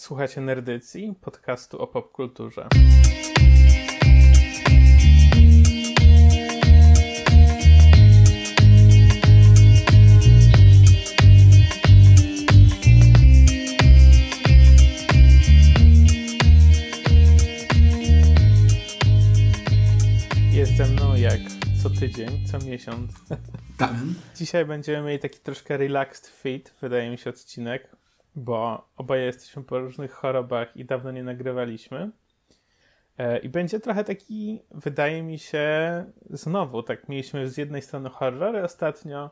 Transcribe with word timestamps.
Słuchacie 0.00 0.40
Nerdycji, 0.40 1.14
podcastu 1.20 1.82
o 1.82 1.86
popkulturze. 1.86 2.68
Jest 20.52 20.76
ze 20.76 20.86
mną 20.86 21.16
jak 21.16 21.40
co 21.82 21.90
tydzień, 21.90 22.46
co 22.46 22.58
miesiąc. 22.58 23.12
Damian. 23.78 24.14
Dzisiaj 24.36 24.64
będziemy 24.64 25.06
mieli 25.06 25.18
taki 25.18 25.38
troszkę 25.38 25.76
relaxed 25.76 26.26
fit, 26.26 26.74
wydaje 26.80 27.10
mi 27.10 27.18
się, 27.18 27.30
odcinek, 27.30 27.99
bo 28.34 28.88
oboje 28.96 29.22
jesteśmy 29.24 29.62
po 29.64 29.78
różnych 29.78 30.12
chorobach 30.12 30.76
i 30.76 30.84
dawno 30.84 31.10
nie 31.12 31.24
nagrywaliśmy. 31.24 32.10
E, 33.18 33.38
I 33.38 33.48
będzie 33.48 33.80
trochę 33.80 34.04
taki, 34.04 34.60
wydaje 34.70 35.22
mi 35.22 35.38
się, 35.38 36.04
znowu, 36.30 36.82
tak 36.82 37.08
mieliśmy 37.08 37.48
z 37.48 37.56
jednej 37.56 37.82
strony 37.82 38.10
horrory 38.10 38.62
ostatnio, 38.62 39.30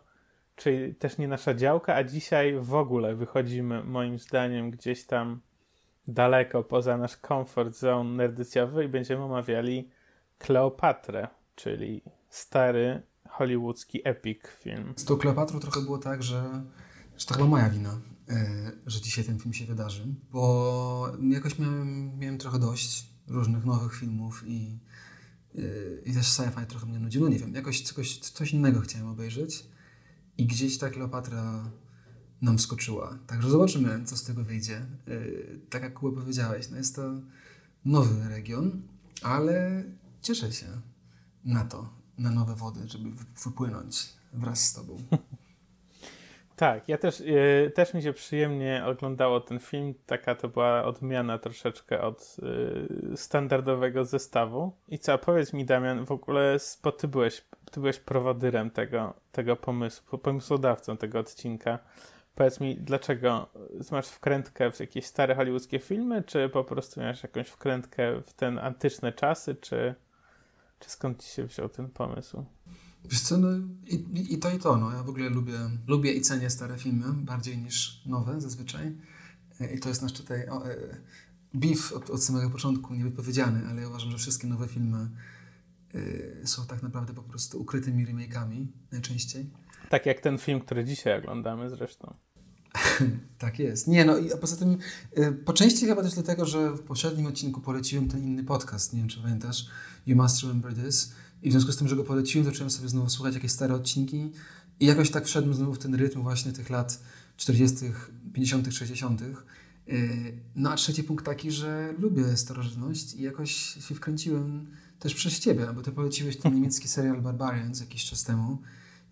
czyli 0.57 0.95
też 0.95 1.19
nie 1.19 1.29
nasza 1.29 1.55
działka, 1.55 1.95
a 1.95 2.05
dzisiaj 2.05 2.59
w 2.61 2.75
ogóle 2.75 3.15
wychodzimy, 3.15 3.85
moim 3.85 4.19
zdaniem, 4.19 4.71
gdzieś 4.71 5.05
tam 5.05 5.41
daleko 6.09 6.65
poza 6.65 6.97
nasz 6.97 7.17
comfort 7.17 7.75
zone 7.75 8.11
nerdycjowy 8.11 8.85
i 8.85 8.89
będziemy 8.89 9.23
omawiali 9.23 9.91
Kleopatrę, 10.39 11.29
czyli 11.55 12.03
stary 12.31 13.03
hollywoodzki 13.29 14.01
epic 14.05 14.41
film. 14.49 14.95
Z 14.97 15.05
tą 15.05 15.17
Kleopatrą 15.17 15.61
trochę 15.61 15.81
było 15.81 15.99
tak, 15.99 16.23
że, 16.23 16.63
że 17.17 17.27
to 17.27 17.35
chyba 17.35 17.47
moja 17.47 17.71
wina, 17.71 18.01
że 18.87 19.01
dzisiaj 19.01 19.25
ten 19.25 19.39
film 19.39 19.55
się 19.55 19.67
wydarzy, 19.67 20.15
bo 20.33 21.13
jakoś 21.31 21.59
miałem, 21.59 22.19
miałem 22.19 22.39
trochę 22.39 22.59
dość 22.59 23.07
różnych 23.27 23.65
nowych 23.65 23.95
filmów 23.95 24.45
i, 24.47 24.79
e, 25.55 25.61
i 26.05 26.15
też 26.15 26.27
sci-fi 26.27 26.67
trochę 26.67 26.87
mnie 26.87 26.99
nudziło. 26.99 27.25
No 27.25 27.33
nie 27.33 27.39
wiem, 27.39 27.55
jakoś 27.55 27.81
coś, 27.81 28.19
coś 28.19 28.53
innego 28.53 28.81
chciałem 28.81 29.09
obejrzeć 29.09 29.67
i 30.39 30.47
gdzieś 30.47 30.79
ta 30.79 30.91
Kleopatra 30.91 31.71
nam 32.43 32.59
wskoczyła. 32.59 33.19
Także 33.27 33.51
zobaczymy, 33.51 34.05
co 34.05 34.17
z 34.17 34.25
tego 34.25 34.45
wyjdzie. 34.45 34.77
E, 34.77 34.87
tak 35.71 35.83
jak 35.83 35.95
Kuba 35.95 36.21
powiedziałeś, 36.21 36.71
no 36.71 36.77
jest 36.77 36.97
to 36.97 37.03
nowy 37.85 38.29
region, 38.29 38.83
ale 39.23 39.85
cieszę 40.23 40.53
się 40.53 40.67
na 41.45 41.65
to, 41.65 41.95
na 42.19 42.31
nowe 42.31 42.55
wody, 42.55 42.89
żeby 42.89 43.11
wypłynąć 43.45 44.09
wraz 44.33 44.61
z 44.61 44.73
tobą. 44.73 44.97
Tak, 46.59 46.89
ja 46.89 46.99
też, 46.99 47.21
yy, 47.21 47.73
też 47.75 47.95
mi 47.95 48.03
się 48.03 48.13
przyjemnie 48.13 48.83
oglądało 48.87 49.41
ten 49.41 49.59
film. 49.59 49.95
Taka 50.07 50.35
to 50.35 50.49
była 50.49 50.85
odmiana 50.85 51.39
troszeczkę 51.39 52.01
od 52.01 52.37
yy, 53.11 53.17
standardowego 53.17 54.05
zestawu. 54.05 54.73
I 54.89 54.99
co, 54.99 55.19
powiedz 55.19 55.53
mi 55.53 55.65
Damian, 55.65 56.05
w 56.05 56.13
ogóle, 56.13 56.57
bo 56.83 56.93
ty 56.93 57.09
byłeś, 57.09 57.45
ty 57.71 57.81
byłeś 57.81 57.99
prowodyrem 57.99 58.71
tego, 58.71 59.15
tego 59.33 59.57
pomysłu, 59.57 60.19
pomysłodawcą 60.19 60.97
tego 60.97 61.19
odcinka. 61.19 61.79
Powiedz 62.35 62.61
mi, 62.61 62.77
dlaczego 62.77 63.49
masz 63.91 64.09
wkrętkę 64.09 64.73
w 64.73 64.81
jakieś 64.81 65.07
stare 65.07 65.35
hollywoodzkie 65.35 65.79
filmy, 65.79 66.23
czy 66.23 66.49
po 66.49 66.65
prostu 66.65 67.01
masz 67.01 67.23
jakąś 67.23 67.49
wkrętkę 67.49 68.21
w 68.21 68.33
ten 68.33 68.59
antyczne 68.59 69.13
czasy, 69.13 69.55
czy, 69.55 69.95
czy 70.79 70.91
skąd 70.91 71.25
ci 71.25 71.29
się 71.29 71.45
wziął 71.45 71.69
ten 71.69 71.91
pomysł? 71.91 72.45
Wiesz 73.11 73.21
co, 73.21 73.39
no 73.39 73.49
i, 73.87 74.35
i 74.35 74.39
to 74.39 74.51
i 74.51 74.59
to. 74.59 74.77
No. 74.77 74.93
Ja 74.93 75.03
w 75.03 75.09
ogóle 75.09 75.29
lubię, 75.29 75.59
lubię 75.87 76.13
i 76.13 76.21
cenię 76.21 76.51
stare 76.51 76.79
filmy 76.79 77.13
bardziej 77.13 77.59
niż 77.59 78.03
nowe 78.07 78.41
zazwyczaj. 78.41 78.97
I 79.75 79.79
to 79.81 79.89
jest 79.89 80.03
nasz 80.03 80.13
tutaj 80.13 80.49
o, 80.49 80.71
e, 80.71 80.77
beef 81.55 81.93
od, 81.93 82.11
od 82.11 82.25
samego 82.25 82.51
początku 82.51 82.95
niewypowiedziany, 82.95 83.67
ale 83.69 83.83
ja 83.83 83.89
uważam, 83.89 84.11
że 84.11 84.19
wszystkie 84.19 84.47
nowe 84.47 84.69
filmy 84.69 85.09
y, 85.95 86.43
są 86.45 86.67
tak 86.67 86.83
naprawdę 86.83 87.15
po 87.15 87.23
prostu 87.23 87.61
ukrytymi 87.61 88.07
remake'ami 88.07 88.67
najczęściej. 88.93 89.51
Tak 89.89 90.07
jak 90.07 90.21
ten 90.21 90.39
film, 90.39 90.61
który 90.61 90.85
dzisiaj 90.85 91.19
oglądamy 91.19 91.71
zresztą. 91.71 92.15
tak 93.39 93.59
jest. 93.59 93.89
Nie, 93.89 94.05
no 94.05 94.19
i 94.19 94.33
a 94.33 94.37
poza 94.37 94.57
tym 94.57 94.79
y, 95.19 95.33
po 95.33 95.53
części 95.53 95.87
chyba 95.87 96.03
też 96.03 96.15
dlatego, 96.15 96.47
że 96.47 96.71
w 96.71 96.81
poprzednim 96.83 97.27
odcinku 97.27 97.61
poleciłem 97.61 98.09
ten 98.09 98.25
inny 98.25 98.45
podcast, 98.45 98.93
nie 98.93 98.99
wiem 98.99 99.09
czy 99.09 99.23
pamiętasz, 99.23 99.67
You 100.07 100.17
Must 100.17 100.43
Remember 100.43 100.75
This 100.75 101.13
i 101.43 101.49
w 101.49 101.53
związku 101.53 101.73
z 101.73 101.77
tym, 101.77 101.89
że 101.89 101.97
go 101.97 102.05
poleciłem, 102.05 102.45
zacząłem 102.45 102.71
sobie 102.71 102.89
znowu 102.89 103.11
słuchać 103.11 103.35
jakieś 103.35 103.51
stare 103.51 103.75
odcinki 103.75 104.33
i 104.81 104.87
jakoś 104.87 105.11
tak 105.11 105.27
wszedłem 105.27 105.55
znowu 105.55 105.75
w 105.75 105.79
ten 105.79 105.95
rytm 105.95 106.23
właśnie 106.23 106.53
tych 106.53 106.71
lat 106.71 107.01
40., 107.37 107.77
50., 108.33 108.75
60. 108.75 109.23
No 110.57 110.71
a 110.71 110.77
trzeci 110.77 111.05
punkt 111.05 111.25
taki, 111.25 111.51
że 111.51 111.95
lubię 111.99 112.37
starożytność 112.37 113.15
i 113.15 113.23
jakoś 113.23 113.53
się 113.89 113.95
wkręciłem 113.95 114.67
też 114.99 115.15
przez 115.15 115.41
ciebie, 115.41 115.67
bo 115.75 115.83
ty 115.83 115.93
poleciłeś 115.93 116.37
ten 116.37 116.55
niemiecki 116.55 116.89
serial 116.89 117.23
Barbarians 117.23 117.81
jakiś 117.81 118.05
czas 118.05 118.25
temu 118.25 118.59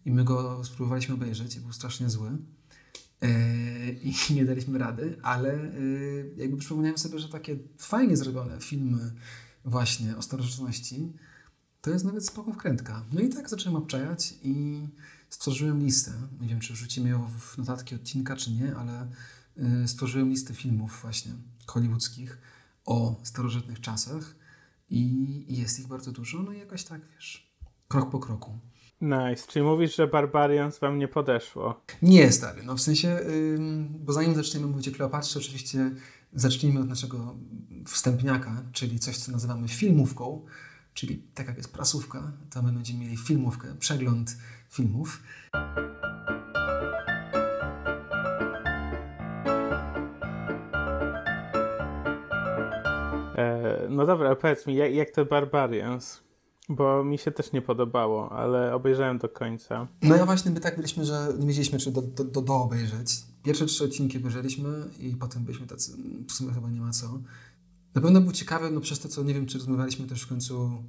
i 0.05 0.11
my 0.11 0.25
go 0.25 0.65
spróbowaliśmy 0.65 1.15
obejrzeć 1.15 1.57
i 1.57 1.61
był 1.61 1.73
strasznie 1.73 2.11
zły 2.11 2.31
i 4.03 4.35
nie 4.35 4.45
daliśmy 4.45 4.79
rady, 4.79 5.19
ale 5.23 5.73
jakby 6.37 6.57
przypomniałem 6.57 6.99
sobie, 6.99 7.19
że 7.19 7.29
takie 7.29 7.57
fajnie 7.79 8.17
zrobione 8.17 8.61
filmy 8.61 9.13
właśnie 9.65 10.17
o 10.17 10.23
starożytności 10.23 11.13
to 11.87 11.91
jest 11.91 12.05
nawet 12.05 12.27
spoko 12.27 12.53
wkrętka. 12.53 13.05
No 13.13 13.21
i 13.21 13.29
tak 13.29 13.51
zacząłem 13.51 13.77
obczajać 13.77 14.35
i 14.43 14.87
stworzyłem 15.29 15.81
listę. 15.81 16.13
Nie 16.41 16.49
wiem, 16.49 16.61
czy 16.61 16.73
wrzucimy 16.73 17.09
ją 17.09 17.29
w 17.39 17.59
notatki 17.59 17.95
odcinka, 17.95 18.37
czy 18.37 18.51
nie, 18.53 18.77
ale 18.77 19.09
stworzyłem 19.87 20.29
listę 20.29 20.55
filmów 20.55 20.99
właśnie 21.03 21.33
hollywoodzkich 21.67 22.39
o 22.85 23.21
starożytnych 23.23 23.81
czasach 23.81 24.37
i 24.91 25.57
jest 25.57 25.81
ich 25.81 25.87
bardzo 25.87 26.13
dużo, 26.13 26.43
no 26.43 26.53
i 26.53 26.59
jakoś 26.59 26.85
tak, 26.85 27.01
wiesz, 27.15 27.57
krok 27.89 28.11
po 28.11 28.19
kroku. 28.19 28.59
Nice. 29.01 29.47
Czyli 29.49 29.65
mówisz, 29.65 29.97
że 29.97 30.07
Barbarians 30.07 30.79
wam 30.79 30.99
nie 30.99 31.09
podeszło? 31.09 31.81
Nie, 32.03 32.33
stary. 32.33 32.63
No 32.63 32.77
w 32.77 32.81
sensie, 32.81 33.21
bo 33.89 34.13
zanim 34.13 34.35
zaczniemy 34.35 34.67
mówić 34.67 34.89
o 34.89 34.93
Kleopatrze, 34.93 35.39
oczywiście 35.39 35.91
zacznijmy 36.33 36.81
od 36.81 36.89
naszego 36.89 37.37
wstępniaka, 37.87 38.63
czyli 38.73 38.99
coś, 38.99 39.19
co 39.19 39.33
nazywamy 39.33 39.69
filmówką, 39.69 40.45
czyli 40.97 41.23
tak 41.35 41.47
jak 41.47 41.57
jest 41.57 41.73
prasówka, 41.73 42.33
to 42.51 42.63
my 42.63 42.73
będziemy 42.73 42.99
mieli 42.99 43.17
filmówkę, 43.17 43.75
przegląd 43.79 44.37
filmów. 44.71 45.23
E, 53.37 53.87
no 53.91 54.07
dobra, 54.07 54.37
powiedz 54.37 54.67
mi, 54.67 54.75
jak, 54.75 54.95
jak 54.95 55.11
to 55.11 55.25
Barbarians? 55.25 56.21
Bo 56.69 57.05
mi 57.05 57.19
się 57.19 57.31
też 57.31 57.53
nie 57.53 57.63
podobało, 57.63 58.33
ale 58.33 58.75
obejrzałem 58.75 59.19
do 59.19 59.29
końca. 59.29 59.87
No 60.03 60.17
ja 60.17 60.27
właśnie 60.27 60.51
by 60.51 60.61
tak 60.61 60.77
byliśmy, 60.77 61.05
że 61.05 61.29
nie 61.39 61.47
wiedzieliśmy, 61.47 61.79
czy 61.79 61.91
do, 61.91 62.03
do, 62.03 62.25
do, 62.25 62.43
do 62.43 62.55
obejrzeć. 62.55 63.23
Pierwsze 63.43 63.67
trzy 63.67 63.85
odcinki 63.85 64.19
obejrzeliśmy 64.19 64.69
i 65.01 65.17
potem 65.17 65.45
byliśmy 65.45 65.67
tacy, 65.67 65.93
w 66.29 66.33
sumie 66.33 66.53
chyba 66.53 66.71
nie 66.71 66.81
ma 66.81 66.91
co. 66.91 67.21
Na 67.97 68.03
pewno 68.03 68.21
był 68.21 68.33
ciekawy, 68.33 68.71
no 68.71 68.81
przez 68.81 69.01
to, 69.01 69.09
co 69.09 69.23
nie 69.23 69.35
wiem, 69.35 69.47
czy 69.47 69.59
rozmawialiśmy 69.59 70.07
też 70.07 70.23
w 70.23 70.27
końcu 70.27 70.83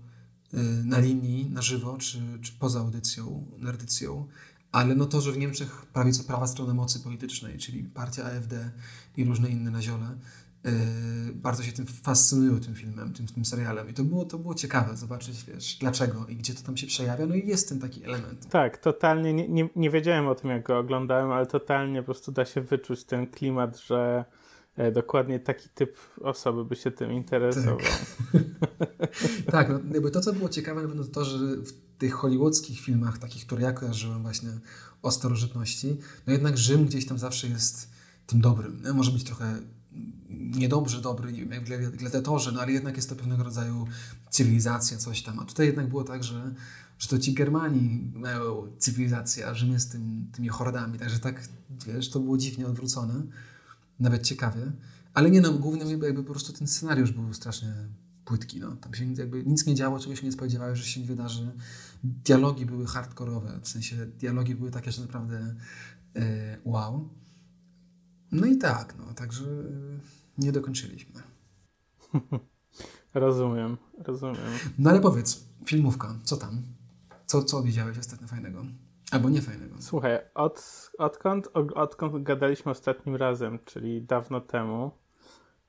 y, 0.54 0.58
na 0.86 1.00
linii, 1.00 1.50
na 1.50 1.62
żywo, 1.62 1.98
czy, 1.98 2.20
czy 2.42 2.52
poza 2.60 2.80
audycją, 2.80 3.46
nerdycją, 3.58 4.28
ale 4.72 4.96
no 4.96 5.06
to, 5.06 5.22
że 5.22 5.32
w 5.32 5.38
Niemczech 5.38 5.86
prawie 5.86 6.12
co 6.12 6.24
prawa 6.24 6.48
strona 6.48 6.74
mocy 6.74 7.00
politycznej, 7.00 7.58
czyli 7.58 7.84
partia 7.84 8.26
AfD 8.26 8.72
i 9.18 9.26
różne 9.26 9.50
inne 9.50 9.72
naziole, 9.72 10.18
Yy, 10.66 11.34
bardzo 11.34 11.64
się 11.64 11.72
tym 11.72 11.86
fascynują 11.86 12.60
tym 12.60 12.76
filmem, 12.76 13.14
tym, 13.14 13.28
tym 13.28 13.46
serialem. 13.46 13.90
I 13.90 13.94
to 13.94 14.04
było, 14.04 14.26
to 14.26 14.38
było 14.38 14.56
ciekawe 14.56 14.98
zobaczyć, 14.98 15.44
wiesz, 15.44 15.78
dlaczego 15.80 16.26
i 16.28 16.36
gdzie 16.36 16.54
to 16.54 16.62
tam 16.62 16.78
się 16.78 16.88
przejawia. 16.88 17.26
No 17.26 17.36
i 17.36 17.48
jest 17.48 17.70
ten 17.70 17.80
taki 17.80 18.04
element. 18.04 18.50
Tak, 18.50 18.78
totalnie 18.78 19.34
nie, 19.34 19.48
nie, 19.48 19.70
nie 19.76 19.90
wiedziałem 19.90 20.28
o 20.28 20.36
tym, 20.36 20.50
jak 20.50 20.64
go 20.64 20.80
oglądałem, 20.80 21.32
ale 21.32 21.46
totalnie 21.46 22.02
po 22.02 22.06
prostu 22.06 22.32
da 22.32 22.46
się 22.46 22.62
wyczuć 22.62 23.04
ten 23.04 23.28
klimat, 23.28 23.80
że 23.80 24.26
dokładnie 24.94 25.40
taki 25.40 25.70
typ 25.70 25.98
osoby 26.22 26.66
by 26.66 26.76
się 26.76 26.92
tym 26.92 27.12
interesował. 27.12 27.78
Tak, 27.78 29.52
tak 29.52 29.70
no, 29.70 29.80
jakby 29.94 30.12
to, 30.12 30.22
co 30.22 30.34
było 30.34 30.50
ciekawe, 30.50 30.82
na 30.82 30.88
pewno 30.88 31.04
to, 31.04 31.26
że 31.26 31.38
w 31.38 31.74
tych 31.98 32.14
hollywoodzkich 32.14 32.80
filmach, 32.80 33.18
takich, 33.18 33.46
które 33.46 33.64
ja 33.64 33.74
kojarzyłem 33.74 34.22
właśnie 34.22 34.50
o 35.02 35.12
starożytności, 35.12 35.98
no 36.28 36.34
jednak 36.34 36.58
Rzym 36.58 36.86
gdzieś 36.86 37.06
tam 37.06 37.18
zawsze 37.18 37.48
jest 37.48 37.90
tym 38.28 38.42
dobrym. 38.42 38.82
No, 38.84 38.94
może 38.94 39.12
być 39.12 39.24
trochę 39.24 39.60
niedobrze 40.30 41.02
dobry, 41.02 41.32
nie 41.32 41.46
wiem, 41.46 41.52
jak 41.52 41.96
gladiatorzy, 41.96 42.52
no 42.52 42.62
ale 42.62 42.72
jednak 42.72 42.96
jest 42.96 43.10
to 43.10 43.16
pewnego 43.16 43.44
rodzaju 43.44 43.88
cywilizacja, 44.30 44.98
coś 44.98 45.24
tam. 45.24 45.40
A 45.40 45.46
tutaj 45.46 45.66
jednak 45.68 45.88
było 45.88 46.04
tak, 46.04 46.24
że, 46.24 46.54
że 47.00 47.08
to 47.08 47.20
ci 47.20 47.34
Germani 47.34 48.12
mają 48.14 48.68
cywilizację, 48.78 49.48
a 49.48 49.54
Rzym 49.54 49.72
jest 49.72 49.92
tym, 49.92 50.28
tymi 50.36 50.48
hordami. 50.48 51.00
Także 51.00 51.20
tak, 51.20 51.48
wiesz, 51.88 52.10
to 52.10 52.20
było 52.20 52.38
dziwnie 52.38 52.68
odwrócone. 52.68 53.24
Nawet 54.00 54.24
ciekawie. 54.24 54.72
Ale 55.14 55.32
nie 55.32 55.42
no, 55.42 55.54
głównie 55.54 55.92
jakby 55.92 56.24
po 56.24 56.32
prostu 56.32 56.54
ten 56.54 56.68
scenariusz 56.68 57.12
był 57.12 57.34
strasznie 57.34 57.74
płytki. 58.26 58.60
No. 58.60 58.76
Tam 58.76 58.94
się 58.94 59.14
jakby 59.14 59.44
nic 59.46 59.66
nie 59.66 59.76
działo, 59.76 60.00
czego 60.00 60.16
się 60.16 60.26
nie 60.26 60.32
spodziewałeś, 60.32 60.80
że 60.80 60.86
się 60.86 61.02
nie 61.02 61.08
wydarzy. 61.08 61.52
Dialogi 62.04 62.66
były 62.66 62.86
hardkorowe, 62.86 63.60
w 63.62 63.68
sensie 63.68 63.96
dialogi 64.06 64.56
były 64.56 64.72
takie, 64.72 64.92
że 64.92 65.02
naprawdę 65.02 65.56
yy, 66.16 66.22
wow. 66.66 67.10
No 68.32 68.46
i 68.46 68.58
tak, 68.58 68.96
no, 68.98 69.14
także 69.14 69.46
nie 70.38 70.52
dokończyliśmy. 70.52 71.22
rozumiem, 73.14 73.78
rozumiem. 73.98 74.52
No 74.78 74.90
ale 74.90 75.00
powiedz, 75.00 75.44
filmówka, 75.66 76.16
co 76.24 76.38
tam? 76.38 76.62
Co, 77.26 77.44
co 77.44 77.64
widziałeś 77.64 77.98
ostatnio 77.98 78.28
fajnego? 78.28 78.66
Albo 79.12 79.30
nie 79.30 79.42
fajnego. 79.42 79.76
Słuchaj, 79.80 80.20
od, 80.36 80.90
odkąd, 80.98 81.50
odkąd 81.76 82.24
gadaliśmy 82.24 82.72
ostatnim 82.72 83.16
razem, 83.16 83.60
czyli 83.66 84.02
dawno 84.02 84.42
temu, 84.42 84.92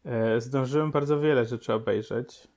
e, 0.05 0.40
zdążyłem 0.40 0.90
bardzo 0.90 1.20
wiele 1.20 1.44
rzeczy 1.44 1.75
obejrzeć. 1.75 2.49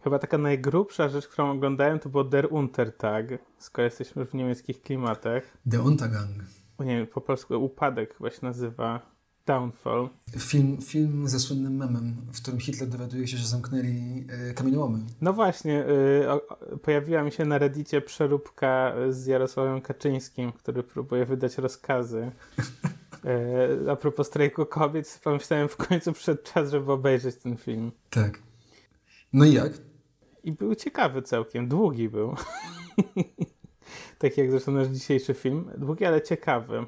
Chyba 0.00 0.18
taka 0.18 0.38
najgrubsza 0.38 1.08
rzecz, 1.08 1.28
którą 1.28 1.50
oglądałem, 1.50 1.98
to 1.98 2.08
było 2.08 2.24
Der 2.24 2.48
Untertag, 2.50 3.26
skoro 3.58 3.84
jesteśmy 3.84 4.26
w 4.26 4.34
niemieckich 4.34 4.82
klimatach. 4.82 5.42
Der 5.66 5.80
Untergang. 5.80 6.44
Nie 6.78 6.96
wiem, 6.96 7.06
po 7.06 7.20
polsku 7.20 7.64
upadek 7.64 8.16
chyba 8.16 8.30
się 8.30 8.38
nazywa. 8.42 9.17
Downfall. 9.48 10.08
Film, 10.38 10.78
film 10.82 11.28
ze 11.28 11.38
słynnym 11.38 11.76
memem, 11.76 12.16
w 12.32 12.42
którym 12.42 12.60
Hitler 12.60 12.88
dowiaduje 12.88 13.26
się, 13.26 13.36
że 13.36 13.46
zamknęli 13.46 14.26
y, 14.50 14.54
kamieniołomy. 14.54 14.98
No 15.20 15.32
właśnie, 15.32 15.84
y, 16.22 16.30
o, 16.30 16.40
pojawiła 16.82 17.22
mi 17.22 17.32
się 17.32 17.44
na 17.44 17.58
reddicie 17.58 18.00
przeróbka 18.00 18.94
z 19.10 19.26
Jarosławem 19.26 19.80
Kaczyńskim, 19.80 20.52
który 20.52 20.82
próbuje 20.82 21.24
wydać 21.26 21.58
rozkazy. 21.58 22.30
y, 23.86 23.90
a 23.90 23.96
propos 23.96 24.26
strajku 24.26 24.66
kobiet, 24.66 25.20
pomyślałem 25.24 25.68
w 25.68 25.76
końcu 25.76 26.12
przed 26.12 26.44
czas, 26.44 26.70
żeby 26.70 26.92
obejrzeć 26.92 27.36
ten 27.36 27.56
film. 27.56 27.92
Tak. 28.10 28.38
No 29.32 29.44
i 29.44 29.52
jak? 29.52 29.72
I 30.44 30.52
był 30.52 30.74
ciekawy 30.74 31.22
całkiem, 31.22 31.68
długi 31.68 32.08
był. 32.08 32.34
tak 34.18 34.38
jak 34.38 34.50
zresztą 34.50 34.72
nasz 34.72 34.88
dzisiejszy 34.88 35.34
film. 35.34 35.70
Długi, 35.78 36.04
ale 36.04 36.22
ciekawy. 36.22 36.86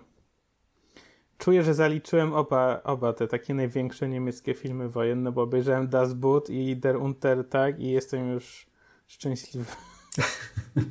Czuję, 1.40 1.64
że 1.64 1.74
zaliczyłem 1.74 2.32
oba, 2.32 2.82
oba 2.82 3.12
te 3.12 3.28
takie 3.28 3.54
największe 3.54 4.08
niemieckie 4.08 4.54
filmy 4.54 4.88
wojenne, 4.88 5.32
bo 5.32 5.42
obejrzałem 5.42 5.88
Das 5.88 6.14
Boot 6.14 6.50
i 6.50 6.76
Der 6.76 6.96
Untertag 6.96 7.80
i 7.80 7.90
jestem 7.90 8.28
już 8.28 8.66
szczęśliwy. 9.06 9.64
Okej, 10.16 10.84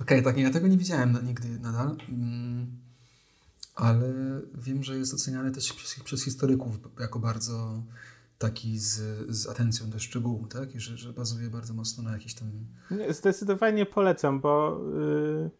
okay, 0.00 0.22
tak, 0.22 0.38
ja 0.38 0.50
tego 0.50 0.68
nie 0.68 0.76
widziałem 0.76 1.18
nigdy 1.26 1.48
nadal, 1.48 1.96
mm, 2.08 2.66
ale 3.74 4.12
wiem, 4.54 4.82
że 4.82 4.98
jest 4.98 5.14
oceniany 5.14 5.50
też 5.50 5.72
przez, 5.72 6.00
przez 6.04 6.24
historyków 6.24 6.78
jako 7.00 7.18
bardzo 7.18 7.82
taki 8.38 8.78
z, 8.78 9.00
z 9.28 9.46
atencją 9.48 9.90
do 9.90 9.98
szczegółu, 9.98 10.46
tak? 10.46 10.74
I 10.74 10.80
że, 10.80 10.96
że 10.96 11.12
bazuje 11.12 11.50
bardzo 11.50 11.74
mocno 11.74 12.02
na 12.02 12.12
jakiś 12.12 12.34
tam... 12.34 12.50
Zdecydowanie 13.10 13.86
polecam, 13.86 14.40
bo 14.40 14.80
yy, 14.94 15.50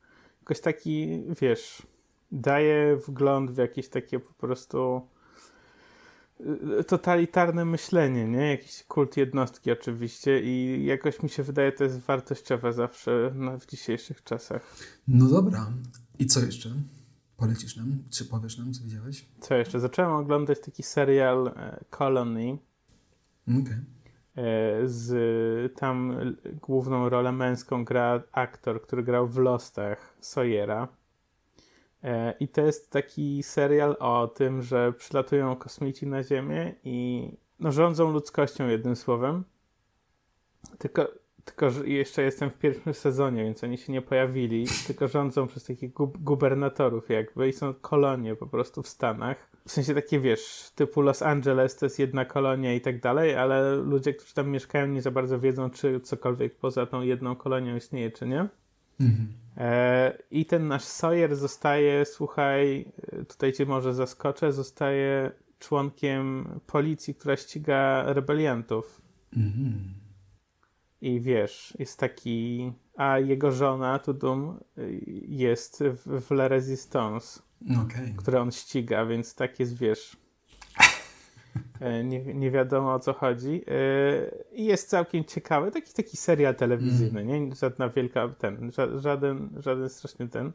jakoś 0.40 0.60
taki, 0.60 1.22
wiesz, 1.40 1.86
daje 2.32 2.96
wgląd 2.96 3.50
w 3.50 3.56
jakieś 3.56 3.88
takie 3.88 4.20
po 4.20 4.32
prostu 4.32 5.08
yy, 6.40 6.84
totalitarne 6.84 7.64
myślenie, 7.64 8.28
nie? 8.28 8.50
Jakiś 8.50 8.84
kult 8.84 9.16
jednostki 9.16 9.70
oczywiście 9.70 10.40
i 10.42 10.84
jakoś 10.84 11.22
mi 11.22 11.28
się 11.28 11.42
wydaje, 11.42 11.72
to 11.72 11.84
jest 11.84 11.98
wartościowe 11.98 12.72
zawsze 12.72 13.32
no, 13.34 13.58
w 13.58 13.66
dzisiejszych 13.66 14.24
czasach. 14.24 14.76
No 15.08 15.28
dobra. 15.28 15.72
I 16.18 16.26
co 16.26 16.40
jeszcze? 16.40 16.70
Polecisz 17.36 17.76
nam? 17.76 18.02
Czy 18.10 18.24
powiesz 18.24 18.58
nam, 18.58 18.72
co 18.72 18.84
widziałeś? 18.84 19.28
Co 19.40 19.54
jeszcze? 19.54 19.80
Zacząłem 19.80 20.12
oglądać 20.12 20.60
taki 20.60 20.82
serial 20.82 21.48
e, 21.48 21.84
Colony. 21.90 22.58
Okay. 23.48 23.84
E, 24.36 24.88
z 24.88 25.76
tam 25.76 26.18
główną 26.62 27.08
rolę 27.08 27.32
męską 27.32 27.84
gra 27.84 28.22
aktor, 28.32 28.82
który 28.82 29.02
grał 29.02 29.28
w 29.28 29.38
Lostach 29.38 30.16
Sawyera. 30.20 30.88
E, 32.06 32.34
I 32.40 32.48
to 32.48 32.60
jest 32.60 32.90
taki 32.90 33.42
serial 33.42 33.96
o 34.00 34.28
tym, 34.28 34.62
że 34.62 34.92
przylatują 34.92 35.56
kosmici 35.56 36.06
na 36.06 36.22
Ziemię 36.22 36.74
i 36.84 37.28
no, 37.60 37.72
rządzą 37.72 38.12
ludzkością 38.12 38.68
jednym 38.68 38.96
słowem. 38.96 39.44
Tylko 40.78 41.08
tylko, 41.46 41.70
że 41.70 41.88
jeszcze 41.88 42.22
jestem 42.22 42.50
w 42.50 42.58
pierwszym 42.58 42.94
sezonie, 42.94 43.44
więc 43.44 43.64
oni 43.64 43.78
się 43.78 43.92
nie 43.92 44.02
pojawili, 44.02 44.66
tylko 44.86 45.08
rządzą 45.08 45.46
przez 45.46 45.64
takich 45.64 45.92
gub 45.92 46.18
gubernatorów 46.18 47.08
jakby 47.10 47.48
i 47.48 47.52
są 47.52 47.74
kolonie 47.74 48.36
po 48.36 48.46
prostu 48.46 48.82
w 48.82 48.88
Stanach. 48.88 49.50
W 49.66 49.72
sensie 49.72 49.94
takie, 49.94 50.20
wiesz, 50.20 50.70
typu 50.74 51.00
Los 51.00 51.22
Angeles 51.22 51.76
to 51.76 51.86
jest 51.86 51.98
jedna 51.98 52.24
kolonia 52.24 52.74
i 52.74 52.80
tak 52.80 53.00
dalej, 53.00 53.36
ale 53.36 53.76
ludzie, 53.76 54.14
którzy 54.14 54.34
tam 54.34 54.48
mieszkają 54.50 54.86
nie 54.86 55.02
za 55.02 55.10
bardzo 55.10 55.40
wiedzą, 55.40 55.70
czy 55.70 56.00
cokolwiek 56.00 56.56
poza 56.56 56.86
tą 56.86 57.02
jedną 57.02 57.36
kolonią 57.36 57.76
istnieje, 57.76 58.10
czy 58.10 58.26
nie. 58.26 58.48
Mhm. 59.00 59.32
E, 59.56 60.18
I 60.30 60.46
ten 60.46 60.68
nasz 60.68 60.84
Sawyer 60.84 61.36
zostaje, 61.36 62.04
słuchaj, 62.04 62.92
tutaj 63.28 63.52
cię 63.52 63.66
może 63.66 63.94
zaskoczę, 63.94 64.52
zostaje 64.52 65.30
członkiem 65.58 66.48
policji, 66.66 67.14
która 67.14 67.36
ściga 67.36 68.04
rebeliantów. 68.12 69.00
Mhm. 69.36 69.94
I 71.00 71.20
wiesz, 71.20 71.76
jest 71.78 71.98
taki. 71.98 72.72
A 72.96 73.18
jego 73.18 73.52
żona, 73.52 73.98
Tudum, 73.98 74.60
jest 75.28 75.84
w, 75.84 76.20
w 76.26 76.30
La 76.30 76.48
Resistance, 76.48 77.42
okay. 77.84 78.14
które 78.16 78.40
on 78.40 78.52
ściga, 78.52 79.06
więc 79.06 79.34
tak 79.34 79.60
jest, 79.60 79.78
wiesz. 79.78 80.16
E, 81.80 82.04
nie, 82.04 82.34
nie 82.34 82.50
wiadomo 82.50 82.94
o 82.94 82.98
co 82.98 83.12
chodzi. 83.12 83.64
E, 83.68 84.52
I 84.52 84.64
jest 84.64 84.88
całkiem 84.88 85.24
ciekawy. 85.24 85.70
Taki, 85.70 85.92
taki 85.92 86.16
serial 86.16 86.54
telewizyjny, 86.54 87.20
mm. 87.20 87.48
nie? 87.48 87.56
Żadna 87.56 87.88
wielka 87.88 88.28
ten, 88.28 88.72
żaden, 88.96 89.50
żaden 89.56 89.88
straszny 89.88 90.28
ten. 90.28 90.52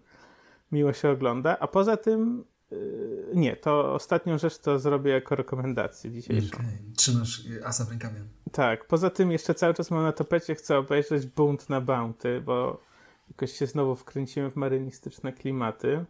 Miło 0.71 0.93
się 0.93 1.09
ogląda. 1.09 1.59
A 1.59 1.67
poza 1.67 1.97
tym 1.97 2.43
Yy, 2.71 3.31
nie, 3.33 3.55
to 3.55 3.93
ostatnią 3.93 4.37
rzecz 4.37 4.57
to 4.57 4.79
zrobię 4.79 5.11
jako 5.11 5.35
rekomendację 5.35 6.11
dzisiejszą. 6.11 6.57
Okay. 6.57 6.65
Trzymasz 6.97 7.43
asa 7.65 7.85
w 7.85 7.89
rękawie. 7.89 8.21
Tak, 8.51 8.87
poza 8.87 9.09
tym 9.09 9.31
jeszcze 9.31 9.53
cały 9.53 9.73
czas 9.73 9.91
mam 9.91 10.03
na 10.03 10.11
tapecie, 10.11 10.55
chcę 10.55 10.77
obejrzeć 10.77 11.25
Bunt 11.25 11.69
na 11.69 11.81
Bounty, 11.81 12.41
bo 12.41 12.81
jakoś 13.29 13.51
się 13.51 13.67
znowu 13.67 13.95
wkręciłem 13.95 14.51
w 14.51 14.55
marynistyczne 14.55 15.33
klimaty. 15.33 16.05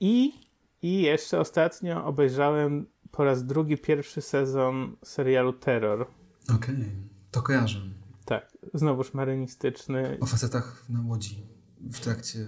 I, 0.00 0.32
I 0.82 1.02
jeszcze 1.02 1.40
ostatnio 1.40 2.04
obejrzałem 2.04 2.86
po 3.12 3.24
raz 3.24 3.46
drugi 3.46 3.78
pierwszy 3.78 4.20
sezon 4.22 4.96
serialu 5.04 5.52
Terror. 5.52 6.06
Okej, 6.44 6.56
okay. 6.74 6.86
to 7.30 7.42
kojarzę. 7.42 7.80
Tak, 8.24 8.52
znowuż 8.74 9.14
marynistyczny. 9.14 10.18
O 10.20 10.26
facetach 10.26 10.84
na 10.88 11.00
łodzi 11.06 11.46
w 11.80 12.00
trakcie 12.00 12.46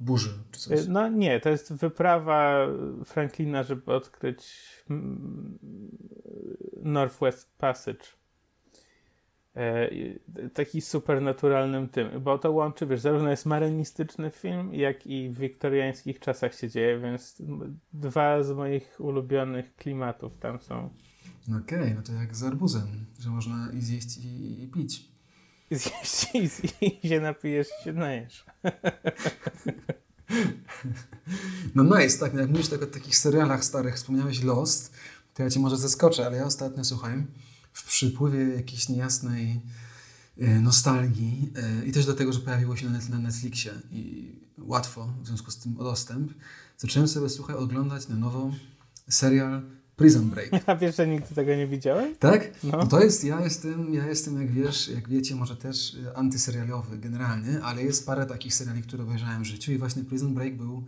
burzy 0.00 0.30
czy 0.50 0.60
coś. 0.60 0.86
No 0.88 1.08
nie, 1.08 1.40
to 1.40 1.48
jest 1.48 1.72
wyprawa 1.72 2.66
Franklina, 3.04 3.62
żeby 3.62 3.92
odkryć 3.92 4.46
mm, 4.90 5.58
Northwest 6.82 7.56
Passage. 7.58 8.17
E, 9.58 9.90
taki 10.54 10.80
supernaturalnym 10.80 11.88
tym, 11.88 12.20
bo 12.20 12.38
to 12.38 12.52
łączy, 12.52 12.86
wiesz, 12.86 13.00
zarówno 13.00 13.30
jest 13.30 13.46
marynistyczny 13.46 14.30
film, 14.30 14.74
jak 14.74 15.06
i 15.06 15.30
w 15.30 15.38
wiktoriańskich 15.38 16.20
czasach 16.20 16.54
się 16.54 16.68
dzieje, 16.68 17.00
więc 17.00 17.42
dwa 17.92 18.42
z 18.42 18.52
moich 18.52 18.96
ulubionych 18.98 19.76
klimatów 19.76 20.38
tam 20.38 20.60
są. 20.60 20.90
Okej, 21.48 21.82
okay, 21.82 21.94
no 21.94 22.02
to 22.02 22.12
jak 22.12 22.36
z 22.36 22.42
arbuzem, 22.42 23.06
że 23.20 23.30
można 23.30 23.68
i 23.72 23.80
zjeść 23.80 24.18
i, 24.18 24.62
i 24.62 24.68
pić. 24.68 25.08
Zjeść 25.70 26.64
i, 26.80 27.06
i 27.06 27.08
się 27.08 27.20
napijesz 27.20 27.68
i 27.80 27.84
się 27.84 27.92
najesz. 27.92 28.44
No 31.74 31.82
nice, 31.98 32.18
tak, 32.18 32.34
jak 32.34 32.50
mówisz 32.50 32.68
tak 32.68 32.82
o 32.82 32.86
takich 32.86 33.16
serialach 33.16 33.64
starych, 33.64 33.94
wspomniałeś 33.94 34.42
Lost, 34.42 34.94
to 35.34 35.42
ja 35.42 35.50
cię 35.50 35.60
może 35.60 35.76
zaskoczę, 35.76 36.26
ale 36.26 36.36
ja 36.36 36.44
ostatnio, 36.44 36.84
słuchaj, 36.84 37.26
w 37.78 37.84
przypływie 37.84 38.48
jakiejś 38.48 38.88
niejasnej 38.88 39.60
e, 40.38 40.60
nostalgii 40.60 41.52
e, 41.56 41.86
i 41.86 41.92
też 41.92 42.04
dlatego, 42.04 42.32
że 42.32 42.40
pojawiło 42.40 42.76
się 42.76 42.90
na 42.90 43.18
Netflixie 43.18 43.72
i 43.90 44.32
łatwo 44.58 45.08
w 45.22 45.26
związku 45.26 45.50
z 45.50 45.58
tym 45.58 45.80
o 45.80 45.84
dostęp, 45.84 46.32
zacząłem 46.78 47.08
sobie, 47.08 47.28
słuchaj, 47.28 47.56
oglądać 47.56 48.08
na 48.08 48.16
nowo 48.16 48.52
serial 49.08 49.62
Prison 49.96 50.30
Break. 50.30 50.50
A 50.66 50.76
wiesz, 50.76 50.96
że 50.96 51.06
nigdy 51.06 51.34
tego 51.34 51.54
nie 51.54 51.66
widziałem? 51.66 52.16
Tak? 52.16 52.50
No. 52.64 52.70
no. 52.78 52.86
to 52.86 53.00
jest, 53.00 53.24
ja 53.24 53.40
jestem, 53.40 53.94
ja 53.94 54.06
jestem, 54.06 54.40
jak 54.42 54.52
wiesz, 54.52 54.88
jak 54.88 55.08
wiecie, 55.08 55.34
może 55.34 55.56
też 55.56 55.94
y, 55.94 56.16
antyserialowy 56.16 56.98
generalnie, 56.98 57.62
ale 57.62 57.82
jest 57.82 58.06
parę 58.06 58.26
takich 58.26 58.54
seriali, 58.54 58.82
które 58.82 59.02
obejrzałem 59.02 59.42
w 59.42 59.46
życiu 59.46 59.72
i 59.72 59.78
właśnie 59.78 60.04
Prison 60.04 60.34
Break 60.34 60.56
był 60.56 60.84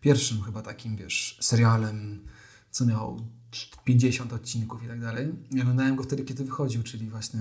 pierwszym 0.00 0.42
chyba 0.42 0.62
takim, 0.62 0.96
wiesz, 0.96 1.38
serialem, 1.40 2.20
co 2.70 2.86
miał 2.86 3.20
50 3.84 4.32
odcinków 4.32 4.84
i 4.84 4.88
tak 4.88 5.00
dalej. 5.00 5.28
I 5.50 5.60
oglądałem 5.60 5.96
go 5.96 6.02
wtedy, 6.02 6.24
kiedy 6.24 6.44
wychodził, 6.44 6.82
czyli 6.82 7.08
właśnie 7.10 7.40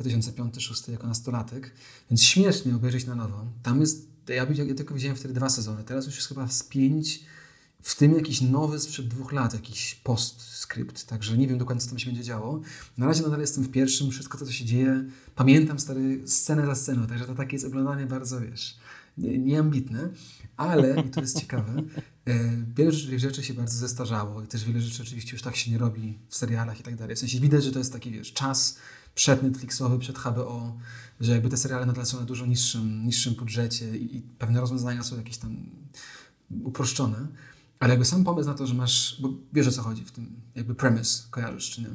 2005-2006 0.00 0.92
jako 0.92 1.06
nastolatek, 1.06 1.72
więc 2.10 2.22
śmiesznie 2.22 2.76
obejrzeć 2.76 3.06
na 3.06 3.14
nowo. 3.14 3.46
Tam 3.62 3.80
jest, 3.80 4.08
ja, 4.28 4.46
ja 4.66 4.74
tylko 4.74 4.94
widziałem 4.94 5.16
wtedy 5.16 5.34
dwa 5.34 5.48
sezony, 5.48 5.84
teraz 5.84 6.06
już 6.06 6.16
jest 6.16 6.28
chyba 6.28 6.48
z 6.48 6.62
pięć 6.62 7.20
w 7.82 7.96
tym 7.96 8.14
jakiś 8.14 8.40
nowy 8.40 8.78
sprzed 8.78 9.08
dwóch 9.08 9.32
lat, 9.32 9.54
jakiś 9.54 9.94
postscript, 9.94 11.06
także 11.06 11.38
nie 11.38 11.48
wiem 11.48 11.58
dokładnie, 11.58 11.80
co 11.80 11.88
tam 11.88 11.98
się 11.98 12.06
będzie 12.06 12.22
działo. 12.22 12.60
Na 12.98 13.06
razie 13.06 13.22
nadal 13.22 13.40
jestem 13.40 13.64
w 13.64 13.70
pierwszym, 13.70 14.10
wszystko, 14.10 14.38
co 14.38 14.52
się 14.52 14.64
dzieje, 14.64 15.04
pamiętam 15.34 15.78
stary 15.78 16.28
scenę 16.28 16.66
za 16.66 16.74
sceną, 16.74 17.06
także 17.06 17.24
to 17.24 17.34
takie 17.34 17.52
jest 17.56 17.66
oglądanie 17.66 18.06
bardzo, 18.06 18.40
wiesz, 18.40 18.78
nieambitne, 19.18 20.08
ale, 20.56 21.00
i 21.06 21.10
to 21.10 21.20
jest 21.20 21.40
ciekawe, 21.40 21.82
wiele 22.76 22.92
rzeczy 23.18 23.42
się 23.42 23.54
bardzo 23.54 23.76
zestarzało 23.76 24.42
i 24.42 24.46
też 24.46 24.64
wiele 24.64 24.80
rzeczy 24.80 25.02
oczywiście 25.02 25.32
już 25.32 25.42
tak 25.42 25.56
się 25.56 25.70
nie 25.70 25.78
robi 25.78 26.18
w 26.28 26.36
serialach 26.36 26.80
i 26.80 26.82
tak 26.82 26.96
dalej. 26.96 27.16
W 27.16 27.18
sensie 27.18 27.40
widać, 27.40 27.64
że 27.64 27.72
to 27.72 27.78
jest 27.78 27.92
taki, 27.92 28.10
wiesz, 28.10 28.32
czas 28.32 28.78
przed 29.14 29.42
Netflixowy, 29.42 29.98
przed 29.98 30.18
HBO, 30.18 30.78
że 31.20 31.32
jakby 31.32 31.48
te 31.48 31.56
seriale 31.56 31.86
nadal 31.86 32.06
są 32.06 32.20
na 32.20 32.26
dużo 32.26 32.46
niższym, 32.46 33.06
niższym 33.06 33.34
budżecie 33.34 33.96
i, 33.96 34.16
i 34.16 34.22
pewne 34.22 34.60
rozwiązania 34.60 35.02
są 35.02 35.16
jakieś 35.16 35.38
tam 35.38 35.56
uproszczone. 36.64 37.26
Ale 37.80 37.90
jakby 37.90 38.04
sam 38.04 38.24
pomysł 38.24 38.48
na 38.48 38.54
to, 38.54 38.66
że 38.66 38.74
masz, 38.74 39.20
bo 39.20 39.28
wiesz 39.52 39.66
o 39.66 39.72
co 39.72 39.82
chodzi 39.82 40.04
w 40.04 40.12
tym, 40.12 40.40
jakby 40.54 40.74
premise, 40.74 41.22
kojarzysz 41.30 41.70
czy 41.70 41.80
nie? 41.80 41.88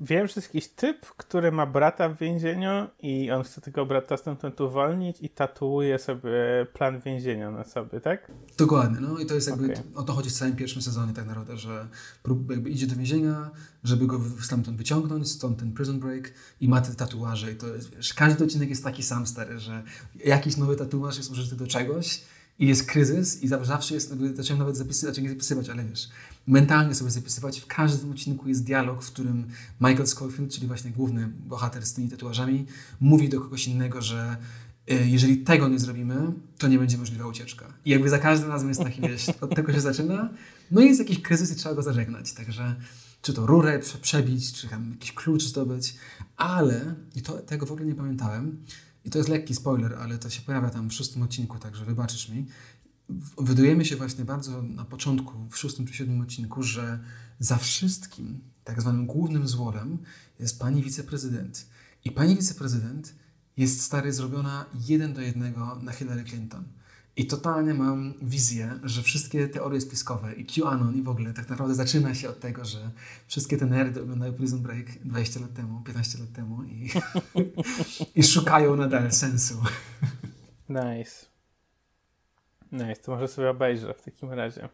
Wiem, 0.00 0.26
że 0.26 0.32
jest 0.36 0.54
jakiś 0.54 0.68
typ, 0.68 1.06
który 1.06 1.52
ma 1.52 1.66
brata 1.66 2.08
w 2.08 2.18
więzieniu 2.18 2.86
i 3.02 3.30
on 3.30 3.42
chce 3.42 3.60
tego 3.60 3.86
brata 3.86 4.16
stamtąd 4.16 4.60
uwolnić 4.60 5.16
i 5.20 5.28
tatuuje 5.28 5.98
sobie 5.98 6.66
plan 6.72 7.00
więzienia 7.00 7.50
na 7.50 7.64
sobie, 7.64 8.00
tak? 8.00 8.32
Dokładnie, 8.58 9.00
no 9.00 9.18
i 9.18 9.26
to 9.26 9.34
jest 9.34 9.48
jakby, 9.48 9.64
okay. 9.64 9.84
o 9.94 10.02
to 10.02 10.12
chodzi 10.12 10.30
w 10.30 10.32
całym 10.32 10.56
pierwszym 10.56 10.82
sezonie 10.82 11.12
tak 11.12 11.26
naprawdę, 11.26 11.56
że 11.56 11.88
jakby 12.50 12.70
idzie 12.70 12.86
do 12.86 12.96
więzienia, 12.96 13.50
żeby 13.84 14.06
go 14.06 14.20
stamtąd 14.40 14.76
wyciągnąć, 14.76 15.30
stąd 15.30 15.58
ten 15.58 15.72
prison 15.72 16.00
break 16.00 16.32
i 16.60 16.68
ma 16.68 16.80
te 16.80 16.94
tatuaże 16.94 17.52
i 17.52 17.56
to 17.56 17.66
jest, 17.66 17.96
wiesz, 17.96 18.14
każdy 18.14 18.44
odcinek 18.44 18.68
jest 18.68 18.84
taki 18.84 19.02
sam 19.02 19.26
stary, 19.26 19.58
że 19.58 19.82
jakiś 20.24 20.56
nowy 20.56 20.76
tatuaż 20.76 21.16
jest 21.16 21.30
użyty 21.30 21.56
do 21.56 21.66
czegoś 21.66 22.20
i 22.58 22.66
jest 22.66 22.86
kryzys 22.86 23.42
i 23.42 23.48
zawsze 23.48 23.94
jest, 23.94 24.14
zacząłem 24.34 24.58
nawet 24.58 24.76
zapisywać, 24.76 25.14
znaczy 25.14 25.22
nie 25.22 25.28
zapisywać, 25.28 25.68
ale 25.68 25.84
wiesz, 25.84 26.08
mentalnie 26.48 26.94
sobie 26.94 27.10
zapisywać. 27.10 27.60
W 27.60 27.66
każdym 27.66 28.10
odcinku 28.10 28.48
jest 28.48 28.64
dialog, 28.64 29.04
w 29.04 29.12
którym 29.12 29.46
Michael 29.80 30.06
Scofield, 30.06 30.52
czyli 30.52 30.66
właśnie 30.66 30.90
główny 30.90 31.28
bohater 31.28 31.86
z 31.86 31.92
tymi 31.92 32.08
tatuażami, 32.08 32.66
mówi 33.00 33.28
do 33.28 33.40
kogoś 33.40 33.68
innego, 33.68 34.02
że 34.02 34.36
y, 34.90 35.08
jeżeli 35.08 35.38
tego 35.38 35.68
nie 35.68 35.78
zrobimy, 35.78 36.32
to 36.58 36.68
nie 36.68 36.78
będzie 36.78 36.98
możliwa 36.98 37.26
ucieczka. 37.26 37.66
I 37.84 37.90
jakby 37.90 38.08
za 38.08 38.18
każdym 38.18 38.48
razem 38.48 38.68
jest 38.68 38.82
taki, 38.82 39.00
wiesz, 39.00 39.28
od 39.40 39.54
tego 39.54 39.72
się 39.72 39.80
zaczyna. 39.80 40.30
No 40.70 40.80
i 40.80 40.86
jest 40.86 41.00
jakiś 41.00 41.22
kryzys 41.22 41.52
i 41.52 41.56
trzeba 41.56 41.74
go 41.74 41.82
zażegnać. 41.82 42.32
Także 42.32 42.76
czy 43.22 43.32
to 43.32 43.46
rurę 43.46 43.80
przebić, 44.00 44.52
czy 44.52 44.68
tam 44.68 44.90
jakiś 44.90 45.12
klucz 45.12 45.42
zdobyć, 45.42 45.94
ale, 46.36 46.94
i 47.14 47.22
to, 47.22 47.32
tego 47.32 47.66
w 47.66 47.72
ogóle 47.72 47.86
nie 47.86 47.94
pamiętałem, 47.94 48.64
i 49.04 49.10
to 49.10 49.18
jest 49.18 49.30
lekki 49.30 49.54
spoiler, 49.54 49.94
ale 49.94 50.18
to 50.18 50.30
się 50.30 50.42
pojawia 50.42 50.70
tam 50.70 50.90
w 50.90 50.92
szóstym 50.92 51.22
odcinku, 51.22 51.58
także 51.58 51.84
wybaczysz 51.84 52.28
mi. 52.28 52.46
Wydujemy 53.38 53.84
się 53.84 53.96
właśnie 53.96 54.24
bardzo 54.24 54.62
na 54.62 54.84
początku, 54.84 55.48
w 55.50 55.58
szóstym 55.58 55.86
czy 55.86 55.94
siódmym 55.94 56.20
odcinku, 56.20 56.62
że 56.62 56.98
za 57.38 57.56
wszystkim, 57.56 58.40
tak 58.64 58.80
zwanym 58.80 59.06
głównym 59.06 59.48
złolem 59.48 59.98
jest 60.40 60.60
pani 60.60 60.82
wiceprezydent. 60.82 61.66
I 62.04 62.10
pani 62.10 62.36
wiceprezydent 62.36 63.14
jest 63.56 63.82
stary 63.82 64.12
zrobiona 64.12 64.66
jeden 64.88 65.12
do 65.12 65.20
jednego 65.20 65.78
na 65.82 65.92
Hillary 65.92 66.24
Clinton. 66.24 66.64
I 67.16 67.26
totalnie 67.26 67.74
mam 67.74 68.14
wizję, 68.22 68.78
że 68.82 69.02
wszystkie 69.02 69.48
teorie 69.48 69.80
spiskowe 69.80 70.32
i 70.34 70.46
QAnon 70.46 70.96
i 70.96 71.02
w 71.02 71.08
ogóle 71.08 71.32
tak 71.32 71.48
naprawdę 71.48 71.74
zaczyna 71.74 72.14
się 72.14 72.28
od 72.28 72.40
tego, 72.40 72.64
że 72.64 72.90
wszystkie 73.26 73.56
te 73.56 73.66
nerdy 73.66 74.02
oglądają 74.02 74.32
Prison 74.32 74.62
Break 74.62 74.86
20 75.04 75.40
lat 75.40 75.54
temu, 75.54 75.80
15 75.80 76.18
lat 76.18 76.32
temu 76.32 76.64
i, 76.64 76.90
i 78.20 78.22
szukają 78.22 78.76
nadal 78.76 79.12
sensu. 79.12 79.54
Nice. 80.68 81.27
Nice, 82.72 82.96
to 83.02 83.12
może 83.12 83.28
sobie 83.28 83.50
obejrzę 83.50 83.94
w 83.94 84.02
takim 84.02 84.32
razie. 84.32 84.68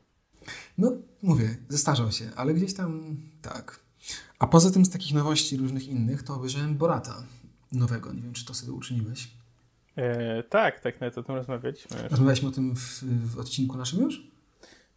No, 0.78 0.92
mówię, 1.22 1.56
zestarzał 1.68 2.12
się, 2.12 2.30
ale 2.36 2.54
gdzieś 2.54 2.74
tam 2.74 3.16
tak. 3.42 3.80
A 4.38 4.46
poza 4.46 4.70
tym 4.70 4.84
z 4.84 4.90
takich 4.90 5.14
nowości 5.14 5.56
różnych 5.56 5.88
innych, 5.88 6.22
to 6.22 6.34
obejrzałem 6.34 6.74
Borata 6.74 7.22
nowego. 7.72 8.12
Nie 8.12 8.22
wiem, 8.22 8.32
czy 8.32 8.44
to 8.44 8.54
sobie 8.54 8.72
uczyniłeś. 8.72 9.30
E, 9.96 10.42
tak, 10.42 10.80
tak, 10.80 11.00
nawet 11.00 11.18
o 11.18 11.22
tym 11.22 11.34
rozmawialiśmy. 11.34 11.96
Już. 12.02 12.10
Rozmawialiśmy 12.10 12.48
o 12.48 12.52
tym 12.52 12.74
w, 12.74 13.02
w, 13.02 13.38
odcinku 13.38 13.76
naszym 13.76 14.02
już? 14.02 14.34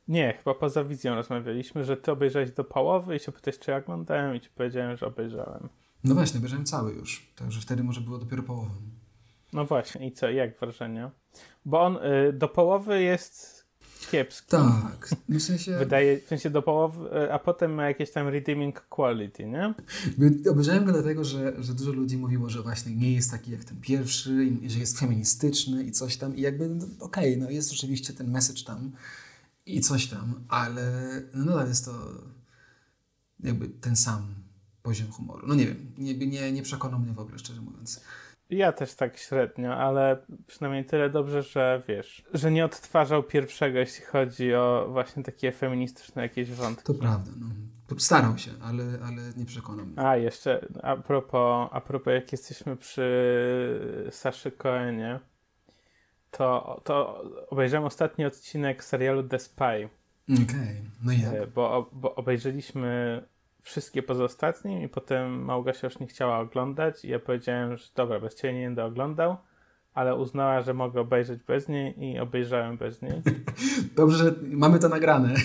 Nie, 0.08 0.34
chyba 0.38 0.54
poza 0.54 0.84
wizją 0.84 1.16
rozmawialiśmy, 1.16 1.84
że 1.84 1.98
ty 1.98 2.12
obejrzałeś 2.12 2.52
do 2.52 2.64
połowy 2.64 3.16
i 3.16 3.20
się 3.20 3.32
pytałeś, 3.32 3.60
czy 3.60 3.72
ja 3.72 3.78
oglądałem 3.78 4.36
i 4.36 4.42
ci 4.42 4.50
powiedziałem, 4.50 4.98
że 4.98 5.06
obejrzałem. 5.06 5.70
No 6.04 6.16
właśnie, 6.16 6.38
obejrzałem 6.38 6.66
cały 6.66 6.94
już, 6.94 7.32
także 7.36 7.62
wtedy 7.62 7.84
może 7.84 8.02
było 8.02 8.18
dopiero 8.18 8.44
połową. 8.44 8.76
No 9.58 9.66
właśnie, 9.66 10.08
i 10.08 10.12
co, 10.12 10.30
jak 10.30 10.60
wrażenia? 10.60 11.12
Bo 11.66 11.82
on 11.82 11.98
y, 11.98 12.34
do 12.34 12.48
połowy 12.48 13.02
jest 13.02 13.66
kiepski. 14.12 14.50
Tak, 14.50 15.10
w 15.30 15.42
sensie... 15.42 15.78
Wydaje, 15.78 16.20
w 16.22 16.28
sensie 16.28 16.50
do 16.50 16.62
połowy, 16.62 17.18
y, 17.24 17.34
a 17.34 17.40
potem 17.40 17.74
ma 17.74 17.88
jakieś 17.88 18.12
tam 18.12 18.28
redeeming 18.28 18.82
quality, 18.82 19.46
nie? 19.46 19.74
Obejrzałem 20.52 20.86
go 20.86 20.92
dlatego, 20.92 21.24
że, 21.24 21.64
że 21.64 21.74
dużo 21.74 21.92
ludzi 21.92 22.18
mówiło, 22.18 22.50
że 22.50 22.62
właśnie 22.62 22.96
nie 22.96 23.14
jest 23.14 23.32
taki 23.32 23.52
jak 23.52 23.64
ten 23.64 23.82
pierwszy, 23.82 24.46
i, 24.46 24.70
że 24.70 24.80
jest 24.80 25.00
feministyczny 25.00 25.84
i 25.84 25.92
coś 25.92 26.18
tam 26.18 26.36
i 26.36 26.42
jakby, 26.42 26.70
no, 26.70 26.86
okej, 27.00 27.34
okay, 27.34 27.38
no 27.38 27.50
jest 27.50 27.72
oczywiście 27.72 28.14
ten 28.14 28.32
message 28.32 28.64
tam 28.64 28.92
i 29.66 29.82
coś 29.82 30.08
tam, 30.08 30.44
ale 30.48 30.92
no 31.34 31.46
nadal 31.46 31.68
jest 31.68 31.86
to 31.86 31.92
jakby 33.40 33.70
ten 33.70 33.96
sam 33.96 34.36
poziom 34.84 35.12
humoru. 35.12 35.48
No 35.48 35.56
nie 35.56 35.68
wiem, 35.68 35.92
nie, 35.98 36.14
nie, 36.14 36.52
nie 36.52 36.64
przekonał 36.64 37.00
mnie 37.00 37.14
w 37.14 37.20
ogóle, 37.20 37.40
szczerze 37.40 37.62
mówiąc. 37.62 38.02
Ja 38.50 38.72
też 38.72 38.96
tak 38.96 39.18
średnio, 39.18 39.76
ale 39.76 40.18
przynajmniej 40.48 40.86
tyle 40.86 41.10
dobrze, 41.10 41.44
że 41.44 41.82
wiesz, 41.88 42.24
że 42.34 42.52
nie 42.52 42.66
odtwarzał 42.66 43.24
pierwszego, 43.24 43.80
jeśli 43.80 44.06
chodzi 44.06 44.54
o 44.54 44.88
właśnie 44.92 45.24
takie 45.24 45.52
feministyczne 45.52 46.22
jakieś 46.22 46.52
wątki. 46.52 46.86
To 46.86 46.94
prawda, 46.94 47.32
no. 47.40 47.48
Starał 47.98 48.38
się, 48.38 48.52
ale, 48.62 48.84
ale 48.84 49.22
nie 49.38 49.46
przekonał 49.46 49.86
mnie. 49.86 50.00
A, 50.00 50.18
jeszcze 50.18 50.68
a 50.84 50.96
propos, 50.96 51.70
a 51.72 51.82
propos 51.82 52.14
jak 52.14 52.32
jesteśmy 52.32 52.78
przy 52.78 54.08
Saszy 54.12 54.52
Coenie, 54.52 55.20
to, 56.32 56.82
to 56.84 57.24
obejrzałem 57.50 57.86
ostatni 57.86 58.26
odcinek 58.26 58.84
serialu 58.84 59.24
The 59.24 59.40
Spy. 59.40 59.90
Okej, 60.34 60.44
okay. 60.44 60.82
no 61.04 61.12
jak? 61.12 61.34
E, 61.34 61.48
bo, 61.48 61.90
bo 61.94 62.16
obejrzeliśmy 62.16 63.22
wszystkie 63.68 64.04
pozostatnie 64.04 64.84
i 64.84 64.90
potem 64.90 65.44
Małgosia 65.44 65.88
już 65.88 66.00
nie 66.00 66.08
chciała 66.08 66.40
oglądać 66.40 67.06
i 67.06 67.10
ja 67.10 67.20
powiedziałem, 67.20 67.78
że 67.78 67.86
dobra, 67.96 68.20
bez 68.20 68.36
ciebie 68.36 68.54
nie 68.54 68.66
będę 68.66 68.86
oglądał, 68.86 69.38
ale 69.94 70.16
uznała, 70.16 70.62
że 70.62 70.74
mogę 70.74 71.02
obejrzeć 71.02 71.44
bez 71.44 71.68
niej 71.68 72.04
i 72.04 72.20
obejrzałem 72.20 72.78
bez 72.78 73.02
niej. 73.02 73.22
Dobrze, 73.96 74.18
że 74.18 74.34
mamy 74.42 74.80
to 74.80 74.90
nagrane. 74.90 75.34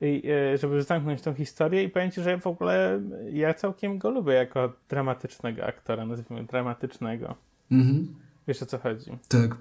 I 0.00 0.22
e, 0.30 0.58
żeby 0.58 0.82
zamknąć 0.82 1.22
tą 1.22 1.34
historię 1.34 1.82
i 1.82 1.88
powiem 1.88 2.10
Ci, 2.10 2.22
że 2.22 2.38
w 2.38 2.46
ogóle 2.46 3.00
ja 3.32 3.54
całkiem 3.54 3.98
go 3.98 4.10
lubię 4.10 4.32
jako 4.32 4.72
dramatycznego 4.88 5.64
aktora, 5.64 6.06
nazwijmy 6.06 6.44
dramatycznego. 6.44 7.34
Mhm. 7.70 8.14
Wiesz 8.48 8.62
o 8.62 8.66
co 8.66 8.78
chodzi? 8.78 9.10
Tak. 9.28 9.56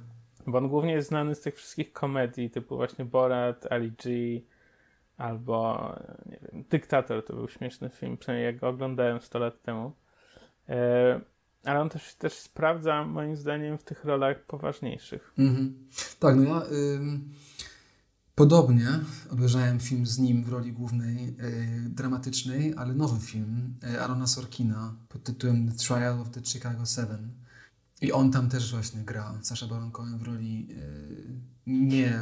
Bo 0.47 0.57
on 0.57 0.69
głównie 0.69 0.93
jest 0.93 1.07
znany 1.07 1.35
z 1.35 1.41
tych 1.41 1.55
wszystkich 1.55 1.93
komedii 1.93 2.49
typu 2.49 2.75
właśnie 2.75 3.05
Borat, 3.05 3.71
Ali 3.71 3.91
G, 3.91 4.11
albo 5.17 5.89
nie 6.25 6.39
wiem, 6.41 6.63
Dyktator 6.69 7.25
to 7.25 7.33
był 7.33 7.47
śmieszny 7.47 7.89
film, 7.89 8.17
przynajmniej 8.17 8.45
jak 8.45 8.59
go 8.59 8.67
oglądałem 8.67 9.21
100 9.21 9.39
lat 9.39 9.61
temu. 9.61 9.91
E, 10.69 11.21
ale 11.63 11.81
on 11.81 11.89
też, 11.89 12.15
też 12.15 12.33
sprawdza 12.33 13.05
moim 13.05 13.35
zdaniem 13.35 13.77
w 13.77 13.83
tych 13.83 14.05
rolach 14.05 14.45
poważniejszych. 14.45 15.33
Mhm. 15.37 15.87
Tak, 16.19 16.35
no 16.35 16.43
ja 16.43 16.61
podobnie 18.35 18.87
obejrzałem 19.29 19.79
film 19.79 20.05
z 20.05 20.19
nim 20.19 20.43
w 20.43 20.49
roli 20.49 20.73
głównej 20.73 21.27
y, 21.27 21.89
dramatycznej, 21.89 22.73
ale 22.77 22.93
nowy 22.93 23.19
film 23.19 23.73
y, 23.83 24.01
Arona 24.01 24.27
Sorkina 24.27 24.95
pod 25.09 25.23
tytułem 25.23 25.71
The 25.71 25.77
Trial 25.77 26.21
of 26.21 26.29
the 26.29 26.41
Chicago 26.43 26.85
Seven. 26.85 27.31
I 28.01 28.11
on 28.11 28.31
tam 28.31 28.49
też 28.49 28.71
właśnie 28.71 29.01
gra, 29.01 29.39
Sasha 29.41 29.67
Baron 29.67 29.91
Cohen 29.91 30.17
w 30.17 30.23
roli 30.23 30.67
y, 30.71 31.39
nie 31.67 32.19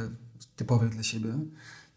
typowej 0.56 0.90
dla 0.90 1.02
siebie. 1.02 1.34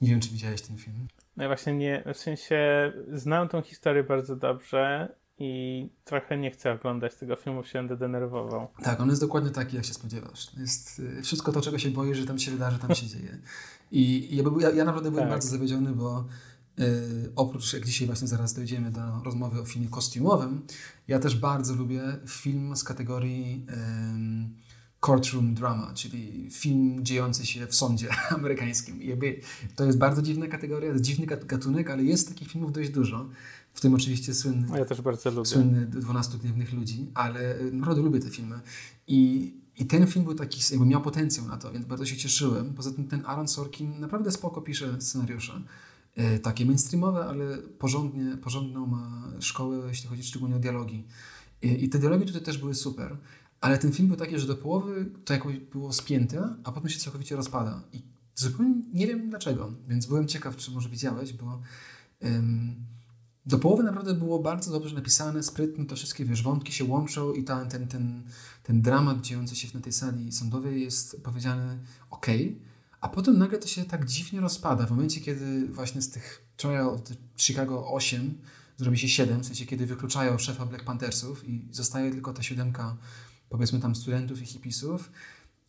Nie 0.01 0.09
wiem, 0.09 0.19
czy 0.19 0.29
widziałeś 0.29 0.61
ten 0.61 0.77
film. 0.77 1.07
No 1.37 1.43
ja 1.43 1.49
właśnie 1.49 1.73
nie, 1.73 2.03
w 2.13 2.17
sensie 2.17 2.91
znam 3.13 3.49
tą 3.49 3.61
historię 3.61 4.03
bardzo 4.03 4.35
dobrze 4.35 5.15
i 5.39 5.89
trochę 6.05 6.37
nie 6.37 6.51
chcę 6.51 6.71
oglądać 6.71 7.15
tego 7.15 7.35
filmu, 7.35 7.63
się 7.63 7.79
będę 7.79 7.97
denerwował. 7.97 8.67
Tak, 8.83 9.01
on 9.01 9.09
jest 9.09 9.21
dokładnie 9.21 9.51
taki, 9.51 9.75
jak 9.75 9.85
się 9.85 9.93
spodziewasz. 9.93 10.57
Jest 10.57 10.99
y, 10.99 11.21
wszystko 11.21 11.51
to, 11.51 11.61
czego 11.61 11.79
się 11.79 11.89
boisz, 11.89 12.17
że 12.17 12.25
tam 12.25 12.39
się 12.39 12.51
wydarzy, 12.51 12.79
tam 12.79 12.95
się 12.95 13.07
dzieje. 13.17 13.39
I 13.91 14.35
ja, 14.35 14.43
ja, 14.59 14.69
ja 14.69 14.85
naprawdę 14.85 15.11
byłem 15.11 15.23
tak. 15.23 15.31
bardzo 15.31 15.49
zawiedziony, 15.49 15.91
bo 15.91 16.25
y, 16.79 17.31
oprócz, 17.35 17.73
jak 17.73 17.85
dzisiaj 17.85 18.07
właśnie 18.07 18.27
zaraz 18.27 18.53
dojdziemy 18.53 18.91
do 18.91 19.23
rozmowy 19.25 19.61
o 19.61 19.65
filmie 19.65 19.89
kostiumowym, 19.89 20.65
ja 21.07 21.19
też 21.19 21.35
bardzo 21.35 21.73
lubię 21.73 22.01
film 22.27 22.75
z 22.75 22.83
kategorii 22.83 23.65
y, 23.69 24.66
courtroom 24.99 25.53
drama, 25.53 25.91
czyli 25.93 26.49
film 26.51 27.05
dziejący 27.05 27.45
się 27.45 27.67
w 27.67 27.75
sądzie 27.75 28.09
amerykańskim. 28.35 29.01
I 29.01 29.07
jakby 29.07 29.39
to 29.75 29.85
jest 29.85 29.97
bardzo 29.97 30.21
dziwna 30.21 30.47
kategoria, 30.47 30.99
dziwny 30.99 31.25
gatunek, 31.25 31.89
ale 31.89 32.03
jest 32.03 32.29
takich 32.29 32.51
filmów 32.51 32.71
dość 32.71 32.89
dużo. 32.89 33.29
W 33.73 33.81
tym 33.81 33.93
oczywiście 33.93 34.33
słynny, 34.33 34.79
ja 34.79 34.85
też 34.85 35.01
bardzo 35.01 35.31
lubię. 35.31 35.45
słynny 35.45 35.85
12 35.85 36.37
Gniewnych 36.37 36.73
Ludzi, 36.73 37.11
ale 37.13 37.55
naprawdę 37.71 38.01
lubię 38.01 38.19
te 38.19 38.29
filmy. 38.29 38.59
I, 39.07 39.53
I 39.77 39.85
ten 39.85 40.07
film 40.07 40.25
był 40.25 40.33
taki, 40.33 40.61
jakby 40.71 40.85
miał 40.85 41.01
potencjał 41.01 41.47
na 41.47 41.57
to, 41.57 41.71
więc 41.71 41.85
bardzo 41.85 42.05
się 42.05 42.17
cieszyłem. 42.17 42.73
Poza 42.73 42.91
tym 42.91 43.07
ten 43.07 43.25
Aaron 43.25 43.47
Sorkin 43.47 43.99
naprawdę 43.99 44.31
spoko 44.31 44.61
pisze 44.61 45.01
scenariusze. 45.01 45.61
E, 46.15 46.39
takie 46.39 46.65
mainstreamowe, 46.65 47.25
ale 47.25 47.57
porządnie, 47.57 48.37
porządną 48.37 48.87
ma 48.87 49.31
szkołę, 49.39 49.87
jeśli 49.87 50.09
chodzi 50.09 50.23
szczególnie 50.23 50.55
o 50.55 50.59
dialogi. 50.59 51.03
I, 51.61 51.83
I 51.83 51.89
te 51.89 51.99
dialogi 51.99 52.25
tutaj 52.25 52.41
też 52.41 52.57
były 52.57 52.75
super. 52.75 53.17
Ale 53.61 53.77
ten 53.77 53.91
film 53.91 54.07
był 54.07 54.17
taki, 54.17 54.39
że 54.39 54.47
do 54.47 54.55
połowy 54.55 55.11
to 55.25 55.33
jakoś 55.33 55.57
było 55.57 55.93
spięte, 55.93 56.55
a 56.63 56.71
potem 56.71 56.89
się 56.89 56.99
całkowicie 56.99 57.35
rozpada. 57.35 57.83
I 57.93 58.01
Zupełnie 58.37 58.73
nie 58.93 59.07
wiem 59.07 59.29
dlaczego, 59.29 59.73
więc 59.87 60.05
byłem 60.05 60.27
ciekaw, 60.27 60.55
czy 60.55 60.71
może 60.71 60.89
widziałeś, 60.89 61.33
bo 61.33 61.61
do 63.45 63.59
połowy 63.59 63.83
naprawdę 63.83 64.13
było 64.13 64.39
bardzo 64.39 64.71
dobrze 64.71 64.95
napisane, 64.95 65.43
sprytne, 65.43 65.85
to 65.85 65.95
wszystkie 65.95 66.25
wiesz, 66.25 66.43
wątki 66.43 66.73
się 66.73 66.83
łączą 66.83 67.33
i 67.33 67.43
ta, 67.43 67.65
ten, 67.65 67.87
ten, 67.87 68.23
ten 68.63 68.81
dramat 68.81 69.21
dziejący 69.21 69.55
się 69.55 69.67
na 69.73 69.81
tej 69.81 69.93
sali 69.93 70.31
sądowej 70.31 70.81
jest 70.81 71.21
powiedziany 71.23 71.79
ok, 72.09 72.25
a 73.01 73.09
potem 73.09 73.37
nagle 73.37 73.59
to 73.59 73.67
się 73.67 73.85
tak 73.85 74.05
dziwnie 74.05 74.41
rozpada. 74.41 74.85
W 74.85 74.91
momencie, 74.91 75.21
kiedy 75.21 75.67
właśnie 75.67 76.01
z 76.01 76.09
tych 76.09 76.45
Trial 76.57 76.89
of 76.89 77.01
Chicago 77.37 77.93
8 77.93 78.37
zrobi 78.77 78.97
się 78.97 79.09
7, 79.09 79.43
w 79.43 79.45
sensie 79.45 79.65
kiedy 79.65 79.85
wykluczają 79.85 80.37
szefa 80.37 80.65
Black 80.65 80.83
Panthersów 80.83 81.49
i 81.49 81.67
zostaje 81.71 82.11
tylko 82.11 82.33
ta 82.33 82.43
siódemka, 82.43 82.97
powiedzmy 83.49 83.79
tam 83.79 83.95
studentów 83.95 84.41
i 84.41 84.45
hipisów, 84.45 85.11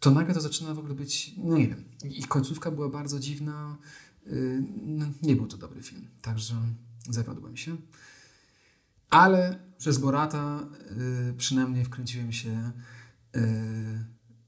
to 0.00 0.11
nagle 0.11 0.35
to 0.35 0.40
zaczyna 0.40 0.75
w 0.75 0.78
ogóle 0.78 0.94
być, 0.94 1.35
no 1.37 1.58
nie 1.58 1.68
wiem, 1.68 1.85
ich 2.04 2.28
końcówka 2.28 2.70
była 2.70 2.88
bardzo 2.88 3.20
dziwna, 3.20 3.76
yy, 4.26 4.62
no, 4.87 5.06
nie 5.23 5.37
był 5.37 5.47
to 5.47 5.56
dobry 5.56 5.82
film, 5.82 6.08
także 6.23 6.54
zawiodłem 7.11 7.56
się. 7.56 7.76
Ale 9.11 9.58
przez 9.78 9.99
Borata 9.99 10.66
yy, 11.26 11.35
przynajmniej 11.35 11.85
wkręciłem 11.85 12.32
się 12.32 12.73
yy, 13.35 13.42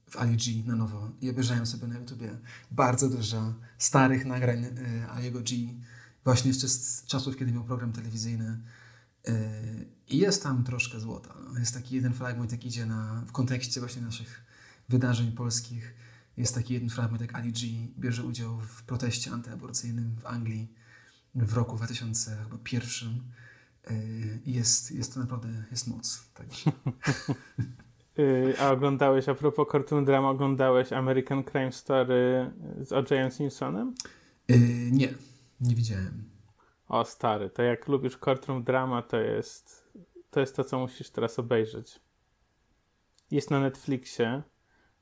w 0.09 0.17
Ali 0.17 0.37
G 0.37 0.63
na 0.65 0.75
nowo 0.75 1.11
i 1.21 1.29
obejrzałem 1.29 1.65
sobie 1.65 1.87
na 1.87 1.99
YouTubie 1.99 2.37
bardzo 2.71 3.09
dużo 3.09 3.53
starych 3.77 4.25
nagrań 4.25 4.65
Aliego 5.09 5.41
G, 5.41 5.57
właśnie 6.23 6.47
jeszcze 6.47 6.67
z 6.67 7.05
czasów, 7.05 7.37
kiedy 7.37 7.51
miał 7.51 7.63
program 7.63 7.91
telewizyjny. 7.91 8.57
Yy, 9.27 9.33
I 10.07 10.17
jest 10.17 10.43
tam 10.43 10.63
troszkę 10.63 10.99
złota. 10.99 11.35
No. 11.53 11.59
Jest 11.59 11.73
taki 11.73 11.95
jeden 11.95 12.13
fragment, 12.13 12.51
jak 12.51 12.65
idzie 12.65 12.85
na, 12.85 13.23
w 13.27 13.31
kontekście 13.31 13.79
właśnie 13.79 14.01
naszych 14.01 14.45
wydarzeń 14.89 15.31
polskich. 15.31 15.95
Jest 16.37 16.55
taki 16.55 16.73
jeden 16.73 16.89
fragment, 16.89 17.21
jak 17.21 17.35
Ali 17.35 17.51
G 17.53 17.67
bierze 17.99 18.23
udział 18.23 18.59
w 18.59 18.83
proteście 18.83 19.31
antyaborcyjnym 19.31 20.15
w 20.21 20.25
Anglii 20.25 20.73
w 21.35 21.53
roku 21.53 21.77
2001. 21.77 23.21
Yy, 23.89 24.39
jest, 24.45 24.91
jest 24.91 25.13
to 25.13 25.19
naprawdę, 25.19 25.65
jest 25.71 25.87
moc. 25.87 26.29
Także. 26.33 26.71
Yy, 28.17 28.59
a 28.59 28.71
oglądałeś, 28.71 29.29
a 29.29 29.35
propos 29.35 29.67
cartoon 29.71 30.05
drama, 30.05 30.29
oglądałeś 30.29 30.93
American 30.93 31.43
Crime 31.43 31.71
Story 31.71 32.51
z 32.81 32.91
O.J. 32.91 33.33
Simpsonem? 33.33 33.95
Yy, 34.47 34.57
nie, 34.91 35.13
nie 35.61 35.75
widziałem. 35.75 36.30
O 36.91 37.05
stary, 37.05 37.49
to 37.49 37.61
jak 37.63 37.87
lubisz 37.87 38.17
cartoon 38.25 38.63
drama, 38.63 39.01
to 39.01 39.17
jest 39.17 39.91
to 40.31 40.39
jest 40.39 40.55
to, 40.55 40.63
co 40.63 40.79
musisz 40.79 41.09
teraz 41.09 41.39
obejrzeć. 41.39 41.99
Jest 43.31 43.51
na 43.51 43.59
Netflixie. 43.59 44.43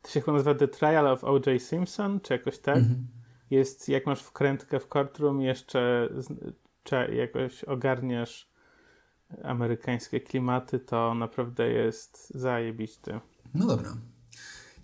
To 0.02 0.10
się 0.10 0.22
chyba 0.22 0.34
nazywa 0.34 0.56
The 0.56 0.68
Trial 0.68 1.08
of 1.08 1.24
O.J. 1.24 1.62
Simpson, 1.62 2.20
czy 2.20 2.34
jakoś 2.34 2.60
tak. 2.60 2.78
Mhm. 2.78 3.08
Jest, 3.50 3.90
jak 3.90 4.06
masz 4.06 4.22
wkrętkę 4.22 4.80
w 4.80 4.88
courtroom, 4.88 5.42
jeszcze 5.42 6.10
czy 6.84 6.96
jakoś 6.96 7.64
ogarniasz 7.64 8.50
amerykańskie 9.44 10.22
klimaty, 10.22 10.80
to 10.80 11.14
naprawdę 11.14 11.70
jest 11.70 12.30
zajebisty. 12.36 13.20
No 13.54 13.68
dobra. 13.68 13.98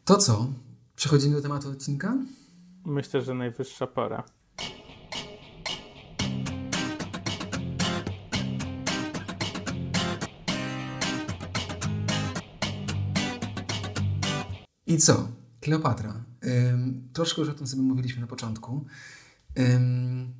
To 0.05 0.17
co? 0.17 0.47
Przechodzimy 0.95 1.35
do 1.35 1.41
tematu 1.41 1.69
odcinka? 1.69 2.17
Myślę, 2.85 3.21
że 3.21 3.33
najwyższa 3.33 3.87
pora. 3.87 4.23
I 14.95 14.97
co? 14.97 15.27
Kleopatra. 15.61 16.23
Ym, 16.45 17.09
troszkę 17.13 17.41
już 17.41 17.49
o 17.49 17.53
tym 17.53 17.67
sobie 17.67 17.83
mówiliśmy 17.83 18.21
na 18.21 18.27
początku. 18.27 18.85
Ym, 19.59 20.33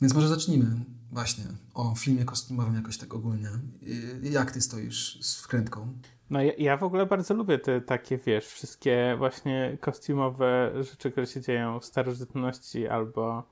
więc 0.00 0.14
może 0.14 0.28
zacznijmy 0.28 0.84
właśnie 1.10 1.44
o 1.74 1.94
filmie 1.94 2.24
kostiumowym 2.24 2.74
jakoś 2.74 2.98
tak 2.98 3.14
ogólnie. 3.14 3.48
Y, 3.82 4.20
jak 4.22 4.50
ty 4.50 4.60
stoisz 4.60 5.18
z 5.22 5.40
wkrętką? 5.42 5.98
No 6.30 6.42
ja, 6.42 6.52
ja, 6.58 6.76
w 6.76 6.82
ogóle 6.82 7.06
bardzo 7.06 7.34
lubię 7.34 7.58
te 7.58 7.80
takie, 7.80 8.18
wiesz, 8.18 8.46
wszystkie 8.46 9.14
właśnie 9.18 9.78
kostiumowe 9.80 10.72
rzeczy, 10.80 11.10
które 11.10 11.26
się 11.26 11.40
dzieją 11.40 11.80
w 11.80 11.84
starożytności 11.84 12.88
albo 12.88 13.48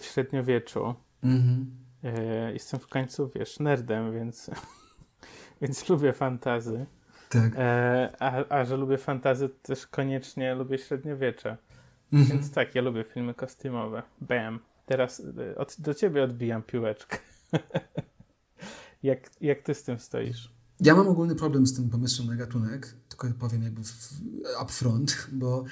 w 0.00 0.04
średniowieczu. 0.04 0.94
Mm-hmm. 1.24 1.64
Jestem 2.52 2.80
w 2.80 2.86
końcu, 2.86 3.30
wiesz, 3.34 3.60
nerdem, 3.60 4.12
więc, 4.12 4.50
więc 5.62 5.88
lubię 5.88 6.12
fantazy. 6.12 6.86
Tak. 7.32 7.52
E, 7.56 8.12
a, 8.18 8.44
a 8.48 8.64
że 8.64 8.76
lubię 8.76 8.98
fantazy, 8.98 9.48
to 9.48 9.54
też 9.62 9.86
koniecznie 9.86 10.54
lubię 10.54 10.78
średniowiecze. 10.78 11.56
Mhm. 12.12 12.38
Więc 12.38 12.50
tak, 12.52 12.74
ja 12.74 12.82
lubię 12.82 13.04
filmy 13.04 13.34
kostiumowe. 13.34 14.02
Bam. 14.20 14.58
Teraz 14.86 15.22
e, 15.38 15.56
od, 15.58 15.76
do 15.78 15.94
ciebie 15.94 16.22
odbijam 16.22 16.62
piłeczkę. 16.62 17.18
jak, 19.02 19.30
jak 19.40 19.62
ty 19.62 19.74
z 19.74 19.82
tym 19.82 19.98
stoisz? 19.98 20.52
Ja 20.80 20.94
mam 20.94 21.08
ogólny 21.08 21.34
problem 21.34 21.66
z 21.66 21.74
tym 21.76 21.90
pomysłem 21.90 22.28
na 22.28 22.36
gatunek, 22.36 22.94
tylko 23.08 23.28
powiem 23.38 23.62
jakby 23.62 23.80
upfront, 24.62 25.28
bo 25.32 25.64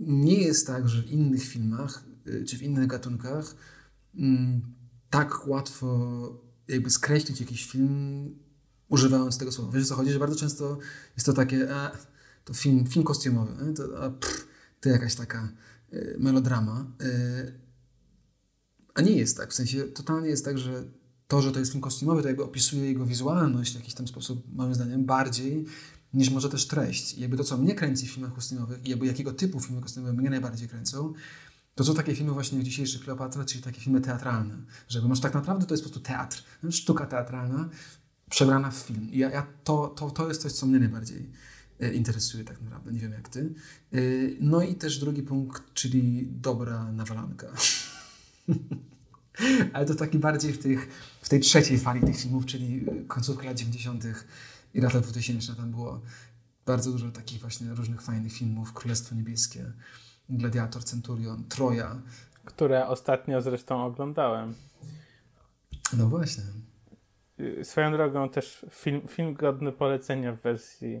nie 0.00 0.42
jest 0.42 0.66
tak, 0.66 0.88
że 0.88 1.02
w 1.02 1.10
innych 1.10 1.42
filmach 1.42 2.04
e, 2.26 2.44
czy 2.44 2.58
w 2.58 2.62
innych 2.62 2.86
gatunkach 2.86 3.54
mm, 4.14 4.60
tak 5.10 5.48
łatwo 5.48 6.10
jakby 6.68 6.90
skreślić 6.90 7.40
jakiś 7.40 7.66
film 7.66 8.34
używając 8.90 9.38
tego 9.38 9.52
słowa. 9.52 9.72
Wiesz 9.72 9.82
o 9.82 9.86
co 9.86 9.94
chodzi, 9.94 10.12
że 10.12 10.18
bardzo 10.18 10.36
często 10.36 10.78
jest 11.16 11.26
to 11.26 11.32
takie, 11.32 11.74
a, 11.74 11.90
to 12.44 12.54
film, 12.54 12.86
film 12.86 13.04
kostiumowy, 13.04 13.74
to, 13.74 14.04
a, 14.04 14.10
pff, 14.10 14.46
to 14.80 14.88
jakaś 14.88 15.14
taka 15.14 15.48
y, 15.92 16.16
melodrama. 16.18 16.86
Y, 17.02 17.52
a 18.94 19.02
nie 19.02 19.12
jest 19.12 19.36
tak, 19.36 19.50
w 19.50 19.54
sensie 19.54 19.82
totalnie 19.82 20.28
jest 20.28 20.44
tak, 20.44 20.58
że 20.58 20.84
to, 21.28 21.42
że 21.42 21.52
to 21.52 21.58
jest 21.58 21.72
film 21.72 21.82
kostiumowy, 21.82 22.22
to 22.22 22.28
jakby 22.28 22.44
opisuje 22.44 22.86
jego 22.86 23.06
wizualność 23.06 23.72
w 23.72 23.76
jakiś 23.76 23.94
tam 23.94 24.08
sposób, 24.08 24.54
moim 24.54 24.74
zdaniem, 24.74 25.04
bardziej 25.04 25.66
niż 26.14 26.30
może 26.30 26.48
też 26.48 26.66
treść. 26.66 27.14
I 27.14 27.20
jakby 27.20 27.36
to, 27.36 27.44
co 27.44 27.58
mnie 27.58 27.74
kręci 27.74 28.06
w 28.06 28.10
filmach 28.10 28.34
kostiumowych 28.34 28.86
i 28.86 28.90
jakby 28.90 29.06
jakiego 29.06 29.32
typu 29.32 29.60
filmy 29.60 29.82
kostiumowe 29.82 30.12
mnie 30.12 30.30
najbardziej 30.30 30.68
kręcą, 30.68 31.12
to 31.74 31.84
są 31.84 31.94
takie 31.94 32.14
filmy 32.14 32.32
właśnie 32.32 32.58
jak 32.58 32.64
dzisiejszy 32.64 33.00
Kleopatra, 33.00 33.44
czyli 33.44 33.62
takie 33.62 33.80
filmy 33.80 34.00
teatralne. 34.00 34.56
Że 34.88 35.02
masz 35.02 35.20
tak 35.20 35.34
naprawdę 35.34 35.66
to 35.66 35.74
jest 35.74 35.84
po 35.84 35.90
prostu 35.90 36.06
teatr, 36.06 36.44
sztuka 36.70 37.06
teatralna, 37.06 37.68
przebrana 38.30 38.70
w 38.70 38.76
film. 38.76 39.08
Ja, 39.12 39.30
ja 39.30 39.46
to, 39.64 39.88
to, 39.88 40.10
to 40.10 40.28
jest 40.28 40.42
coś, 40.42 40.52
co 40.52 40.66
mnie 40.66 40.78
najbardziej 40.78 41.30
e, 41.80 41.92
interesuje 41.92 42.44
tak 42.44 42.62
naprawdę. 42.62 42.92
Nie 42.92 43.00
wiem 43.00 43.12
jak 43.12 43.28
ty. 43.28 43.54
E, 43.92 43.98
no 44.40 44.62
i 44.62 44.74
też 44.74 44.98
drugi 44.98 45.22
punkt, 45.22 45.62
czyli 45.74 46.26
dobra 46.30 46.92
nawalanka. 46.92 47.46
Ale 49.72 49.86
to 49.86 49.94
taki 49.94 50.18
bardziej 50.18 50.52
w, 50.52 50.58
tych, 50.58 50.88
w 51.22 51.28
tej 51.28 51.40
trzeciej 51.40 51.78
fali 51.78 52.00
tych 52.00 52.16
filmów, 52.20 52.46
czyli 52.46 52.86
końcówka 53.08 53.44
lat 53.44 53.56
90. 53.56 54.04
i 54.74 54.80
lata 54.80 55.00
2000. 55.00 55.54
Tam 55.54 55.70
było 55.70 56.00
bardzo 56.66 56.92
dużo 56.92 57.10
takich 57.10 57.40
właśnie 57.40 57.74
różnych 57.74 58.02
fajnych 58.02 58.32
filmów. 58.32 58.72
Królestwo 58.72 59.14
Niebieskie, 59.14 59.72
Gladiator, 60.28 60.84
Centurion, 60.84 61.44
Troja. 61.44 62.02
Które 62.44 62.86
ostatnio 62.86 63.42
zresztą 63.42 63.84
oglądałem. 63.84 64.54
No 65.96 66.08
właśnie. 66.08 66.44
Y, 67.40 67.64
swoją 67.64 67.92
drogą 67.92 68.28
też 68.28 68.66
film, 68.70 69.00
film 69.08 69.34
godny 69.34 69.72
polecenia 69.72 70.32
w 70.32 70.40
wersji 70.40 71.00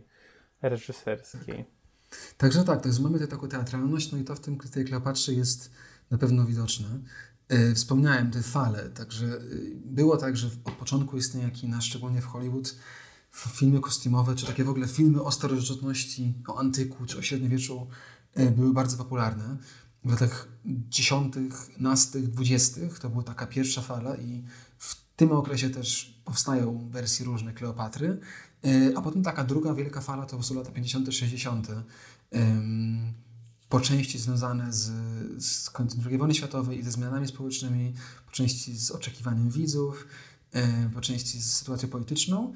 reżyserskiej. 0.62 1.64
Także 2.36 2.64
tak, 2.64 2.82
także 2.82 3.02
mamy 3.02 3.18
tę 3.18 3.26
taką 3.26 3.48
teatralność, 3.48 4.12
no 4.12 4.18
i 4.18 4.24
to 4.24 4.34
w 4.34 4.40
tym 4.40 4.58
tej 4.58 4.84
Kleopatrze 4.84 5.32
jest 5.32 5.70
na 6.10 6.18
pewno 6.18 6.44
widoczne. 6.44 6.88
E, 7.48 7.74
wspomniałem 7.74 8.30
te 8.30 8.42
fale, 8.42 8.90
także 8.90 9.26
e, 9.26 9.40
było 9.74 10.16
tak, 10.16 10.36
że 10.36 10.46
od 10.64 10.72
początku 10.72 11.16
istnienia 11.16 11.50
kina, 11.50 11.80
szczególnie 11.80 12.20
w 12.20 12.26
Hollywood, 12.26 12.76
filmy 13.32 13.80
kostiumowe, 13.80 14.34
czy 14.34 14.46
takie 14.46 14.64
w 14.64 14.68
ogóle 14.68 14.88
filmy 14.88 15.22
o 15.22 15.32
starożytności, 15.32 16.34
o 16.48 16.58
antyku, 16.58 17.06
czy 17.06 17.18
o 17.18 17.22
średniowieczu 17.22 17.86
e, 18.34 18.50
były 18.50 18.72
bardzo 18.72 18.96
popularne. 18.96 19.56
W 20.04 20.10
latach 20.10 20.48
dziesiątych, 20.64 21.80
nastych, 21.80 22.28
dwudziestych 22.28 22.98
to 22.98 23.10
była 23.10 23.22
taka 23.22 23.46
pierwsza 23.46 23.82
fala 23.82 24.16
i 24.16 24.44
tym 25.20 25.32
okresie 25.32 25.70
też 25.70 26.20
powstają 26.24 26.88
wersje 26.90 27.26
różne 27.26 27.52
Kleopatry, 27.52 28.20
e, 28.64 28.92
a 28.96 29.02
potem 29.02 29.22
taka 29.22 29.44
druga 29.44 29.74
wielka 29.74 30.00
fala 30.00 30.26
to 30.26 30.42
są 30.42 30.54
lata 30.54 30.70
50., 30.70 31.14
60. 31.14 31.68
Po 33.68 33.80
części 33.80 34.18
związane 34.18 34.72
z, 34.72 34.90
z 35.44 35.70
końcem 35.70 36.00
II 36.06 36.18
wojny 36.18 36.34
światowej 36.34 36.78
i 36.78 36.82
ze 36.82 36.90
zmianami 36.90 37.28
społecznymi, 37.28 37.94
po 38.26 38.32
części 38.32 38.76
z 38.76 38.90
oczekiwaniem 38.90 39.50
widzów, 39.50 40.06
e, 40.52 40.90
po 40.94 41.00
części 41.00 41.40
z 41.40 41.52
sytuacją 41.52 41.88
polityczną. 41.88 42.54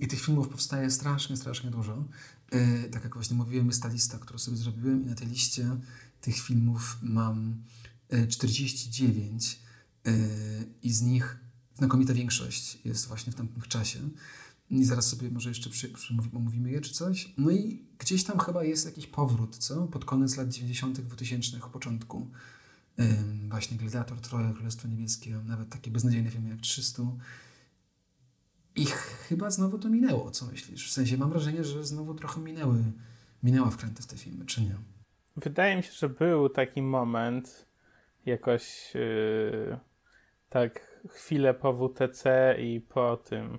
I 0.00 0.08
tych 0.08 0.20
filmów 0.20 0.48
powstaje 0.48 0.90
strasznie, 0.90 1.36
strasznie 1.36 1.70
dużo. 1.70 2.04
E, 2.50 2.82
tak 2.82 3.04
jak 3.04 3.14
właśnie 3.14 3.36
mówiłem, 3.36 3.66
jest 3.66 3.82
ta 3.82 3.88
lista, 3.88 4.18
którą 4.18 4.38
sobie 4.38 4.56
zrobiłem 4.56 5.02
i 5.04 5.06
na 5.06 5.14
tej 5.14 5.28
liście 5.28 5.76
tych 6.20 6.36
filmów 6.36 6.98
mam 7.02 7.62
49 8.28 9.58
i 10.82 10.92
z 10.92 11.02
nich 11.02 11.42
znakomita 11.74 12.14
większość 12.14 12.78
jest 12.84 13.08
właśnie 13.08 13.32
w 13.32 13.36
tamtym 13.36 13.62
czasie. 13.62 13.98
I 14.70 14.84
zaraz 14.84 15.08
sobie 15.08 15.30
może 15.30 15.48
jeszcze 15.48 15.70
przy, 15.70 15.88
przy, 15.88 16.14
omówimy 16.34 16.70
je 16.70 16.80
czy 16.80 16.92
coś. 16.92 17.34
No 17.38 17.50
i 17.50 17.82
gdzieś 17.98 18.24
tam 18.24 18.38
chyba 18.38 18.64
jest 18.64 18.86
jakiś 18.86 19.06
powrót, 19.06 19.56
co? 19.56 19.86
Pod 19.86 20.04
koniec 20.04 20.36
lat 20.36 20.48
90., 20.48 21.00
2000, 21.00 21.58
początku. 21.72 22.30
Ym, 23.00 23.48
właśnie 23.50 23.76
Gladiator, 23.76 24.20
Troja, 24.20 24.52
Królestwo 24.52 24.88
Niebieskie, 24.88 25.40
nawet 25.44 25.68
takie 25.68 25.90
beznadziejne 25.90 26.30
filmy 26.30 26.48
jak 26.48 26.60
300. 26.60 27.02
I 28.76 28.86
chyba 29.28 29.50
znowu 29.50 29.78
to 29.78 29.88
minęło, 29.88 30.30
co 30.30 30.46
myślisz? 30.46 30.88
W 30.88 30.92
sensie 30.92 31.16
mam 31.18 31.30
wrażenie, 31.30 31.64
że 31.64 31.84
znowu 31.84 32.14
trochę 32.14 32.40
minęły, 32.40 32.84
minęła 33.42 33.70
wkręty 33.70 34.02
w 34.02 34.06
te 34.06 34.16
filmy, 34.16 34.44
czy 34.44 34.62
nie? 34.62 34.76
Wydaje 35.36 35.76
mi 35.76 35.82
się, 35.82 35.92
że 35.92 36.08
był 36.08 36.48
taki 36.48 36.82
moment, 36.82 37.66
jakoś 38.26 38.94
yy, 38.94 39.78
tak 40.48 40.91
chwilę 41.08 41.54
po 41.54 41.72
WTC 41.72 42.54
i 42.58 42.80
po 42.80 43.16
tym, 43.16 43.58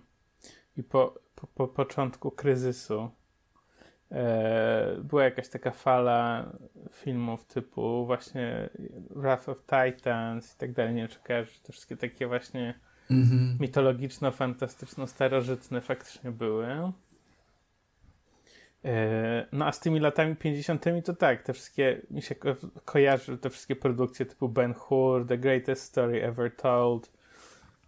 i 0.77 0.84
po, 0.84 1.19
po, 1.36 1.47
po 1.47 1.67
początku 1.67 2.32
kryzysu. 2.32 3.10
E, 4.12 4.95
była 5.03 5.23
jakaś 5.23 5.49
taka 5.49 5.71
fala 5.71 6.49
filmów 6.91 7.45
typu 7.45 8.06
właśnie 8.06 8.69
Wrath 9.10 9.49
of 9.49 9.65
Titans 9.65 10.56
i 10.56 10.58
tak 10.58 10.73
dalej, 10.73 10.93
nie 10.93 11.01
wiem 11.01 11.10
czy 11.10 11.19
te 11.63 11.73
wszystkie 11.73 11.97
takie 11.97 12.27
właśnie 12.27 12.79
mm-hmm. 13.12 13.60
mitologiczno-fantastyczno-starożytne 13.60 15.82
faktycznie 15.82 16.32
były. 16.32 16.93
E, 18.86 19.47
no 19.51 19.65
a 19.65 19.71
z 19.71 19.79
tymi 19.79 19.99
latami 19.99 20.36
50. 20.36 20.86
to 21.06 21.13
tak, 21.13 21.43
te 21.43 21.53
wszystkie, 21.53 22.01
mi 22.12 22.21
się 22.21 22.36
ko 22.36 22.56
kojarzy 22.86 23.38
te 23.38 23.49
wszystkie 23.49 23.75
produkcje 23.75 24.25
typu 24.25 24.49
Ben 24.49 24.73
Hur, 24.73 25.27
The 25.27 25.38
Greatest 25.38 25.84
Story 25.84 26.23
Ever 26.23 26.56
Told. 26.56 27.12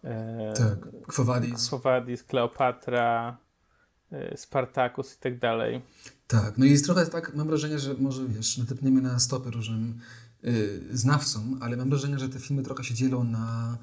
E, 0.06 0.52
tak, 0.56 0.88
Quo 1.06 1.24
Vadis. 1.24 2.22
Kleopatra, 2.22 3.38
e, 4.12 4.36
Spartacus 4.36 5.16
i 5.16 5.18
tak 5.18 5.38
dalej. 5.38 5.82
Tak, 6.26 6.58
no 6.58 6.64
i 6.64 6.70
jest 6.70 6.84
trochę 6.84 7.06
tak, 7.06 7.34
mam 7.34 7.46
wrażenie, 7.46 7.78
że 7.78 7.94
może 7.94 8.28
wiesz, 8.28 8.58
natepniemy 8.58 9.00
na 9.00 9.18
stopy 9.18 9.50
różnym 9.50 9.98
yy, 10.42 10.82
znawcom, 10.92 11.58
ale 11.60 11.76
mam 11.76 11.90
wrażenie, 11.90 12.18
że 12.18 12.28
te 12.28 12.38
filmy 12.38 12.62
trochę 12.62 12.84
się 12.84 12.94
dzielą 12.94 13.24
na 13.24 13.78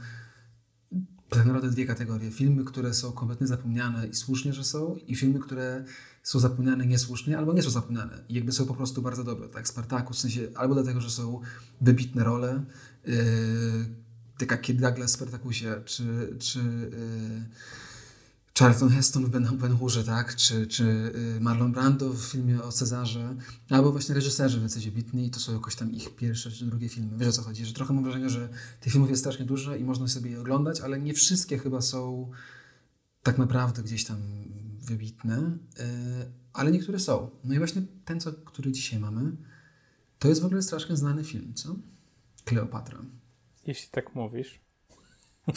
tak 1.29 1.45
naprawdę 1.45 1.69
dwie 1.69 1.85
kategorie. 1.85 2.31
Filmy, 2.31 2.63
które 2.63 2.93
są 2.93 3.11
kompletnie 3.11 3.47
zapomniane 3.47 4.07
i 4.07 4.15
słusznie, 4.15 4.53
że 4.53 4.63
są, 4.63 4.95
i 5.07 5.15
filmy, 5.15 5.39
które 5.39 5.83
są 6.23 6.39
zapomniane 6.39 6.85
niesłusznie 6.85 7.37
albo 7.37 7.53
nie 7.53 7.63
są 7.63 7.69
zapomniane 7.69 8.23
i 8.29 8.33
jakby 8.33 8.51
są 8.51 8.65
po 8.65 8.73
prostu 8.73 9.01
bardzo 9.01 9.23
dobre. 9.23 9.49
Tak, 9.49 9.67
Spartacus 9.67 10.17
w 10.17 10.21
sensie 10.21 10.47
albo 10.55 10.73
dlatego, 10.73 11.01
że 11.01 11.09
są 11.09 11.41
wybitne 11.81 12.23
role, 12.23 12.63
yy, 13.05 13.13
tak 14.45 14.51
jak 14.51 14.61
Kid 14.61 14.81
Douglas 14.81 15.11
w 15.11 15.13
Spartacusie, 15.13 15.81
czy, 15.85 16.35
czy 16.39 16.59
yy, 16.59 17.43
Charlton 18.59 18.89
Heston 18.89 19.25
w 19.25 19.29
Ben, 19.29 19.57
ben 19.57 19.77
Hurze, 19.77 20.03
tak? 20.03 20.35
Czy, 20.35 20.67
czy 20.67 20.83
y, 21.37 21.41
Marlon 21.41 21.71
Brando 21.71 22.13
w 22.13 22.21
filmie 22.21 22.63
o 22.63 22.71
Cezarze, 22.71 23.35
albo 23.69 23.91
właśnie 23.91 24.15
reżyserzy 24.15 24.59
jacyś 24.61 24.89
bitni 24.89 25.25
i 25.25 25.29
to 25.29 25.39
są 25.39 25.53
jakoś 25.53 25.75
tam 25.75 25.91
ich 25.91 26.15
pierwsze 26.15 26.51
czy 26.51 26.65
drugie 26.65 26.89
filmy. 26.89 27.17
Wiesz 27.17 27.27
o 27.27 27.31
co 27.31 27.41
chodzi? 27.41 27.65
Że 27.65 27.73
trochę 27.73 27.93
mam 27.93 28.03
wrażenie, 28.03 28.29
że 28.29 28.49
tych 28.79 28.93
filmów 28.93 29.09
jest 29.09 29.21
strasznie 29.21 29.45
dużo 29.45 29.75
i 29.75 29.83
można 29.83 30.07
sobie 30.07 30.31
je 30.31 30.41
oglądać, 30.41 30.81
ale 30.81 30.99
nie 30.99 31.13
wszystkie 31.13 31.57
chyba 31.57 31.81
są 31.81 32.31
tak 33.23 33.37
naprawdę 33.37 33.83
gdzieś 33.83 34.05
tam 34.05 34.17
wybitne, 34.81 35.57
yy, 35.77 35.85
ale 36.53 36.71
niektóre 36.71 36.99
są. 36.99 37.29
No 37.43 37.53
i 37.53 37.57
właśnie 37.57 37.81
ten, 38.05 38.19
co, 38.19 38.33
który 38.33 38.71
dzisiaj 38.71 38.99
mamy, 38.99 39.31
to 40.19 40.27
jest 40.27 40.41
w 40.41 40.45
ogóle 40.45 40.61
strasznie 40.61 40.97
znany 40.97 41.23
film, 41.23 41.53
co? 41.53 41.75
Kleopatra. 42.45 42.99
Jeśli 43.67 43.89
tak 43.91 44.15
mówisz. 44.15 44.59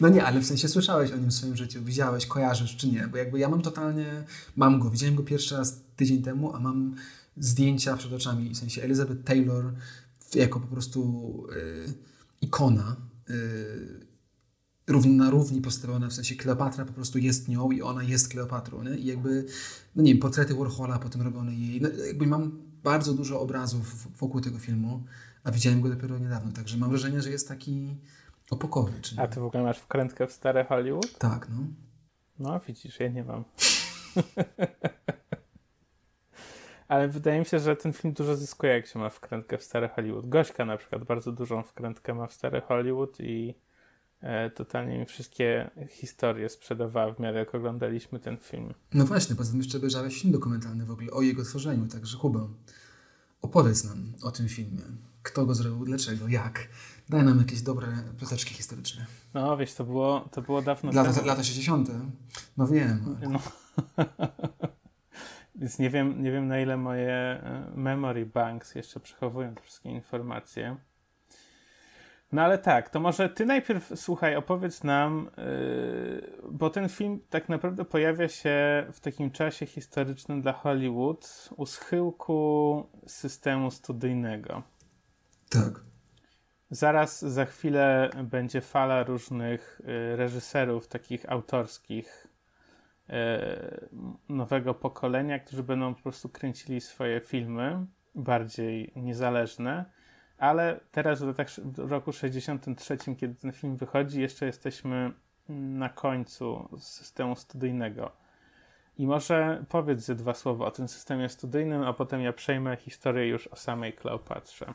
No 0.00 0.08
nie, 0.08 0.24
ale 0.24 0.40
w 0.40 0.46
sensie 0.46 0.68
słyszałeś 0.68 1.12
o 1.12 1.16
nim 1.16 1.30
w 1.30 1.34
swoim 1.34 1.56
życiu, 1.56 1.84
widziałeś, 1.84 2.26
kojarzysz 2.26 2.76
czy 2.76 2.88
nie? 2.88 3.08
Bo 3.08 3.16
jakby 3.16 3.38
ja 3.38 3.48
mam 3.48 3.62
totalnie, 3.62 4.24
mam 4.56 4.80
go, 4.80 4.90
widziałem 4.90 5.14
go 5.14 5.22
pierwszy 5.22 5.56
raz 5.56 5.80
tydzień 5.96 6.22
temu, 6.22 6.54
a 6.54 6.60
mam 6.60 6.94
zdjęcia 7.36 7.96
przed 7.96 8.12
oczami, 8.12 8.50
w 8.50 8.58
sensie 8.58 8.82
Elizabeth 8.82 9.24
Taylor 9.24 9.72
jako 10.34 10.60
po 10.60 10.66
prostu 10.66 11.32
y, 11.52 11.94
ikona, 12.40 12.96
y, 13.30 14.08
na 15.06 15.30
równi 15.30 15.60
postawiona, 15.60 16.08
w 16.08 16.12
sensie 16.12 16.34
Kleopatra 16.36 16.84
po 16.84 16.92
prostu 16.92 17.18
jest 17.18 17.48
nią 17.48 17.70
i 17.70 17.82
ona 17.82 18.02
jest 18.02 18.28
Kleopatrą, 18.28 18.82
nie? 18.82 18.96
I 18.96 19.06
jakby, 19.06 19.44
no 19.96 20.02
nie 20.02 20.12
wiem, 20.12 20.20
portrety 20.20 20.54
Warhola 20.54 20.98
potem 20.98 21.22
robione 21.22 21.54
jej, 21.54 21.80
no 21.80 21.88
jakby 21.88 22.26
mam 22.26 22.68
bardzo 22.82 23.14
dużo 23.14 23.40
obrazów 23.40 24.08
wokół 24.18 24.40
tego 24.40 24.58
filmu, 24.58 25.04
a 25.48 25.52
widziałem 25.52 25.80
go 25.80 25.88
dopiero 25.88 26.18
niedawno, 26.18 26.52
także 26.52 26.76
mam 26.76 26.90
wrażenie, 26.90 27.22
że 27.22 27.30
jest 27.30 27.48
taki 27.48 27.96
o 28.50 28.56
pokory. 28.56 28.92
Czyli... 29.02 29.20
A 29.20 29.28
ty 29.28 29.40
w 29.40 29.44
ogóle 29.44 29.62
masz 29.62 29.78
wkrętkę 29.78 30.26
w 30.26 30.32
stare 30.32 30.64
Hollywood? 30.64 31.18
Tak, 31.18 31.48
no. 31.50 31.56
No, 32.38 32.60
widzisz, 32.60 33.00
ja 33.00 33.08
nie 33.08 33.24
mam. 33.24 33.44
Ale 36.88 37.08
wydaje 37.08 37.38
mi 37.38 37.46
się, 37.46 37.58
że 37.58 37.76
ten 37.76 37.92
film 37.92 38.14
dużo 38.14 38.36
zyskuje, 38.36 38.72
jak 38.72 38.86
się 38.86 38.98
ma 38.98 39.08
wkrętkę 39.08 39.58
w 39.58 39.62
stare 39.62 39.88
Hollywood. 39.88 40.28
Gośka 40.28 40.64
na 40.64 40.76
przykład 40.76 41.04
bardzo 41.04 41.32
dużą 41.32 41.62
wkrętkę 41.62 42.14
ma 42.14 42.26
w 42.26 42.32
stare 42.32 42.60
Hollywood 42.60 43.20
i 43.20 43.54
e, 44.20 44.50
totalnie 44.50 44.98
mi 44.98 45.06
wszystkie 45.06 45.70
historie 45.90 46.48
sprzedawała 46.48 47.12
w 47.12 47.20
miarę 47.20 47.38
jak 47.38 47.54
oglądaliśmy 47.54 48.20
ten 48.20 48.36
film. 48.36 48.74
No 48.94 49.04
właśnie, 49.04 49.36
poza 49.36 49.50
tym 49.50 49.60
jeszcze 49.60 49.78
obejrzałeś 49.78 50.20
film 50.20 50.32
dokumentalny 50.32 50.84
w 50.84 50.90
ogóle 50.90 51.10
o 51.10 51.22
jego 51.22 51.44
tworzeniu, 51.44 51.86
także 51.86 52.18
Kuba, 52.18 52.48
opowiedz 53.42 53.84
nam 53.84 54.12
o 54.22 54.30
tym 54.30 54.48
filmie. 54.48 54.82
Kto 55.28 55.46
go 55.46 55.54
zrobił, 55.54 55.84
dlaczego, 55.84 56.28
jak? 56.28 56.68
Daj 57.08 57.24
nam 57.24 57.38
jakieś 57.38 57.62
dobre 57.62 57.86
ploteczki 58.18 58.54
historyczne. 58.54 59.06
No 59.34 59.56
wiesz, 59.56 59.74
to 59.74 59.84
było, 59.84 60.28
to 60.32 60.42
było 60.42 60.62
dawno 60.62 60.92
lata, 60.92 61.12
temu. 61.12 61.26
Lata 61.26 61.44
60. 61.44 61.88
No 62.56 62.66
wiem. 62.66 63.16
No. 63.28 63.38
Więc 65.60 65.78
nie 65.78 65.90
wiem, 65.90 66.22
nie 66.22 66.32
wiem 66.32 66.48
na 66.48 66.60
ile 66.60 66.76
moje 66.76 67.12
e, 67.12 67.72
memory 67.74 68.26
banks 68.26 68.74
jeszcze 68.74 69.00
przechowują 69.00 69.54
te 69.54 69.62
wszystkie 69.62 69.90
informacje. 69.90 70.76
No 72.32 72.42
ale 72.42 72.58
tak, 72.58 72.90
to 72.90 73.00
może 73.00 73.28
ty 73.28 73.46
najpierw, 73.46 73.92
słuchaj, 73.94 74.36
opowiedz 74.36 74.84
nam, 74.84 75.30
yy, 75.36 76.32
bo 76.50 76.70
ten 76.70 76.88
film 76.88 77.20
tak 77.30 77.48
naprawdę 77.48 77.84
pojawia 77.84 78.28
się 78.28 78.86
w 78.92 79.00
takim 79.00 79.30
czasie 79.30 79.66
historycznym 79.66 80.42
dla 80.42 80.52
Hollywood 80.52 81.48
u 81.56 81.66
schyłku 81.66 82.86
systemu 83.06 83.70
studyjnego. 83.70 84.62
Tak. 85.50 85.80
Zaraz 86.70 87.20
za 87.20 87.44
chwilę 87.44 88.10
będzie 88.24 88.60
fala 88.60 89.04
różnych 89.04 89.80
y, 89.80 90.16
reżyserów, 90.16 90.88
takich 90.88 91.32
autorskich, 91.32 92.26
y, 93.10 93.12
nowego 94.28 94.74
pokolenia, 94.74 95.38
którzy 95.38 95.62
będą 95.62 95.94
po 95.94 96.02
prostu 96.02 96.28
kręcili 96.28 96.80
swoje 96.80 97.20
filmy, 97.20 97.86
bardziej 98.14 98.92
niezależne. 98.96 99.84
Ale 100.38 100.80
teraz 100.90 101.22
w 101.22 101.90
roku 101.90 102.12
63, 102.12 102.98
kiedy 103.16 103.34
ten 103.34 103.52
film 103.52 103.76
wychodzi, 103.76 104.20
jeszcze 104.20 104.46
jesteśmy 104.46 105.12
na 105.48 105.88
końcu 105.88 106.68
systemu 106.78 107.36
studyjnego. 107.36 108.12
I 108.98 109.06
może 109.06 109.64
powiedz 109.68 110.00
ze 110.00 110.14
dwa 110.14 110.34
słowa 110.34 110.66
o 110.66 110.70
tym 110.70 110.88
systemie 110.88 111.28
studyjnym, 111.28 111.82
a 111.82 111.92
potem 111.92 112.20
ja 112.20 112.32
przejmę 112.32 112.76
historię 112.76 113.28
już 113.28 113.46
o 113.46 113.56
samej 113.56 113.92
Kleopatrze. 113.92 114.74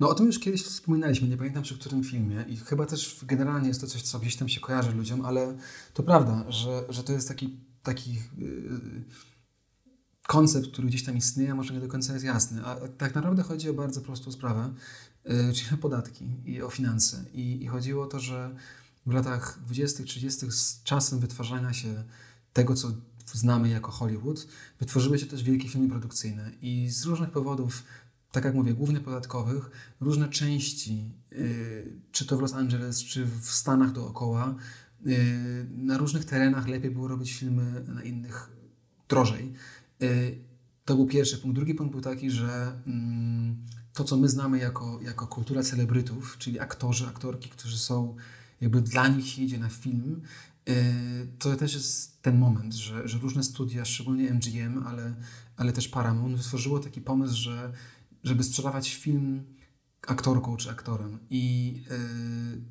No 0.00 0.08
o 0.08 0.14
tym 0.14 0.26
już 0.26 0.38
kiedyś 0.38 0.62
wspominaliśmy, 0.62 1.28
nie 1.28 1.36
pamiętam 1.36 1.62
przy 1.62 1.78
którym 1.78 2.04
filmie 2.04 2.44
i 2.48 2.56
chyba 2.56 2.86
też 2.86 3.20
generalnie 3.22 3.68
jest 3.68 3.80
to 3.80 3.86
coś, 3.86 4.02
co 4.02 4.18
gdzieś 4.18 4.36
tam 4.36 4.48
się 4.48 4.60
kojarzy 4.60 4.92
ludziom, 4.92 5.24
ale 5.24 5.56
to 5.94 6.02
prawda, 6.02 6.44
że, 6.48 6.84
że 6.88 7.04
to 7.04 7.12
jest 7.12 7.28
taki, 7.28 7.56
taki 7.82 8.12
yy, 8.38 9.04
koncept, 10.26 10.72
który 10.72 10.88
gdzieś 10.88 11.04
tam 11.04 11.16
istnieje, 11.16 11.52
a 11.52 11.54
może 11.54 11.74
nie 11.74 11.80
do 11.80 11.88
końca 11.88 12.12
jest 12.12 12.24
jasny. 12.24 12.64
A 12.64 12.76
tak 12.98 13.14
naprawdę 13.14 13.42
chodzi 13.42 13.70
o 13.70 13.74
bardzo 13.74 14.00
prostą 14.00 14.32
sprawę, 14.32 14.74
yy, 15.24 15.52
czyli 15.54 15.74
o 15.74 15.76
podatki 15.76 16.24
i 16.44 16.62
o 16.62 16.70
finanse. 16.70 17.24
I, 17.34 17.62
I 17.62 17.66
chodziło 17.66 18.04
o 18.04 18.06
to, 18.06 18.20
że 18.20 18.56
w 19.06 19.12
latach 19.12 19.58
20., 19.66 20.04
30. 20.04 20.46
z 20.50 20.82
czasem 20.82 21.18
wytwarzania 21.18 21.72
się 21.72 22.04
tego, 22.52 22.74
co 22.74 22.92
znamy 23.32 23.68
jako 23.68 23.92
Hollywood, 23.92 24.46
wytworzyły 24.80 25.18
się 25.18 25.26
też 25.26 25.42
wielkie 25.42 25.68
filmy 25.68 25.88
produkcyjne 25.88 26.50
i 26.62 26.88
z 26.90 27.04
różnych 27.04 27.30
powodów 27.30 27.82
tak 28.32 28.44
jak 28.44 28.54
mówię, 28.54 28.74
głównie 28.74 29.00
podatkowych, 29.00 29.70
różne 30.00 30.28
części, 30.28 31.10
y, 31.32 31.92
czy 32.12 32.26
to 32.26 32.36
w 32.36 32.40
Los 32.40 32.52
Angeles, 32.52 33.04
czy 33.04 33.26
w 33.26 33.46
Stanach 33.46 33.92
dookoła, 33.92 34.54
y, 35.06 35.66
na 35.76 35.98
różnych 35.98 36.24
terenach 36.24 36.68
lepiej 36.68 36.90
było 36.90 37.08
robić 37.08 37.32
filmy, 37.32 37.84
na 37.88 38.02
innych 38.02 38.50
drożej. 39.08 39.52
Y, 40.02 40.38
to 40.84 40.96
był 40.96 41.06
pierwszy 41.06 41.38
punkt. 41.38 41.56
Drugi 41.56 41.74
punkt 41.74 41.92
był 41.92 42.00
taki, 42.00 42.30
że 42.30 42.72
mm, 42.86 43.56
to, 43.92 44.04
co 44.04 44.16
my 44.16 44.28
znamy 44.28 44.58
jako, 44.58 45.00
jako 45.02 45.26
kultura 45.26 45.62
celebrytów, 45.62 46.36
czyli 46.38 46.60
aktorzy, 46.60 47.06
aktorki, 47.06 47.48
którzy 47.48 47.78
są, 47.78 48.16
jakby 48.60 48.80
dla 48.80 49.08
nich 49.08 49.38
idzie 49.38 49.58
na 49.58 49.68
film, 49.68 50.22
to 51.38 51.56
też 51.56 51.74
jest 51.74 52.22
ten 52.22 52.38
moment, 52.38 52.74
że, 52.74 53.08
że 53.08 53.18
różne 53.18 53.42
studia, 53.42 53.84
szczególnie 53.84 54.34
MGM, 54.34 54.86
ale, 54.86 55.14
ale 55.56 55.72
też 55.72 55.88
Paramount, 55.88 56.36
wytworzyło 56.36 56.78
taki 56.78 57.00
pomysł, 57.00 57.34
że 57.34 57.72
żeby 58.24 58.44
sprzedawać 58.44 58.94
film 58.94 59.44
aktorką 60.06 60.56
czy 60.56 60.70
aktorem. 60.70 61.18
I 61.30 61.74
yy, 61.90 62.62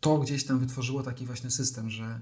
to 0.00 0.18
gdzieś 0.18 0.44
tam 0.44 0.58
wytworzyło 0.58 1.02
taki 1.02 1.26
właśnie 1.26 1.50
system, 1.50 1.90
że 1.90 2.20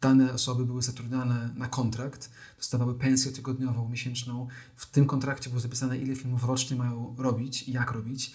dane 0.00 0.32
osoby 0.32 0.66
były 0.66 0.82
zatrudniane 0.82 1.50
na 1.56 1.68
kontrakt, 1.68 2.30
dostawały 2.56 2.94
pensję 2.94 3.32
tygodniową, 3.32 3.88
miesięczną. 3.88 4.48
W 4.76 4.86
tym 4.86 5.06
kontrakcie 5.06 5.50
było 5.50 5.60
zapisane, 5.60 5.98
ile 5.98 6.16
filmów 6.16 6.44
rocznie 6.44 6.76
mają 6.76 7.14
robić 7.18 7.68
i 7.68 7.72
jak 7.72 7.90
robić. 7.90 8.32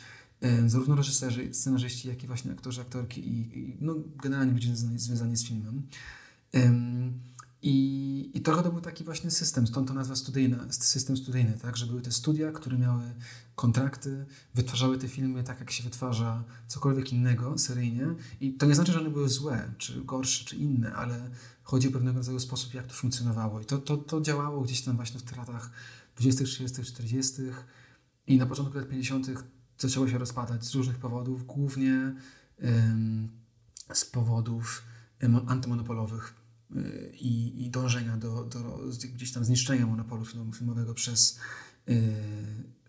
Zarówno 0.67 0.95
reżyserzy, 0.95 1.53
scenarzyści, 1.53 2.07
jak 2.07 2.23
i 2.23 2.27
właśnie 2.27 2.51
aktorzy, 2.51 2.81
aktorki 2.81 3.27
i, 3.27 3.59
i 3.59 3.77
no, 3.81 3.95
generalnie 4.15 4.53
ludzie 4.53 4.75
związani 4.75 5.37
z 5.37 5.47
filmem. 5.47 5.87
I, 7.65 8.31
I 8.33 8.41
trochę 8.41 8.63
to 8.63 8.71
był 8.71 8.81
taki 8.81 9.03
właśnie 9.03 9.31
system, 9.31 9.67
stąd 9.67 9.87
to 9.87 9.93
nazwa 9.93 10.15
studyjna, 10.15 10.57
system 10.71 11.17
studyjny, 11.17 11.57
tak, 11.61 11.77
że 11.77 11.85
były 11.85 12.01
te 12.01 12.11
studia, 12.11 12.51
które 12.51 12.77
miały 12.77 13.03
kontrakty, 13.55 14.25
wytwarzały 14.55 14.97
te 14.97 15.07
filmy 15.07 15.43
tak, 15.43 15.59
jak 15.59 15.71
się 15.71 15.83
wytwarza 15.83 16.43
cokolwiek 16.67 17.13
innego 17.13 17.57
seryjnie. 17.57 18.07
I 18.41 18.53
to 18.53 18.65
nie 18.65 18.75
znaczy, 18.75 18.91
że 18.91 18.99
one 18.99 19.09
były 19.09 19.29
złe, 19.29 19.73
czy 19.77 20.01
gorsze, 20.01 20.45
czy 20.45 20.55
inne, 20.55 20.93
ale 20.93 21.29
chodzi 21.63 21.87
o 21.87 21.91
pewnego 21.91 22.17
rodzaju 22.17 22.39
sposób, 22.39 22.73
jak 22.73 22.87
to 22.87 22.93
funkcjonowało. 22.93 23.61
I 23.61 23.65
to, 23.65 23.77
to, 23.77 23.97
to 23.97 24.21
działało 24.21 24.61
gdzieś 24.61 24.81
tam 24.81 24.95
właśnie 24.95 25.19
w 25.19 25.23
tych 25.23 25.37
latach 25.37 25.71
20., 26.17 26.45
30., 26.45 26.83
40. 26.83 27.41
i 28.27 28.37
na 28.37 28.45
początku 28.45 28.77
lat 28.77 28.89
50. 28.89 29.27
zaczęło 29.77 30.07
się 30.07 30.17
rozpadać 30.17 30.65
z 30.65 30.75
różnych 30.75 30.97
powodów, 30.97 31.45
głównie 31.45 32.15
ym, 32.63 33.29
z 33.93 34.05
powodów 34.05 34.83
antymonopolowych 35.47 36.42
i, 37.13 37.65
i 37.65 37.69
dążenia 37.69 38.17
do, 38.17 38.43
do 38.43 38.79
gdzieś 39.13 39.31
tam 39.31 39.45
zniszczenia 39.45 39.87
monopolu 39.87 40.25
filmowego 40.53 40.93
przez 40.93 41.39
y, 41.89 42.13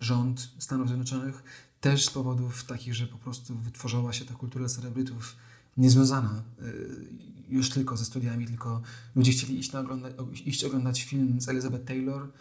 rząd 0.00 0.50
Stanów 0.58 0.88
Zjednoczonych, 0.88 1.42
też 1.80 2.06
z 2.06 2.10
powodów 2.10 2.64
takich, 2.64 2.94
że 2.94 3.06
po 3.06 3.18
prostu 3.18 3.58
wytworzyła 3.58 4.12
się 4.12 4.24
ta 4.24 4.34
kultura 4.34 4.68
celebrytów 4.68 5.36
niezwiązana 5.76 6.42
y, 6.62 7.44
już 7.48 7.70
tylko 7.70 7.96
ze 7.96 8.04
studiami, 8.04 8.46
tylko 8.46 8.82
ludzie 9.14 9.32
chcieli 9.32 9.58
iść, 9.58 9.74
ogląda, 9.74 10.08
iść 10.44 10.64
oglądać 10.64 11.02
film 11.02 11.40
z 11.40 11.48
Elizabeth 11.48 11.84
Taylor, 11.84 12.32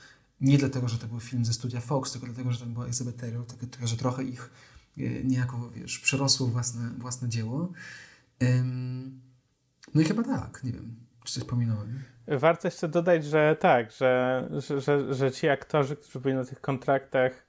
nie 0.41 0.58
dlatego, 0.58 0.88
że 0.88 0.97
to 0.97 1.08
był 1.08 1.19
film 1.19 1.45
ze 1.45 1.53
studia 1.53 1.82
Fox, 1.82 2.12
tylko 2.12 2.27
dlatego, 2.27 2.51
że 2.51 2.60
tam 2.60 2.73
była 2.73 2.86
Elizabeth 2.86 3.17
Taylor, 3.17 3.45
tylko, 3.45 3.88
że 3.88 3.97
trochę 3.97 4.23
ich 4.23 4.49
y, 4.97 5.21
niejako, 5.25 5.69
wiesz, 5.69 5.99
przerosło 5.99 6.47
własne, 6.47 6.89
własne 6.97 7.29
dzieło. 7.29 7.71
No 9.93 10.01
i 10.01 10.06
chyba 10.06 10.23
tak, 10.23 10.63
nie 10.63 10.71
wiem. 10.71 10.95
Warto 12.27 12.67
jeszcze 12.67 12.88
dodać, 12.88 13.25
że 13.25 13.55
tak, 13.59 13.91
że, 13.91 14.43
że, 14.51 14.81
że, 14.81 15.13
że 15.13 15.31
ci 15.31 15.49
aktorzy, 15.49 15.95
którzy 15.95 16.19
byli 16.19 16.36
na 16.36 16.45
tych 16.45 16.62
kontraktach, 16.62 17.47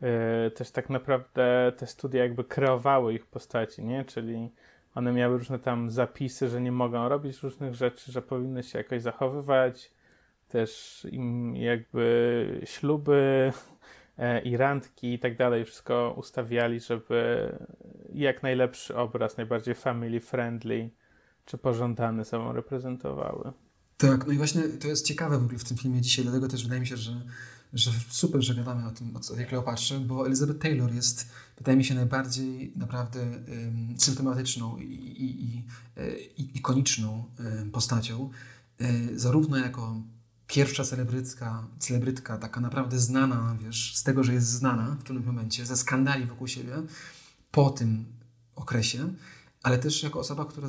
yy, 0.00 0.50
też 0.50 0.70
tak 0.70 0.90
naprawdę 0.90 1.72
te 1.76 1.86
studia 1.86 2.22
jakby 2.22 2.44
kreowały 2.44 3.14
ich 3.14 3.26
postaci, 3.26 3.84
nie? 3.84 4.04
Czyli 4.04 4.50
one 4.94 5.12
miały 5.12 5.38
różne 5.38 5.58
tam 5.58 5.90
zapisy, 5.90 6.48
że 6.48 6.60
nie 6.60 6.72
mogą 6.72 7.08
robić 7.08 7.42
różnych 7.42 7.74
rzeczy, 7.74 8.12
że 8.12 8.22
powinny 8.22 8.62
się 8.62 8.78
jakoś 8.78 9.02
zachowywać. 9.02 9.90
Też 10.48 11.06
im 11.10 11.56
jakby 11.56 12.60
śluby 12.64 13.52
e, 14.18 14.40
i 14.40 14.56
randki 14.56 15.14
i 15.14 15.18
tak 15.18 15.36
dalej 15.36 15.64
wszystko 15.64 16.14
ustawiali, 16.16 16.80
żeby 16.80 17.52
jak 18.12 18.42
najlepszy 18.42 18.96
obraz, 18.96 19.36
najbardziej 19.36 19.74
family 19.74 20.20
friendly 20.20 20.90
czy 21.44 21.58
pożądane 21.58 22.24
sobą 22.24 22.52
reprezentowały. 22.52 23.52
Tak, 23.96 24.26
no 24.26 24.32
i 24.32 24.36
właśnie 24.36 24.62
to 24.62 24.88
jest 24.88 25.06
ciekawe 25.06 25.38
w 25.38 25.44
ogóle 25.44 25.58
w 25.58 25.64
tym 25.64 25.76
filmie 25.76 26.00
dzisiaj, 26.00 26.24
dlatego 26.24 26.48
też 26.48 26.62
wydaje 26.62 26.80
mi 26.80 26.86
się, 26.86 26.96
że, 26.96 27.22
że 27.72 27.90
super, 28.08 28.42
że 28.42 28.54
gadamy 28.54 28.88
o 28.88 28.90
tym, 28.90 29.16
o 29.16 29.20
tej 29.20 29.46
Kleopatrze, 29.46 30.00
bo 30.00 30.26
Elizabeth 30.26 30.58
Taylor 30.60 30.94
jest, 30.94 31.28
wydaje 31.58 31.76
mi 31.76 31.84
się, 31.84 31.94
najbardziej 31.94 32.72
naprawdę 32.76 33.20
um, 33.20 33.94
symptomatyczną 33.98 34.78
i, 34.78 34.82
i, 34.84 35.44
i, 35.44 35.64
e, 35.96 36.18
i 36.18 36.58
ikoniczną 36.58 37.24
um, 37.38 37.70
postacią, 37.70 38.30
um, 38.80 39.18
zarówno 39.18 39.56
jako 39.56 40.02
pierwsza 40.46 40.84
celebrytka, 40.84 41.66
celebrytka, 41.78 42.38
taka 42.38 42.60
naprawdę 42.60 42.98
znana, 42.98 43.56
wiesz, 43.60 43.96
z 43.96 44.02
tego, 44.02 44.24
że 44.24 44.32
jest 44.34 44.46
znana 44.46 44.96
w 45.00 45.04
pewnym 45.04 45.24
momencie, 45.24 45.66
ze 45.66 45.76
skandali 45.76 46.26
wokół 46.26 46.48
siebie, 46.48 46.72
po 47.50 47.70
tym 47.70 48.04
okresie, 48.56 49.14
ale 49.64 49.78
też 49.78 50.02
jako 50.02 50.20
osoba, 50.20 50.44
która 50.44 50.68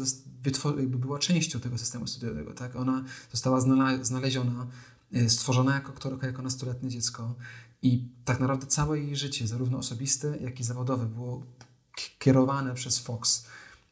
jakby 0.78 0.98
była 0.98 1.20
częścią 1.20 1.60
tego 1.60 1.78
systemu 1.78 2.08
studiowego. 2.08 2.54
Tak? 2.54 2.76
Ona 2.76 3.04
została 3.32 3.62
znaleziona, 4.02 4.68
e, 5.14 5.30
stworzona 5.30 5.74
jako 5.74 5.92
aktorka, 5.92 6.28
jako 6.28 6.42
nastoletnie 6.42 6.90
dziecko 6.90 7.36
i 7.82 8.10
tak 8.26 8.40
naprawdę 8.40 8.68
całe 8.68 9.00
jej 9.00 9.16
życie, 9.16 9.48
zarówno 9.48 9.78
osobiste, 9.78 10.38
jak 10.38 10.60
i 10.60 10.64
zawodowe, 10.64 11.06
było 11.06 11.44
kierowane 12.20 12.74
przez 12.74 13.00
Fox. 13.00 13.46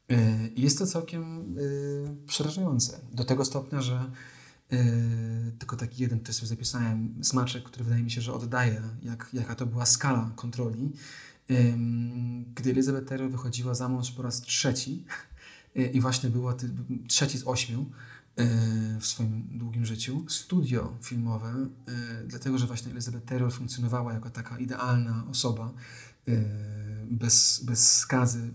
E, 0.09 0.47
I 0.47 0.61
jest 0.61 0.79
to 0.79 0.87
całkiem 0.87 1.55
e, 1.57 2.25
przerażające. 2.27 2.99
Do 3.13 3.23
tego 3.23 3.45
stopnia, 3.45 3.81
że 3.81 4.11
tylko 5.59 5.75
taki 5.75 6.01
jeden 6.01 6.19
też 6.19 6.35
sobie 6.35 6.47
zapisałem, 6.47 7.15
smaczek, 7.23 7.63
który 7.63 7.83
wydaje 7.83 8.03
mi 8.03 8.11
się, 8.11 8.21
że 8.21 8.33
oddaje, 8.33 8.81
jak, 9.03 9.29
jaka 9.33 9.55
to 9.55 9.65
była 9.65 9.85
skala 9.85 10.31
kontroli 10.35 10.91
gdy 12.55 12.69
Elizabeth 12.69 13.07
Taylor 13.07 13.31
wychodziła 13.31 13.73
za 13.73 13.89
mąż 13.89 14.11
po 14.11 14.21
raz 14.21 14.41
trzeci 14.41 15.05
e, 15.75 15.85
i 15.85 16.01
właśnie 16.01 16.29
była 16.29 16.55
trzeci 17.07 17.37
z 17.37 17.47
ośmiu 17.47 17.91
e, 18.35 18.99
w 18.99 19.05
swoim 19.05 19.57
długim 19.57 19.85
życiu, 19.85 20.25
studio 20.29 20.97
filmowe, 21.01 21.67
e, 21.87 22.23
dlatego 22.27 22.57
że 22.57 22.67
właśnie 22.67 22.91
Elizabeth 22.91 23.25
Taylor 23.25 23.53
funkcjonowała 23.53 24.13
jako 24.13 24.29
taka 24.29 24.59
idealna 24.59 25.25
osoba, 25.29 25.73
bez, 27.11 27.63
bez 27.65 27.97
skazy, 27.97 28.51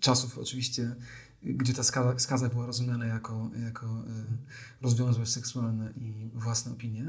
czasów 0.00 0.38
oczywiście, 0.38 0.96
gdzie 1.42 1.74
ta 1.74 1.82
skaza, 1.82 2.18
skaza 2.18 2.48
była 2.48 2.66
rozumiana 2.66 3.06
jako, 3.06 3.50
jako 3.64 4.04
rozwiązłość 4.80 5.32
seksualna 5.32 5.90
i 5.90 6.30
własne 6.34 6.72
opinie. 6.72 7.06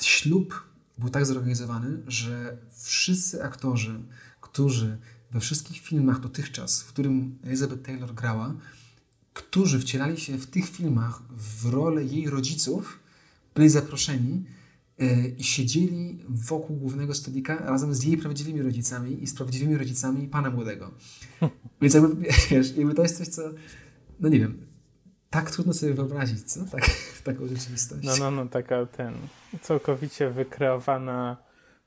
Ślub 0.00 0.69
był 1.00 1.10
tak 1.10 1.26
zorganizowany, 1.26 2.02
że 2.06 2.56
wszyscy 2.82 3.44
aktorzy, 3.44 4.00
którzy 4.40 4.98
we 5.30 5.40
wszystkich 5.40 5.78
filmach 5.78 6.20
dotychczas, 6.20 6.82
w 6.82 6.86
którym 6.86 7.38
Elizabeth 7.44 7.82
Taylor 7.82 8.14
grała, 8.14 8.54
którzy 9.32 9.78
wcielali 9.78 10.20
się 10.20 10.38
w 10.38 10.46
tych 10.46 10.68
filmach 10.68 11.22
w 11.30 11.66
rolę 11.66 12.04
jej 12.04 12.30
rodziców, 12.30 13.00
byli 13.54 13.68
zaproszeni 13.68 14.44
yy, 14.98 15.34
i 15.38 15.44
siedzieli 15.44 16.24
wokół 16.28 16.76
głównego 16.76 17.14
stolika 17.14 17.56
razem 17.56 17.94
z 17.94 18.02
jej 18.02 18.16
prawdziwymi 18.16 18.62
rodzicami 18.62 19.22
i 19.22 19.26
z 19.26 19.34
prawdziwymi 19.34 19.76
rodzicami 19.76 20.28
pana 20.28 20.50
młodego. 20.50 20.90
Więc 21.82 21.94
jakby, 21.94 22.28
wiesz, 22.50 22.76
jakby 22.76 22.94
to 22.94 23.02
jest 23.02 23.18
coś, 23.18 23.28
co, 23.28 23.42
no 24.20 24.28
nie 24.28 24.38
wiem, 24.38 24.69
tak 25.30 25.50
trudno 25.50 25.72
sobie 25.72 25.94
wyobrazić, 25.94 26.52
co? 26.52 26.64
Tak, 26.64 26.90
taką 27.24 27.46
rzeczywistość. 27.46 28.04
No, 28.04 28.12
no, 28.18 28.30
no, 28.30 28.46
taka 28.46 28.86
ten 28.86 29.14
całkowicie 29.60 30.30
wykreowana, 30.30 31.36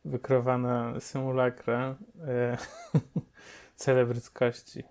wykreowana 0.06 1.00
symulakra 1.00 1.96
e, 2.28 2.58
celebryckości. 3.76 4.84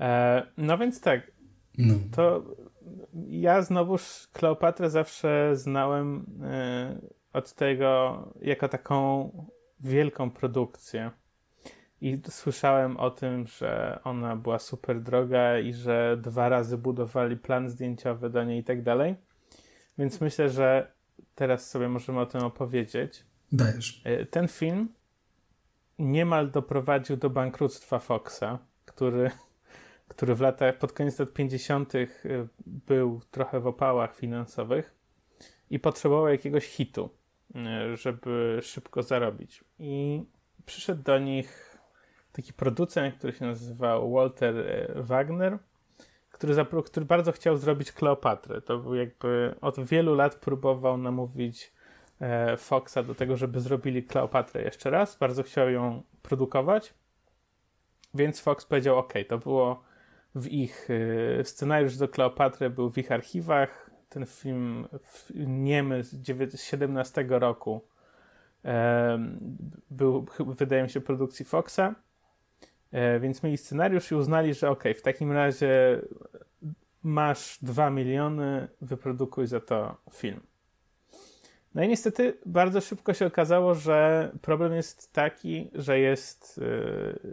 E, 0.00 0.42
no 0.56 0.78
więc 0.78 1.00
tak, 1.00 1.32
no. 1.78 1.94
to 2.16 2.44
ja 3.28 3.62
znowuż 3.62 4.28
Kleopatrę 4.32 4.90
zawsze 4.90 5.50
znałem 5.56 6.26
e, 6.42 7.00
od 7.32 7.54
tego 7.54 8.22
jako 8.40 8.68
taką 8.68 9.30
wielką 9.80 10.30
produkcję. 10.30 11.10
I 12.02 12.20
słyszałem 12.28 12.96
o 12.96 13.10
tym, 13.10 13.46
że 13.46 14.00
ona 14.04 14.36
była 14.36 14.58
super 14.58 15.00
droga 15.00 15.58
i 15.58 15.72
że 15.72 16.16
dwa 16.20 16.48
razy 16.48 16.78
budowali 16.78 17.36
plan 17.36 17.70
zdjęciowy 17.70 18.30
do 18.30 18.44
niej 18.44 18.60
i 18.60 18.64
tak 18.64 18.82
dalej. 18.82 19.14
Więc 19.98 20.20
myślę, 20.20 20.48
że 20.48 20.92
teraz 21.34 21.70
sobie 21.70 21.88
możemy 21.88 22.20
o 22.20 22.26
tym 22.26 22.40
opowiedzieć. 22.40 23.24
Dajesz. 23.52 24.02
E, 24.04 24.26
ten 24.26 24.48
film 24.48 24.88
niemal 25.98 26.50
doprowadził 26.50 27.16
do 27.16 27.30
bankructwa 27.30 27.98
Foxa, 27.98 28.58
który, 28.84 29.30
który 30.08 30.34
w 30.34 30.40
latach, 30.40 30.78
pod 30.78 30.92
koniec 30.92 31.18
lat 31.18 31.32
50. 31.32 31.94
E, 31.94 32.06
był 32.66 33.20
trochę 33.30 33.60
w 33.60 33.66
opałach 33.66 34.16
finansowych 34.16 34.94
i 35.70 35.78
potrzebował 35.78 36.28
jakiegoś 36.28 36.66
hitu, 36.66 37.10
e, 37.54 37.96
żeby 37.96 38.58
szybko 38.62 39.02
zarobić. 39.02 39.64
I 39.78 40.24
przyszedł 40.66 41.02
do 41.02 41.18
nich 41.18 41.71
taki 42.32 42.52
producent, 42.52 43.14
który 43.14 43.32
się 43.32 43.46
nazywał 43.46 44.12
Walter 44.12 44.56
e, 44.58 45.02
Wagner, 45.02 45.58
który, 46.30 46.54
który 46.84 47.06
bardzo 47.06 47.32
chciał 47.32 47.56
zrobić 47.56 47.92
Kleopatrę. 47.92 48.60
To 48.60 48.78
był 48.78 48.94
jakby 48.94 49.54
od 49.60 49.80
wielu 49.80 50.14
lat 50.14 50.34
próbował 50.34 50.98
namówić 50.98 51.72
e, 52.20 52.56
Foxa 52.56 53.02
do 53.06 53.14
tego, 53.14 53.36
żeby 53.36 53.60
zrobili 53.60 54.02
Kleopatrę 54.02 54.62
jeszcze 54.62 54.90
raz. 54.90 55.16
Bardzo 55.16 55.42
chciał 55.42 55.70
ją 55.70 56.02
produkować. 56.22 56.94
Więc 58.14 58.40
Fox 58.40 58.64
powiedział: 58.64 58.98
OK, 58.98 59.12
to 59.28 59.38
było 59.38 59.82
w 60.34 60.46
ich 60.48 60.88
e, 61.40 61.44
scenariusz 61.44 61.96
do 61.96 62.08
Kleopatry 62.08 62.70
był 62.70 62.90
w 62.90 62.98
ich 62.98 63.12
archiwach. 63.12 63.90
Ten 64.08 64.26
film 64.26 64.88
niemy 65.46 66.04
z 66.04 66.62
17 66.62 67.26
roku 67.28 67.84
był, 69.90 70.26
wydaje 70.38 70.82
mi 70.82 70.90
się, 70.90 71.00
produkcji 71.00 71.44
Foxa. 71.44 71.94
E, 72.92 73.20
więc 73.20 73.42
mieli 73.42 73.56
scenariusz 73.56 74.10
i 74.10 74.14
uznali, 74.14 74.54
że 74.54 74.70
ok, 74.70 74.84
w 74.96 75.02
takim 75.02 75.32
razie 75.32 76.00
masz 77.02 77.58
2 77.62 77.90
miliony, 77.90 78.68
wyprodukuj 78.80 79.46
za 79.46 79.60
to 79.60 79.96
film. 80.12 80.40
No 81.74 81.82
i 81.82 81.88
niestety 81.88 82.38
bardzo 82.46 82.80
szybko 82.80 83.14
się 83.14 83.26
okazało, 83.26 83.74
że 83.74 84.30
problem 84.42 84.72
jest 84.72 85.12
taki, 85.12 85.70
że 85.74 85.98
jest 85.98 86.60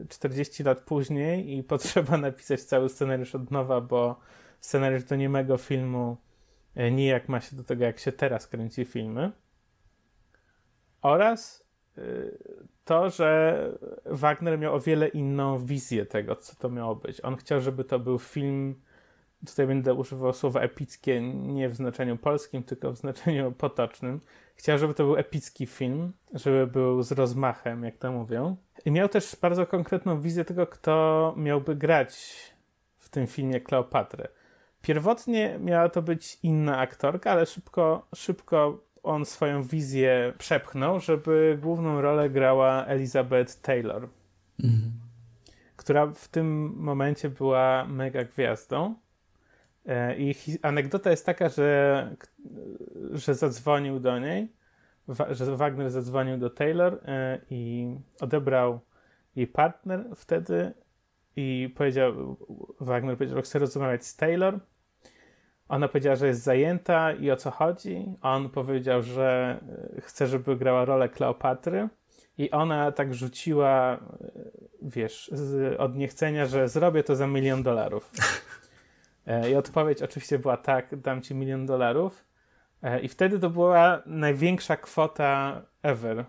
40 0.09 0.63
lat 0.63 0.81
później 0.81 1.57
i 1.57 1.63
potrzeba 1.73 2.17
napisać 2.17 2.61
cały 2.61 2.89
scenariusz 2.89 3.35
od 3.35 3.51
nowa, 3.51 3.81
bo 3.81 4.19
scenariusz 4.59 5.03
do 5.03 5.15
niemego 5.15 5.57
filmu 5.57 6.17
nijak 6.91 7.29
ma 7.29 7.41
się 7.41 7.55
do 7.55 7.63
tego, 7.63 7.83
jak 7.83 7.99
się 7.99 8.11
teraz 8.11 8.47
kręci 8.47 8.85
filmy. 8.85 9.31
Oraz 11.01 11.69
to, 12.89 13.09
że 13.09 13.71
Wagner 14.05 14.59
miał 14.59 14.75
o 14.75 14.79
wiele 14.79 15.07
inną 15.07 15.65
wizję 15.65 16.05
tego, 16.05 16.35
co 16.35 16.55
to 16.55 16.69
miało 16.69 16.95
być. 16.95 17.21
On 17.21 17.35
chciał, 17.35 17.61
żeby 17.61 17.83
to 17.83 17.99
był 17.99 18.19
film, 18.19 18.75
tutaj 19.45 19.67
będę 19.67 19.93
używał 19.93 20.33
słowa 20.33 20.59
epickie 20.61 21.21
nie 21.21 21.69
w 21.69 21.75
znaczeniu 21.75 22.17
polskim, 22.17 22.63
tylko 22.63 22.91
w 22.91 22.97
znaczeniu 22.97 23.51
potocznym. 23.65 24.21
Chciał, 24.55 24.77
żeby 24.77 24.93
to 24.93 25.03
był 25.03 25.17
epicki 25.17 25.65
film, 25.65 26.13
żeby 26.33 26.67
był 26.67 27.03
z 27.03 27.11
rozmachem, 27.11 27.83
jak 27.83 27.97
to 27.97 28.11
mówią. 28.11 28.55
I 28.85 28.91
miał 28.91 29.09
też 29.09 29.35
bardzo 29.41 29.65
konkretną 29.65 30.21
wizję 30.21 30.45
tego, 30.45 30.67
kto 30.67 31.33
miałby 31.37 31.75
grać 31.75 32.35
w 32.97 33.09
tym 33.09 33.27
filmie 33.27 33.61
Kleopatrę. 33.61 34.27
Pierwotnie 34.81 35.59
miała 35.59 35.89
to 35.89 36.01
być 36.01 36.39
inna 36.43 36.77
aktorka, 36.77 37.31
ale 37.31 37.45
szybko, 37.45 38.07
szybko 38.15 38.83
on 39.03 39.25
swoją 39.25 39.63
wizję 39.63 40.33
przepchnął, 40.37 40.99
żeby 40.99 41.57
główną 41.61 42.01
rolę 42.01 42.29
grała 42.29 42.85
Elizabeth 42.85 43.61
Taylor, 43.61 44.09
mhm. 44.63 44.91
która 45.75 46.07
w 46.07 46.27
tym 46.27 46.73
momencie 46.75 47.29
była 47.29 47.85
mega 47.85 48.23
gwiazdą. 48.23 48.95
E, 49.85 50.17
I 50.17 50.35
anegdota 50.61 51.11
jest 51.11 51.25
taka, 51.25 51.49
że, 51.49 52.15
że 53.11 53.35
zadzwonił 53.35 53.99
do 53.99 54.19
niej, 54.19 54.47
że 55.29 55.57
Wagner 55.57 55.91
zadzwonił 55.91 56.37
do 56.37 56.49
Taylor 56.49 56.99
e, 57.05 57.39
i 57.49 57.95
odebrał 58.19 58.79
jej 59.35 59.47
partner 59.47 60.05
wtedy 60.15 60.73
i 61.35 61.73
powiedział, 61.75 62.37
Wagner 62.79 63.17
powiedział, 63.17 63.37
że 63.37 63.41
chce 63.41 63.59
rozmawiać 63.59 64.05
z 64.05 64.15
Taylor 64.15 64.59
ona 65.69 65.87
powiedziała, 65.87 66.15
że 66.15 66.27
jest 66.27 66.43
zajęta 66.43 67.13
i 67.13 67.31
o 67.31 67.35
co 67.35 67.51
chodzi. 67.51 68.05
On 68.21 68.49
powiedział, 68.49 69.03
że 69.03 69.59
e, 69.97 70.01
chce, 70.01 70.27
żeby 70.27 70.55
grała 70.55 70.85
rolę 70.85 71.09
Kleopatry. 71.09 71.89
I 72.37 72.51
ona 72.51 72.91
tak 72.91 73.13
rzuciła, 73.13 73.93
e, 73.93 73.99
wiesz, 74.81 75.31
od 75.77 75.95
niechcenia, 75.95 76.45
że 76.45 76.69
zrobię 76.69 77.03
to 77.03 77.15
za 77.15 77.27
milion 77.27 77.63
dolarów. 77.63 78.11
E, 79.27 79.51
I 79.51 79.55
odpowiedź 79.55 80.01
oczywiście 80.01 80.39
była 80.39 80.57
tak, 80.57 80.95
dam 80.95 81.21
ci 81.21 81.35
milion 81.35 81.65
dolarów. 81.65 82.25
I 83.01 83.07
wtedy 83.07 83.39
to 83.39 83.49
była 83.49 84.03
największa 84.05 84.77
kwota 84.77 85.61
ever, 85.83 86.25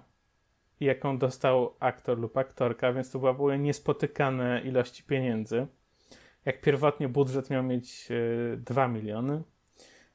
jaką 0.81 1.19
dostał 1.19 1.75
aktor 1.79 2.19
lub 2.19 2.37
aktorka, 2.37 2.93
więc 2.93 3.11
to 3.11 3.19
była 3.19 3.33
w 3.33 3.37
ogóle 3.37 3.59
niespotykane 3.59 4.61
ilości 4.65 5.03
pieniędzy 5.03 5.67
jak 6.45 6.61
pierwotnie 6.61 7.09
budżet 7.09 7.51
miał 7.51 7.63
mieć 7.63 8.09
2 8.57 8.85
e, 8.85 8.89
miliony, 8.89 9.43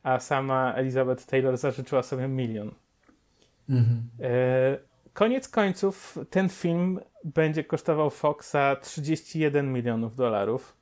a 0.03 0.19
sama 0.19 0.73
Elizabeth 0.73 1.25
Taylor 1.25 1.57
zażyczyła 1.57 2.03
sobie 2.03 2.27
milion. 2.27 2.71
Mhm. 3.69 4.09
E, 4.21 4.77
koniec 5.13 5.47
końców 5.47 6.17
ten 6.29 6.49
film 6.49 6.99
będzie 7.23 7.63
kosztował 7.63 8.09
Foxa 8.09 8.75
31 8.81 9.73
milionów 9.73 10.15
dolarów, 10.15 10.77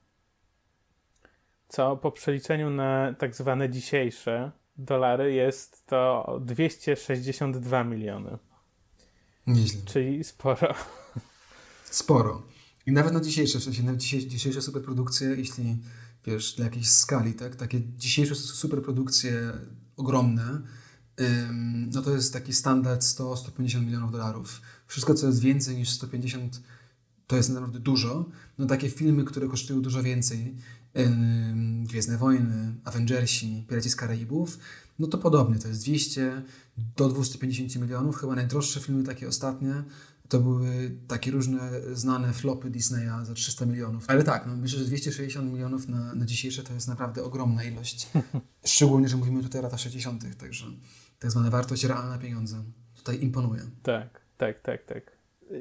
co 1.67 1.97
po 1.97 2.12
przeliczeniu 2.12 2.69
na 2.69 3.13
tak 3.17 3.36
zwane 3.36 3.69
dzisiejsze 3.69 4.51
dolary 4.77 5.34
jest 5.34 5.86
to 5.86 6.38
262 6.41 7.84
miliony. 7.84 8.38
Nieźle. 9.47 9.82
Czyli 9.86 10.23
sporo. 10.23 10.73
Sporo. 11.84 12.41
I 12.85 12.91
nawet 12.91 13.13
na 13.13 13.21
dzisiejsze, 13.21 13.59
w 13.59 13.63
sensie 13.63 13.83
na 13.83 13.95
dzisiejsze 13.95 14.61
superprodukcje, 14.61 15.27
jeśli 15.27 15.77
wiesz, 16.25 16.55
dla 16.55 16.65
jakiejś 16.65 16.89
skali, 16.89 17.33
tak, 17.33 17.55
takie 17.55 17.81
dzisiejsze 17.97 18.35
superprodukcje 18.35 19.53
ogromne, 19.97 20.61
ym, 21.21 21.89
no 21.93 22.01
to 22.01 22.11
jest 22.15 22.33
taki 22.33 22.53
standard 22.53 23.01
100-150 23.01 23.85
milionów 23.85 24.11
dolarów. 24.11 24.61
Wszystko, 24.87 25.13
co 25.13 25.27
jest 25.27 25.39
więcej 25.39 25.75
niż 25.75 25.89
150, 25.89 26.61
to 27.27 27.35
jest 27.35 27.49
naprawdę 27.49 27.79
dużo. 27.79 28.29
No 28.57 28.65
takie 28.65 28.89
filmy, 28.89 29.23
które 29.23 29.47
kosztują 29.47 29.81
dużo 29.81 30.03
więcej, 30.03 30.55
ym, 30.97 31.85
Gwiezdne 31.85 32.17
Wojny, 32.17 32.75
Avengersi, 32.83 33.65
Piraci 33.69 33.89
z 33.89 33.95
Karaibów, 33.95 34.57
no 34.99 35.07
to 35.07 35.17
podobnie, 35.17 35.59
to 35.59 35.67
jest 35.67 35.81
200 35.81 36.41
do 36.97 37.09
250 37.09 37.75
milionów. 37.75 38.17
Chyba 38.17 38.35
najdroższe 38.35 38.79
filmy 38.79 39.03
takie 39.03 39.27
ostatnie 39.27 39.83
to 40.29 40.39
były 40.39 40.91
takie 41.07 41.31
różne 41.31 41.59
znane 41.93 42.33
flopy 42.33 42.69
Disneya 42.69 43.25
za 43.25 43.33
300 43.33 43.65
milionów. 43.65 44.05
Ale 44.07 44.23
tak, 44.23 44.45
no 44.47 44.55
myślę, 44.55 44.79
że 44.79 44.86
260 44.86 45.53
milionów 45.53 45.88
na, 45.88 46.15
na 46.15 46.25
dzisiejsze 46.25 46.63
to 46.63 46.73
jest 46.73 46.88
naprawdę 46.88 47.23
ogromna 47.23 47.63
ilość. 47.63 48.07
Szczególnie, 48.65 49.09
że 49.09 49.17
mówimy 49.17 49.43
tutaj 49.43 49.59
o 49.59 49.63
latach 49.63 49.79
60., 49.79 50.38
także 50.38 50.65
tak 51.19 51.31
zwana 51.31 51.49
wartość 51.49 51.83
realna 51.83 52.17
pieniądza 52.17 52.63
tutaj 52.95 53.23
imponuje. 53.23 53.62
Tak, 53.83 54.21
tak, 54.38 54.62
tak, 54.62 54.86
tak. 54.86 55.12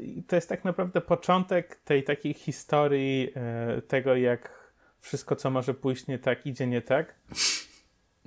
I 0.03 0.23
to 0.23 0.37
jest 0.37 0.49
tak 0.49 0.65
naprawdę 0.65 1.01
początek 1.01 1.77
tej 1.85 2.05
takiej 2.05 2.35
historii 2.35 3.29
e, 3.35 3.83
tego, 3.83 4.17
jak 4.17 4.73
wszystko, 5.01 5.37
co 5.37 5.51
może 5.51 5.75
pójść 5.75 6.07
nie 6.07 6.19
tak, 6.19 6.47
idzie 6.47 6.67
nie 6.67 6.83
tak. 6.83 7.15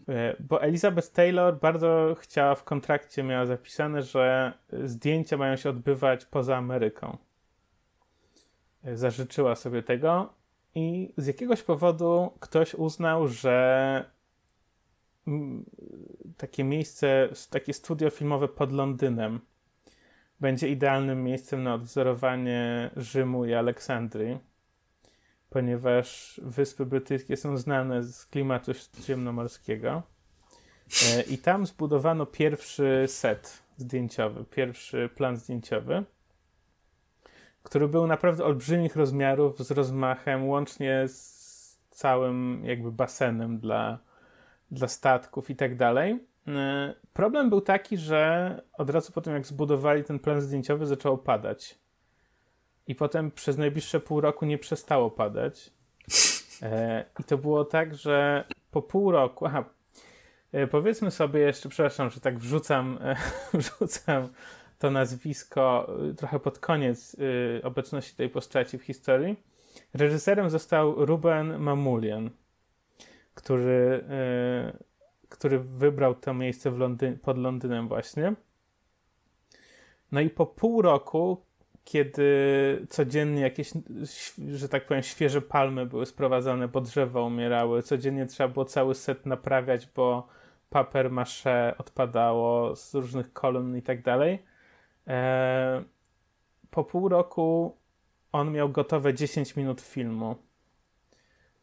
E, 0.10 0.36
bo 0.40 0.62
Elizabeth 0.62 1.12
Taylor 1.12 1.60
bardzo 1.60 2.16
chciała 2.20 2.56
w 2.56 2.64
kontrakcie, 2.64 3.24
miała 3.24 3.46
zapisane, 3.46 4.02
że 4.02 4.54
zdjęcia 4.84 5.38
mają 5.38 5.56
się 5.56 5.70
odbywać 5.70 6.26
poza 6.26 6.58
Ameryką. 6.58 7.18
E, 8.84 8.98
zażyczyła 8.98 9.56
sobie 9.56 9.84
tego 9.84 10.34
i 10.76 11.14
z 11.18 11.28
jakiegoś 11.28 11.64
powodu 11.64 12.32
ktoś 12.40 12.74
uznał, 12.74 13.28
że 13.28 14.06
takie 16.38 16.64
miejsce, 16.64 17.30
takie 17.50 17.74
studio 17.74 18.10
filmowe 18.10 18.48
pod 18.48 18.72
Londynem 18.72 19.40
będzie 20.40 20.70
idealnym 20.70 21.24
miejscem 21.24 21.64
na 21.64 21.74
odwzorowanie 21.74 22.92
Rzymu 22.98 23.46
i 23.46 23.54
Aleksandrii 23.54 24.40
ponieważ 25.56 26.42
Wyspy 26.44 26.86
Brytyjskie 26.86 27.38
są 27.38 27.58
znane 27.58 28.04
z 28.04 28.26
klimatu 28.26 28.74
śródziemnomorskiego. 28.74 30.04
E, 31.06 31.22
I 31.22 31.38
tam 31.38 31.66
zbudowano 31.66 32.26
pierwszy 32.26 33.04
set 33.08 33.64
zdjęciowy, 33.78 34.46
pierwszy 34.46 35.10
plan 35.16 35.38
zdjęciowy, 35.38 36.04
który 37.64 37.88
był 37.88 38.08
naprawdę 38.08 38.44
olbrzymich 38.44 38.96
rozmiarów, 38.96 39.60
z 39.60 39.72
rozmachem, 39.72 40.48
łącznie 40.48 41.08
z 41.08 41.80
całym 41.90 42.62
jakby 42.66 42.92
basenem 42.92 43.60
dla, 43.60 44.00
dla 44.72 44.88
statków 44.88 45.50
i 45.50 45.56
tak 45.56 45.76
dalej. 45.76 46.28
E, 46.48 46.94
problem 47.14 47.50
był 47.50 47.62
taki, 47.62 47.98
że 47.98 48.62
od 48.74 48.90
razu 48.90 49.12
po 49.12 49.22
tym, 49.22 49.34
jak 49.34 49.46
zbudowali 49.46 50.04
ten 50.04 50.20
plan 50.20 50.42
zdjęciowy, 50.42 50.86
zaczęło 50.86 51.18
padać 51.18 51.85
i 52.88 52.96
potem 52.96 53.32
przez 53.32 53.58
najbliższe 53.58 54.00
pół 54.00 54.22
roku 54.22 54.46
nie 54.46 54.58
przestało 54.58 55.12
padać. 55.12 55.72
E, 56.62 57.06
I 57.20 57.24
to 57.24 57.38
było 57.38 57.66
tak, 57.66 57.96
że 57.96 58.46
po 58.72 58.82
pół 58.82 59.12
roku, 59.12 59.46
aha, 59.46 59.66
e, 60.52 60.68
powiedzmy 60.68 61.12
sobie 61.12 61.40
jeszcze, 61.40 61.70
przepraszam, 61.70 62.10
że 62.10 62.20
tak 62.20 62.40
wrzucam, 62.40 63.00
e, 63.02 63.16
wrzucam 63.58 64.30
to 64.80 64.92
nazwisko 64.92 65.96
e, 66.12 66.14
trochę 66.14 66.40
pod 66.40 66.60
koniec 66.60 67.16
e, 67.60 67.64
obecności 67.64 68.16
tej 68.16 68.30
postaci 68.30 68.78
w 68.78 68.84
historii. 68.84 69.44
Reżyserem 69.94 70.50
został 70.50 71.06
Ruben 71.06 71.60
Mamulian, 71.60 72.30
który, 73.34 74.06
e, 74.10 74.78
który 75.30 75.60
wybrał 75.60 76.16
to 76.16 76.34
miejsce 76.34 76.72
Londyn 76.72 77.20
pod 77.20 77.38
Londynem 77.38 77.88
właśnie. 77.88 78.34
No 80.12 80.22
i 80.22 80.30
po 80.30 80.46
pół 80.46 80.82
roku 80.82 81.46
kiedy 81.86 82.88
codziennie 82.90 83.42
jakieś, 83.42 83.72
że 84.52 84.70
tak 84.70 84.86
powiem, 84.86 85.04
świeże 85.04 85.42
palmy 85.42 85.86
były 85.86 86.06
sprowadzane, 86.06 86.68
bo 86.68 86.82
drzewa 86.82 87.22
umierały, 87.22 87.84
codziennie 87.84 88.26
trzeba 88.26 88.50
było 88.50 88.66
cały 88.66 88.96
set 88.96 89.26
naprawiać, 89.26 89.88
bo 89.96 90.28
papier 90.70 91.12
masze 91.12 91.76
odpadało 91.78 92.76
z 92.76 92.96
różnych 92.96 93.34
kolumn 93.34 93.78
i 93.78 93.82
tak 93.82 94.02
dalej. 94.02 94.44
E, 95.08 95.84
po 96.70 96.84
pół 96.84 97.10
roku 97.10 97.78
on 98.32 98.52
miał 98.52 98.70
gotowe 98.70 99.14
10 99.14 99.56
minut 99.56 99.82
filmu, 99.82 100.36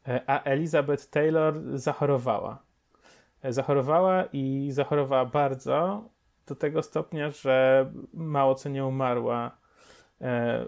e, 0.09 0.21
a 0.27 0.43
Elizabeth 0.43 1.11
Taylor 1.11 1.79
zachorowała. 1.79 2.63
E, 3.43 3.53
zachorowała 3.53 4.25
i 4.33 4.69
zachorowała 4.73 5.25
bardzo, 5.25 6.05
do 6.47 6.55
tego 6.55 6.83
stopnia, 6.83 7.31
że 7.31 7.87
mało 8.15 8.55
co 8.55 8.69
nie 8.69 8.87
umarła 8.87 9.62
E, 10.23 10.67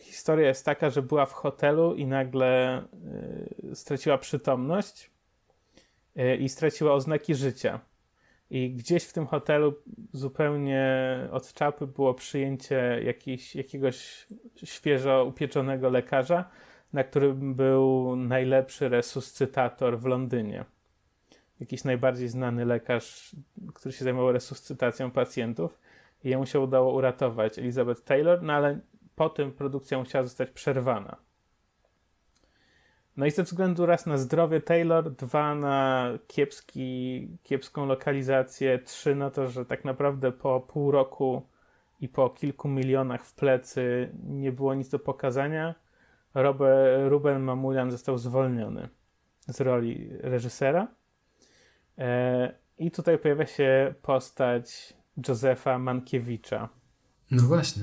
historia 0.00 0.48
jest 0.48 0.64
taka, 0.64 0.90
że 0.90 1.02
była 1.02 1.26
w 1.26 1.32
hotelu 1.32 1.94
i 1.94 2.06
nagle 2.06 2.82
y, 3.64 3.76
straciła 3.76 4.18
przytomność 4.18 5.10
y, 6.16 6.36
i 6.36 6.48
straciła 6.48 6.92
oznaki 6.92 7.34
życia. 7.34 7.80
I 8.50 8.70
gdzieś 8.70 9.04
w 9.04 9.12
tym 9.12 9.26
hotelu 9.26 9.74
zupełnie 10.12 10.86
od 11.30 11.52
czapy 11.52 11.86
było 11.86 12.14
przyjęcie 12.14 13.00
jakiś, 13.04 13.56
jakiegoś 13.56 14.26
świeżo 14.64 15.24
upieczonego 15.24 15.90
lekarza, 15.90 16.50
na 16.92 17.04
którym 17.04 17.54
był 17.54 18.16
najlepszy 18.16 18.88
resuscytator 18.88 19.98
w 19.98 20.04
Londynie. 20.04 20.64
Jakiś 21.60 21.84
najbardziej 21.84 22.28
znany 22.28 22.64
lekarz, 22.64 23.36
który 23.74 23.92
się 23.92 24.04
zajmował 24.04 24.32
resuscytacją 24.32 25.10
pacjentów. 25.10 25.78
I 26.24 26.28
jemu 26.28 26.46
się 26.46 26.60
udało 26.60 26.92
uratować 26.92 27.58
Elizabeth 27.58 28.04
Taylor, 28.04 28.42
no 28.42 28.52
ale 28.52 28.80
potem 29.14 29.52
produkcja 29.52 29.98
musiała 29.98 30.24
zostać 30.24 30.50
przerwana. 30.50 31.16
No 33.16 33.26
i 33.26 33.30
ze 33.30 33.42
względu 33.42 33.86
raz 33.86 34.06
na 34.06 34.16
zdrowie 34.16 34.60
Taylor, 34.60 35.10
dwa 35.10 35.54
na 35.54 36.08
kiepski, 36.26 37.28
kiepską 37.42 37.86
lokalizację, 37.86 38.78
trzy 38.78 39.14
na 39.14 39.30
to, 39.30 39.48
że 39.48 39.66
tak 39.66 39.84
naprawdę 39.84 40.32
po 40.32 40.60
pół 40.60 40.90
roku 40.90 41.48
i 42.00 42.08
po 42.08 42.30
kilku 42.30 42.68
milionach 42.68 43.24
w 43.24 43.34
plecy 43.34 44.12
nie 44.24 44.52
było 44.52 44.74
nic 44.74 44.88
do 44.88 44.98
pokazania, 44.98 45.74
Robert, 46.34 47.10
Ruben 47.10 47.42
Mamulian 47.42 47.90
został 47.90 48.18
zwolniony 48.18 48.88
z 49.48 49.60
roli 49.60 50.08
reżysera. 50.20 50.88
E, 51.98 52.54
I 52.78 52.90
tutaj 52.90 53.18
pojawia 53.18 53.46
się 53.46 53.94
postać 54.02 54.94
Józefa 55.28 55.78
Mankiewicza. 55.78 56.68
No 57.30 57.42
właśnie. 57.42 57.82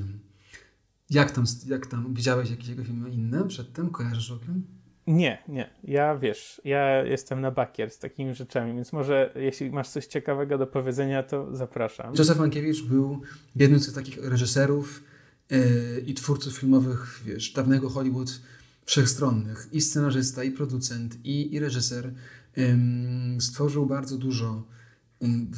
Jak 1.09 1.31
tam, 1.31 1.45
jak 1.67 1.87
tam 1.87 2.13
widziałeś 2.13 2.49
jakieś 2.49 2.67
jego 2.67 2.83
filmy 2.83 3.09
inne 3.09 3.47
przedtem? 3.47 3.89
Kojarzysz 3.89 4.31
okiem? 4.31 4.63
Nie, 5.07 5.43
nie. 5.47 5.69
Ja 5.83 6.17
wiesz, 6.17 6.61
ja 6.65 7.03
jestem 7.03 7.41
na 7.41 7.51
bakier 7.51 7.91
z 7.91 7.99
takimi 7.99 8.35
rzeczami, 8.35 8.73
więc 8.75 8.93
może 8.93 9.33
jeśli 9.35 9.71
masz 9.71 9.89
coś 9.89 10.05
ciekawego 10.05 10.57
do 10.57 10.67
powiedzenia, 10.67 11.23
to 11.23 11.55
zapraszam. 11.55 12.15
Józef 12.15 12.39
Mankiewicz 12.39 12.83
był 12.83 13.21
jednym 13.55 13.79
z 13.79 13.93
takich 13.93 14.17
reżyserów 14.23 15.03
yy, 15.49 16.03
i 16.05 16.13
twórców 16.13 16.57
filmowych, 16.57 17.21
wiesz, 17.25 17.53
dawnego 17.53 17.89
Hollywood 17.89 18.41
wszechstronnych. 18.85 19.69
I 19.71 19.81
scenarzysta, 19.81 20.43
i 20.43 20.51
producent, 20.51 21.25
i, 21.25 21.53
i 21.53 21.59
reżyser. 21.59 22.13
Yy, 22.57 23.41
stworzył 23.41 23.85
bardzo 23.85 24.17
dużo 24.17 24.63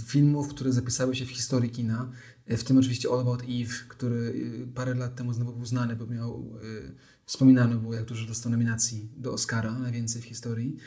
filmów, 0.06 0.48
które 0.48 0.74
zapisały 0.74 1.16
się 1.16 1.26
w 1.26 1.30
historii 1.30 1.70
kina, 1.70 2.12
e, 2.46 2.58
w 2.58 2.64
tym 2.64 2.78
oczywiście 2.78 3.10
All 3.10 3.20
About 3.20 3.42
Eve, 3.42 3.74
który 3.88 4.34
e, 4.64 4.68
parę 4.68 4.96
lat 4.96 5.16
temu 5.16 5.34
znowu 5.34 5.54
był 5.54 5.66
znany, 5.66 5.96
bo 5.96 6.06
miał, 6.06 6.58
e, 6.88 6.92
wspominano 7.26 7.78
było, 7.78 7.94
jak 7.94 8.06
dużo 8.06 8.28
dostał 8.28 8.52
nominacji 8.52 9.10
do 9.18 9.34
Oscara, 9.34 9.80
najwięcej 9.80 10.22
w 10.22 10.26
historii. 10.26 10.78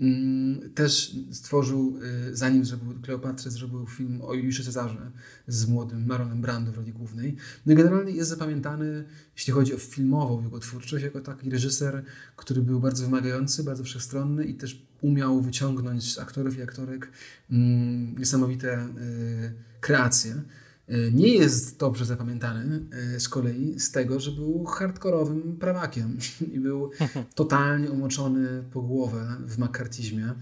Mm, 0.00 0.70
też 0.74 1.16
stworzył, 1.30 1.98
zanim 2.32 2.64
zrobił 2.64 3.00
Kleopatrę, 3.02 3.50
zrobił 3.50 3.86
film 3.86 4.22
o 4.22 4.34
Juliuszu 4.34 4.64
Cezarze 4.64 5.10
z 5.48 5.66
młodym 5.66 6.06
Maronem 6.06 6.40
Brando 6.40 6.72
w 6.72 6.76
roli 6.76 6.92
głównej. 6.92 7.36
No 7.66 7.74
generalnie 7.74 8.12
jest 8.12 8.30
zapamiętany, 8.30 9.04
jeśli 9.36 9.52
chodzi 9.52 9.74
o 9.74 9.78
filmową 9.78 10.42
jego 10.44 10.58
twórczość, 10.58 11.04
jako 11.04 11.20
taki 11.20 11.50
reżyser, 11.50 12.04
który 12.36 12.62
był 12.62 12.80
bardzo 12.80 13.04
wymagający, 13.04 13.64
bardzo 13.64 13.84
wszechstronny 13.84 14.44
i 14.44 14.54
też 14.54 14.86
umiał 15.00 15.40
wyciągnąć 15.40 16.14
z 16.14 16.18
aktorów 16.18 16.58
i 16.58 16.62
aktorek 16.62 17.10
mm, 17.50 18.18
niesamowite 18.18 18.88
y, 18.98 19.52
kreacje. 19.80 20.42
Y, 20.90 21.12
nie 21.14 21.34
jest 21.34 21.78
dobrze 21.78 22.04
zapamiętany 22.04 22.86
y, 23.16 23.20
z 23.20 23.28
kolei 23.28 23.80
z 23.80 23.90
tego, 23.90 24.20
że 24.20 24.32
był 24.32 24.64
hardkorowym 24.64 25.56
prawakiem 25.56 26.18
i 26.54 26.60
był 26.60 26.90
totalnie 27.34 27.90
umoczony 27.90 28.64
po 28.72 28.82
głowę 28.82 29.36
w 29.46 29.58
makartizmie. 29.58 30.34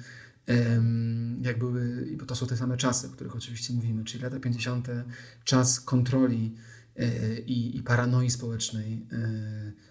Jak 1.43 1.59
były, 1.59 2.09
bo 2.18 2.26
to 2.26 2.34
są 2.34 2.47
te 2.47 2.57
same 2.57 2.76
czasy, 2.76 3.07
o 3.07 3.11
których 3.11 3.36
oczywiście 3.36 3.74
mówimy, 3.74 4.05
czyli 4.05 4.24
lata 4.24 4.40
50., 4.40 4.88
czas 5.45 5.80
kontroli 5.80 6.55
i, 7.47 7.76
i 7.76 7.82
paranoi 7.82 8.30
społecznej, 8.30 9.07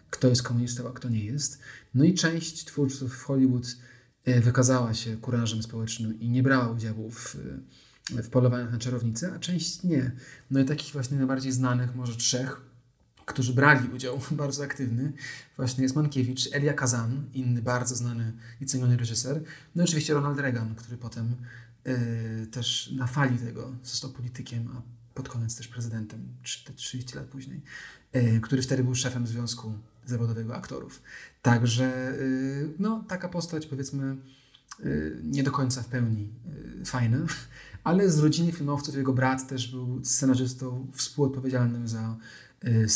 kto 0.09 0.27
jest 0.27 0.43
komunistą, 0.43 0.89
a 0.89 0.91
kto 0.91 1.09
nie 1.09 1.25
jest. 1.25 1.59
No 1.93 2.03
i 2.03 2.13
część 2.13 2.65
twórców 2.65 3.13
w 3.13 3.23
Hollywood 3.23 3.65
E, 4.25 4.41
wykazała 4.41 4.93
się 4.93 5.17
kurażem 5.17 5.63
społecznym 5.63 6.19
i 6.19 6.29
nie 6.29 6.43
brała 6.43 6.69
udziału 6.69 7.11
w, 7.11 7.37
w 8.11 8.29
polowaniach 8.29 8.71
na 8.71 8.77
czarownice, 8.77 9.33
a 9.33 9.39
część 9.39 9.83
nie. 9.83 10.11
No 10.51 10.59
i 10.59 10.65
takich 10.65 10.93
właśnie 10.93 11.17
najbardziej 11.17 11.51
znanych, 11.51 11.95
może 11.95 12.15
trzech, 12.15 12.61
którzy 13.25 13.53
brali 13.53 13.89
udział, 13.89 14.19
bardzo 14.31 14.63
aktywny, 14.63 15.13
właśnie 15.57 15.83
jest 15.83 15.95
Mankiewicz, 15.95 16.49
Elia 16.53 16.73
Kazan, 16.73 17.23
inny 17.33 17.61
bardzo 17.61 17.95
znany 17.95 18.33
i 18.61 18.65
ceniony 18.65 18.97
reżyser, 18.97 19.43
no 19.75 19.83
i 19.83 19.85
oczywiście 19.85 20.13
Ronald 20.13 20.39
Reagan, 20.39 20.75
który 20.75 20.97
potem 20.97 21.35
y, 21.87 22.47
też 22.51 22.91
na 22.91 23.07
fali 23.07 23.37
tego 23.37 23.75
został 23.83 24.09
politykiem, 24.09 24.69
a 24.77 24.81
pod 25.13 25.29
koniec 25.29 25.55
też 25.55 25.67
prezydentem, 25.67 26.27
30 26.75 27.15
lat 27.15 27.25
później, 27.25 27.61
y, 28.15 28.39
który 28.41 28.61
wtedy 28.61 28.83
był 28.83 28.95
szefem 28.95 29.27
Związku 29.27 29.73
zawodowego 30.05 30.55
aktorów. 30.55 31.01
Także 31.41 32.13
y, 32.19 32.73
no, 32.79 33.05
taka 33.07 33.29
postać 33.29 33.65
powiedzmy 33.65 34.17
nie 35.23 35.43
do 35.43 35.51
końca 35.51 35.83
w 35.83 35.87
pełni 35.87 36.29
fajna, 36.85 37.17
ale 37.83 38.09
z 38.09 38.19
rodziny 38.19 38.51
filmowców 38.51 38.95
jego 38.95 39.13
brat 39.13 39.47
też 39.47 39.71
był 39.71 39.99
scenarzystą 40.03 40.87
współodpowiedzialnym 40.93 41.87
za 41.87 42.17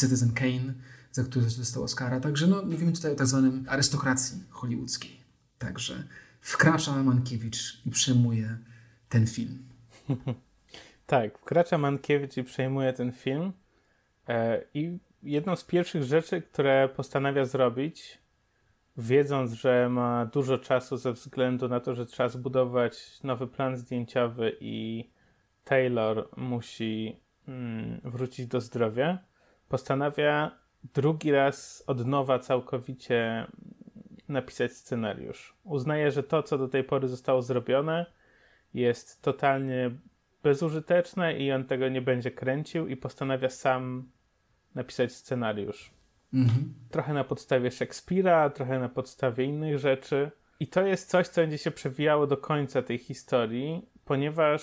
Citizen 0.01 0.33
Kane, 0.33 0.73
za 1.11 1.23
który 1.23 1.45
dostał 1.45 1.83
Oscara. 1.83 2.19
Także 2.19 2.47
no, 2.47 2.61
mówimy 2.61 2.91
tutaj 2.91 3.11
o 3.11 3.15
tak 3.15 3.27
zwanym 3.27 3.65
arystokracji 3.67 4.43
hollywoodzkiej. 4.49 5.19
Także 5.57 6.03
wkracza 6.41 7.03
Mankiewicz 7.03 7.81
i 7.85 7.89
przejmuje 7.89 8.57
ten 9.09 9.27
film. 9.27 9.59
tak, 11.07 11.39
wkracza 11.39 11.77
Mankiewicz 11.77 12.37
i 12.37 12.43
przejmuje 12.43 12.93
ten 12.93 13.11
film. 13.11 13.51
E, 14.27 14.61
I 14.73 14.99
jedną 15.23 15.55
z 15.55 15.63
pierwszych 15.63 16.03
rzeczy, 16.03 16.41
które 16.41 16.89
postanawia 16.95 17.45
zrobić, 17.45 18.19
wiedząc, 18.97 19.53
że 19.53 19.89
ma 19.89 20.25
dużo 20.25 20.57
czasu 20.57 20.97
ze 20.97 21.13
względu 21.13 21.69
na 21.69 21.79
to, 21.79 21.95
że 21.95 22.05
trzeba 22.05 22.29
zbudować 22.29 23.23
nowy 23.23 23.47
plan 23.47 23.77
zdjęciowy 23.77 24.57
i 24.59 25.09
Taylor 25.63 26.29
musi 26.37 27.19
mm, 27.47 28.01
wrócić 28.03 28.47
do 28.47 28.61
zdrowia, 28.61 29.19
postanawia 29.69 30.51
drugi 30.93 31.31
raz 31.31 31.83
od 31.87 32.05
nowa 32.05 32.39
całkowicie 32.39 33.47
napisać 34.29 34.71
scenariusz. 34.71 35.55
Uznaje, 35.63 36.11
że 36.11 36.23
to, 36.23 36.43
co 36.43 36.57
do 36.57 36.67
tej 36.67 36.83
pory 36.83 37.07
zostało 37.07 37.41
zrobione, 37.41 38.05
jest 38.73 39.21
totalnie 39.21 39.91
bezużyteczne 40.43 41.37
i 41.37 41.51
on 41.51 41.65
tego 41.65 41.89
nie 41.89 42.01
będzie 42.01 42.31
kręcił 42.31 42.87
i 42.87 42.97
postanawia 42.97 43.49
sam 43.49 44.09
napisać 44.75 45.13
scenariusz. 45.13 45.94
Mhm. 46.35 46.73
Trochę 46.89 47.13
na 47.13 47.23
podstawie 47.23 47.71
Szekspira, 47.71 48.49
trochę 48.49 48.79
na 48.79 48.89
podstawie 48.89 49.45
innych 49.45 49.79
rzeczy. 49.79 50.31
I 50.59 50.67
to 50.67 50.81
jest 50.81 51.09
coś, 51.09 51.27
co 51.27 51.41
będzie 51.41 51.57
się 51.57 51.71
przewijało 51.71 52.27
do 52.27 52.37
końca 52.37 52.81
tej 52.81 52.97
historii, 52.97 53.89
ponieważ 54.05 54.61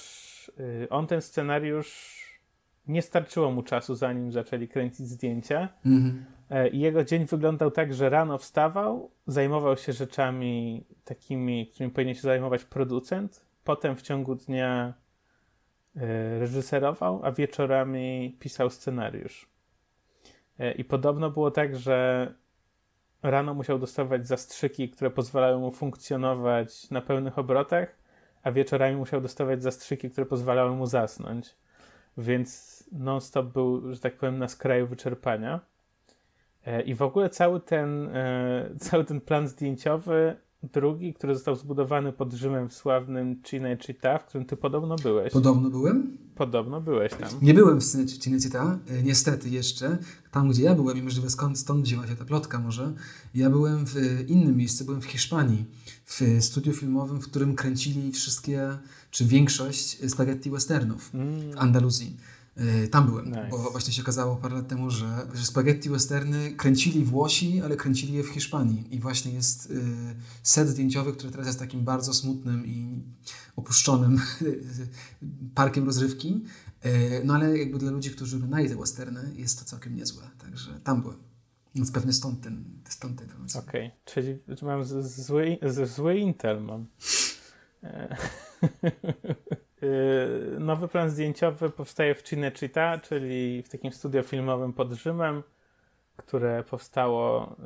y, 0.48 0.88
on 0.90 1.06
ten 1.06 1.22
scenariusz 1.22 2.22
nie 2.86 3.02
starczyło 3.02 3.50
mu 3.50 3.62
czasu, 3.62 3.94
zanim 3.94 4.32
zaczęli 4.32 4.68
kręcić 4.68 5.08
zdjęcia. 5.08 5.68
Mhm. 5.86 6.24
E, 6.50 6.68
I 6.68 6.80
jego 6.80 7.04
dzień 7.04 7.26
wyglądał 7.26 7.70
tak, 7.70 7.94
że 7.94 8.10
rano 8.10 8.38
wstawał, 8.38 9.10
zajmował 9.26 9.76
się 9.76 9.92
rzeczami 9.92 10.84
takimi, 11.04 11.66
którymi 11.66 11.92
powinien 11.92 12.14
się 12.14 12.20
zajmować 12.20 12.64
producent. 12.64 13.46
Potem 13.64 13.96
w 13.96 14.02
ciągu 14.02 14.34
dnia 14.34 14.94
y, 15.96 16.00
reżyserował, 16.38 17.20
a 17.24 17.32
wieczorami 17.32 18.36
pisał 18.40 18.70
scenariusz. 18.70 19.51
E, 20.62 20.72
I 20.72 20.84
podobno 20.84 21.30
było 21.30 21.50
tak, 21.50 21.76
że 21.76 22.28
rano 23.22 23.54
musiał 23.54 23.78
dostawać 23.78 24.26
zastrzyki, 24.28 24.90
które 24.90 25.10
pozwalały 25.10 25.58
mu 25.58 25.70
funkcjonować 25.70 26.90
na 26.90 27.00
pełnych 27.00 27.38
obrotach, 27.38 27.96
a 28.42 28.52
wieczorami 28.52 28.96
musiał 28.96 29.20
dostawać 29.20 29.62
zastrzyki, 29.62 30.10
które 30.10 30.26
pozwalały 30.26 30.76
mu 30.76 30.86
zasnąć. 30.86 31.56
Więc 32.16 32.84
non-stop 32.92 33.46
był, 33.46 33.94
że 33.94 34.00
tak 34.00 34.16
powiem, 34.16 34.38
na 34.38 34.48
skraju 34.48 34.86
wyczerpania. 34.86 35.60
E, 36.66 36.82
I 36.82 36.94
w 36.94 37.02
ogóle 37.02 37.30
cały 37.30 37.60
ten, 37.60 38.16
e, 38.16 38.70
cały 38.78 39.04
ten 39.04 39.20
plan 39.20 39.48
zdjęciowy 39.48 40.36
drugi, 40.62 41.14
który 41.14 41.34
został 41.34 41.56
zbudowany 41.56 42.12
pod 42.12 42.32
Rzymem 42.32 42.68
w 42.68 42.74
sławnym 42.74 43.42
Cinecittà, 43.42 44.18
w 44.18 44.24
którym 44.24 44.46
ty 44.46 44.56
podobno 44.56 44.96
byłeś. 44.96 45.32
Podobno 45.32 45.70
byłem? 45.70 46.18
Podobno 46.34 46.80
byłeś 46.80 47.12
tam. 47.12 47.28
Nie 47.42 47.54
byłem 47.54 47.80
w 47.80 47.84
Cinecittà, 47.84 48.78
e, 48.88 49.02
niestety 49.02 49.50
jeszcze. 49.50 49.98
Tam, 50.30 50.50
gdzie 50.50 50.62
ja 50.62 50.74
byłem 50.74 50.98
i 50.98 51.02
możliwe 51.02 51.30
skąd, 51.30 51.58
stąd 51.58 51.84
wzięła 51.84 52.06
się 52.06 52.16
ta 52.16 52.24
plotka 52.24 52.58
może. 52.58 52.92
Ja 53.34 53.50
byłem 53.50 53.86
w 53.86 53.94
innym 54.28 54.56
miejscu, 54.56 54.84
byłem 54.84 55.02
w 55.02 55.04
Hiszpanii, 55.04 55.64
w 56.04 56.20
studiu 56.40 56.72
filmowym, 56.72 57.20
w 57.20 57.24
którym 57.30 57.54
kręcili 57.54 58.12
wszystkie, 58.12 58.78
czy 59.10 59.24
większość 59.24 60.10
spaghetti 60.10 60.50
westernów 60.50 61.14
mm. 61.14 61.58
Andaluzji. 61.58 62.16
E, 62.56 62.88
tam 62.88 63.06
byłem, 63.06 63.26
nice. 63.26 63.48
bo 63.50 63.70
właśnie 63.70 63.92
się 63.92 64.02
okazało 64.02 64.36
parę 64.36 64.54
lat 64.54 64.68
temu, 64.68 64.90
że, 64.90 65.26
że 65.34 65.46
spaghetti 65.46 65.90
westerny 65.90 66.50
kręcili 66.50 67.04
Włosi, 67.04 67.60
ale 67.60 67.76
kręcili 67.76 68.12
je 68.12 68.22
w 68.22 68.28
Hiszpanii. 68.28 68.94
I 68.94 69.00
właśnie 69.00 69.32
jest 69.32 69.70
y, 69.70 69.84
set 70.42 70.68
zdjęciowy, 70.68 71.12
który 71.12 71.32
teraz 71.32 71.46
jest 71.46 71.58
takim 71.58 71.84
bardzo 71.84 72.14
smutnym 72.14 72.66
i 72.66 73.02
opuszczonym 73.56 74.20
parkiem 75.54 75.84
rozrywki. 75.84 76.44
Y, 76.86 77.22
no 77.24 77.34
ale 77.34 77.58
jakby 77.58 77.78
dla 77.78 77.90
ludzi, 77.90 78.10
którzy 78.10 78.38
lubią 78.38 78.68
te 78.68 78.76
westerny, 78.76 79.32
jest 79.36 79.58
to 79.58 79.64
całkiem 79.64 79.96
niezłe. 79.96 80.22
Także 80.38 80.80
tam 80.84 81.02
byłem. 81.02 81.18
Więc 81.74 81.92
pewnie 81.92 82.12
stąd, 82.12 82.40
ten, 82.40 82.64
stąd 82.88 83.18
te 83.18 83.24
informacje. 83.24 83.60
Okej, 83.60 83.86
okay. 83.86 83.98
czyli 84.04 84.38
mam 84.62 84.84
zły, 84.84 85.58
zły 85.96 86.18
Intel 86.18 86.62
mam. 86.62 86.86
Y, 89.82 90.60
nowy 90.60 90.88
plan 90.88 91.10
zdjęciowy 91.10 91.70
powstaje 91.70 92.14
w 92.14 92.22
Cinecittà, 92.22 93.00
czyli 93.00 93.62
w 93.62 93.68
takim 93.68 93.92
studio 93.92 94.22
filmowym 94.22 94.72
pod 94.72 94.92
Rzymem, 94.92 95.42
które 96.16 96.62
powstało 96.62 97.56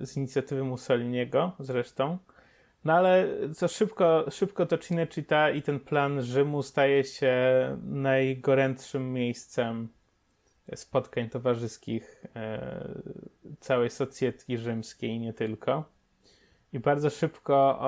y, 0.00 0.06
z 0.06 0.16
inicjatywy 0.16 0.64
Mussoliniego 0.64 1.52
zresztą. 1.58 2.18
No 2.84 2.92
ale 2.92 3.26
co 3.54 3.68
szybko, 3.68 4.24
szybko 4.30 4.66
to 4.66 4.76
Cinecittà 4.76 5.54
i 5.54 5.62
ten 5.62 5.80
plan 5.80 6.22
Rzymu 6.22 6.62
staje 6.62 7.04
się 7.04 7.36
najgorętszym 7.82 9.12
miejscem 9.12 9.88
spotkań 10.74 11.30
towarzyskich 11.30 12.24
y, 12.24 13.56
całej 13.60 13.90
socjetki 13.90 14.58
rzymskiej 14.58 15.20
nie 15.20 15.32
tylko. 15.32 15.95
I 16.76 16.80
bardzo 16.80 17.10
szybko 17.10 17.78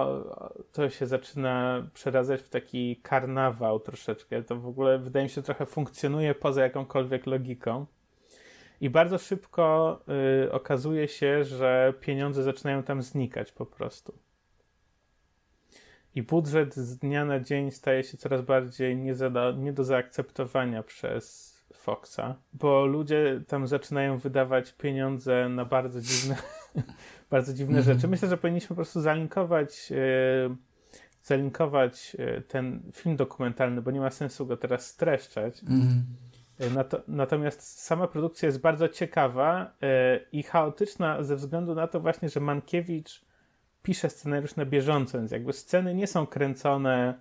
to 0.73 0.91
się 0.91 1.07
zaczyna 1.07 1.87
przeradzać 1.95 2.43
w 2.43 2.49
taki 2.49 2.97
karnawał 2.97 3.81
troszeczkę. 3.81 4.43
To 4.43 4.57
w 4.57 4.67
ogóle 4.67 4.99
wydaje 4.99 5.25
mi 5.25 5.31
się 5.31 5.43
trochę 5.43 5.67
funkcjonuje 5.67 6.35
poza 6.35 6.63
jakąkolwiek 6.63 7.27
logiką. 7.27 7.87
I 8.81 8.91
bardzo 8.91 9.19
szybko 9.19 9.99
y, 10.47 10.53
okazuje 10.53 11.09
się, 11.09 11.45
że 11.45 11.95
pieniądze 12.01 12.43
zaczynają 12.43 12.83
tam 12.83 13.03
znikać 13.03 13.53
po 13.53 13.67
prostu. 13.67 14.19
I 16.15 16.23
budżet 16.23 16.75
z 16.75 16.99
dnia 16.99 17.25
na 17.25 17.41
dzień 17.41 17.71
staje 17.71 18.05
się 18.05 18.17
coraz 18.17 18.43
bardziej 18.43 18.97
nie, 18.97 19.15
do, 19.15 19.53
nie 19.53 19.73
do 19.73 19.85
zaakceptowania 19.85 20.83
przez 20.83 21.59
Foxa, 21.75 22.37
bo 22.53 22.87
ludzie 22.87 23.41
tam 23.49 23.67
zaczynają 23.67 24.19
wydawać 24.19 24.73
pieniądze 24.73 25.49
na 25.49 25.65
bardzo 25.65 26.01
dziwne 26.01 26.37
bardzo 27.31 27.55
dziwne 27.55 27.83
rzeczy. 27.83 27.93
Mhm. 27.93 28.11
Myślę, 28.11 28.29
że 28.29 28.37
powinniśmy 28.37 28.69
po 28.69 28.75
prostu 28.75 29.01
zalinkować, 29.01 29.93
e, 29.93 30.57
zalinkować 31.23 32.17
e, 32.19 32.41
ten 32.41 32.83
film 32.93 33.17
dokumentalny, 33.17 33.83
bo 33.83 33.91
nie 33.91 34.01
ma 34.01 34.11
sensu 34.11 34.47
go 34.47 34.57
teraz 34.57 34.87
streszczać. 34.87 35.63
Mhm. 35.63 36.05
E, 36.59 36.71
Nato, 36.71 37.03
natomiast 37.09 37.81
sama 37.81 38.09
produkcja 38.09 38.47
jest 38.47 38.61
bardzo 38.61 38.89
ciekawa 38.89 39.75
i 40.33 40.43
chaotyczna 40.43 41.23
ze 41.23 41.37
względu 41.37 41.75
na 41.75 41.87
to 41.87 42.01
właśnie, 42.01 42.29
że 42.29 42.41
Mankiewicz 42.41 43.25
pisze 43.83 44.11
scenariusz 44.11 44.57
na 44.57 44.65
bieżąco, 44.65 45.19
więc 45.19 45.31
jakby 45.31 45.53
sceny 45.53 45.95
nie 45.95 46.07
są 46.07 46.27
kręcone 46.27 47.21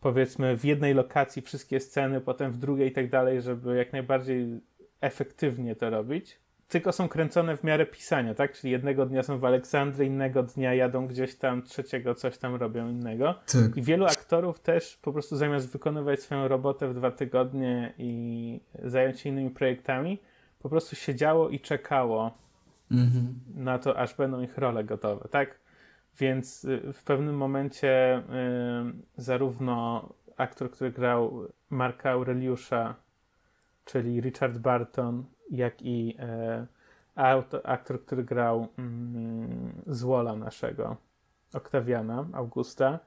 powiedzmy 0.00 0.56
w 0.56 0.64
jednej 0.64 0.94
lokacji 0.94 1.42
wszystkie 1.42 1.80
sceny, 1.80 2.20
potem 2.20 2.52
w 2.52 2.58
drugiej 2.58 2.88
i 2.88 2.92
tak 2.92 3.10
dalej, 3.10 3.42
żeby 3.42 3.76
jak 3.76 3.92
najbardziej 3.92 4.60
efektywnie 5.00 5.76
to 5.76 5.90
robić 5.90 6.40
tylko 6.70 6.92
są 6.92 7.08
kręcone 7.08 7.56
w 7.56 7.64
miarę 7.64 7.86
pisania, 7.86 8.34
tak? 8.34 8.52
Czyli 8.52 8.72
jednego 8.72 9.06
dnia 9.06 9.22
są 9.22 9.38
w 9.38 9.44
Aleksandrii, 9.44 10.08
innego 10.08 10.42
dnia 10.42 10.74
jadą 10.74 11.06
gdzieś 11.06 11.34
tam, 11.34 11.62
trzeciego 11.62 12.14
coś 12.14 12.38
tam 12.38 12.54
robią 12.54 12.88
innego. 12.90 13.34
Tak. 13.52 13.76
I 13.76 13.82
wielu 13.82 14.06
aktorów 14.06 14.60
też 14.60 14.98
po 15.02 15.12
prostu 15.12 15.36
zamiast 15.36 15.72
wykonywać 15.72 16.20
swoją 16.20 16.48
robotę 16.48 16.88
w 16.88 16.94
dwa 16.94 17.10
tygodnie 17.10 17.94
i 17.98 18.60
zająć 18.84 19.20
się 19.20 19.28
innymi 19.28 19.50
projektami, 19.50 20.18
po 20.58 20.68
prostu 20.68 20.96
siedziało 20.96 21.48
i 21.48 21.60
czekało 21.60 22.38
mhm. 22.90 23.34
na 23.54 23.78
to, 23.78 23.98
aż 23.98 24.14
będą 24.14 24.42
ich 24.42 24.58
role 24.58 24.84
gotowe, 24.84 25.28
tak? 25.28 25.58
Więc 26.18 26.64
y, 26.64 26.92
w 26.92 27.02
pewnym 27.02 27.36
momencie 27.36 28.18
y, 28.18 28.22
zarówno 29.16 30.08
aktor, 30.36 30.70
który 30.70 30.92
grał 30.92 31.48
Marka 31.70 32.10
Aureliusza, 32.10 32.94
czyli 33.84 34.20
Richard 34.20 34.58
Barton, 34.58 35.24
jak 35.50 35.82
i 35.82 36.16
e, 36.18 36.66
aktor, 37.64 38.04
który 38.04 38.24
grał 38.24 38.68
mm, 38.78 39.82
Zwola 39.86 40.36
naszego, 40.36 40.96
Oktawiana, 41.54 42.28
Augusta, 42.32 42.98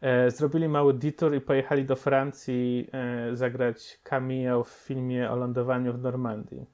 e, 0.00 0.30
zrobili 0.30 0.68
mały 0.68 0.94
detour 0.94 1.34
i 1.34 1.40
pojechali 1.40 1.84
do 1.84 1.96
Francji 1.96 2.88
e, 2.92 3.36
zagrać 3.36 4.00
cameo 4.02 4.64
w 4.64 4.70
filmie 4.70 5.30
o 5.30 5.36
lądowaniu 5.36 5.92
w 5.92 5.98
Normandii, 6.02 6.66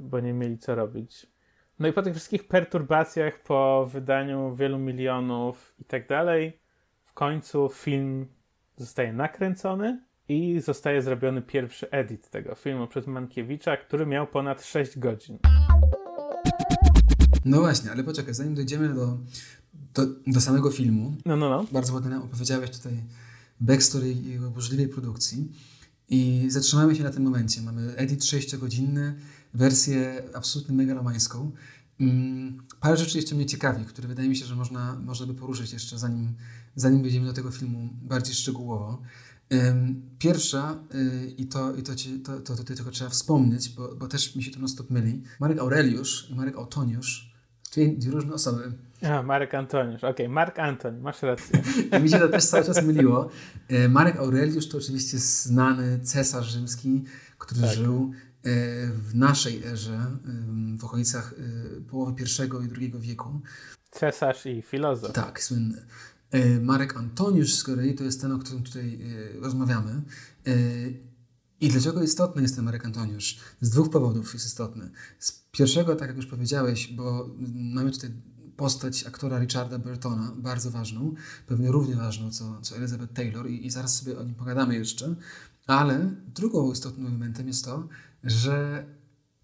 bo 0.00 0.20
nie 0.20 0.32
mieli 0.32 0.58
co 0.58 0.74
robić. 0.74 1.26
No 1.78 1.88
i 1.88 1.92
po 1.92 2.02
tych 2.02 2.14
wszystkich 2.14 2.48
perturbacjach, 2.48 3.42
po 3.42 3.86
wydaniu 3.86 4.54
wielu 4.54 4.78
milionów 4.78 5.74
i 5.78 5.84
tak 5.84 6.08
dalej, 6.08 6.60
w 7.04 7.12
końcu 7.12 7.68
film 7.68 8.26
zostaje 8.76 9.12
nakręcony 9.12 10.00
i 10.28 10.60
zostaje 10.60 11.02
zrobiony 11.02 11.42
pierwszy 11.42 11.90
edit 11.90 12.30
tego 12.30 12.54
filmu 12.54 12.86
przez 12.86 13.06
Mankiewicza, 13.06 13.76
który 13.76 14.06
miał 14.06 14.26
ponad 14.26 14.64
6 14.64 14.98
godzin. 14.98 15.38
No 17.44 17.60
właśnie, 17.60 17.90
ale 17.90 18.04
poczekaj, 18.04 18.34
zanim 18.34 18.54
dojdziemy 18.54 18.88
do, 18.88 19.18
do, 19.94 20.06
do 20.26 20.40
samego 20.40 20.70
filmu, 20.70 21.16
no, 21.26 21.36
no, 21.36 21.50
no. 21.50 21.66
bardzo 21.72 21.94
ładnie 21.94 22.16
opowiedziałeś 22.16 22.70
tutaj 22.70 22.92
backstory 23.60 24.14
jego 24.14 24.50
burzliwej 24.50 24.88
produkcji 24.88 25.52
i 26.08 26.44
zatrzymamy 26.48 26.96
się 26.96 27.02
na 27.02 27.10
tym 27.10 27.22
momencie. 27.22 27.62
Mamy 27.62 27.96
edit 27.96 28.20
6-godzinny, 28.20 29.14
wersję 29.54 30.22
absolutnie 30.34 30.74
megalomańską. 30.74 31.50
Mm, 32.00 32.62
parę 32.80 32.96
rzeczy 32.96 33.18
jeszcze 33.18 33.34
mnie 33.34 33.46
ciekawi, 33.46 33.84
które 33.84 34.08
wydaje 34.08 34.28
mi 34.28 34.36
się, 34.36 34.44
że 34.44 34.56
można, 34.56 34.96
można 35.04 35.26
by 35.26 35.34
poruszyć 35.34 35.72
jeszcze 35.72 35.98
zanim, 35.98 36.34
zanim 36.74 37.02
wejdziemy 37.02 37.26
do 37.26 37.32
tego 37.32 37.50
filmu 37.50 37.88
bardziej 38.02 38.34
szczegółowo. 38.34 39.02
Pierwsza, 40.18 40.78
y, 40.94 41.34
i 41.38 41.46
to, 41.46 41.74
i 41.74 41.82
to, 41.82 41.94
ci, 41.94 42.20
to, 42.20 42.40
to 42.40 42.56
tutaj 42.56 42.76
tylko 42.76 42.90
trzeba 42.90 43.10
wspomnieć, 43.10 43.68
bo, 43.68 43.94
bo 43.94 44.08
też 44.08 44.36
mi 44.36 44.42
się 44.42 44.50
to 44.50 44.58
non 44.58 44.68
stop 44.68 44.90
myli. 44.90 45.22
Marek 45.40 45.58
Aureliusz 45.58 46.30
i 46.30 46.34
Marek 46.34 46.58
Antoniusz, 46.58 47.34
dwie, 47.72 47.88
dwie 47.88 48.10
różne 48.10 48.34
osoby. 48.34 48.72
A, 49.02 49.22
Marek 49.22 49.54
Antoniusz, 49.54 50.04
okej, 50.04 50.10
okay. 50.10 50.28
Mark 50.28 50.58
Antoni, 50.58 51.00
masz 51.00 51.22
rację. 51.22 51.62
mi 52.02 52.10
się 52.10 52.18
to 52.18 52.28
też 52.28 52.44
cały 52.44 52.64
czas 52.64 52.84
myliło. 52.84 53.30
E, 53.68 53.88
Marek 53.88 54.16
Aureliusz 54.16 54.68
to 54.68 54.78
oczywiście 54.78 55.18
znany 55.18 56.00
cesarz 56.00 56.52
rzymski, 56.52 57.04
który 57.38 57.60
tak. 57.60 57.70
żył 57.70 58.12
e, 58.42 58.50
w 58.86 59.14
naszej 59.14 59.64
erze, 59.64 59.98
w 60.78 60.84
okolicach 60.84 61.34
e, 61.78 61.80
połowy 61.80 62.14
I 62.22 62.24
i 62.66 62.70
II 62.80 62.92
wieku. 62.98 63.40
Cesarz 63.90 64.46
i 64.46 64.62
filozof. 64.62 65.12
Tak, 65.12 65.42
słynny. 65.42 65.86
E, 66.32 66.60
Marek 66.60 66.96
Antoniusz 66.96 67.54
z 67.54 67.62
kolei 67.62 67.94
to 67.94 68.04
jest 68.04 68.20
ten, 68.20 68.32
o 68.32 68.38
którym 68.38 68.62
tutaj 68.62 68.98
e, 69.36 69.40
rozmawiamy. 69.40 70.02
E, 70.46 70.52
I 71.60 71.68
dlaczego 71.68 72.02
istotny 72.02 72.42
jest 72.42 72.56
ten 72.56 72.64
Marek 72.64 72.86
Antoniusz? 72.86 73.38
Z 73.60 73.70
dwóch 73.70 73.90
powodów 73.90 74.34
jest 74.34 74.46
istotny. 74.46 74.90
Z 75.18 75.32
pierwszego, 75.50 75.96
tak 75.96 76.08
jak 76.08 76.16
już 76.16 76.26
powiedziałeś, 76.26 76.92
bo 76.92 77.30
mamy 77.54 77.90
tutaj 77.90 78.10
postać 78.56 79.06
aktora 79.06 79.38
Richarda 79.38 79.78
Burtona, 79.78 80.32
bardzo 80.36 80.70
ważną, 80.70 81.14
pewnie 81.46 81.70
równie 81.70 81.96
ważną 81.96 82.30
co, 82.30 82.60
co 82.60 82.76
Elizabeth 82.76 83.12
Taylor 83.12 83.50
i, 83.50 83.66
i 83.66 83.70
zaraz 83.70 83.96
sobie 83.96 84.18
o 84.18 84.22
nim 84.22 84.34
pogadamy 84.34 84.74
jeszcze. 84.74 85.14
Ale 85.66 86.14
drugą 86.34 86.72
istotnym 86.72 87.12
momentem 87.12 87.48
jest 87.48 87.64
to, 87.64 87.88
że 88.24 88.86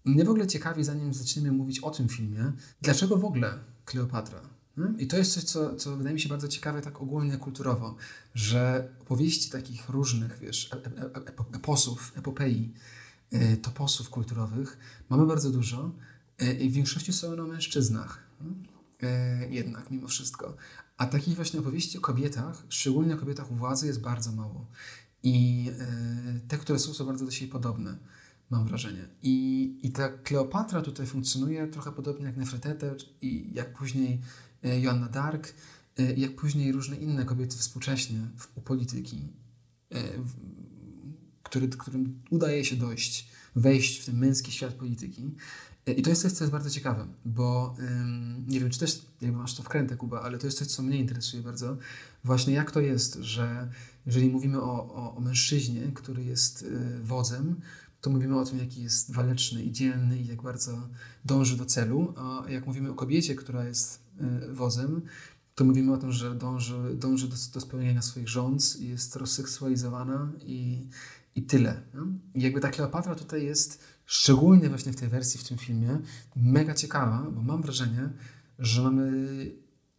mnie 0.05 0.25
w 0.25 0.29
ogóle 0.29 0.47
ciekawi, 0.47 0.83
zanim 0.83 1.13
zaczniemy 1.13 1.51
mówić 1.51 1.79
o 1.79 1.91
tym 1.91 2.07
filmie, 2.07 2.51
dlaczego 2.81 3.17
w 3.17 3.25
ogóle 3.25 3.53
Kleopatra? 3.85 4.58
I 4.97 5.07
to 5.07 5.17
jest 5.17 5.33
coś, 5.33 5.43
co, 5.43 5.75
co 5.75 5.97
wydaje 5.97 6.13
mi 6.13 6.19
się 6.19 6.29
bardzo 6.29 6.47
ciekawe 6.47 6.81
tak 6.81 7.01
ogólnie 7.01 7.37
kulturowo, 7.37 7.95
że 8.35 8.89
opowieści 9.01 9.49
takich 9.49 9.89
różnych, 9.89 10.39
wiesz, 10.39 10.71
e, 10.73 10.75
e, 10.75 11.05
e, 11.15 11.55
eposów, 11.55 12.13
epopei, 12.15 12.73
toposów 13.61 14.09
kulturowych 14.09 14.77
mamy 15.09 15.25
bardzo 15.25 15.51
dużo 15.51 15.91
i 16.59 16.69
w 16.69 16.73
większości 16.73 17.13
są 17.13 17.31
one 17.31 17.43
o 17.43 17.47
mężczyznach. 17.47 18.23
Jednak, 19.49 19.91
mimo 19.91 20.07
wszystko. 20.07 20.55
A 20.97 21.05
takich 21.05 21.35
właśnie 21.35 21.59
opowieści 21.59 21.97
o 21.97 22.01
kobietach, 22.01 22.63
szczególnie 22.69 23.13
o 23.13 23.17
kobietach 23.17 23.51
u 23.51 23.55
władzy, 23.55 23.87
jest 23.87 24.01
bardzo 24.01 24.31
mało. 24.31 24.65
I 25.23 25.65
te, 26.47 26.57
które 26.57 26.79
są, 26.79 26.93
są 26.93 27.05
bardzo 27.05 27.25
do 27.25 27.31
siebie 27.31 27.51
podobne, 27.51 27.97
mam 28.49 28.67
wrażenie. 28.67 29.07
I, 29.23 29.79
i 29.83 29.91
ta 29.91 30.09
Kleopatra 30.09 30.81
tutaj 30.81 31.05
funkcjonuje 31.05 31.67
trochę 31.67 31.91
podobnie 31.91 32.25
jak 32.25 32.37
Nefertete 32.37 32.95
i 33.21 33.49
jak 33.53 33.73
później 33.73 34.21
Joanna 34.63 35.09
Dark, 35.09 35.53
e, 35.97 36.13
jak 36.13 36.35
później 36.35 36.71
różne 36.71 36.95
inne 36.95 37.25
kobiety 37.25 37.57
współcześnie 37.57 38.27
u 38.55 38.61
polityki, 38.61 39.27
e, 39.91 40.03
który, 41.43 41.67
którym 41.67 42.21
udaje 42.29 42.65
się 42.65 42.75
dojść, 42.75 43.29
wejść 43.55 44.01
w 44.01 44.05
ten 44.05 44.17
męski 44.17 44.51
świat 44.51 44.73
polityki. 44.73 45.35
I 45.97 46.01
to 46.01 46.09
jest 46.09 46.21
coś, 46.21 46.31
co 46.31 46.43
jest 46.43 46.51
bardzo 46.51 46.69
ciekawe, 46.69 47.07
bo 47.25 47.75
nie 48.47 48.59
wiem, 48.59 48.69
czy 48.69 48.79
też 48.79 49.01
jakby 49.21 49.37
masz 49.37 49.55
to 49.55 49.63
wkrętę, 49.63 49.95
Kuba, 49.95 50.21
ale 50.21 50.37
to 50.37 50.47
jest 50.47 50.57
coś, 50.57 50.67
co 50.67 50.83
mnie 50.83 50.97
interesuje 50.97 51.43
bardzo. 51.43 51.77
Właśnie 52.23 52.53
jak 52.53 52.71
to 52.71 52.79
jest, 52.79 53.15
że 53.15 53.69
jeżeli 54.05 54.29
mówimy 54.29 54.61
o, 54.61 54.95
o, 54.95 55.15
o 55.15 55.19
mężczyźnie, 55.21 55.91
który 55.93 56.23
jest 56.23 56.65
wodzem, 57.03 57.61
to 58.01 58.09
mówimy 58.09 58.39
o 58.39 58.45
tym, 58.45 58.59
jaki 58.59 58.81
jest 58.81 59.13
waleczny 59.13 59.63
i 59.63 59.71
dzielny 59.71 60.19
i 60.19 60.27
jak 60.27 60.41
bardzo 60.41 60.89
dąży 61.25 61.57
do 61.57 61.65
celu. 61.65 62.13
A 62.17 62.49
jak 62.49 62.67
mówimy 62.67 62.91
o 62.91 62.93
kobiecie, 62.93 63.35
która 63.35 63.63
jest 63.63 63.99
y, 64.21 64.53
wodzem, 64.53 65.01
to 65.55 65.65
mówimy 65.65 65.93
o 65.93 65.97
tym, 65.97 66.11
że 66.11 66.35
dąży, 66.35 66.95
dąży 66.95 67.27
do, 67.27 67.35
do 67.53 67.61
spełnienia 67.61 68.01
swoich 68.01 68.29
rządz, 68.29 68.79
jest 68.79 69.15
rozseksualizowana 69.15 70.31
i, 70.41 70.87
i 71.35 71.43
tyle. 71.43 71.81
I 72.33 72.41
jakby 72.41 72.59
ta 72.59 72.69
Kleopatra 72.69 73.15
tutaj 73.15 73.45
jest, 73.45 73.83
szczególnie 74.05 74.69
właśnie 74.69 74.93
w 74.93 74.95
tej 74.95 75.09
wersji, 75.09 75.39
w 75.39 75.47
tym 75.47 75.57
filmie, 75.57 75.99
mega 76.35 76.73
ciekawa, 76.73 77.31
bo 77.31 77.41
mam 77.41 77.61
wrażenie, 77.61 78.09
że 78.59 78.81
mamy 78.81 79.11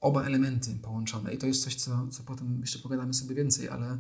oba 0.00 0.22
elementy 0.24 0.74
połączone 0.82 1.34
i 1.34 1.38
to 1.38 1.46
jest 1.46 1.64
coś, 1.64 1.74
co, 1.74 2.08
co 2.08 2.22
potem 2.22 2.60
jeszcze 2.60 2.78
pogadamy 2.78 3.14
sobie 3.14 3.34
więcej, 3.34 3.68
ale 3.68 3.98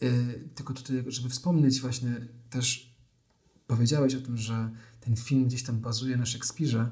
yy, 0.00 0.48
tylko 0.54 0.74
tutaj, 0.74 1.04
żeby 1.06 1.28
wspomnieć 1.28 1.80
właśnie 1.80 2.28
też 2.50 2.96
powiedziałeś 3.66 4.14
o 4.14 4.20
tym, 4.20 4.36
że 4.36 4.70
ten 5.00 5.16
film 5.16 5.44
gdzieś 5.44 5.62
tam 5.62 5.80
bazuje 5.80 6.16
na 6.16 6.26
Szekspirze. 6.26 6.90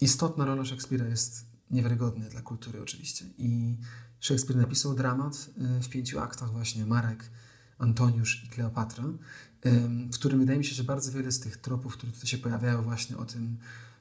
Istotna 0.00 0.44
rola 0.44 0.64
Szekspira 0.64 1.06
jest 1.06 1.49
niewiarygodna 1.70 2.28
dla 2.28 2.42
kultury 2.42 2.82
oczywiście 2.82 3.24
i 3.38 3.76
Szekspir 4.20 4.56
napisał 4.56 4.94
dramat 4.94 5.50
y, 5.78 5.82
w 5.82 5.88
pięciu 5.88 6.20
aktach 6.20 6.52
właśnie 6.52 6.86
Marek, 6.86 7.30
Antoniusz 7.78 8.44
i 8.44 8.48
Kleopatra, 8.48 9.04
w 10.12 10.14
którym 10.14 10.38
wydaje 10.38 10.58
mi 10.58 10.64
się, 10.64 10.74
że 10.74 10.84
bardzo 10.84 11.12
wiele 11.12 11.32
z 11.32 11.40
tych 11.40 11.56
tropów, 11.56 11.96
które 11.96 12.12
tutaj 12.12 12.26
się 12.26 12.38
pojawiają 12.38 12.82
właśnie 12.82 13.16
o 13.16 13.24
tym, 13.24 13.58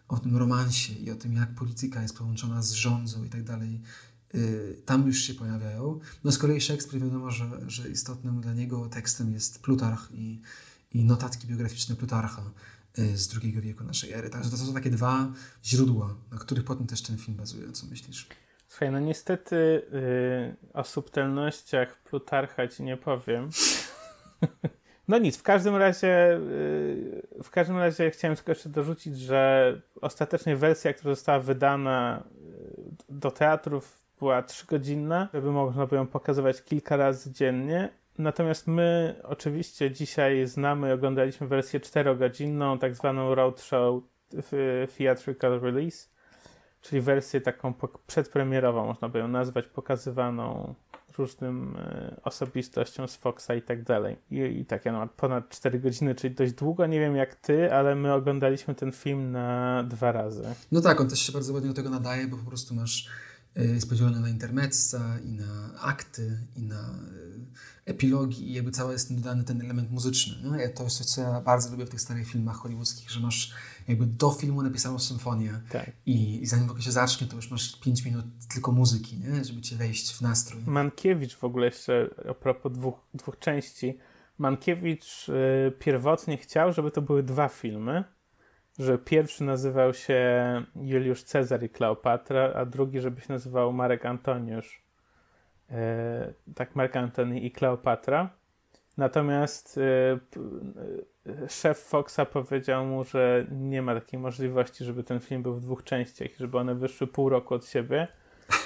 o 0.08 0.18
tym 0.18 0.38
romansie 0.38 0.94
i 0.94 1.12
o 1.12 1.16
tym, 1.16 1.34
jak 1.34 1.56
polityka 1.56 2.02
jest 2.02 2.18
połączona 2.18 2.62
z 2.62 2.72
rządzą 2.72 3.24
i 3.24 3.30
tak 3.30 3.44
dalej, 3.44 3.82
y, 4.36 4.82
tam 4.86 5.08
już 5.08 5.18
się 5.18 5.34
pojawiają. 5.34 6.00
No 6.24 6.32
z 6.32 6.38
kolei 6.38 6.62
Szekspir 6.62 7.02
wiadomo, 7.02 7.32
że, 7.32 7.50
że 7.68 7.90
istotnym 7.90 8.42
dla 8.42 8.54
niego 8.54 8.90
tekstem 8.90 9.34
jest 9.34 9.62
Plutarch 9.62 10.12
i, 10.12 10.42
i 10.92 11.04
notatki 11.04 11.48
biograficzne 11.48 11.96
Plutarcha 11.96 12.52
z 13.16 13.44
II 13.44 13.62
wieku 13.62 13.84
naszej 13.84 14.14
ery. 14.14 14.30
Także 14.30 14.50
to 14.50 14.58
są 14.58 14.74
takie 14.74 14.90
dwa 14.90 15.28
źródła, 15.66 16.16
na 16.32 16.38
których 16.38 16.64
potem 16.64 16.88
też 16.88 17.02
ten 17.02 17.18
film 17.18 17.38
bazuje. 17.38 17.72
Co 17.72 17.88
myślisz? 17.88 18.28
Słuchaj, 18.68 18.92
no 18.92 19.00
niestety 19.00 19.82
yy, 19.92 20.56
o 20.74 20.84
subtelnościach 20.84 22.04
Plutarcha 22.04 22.68
ci 22.68 22.84
nie 22.84 22.98
powiem. 22.98 23.50
No 25.10 25.18
nic, 25.18 25.38
w 25.38 25.44
każdym 25.44 25.76
razie 25.76 26.40
yy, 27.38 27.44
w 27.44 27.50
każdym 27.50 27.78
razie 27.78 28.12
chciałem 28.12 28.38
tylko 28.38 28.52
jeszcze 28.52 28.70
dorzucić, 28.70 29.20
że 29.20 29.82
ostatecznie 30.02 30.56
wersja, 30.56 30.94
która 30.94 31.16
została 31.16 31.40
wydana 31.40 32.24
y, 33.10 33.14
do 33.14 33.32
teatrów 33.32 34.02
była 34.20 34.44
trzygodzinna, 34.44 35.30
żeby 35.34 35.52
można 35.52 35.86
było 35.86 36.02
ją 36.02 36.08
pokazywać 36.08 36.64
kilka 36.64 36.98
razy 36.98 37.32
dziennie. 37.32 37.90
Natomiast 38.20 38.68
my 38.68 39.16
oczywiście 39.24 39.92
dzisiaj 39.92 40.48
znamy, 40.48 40.94
oglądaliśmy 40.94 41.48
wersję 41.48 41.80
czterogodzinną, 41.80 42.80
tak 42.80 42.96
zwaną 42.96 43.36
roadshow 43.36 44.04
theatrical 44.98 45.60
release 45.60 46.10
czyli 46.82 47.02
wersję 47.02 47.42
taką 47.42 47.74
przedpremierową, 48.08 48.86
można 48.86 49.10
by 49.10 49.20
ją 49.20 49.28
nazwać, 49.28 49.66
pokazywaną 49.68 50.76
różnym 51.18 51.78
e, 51.78 52.16
osobistościom 52.24 53.08
z 53.08 53.16
Foxa 53.16 53.50
i 53.58 53.62
tak 53.62 53.84
dalej. 53.84 54.18
I, 54.32 54.38
i 54.38 54.66
tak, 54.66 54.86
ja 54.86 54.92
mam 54.92 55.10
ponad 55.10 55.50
4 55.50 55.80
godziny, 55.80 56.16
czyli 56.16 56.36
dość 56.36 56.54
długo. 56.54 56.86
Nie 56.86 57.00
wiem 57.00 57.16
jak 57.16 57.36
ty, 57.36 57.74
ale 57.74 57.96
my 57.96 58.14
oglądaliśmy 58.14 58.76
ten 58.76 58.92
film 58.92 59.32
na 59.32 59.84
dwa 59.84 60.12
razy. 60.12 60.44
No 60.72 60.82
tak, 60.82 61.02
on 61.02 61.10
też 61.10 61.20
się 61.20 61.32
bardzo 61.32 61.54
ładnie 61.54 61.70
do 61.70 61.76
tego 61.76 61.90
nadaje, 61.90 62.28
bo 62.28 62.38
po 62.38 62.46
prostu 62.46 62.76
masz 62.76 63.10
jest 63.56 63.90
podzielony 63.90 64.20
na 64.20 64.30
intermezza 64.30 65.20
i 65.26 65.32
na 65.32 65.80
akty 65.82 66.40
i 66.56 66.62
na 66.64 66.80
e, 66.80 67.92
epilogi 67.92 68.50
i 68.50 68.54
jakby 68.54 68.72
cały 68.72 68.94
jest 68.94 69.16
dodany 69.16 69.44
ten 69.44 69.62
element 69.62 69.92
muzyczny. 69.92 70.36
No, 70.44 70.52
to 70.76 70.84
jest 70.84 70.98
coś, 70.98 71.06
co 71.06 71.22
ja 71.22 71.42
bardzo 71.42 71.72
lubię 71.72 71.86
w 71.86 71.90
tych 71.90 72.02
starych 72.02 72.28
filmach 72.28 72.56
hollywoodzkich, 72.56 73.12
że 73.12 73.20
masz 73.20 73.54
jakby 73.88 74.06
do 74.06 74.32
filmu 74.32 74.62
napisaną 74.62 75.00
symfonię 75.00 75.62
tak. 75.72 75.92
i, 76.06 76.42
i 76.42 76.46
zanim 76.46 76.68
w 76.68 76.70
ogóle 76.70 76.84
się 76.84 76.92
zacznie, 76.92 77.28
to 77.28 77.36
już 77.36 77.52
masz 77.52 77.80
5 77.80 78.06
minut 78.06 78.26
tylko 78.54 78.72
muzyki, 78.72 79.18
nie? 79.18 79.46
żeby 79.46 79.62
cię 79.62 79.76
wejść 79.76 80.14
w 80.14 80.22
nastrój. 80.22 80.62
Mankiewicz 80.66 81.36
w 81.36 81.44
ogóle 81.44 81.66
jeszcze, 81.66 82.10
a 82.30 82.34
propos 82.34 82.72
dwóch, 82.74 83.00
dwóch 83.14 83.40
części, 83.40 83.98
Mankiewicz 84.40 85.30
y, 85.30 85.72
pierwotnie 85.80 86.38
chciał, 86.38 86.74
żeby 86.74 86.92
to 86.92 87.02
były 87.02 87.24
dwa 87.24 87.48
filmy, 87.48 88.04
że 88.80 88.98
pierwszy 88.98 89.44
nazywał 89.44 89.94
się 89.94 90.22
Juliusz 90.76 91.24
Cezar 91.24 91.64
i 91.64 91.70
Kleopatra, 91.70 92.54
a 92.56 92.66
drugi, 92.66 93.00
żeby 93.00 93.22
się 93.22 93.34
nazywał 93.34 93.74
Marek 93.74 94.06
Antoniusz. 94.06 94.82
Y, 95.72 96.54
tak, 96.56 96.76
Marek 96.76 96.96
Antoni 96.96 97.46
i 97.46 97.52
Kleopatra. 97.52 98.30
Natomiast 98.98 99.78
y, 99.78 99.82
y, 99.82 101.50
szef 101.50 101.78
Foxa 101.80 102.26
powiedział 102.34 102.86
mu, 102.86 103.04
że 103.04 103.46
nie 103.52 103.82
ma 103.82 103.96
takiej 103.96 104.20
możliwości, 104.20 104.86
żeby 104.86 105.04
ten 105.04 105.20
film 105.20 105.44
był 105.44 105.54
w 105.54 105.62
dwóch 105.62 105.84
częściach, 105.84 106.30
żeby 106.40 106.58
one 106.58 106.76
wyszły 106.76 107.08
pół 107.08 107.30
roku 107.30 107.54
od 107.54 107.66
siebie, 107.66 108.08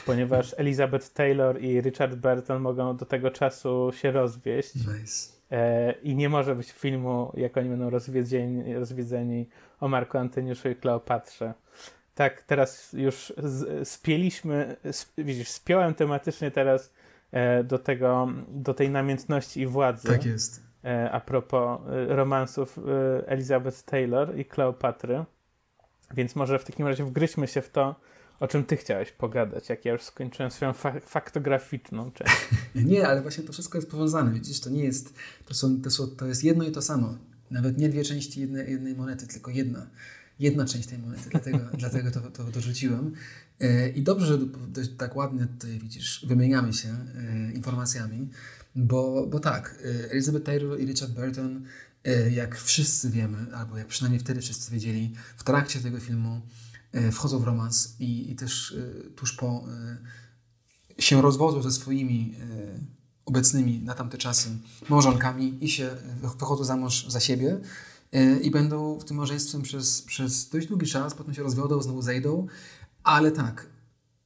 ponieważ 0.05 0.53
Elizabeth 0.57 1.13
Taylor 1.13 1.61
i 1.61 1.81
Richard 1.81 2.15
Burton 2.15 2.61
mogą 2.61 2.97
do 2.97 3.05
tego 3.05 3.31
czasu 3.31 3.91
się 3.93 4.11
rozwieść. 4.11 4.75
Nice. 4.75 5.32
E, 5.53 5.91
I 5.91 6.15
nie 6.15 6.29
może 6.29 6.55
być 6.55 6.71
filmu, 6.71 7.31
jak 7.37 7.57
oni 7.57 7.69
będą 7.69 7.89
rozwiedzeni, 7.89 8.75
rozwiedzeni 8.75 9.49
o 9.79 9.87
Marku 9.87 10.17
Antoniuszu 10.17 10.69
i 10.69 10.75
Kleopatrze. 10.75 11.53
Tak, 12.15 12.41
teraz 12.41 12.93
już 12.93 13.33
spieliśmy, 13.83 14.75
widzisz, 15.17 15.49
spiąłem 15.49 15.93
tematycznie 15.93 16.51
teraz 16.51 16.91
E, 17.33 17.63
do 17.63 17.79
tego, 17.79 18.27
do 18.47 18.73
tej 18.73 18.89
namiętności 18.89 19.61
i 19.61 19.67
władzy. 19.67 20.07
Tak 20.07 20.25
jest. 20.25 20.63
E, 20.83 21.11
a 21.11 21.19
propos 21.19 21.79
romansów 22.07 22.79
Elizabeth 23.25 23.83
Taylor 23.83 24.37
i 24.37 24.45
Kleopatry. 24.45 25.23
Więc 26.13 26.35
może 26.35 26.59
w 26.59 26.65
takim 26.65 26.87
razie 26.87 27.03
wgryźmy 27.03 27.47
się 27.47 27.61
w 27.61 27.69
to, 27.69 27.95
o 28.43 28.47
czym 28.47 28.63
ty 28.63 28.77
chciałeś 28.77 29.11
pogadać, 29.11 29.69
jak 29.69 29.85
ja 29.85 29.91
już 29.91 30.01
skończyłem 30.01 30.51
swoją 30.51 30.73
fa 30.73 30.99
faktograficzną 30.99 32.11
część. 32.11 32.33
nie, 32.75 33.07
ale 33.07 33.21
właśnie 33.21 33.43
to 33.43 33.53
wszystko 33.53 33.77
jest 33.77 33.91
powiązane. 33.91 34.33
Widzisz, 34.33 34.59
to 34.59 34.69
nie 34.69 34.83
jest, 34.83 35.13
to, 35.45 35.53
są, 35.53 35.81
to, 35.81 35.91
są, 35.91 36.07
to 36.07 36.25
jest 36.25 36.43
jedno 36.43 36.63
i 36.63 36.71
to 36.71 36.81
samo. 36.81 37.17
Nawet 37.51 37.77
nie 37.77 37.89
dwie 37.89 38.03
części 38.03 38.41
jednej, 38.41 38.71
jednej 38.71 38.95
monety, 38.95 39.27
tylko 39.27 39.51
jedna. 39.51 39.87
Jedna 40.39 40.65
część 40.65 40.87
tej 40.87 40.97
monety, 40.97 41.29
dlatego, 41.29 41.59
dlatego 41.79 42.11
to, 42.11 42.21
to 42.21 42.43
dorzuciłem. 42.43 43.13
E, 43.59 43.89
I 43.89 44.01
dobrze, 44.01 44.25
że 44.27 44.87
tak 44.87 45.15
ładnie 45.15 45.47
tutaj 45.59 45.79
widzisz, 45.79 46.25
wymieniamy 46.27 46.73
się 46.73 46.89
e, 46.89 47.51
informacjami, 47.51 48.29
bo, 48.75 49.27
bo 49.27 49.39
tak, 49.39 49.75
e, 49.85 50.11
Elizabeth 50.11 50.45
Taylor 50.45 50.79
i 50.79 50.85
Richard 50.85 51.11
Burton, 51.11 51.65
jak 52.31 52.59
wszyscy 52.59 53.09
wiemy, 53.09 53.55
albo 53.55 53.77
jak 53.77 53.87
przynajmniej 53.87 54.19
wtedy 54.19 54.41
wszyscy 54.41 54.71
wiedzieli, 54.71 55.13
w 55.37 55.43
trakcie 55.43 55.79
tego 55.79 55.99
filmu 55.99 56.41
wchodzą 57.11 57.39
w 57.39 57.43
romans 57.43 57.95
i, 57.99 58.31
i 58.31 58.35
też 58.35 58.75
tuż 59.15 59.33
po 59.33 59.63
się 60.99 61.21
rozwodzą 61.21 61.61
ze 61.61 61.71
swoimi 61.71 62.35
obecnymi 63.25 63.79
na 63.79 63.93
tamte 63.93 64.17
czasy 64.17 64.49
małżonkami 64.89 65.65
i 65.65 65.69
się 65.69 65.97
wychodzą 66.39 66.63
za 66.63 66.75
mąż 66.75 67.07
za 67.07 67.19
siebie 67.19 67.59
i 68.41 68.51
będą 68.51 68.99
w 68.99 69.05
tym 69.05 69.17
małżeństwem 69.17 69.61
przez, 69.61 70.01
przez 70.01 70.49
dość 70.49 70.67
długi 70.67 70.87
czas, 70.87 71.13
potem 71.13 71.33
się 71.33 71.43
rozwiodą, 71.43 71.81
znowu 71.81 72.01
zejdą, 72.01 72.47
ale 73.03 73.31
tak, 73.31 73.67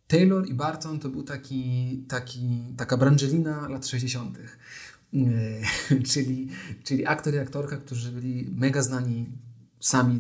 Taylor 0.07 0.47
i 0.47 0.53
Barton 0.53 0.99
to 0.99 1.09
był 1.09 1.24
taki, 1.24 2.03
taki, 2.07 2.63
taka 2.78 2.97
Brangelina 2.97 3.68
lat 3.68 3.88
60., 3.88 4.38
e, 4.38 6.01
czyli, 6.11 6.49
czyli 6.84 7.05
aktor 7.05 7.34
i 7.34 7.38
aktorka, 7.38 7.78
którzy 7.78 8.11
byli 8.11 8.49
mega 8.55 8.82
znani 8.82 9.26
sami 9.80 10.20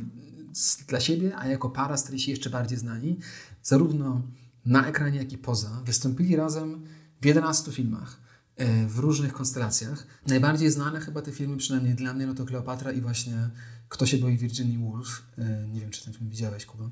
dla 0.87 0.99
siebie, 0.99 1.37
a 1.37 1.47
jako 1.47 1.69
para 1.69 1.97
stali 1.97 2.19
się 2.19 2.31
jeszcze 2.31 2.49
bardziej 2.49 2.77
znani, 2.77 3.19
zarówno 3.63 4.21
na 4.65 4.87
ekranie, 4.87 5.19
jak 5.19 5.33
i 5.33 5.37
poza. 5.37 5.81
Wystąpili 5.85 6.35
razem 6.35 6.85
w 7.21 7.25
11 7.25 7.71
filmach 7.71 8.21
e, 8.55 8.87
w 8.87 8.99
różnych 8.99 9.33
konstelacjach. 9.33 10.07
Najbardziej 10.27 10.71
znane 10.71 10.99
chyba 10.99 11.21
te 11.21 11.31
filmy, 11.31 11.57
przynajmniej 11.57 11.95
dla 11.95 12.13
mnie, 12.13 12.27
no 12.27 12.33
to 12.33 12.45
Kleopatra 12.45 12.91
i 12.91 13.01
właśnie 13.01 13.49
Kto 13.89 14.05
się 14.05 14.17
boi 14.17 14.37
Virginia 14.37 14.79
Woolf. 14.79 15.23
E, 15.37 15.67
nie 15.67 15.81
wiem, 15.81 15.89
czy 15.89 16.05
ten 16.05 16.13
film 16.13 16.29
widziałeś, 16.29 16.65
Kuba. 16.65 16.89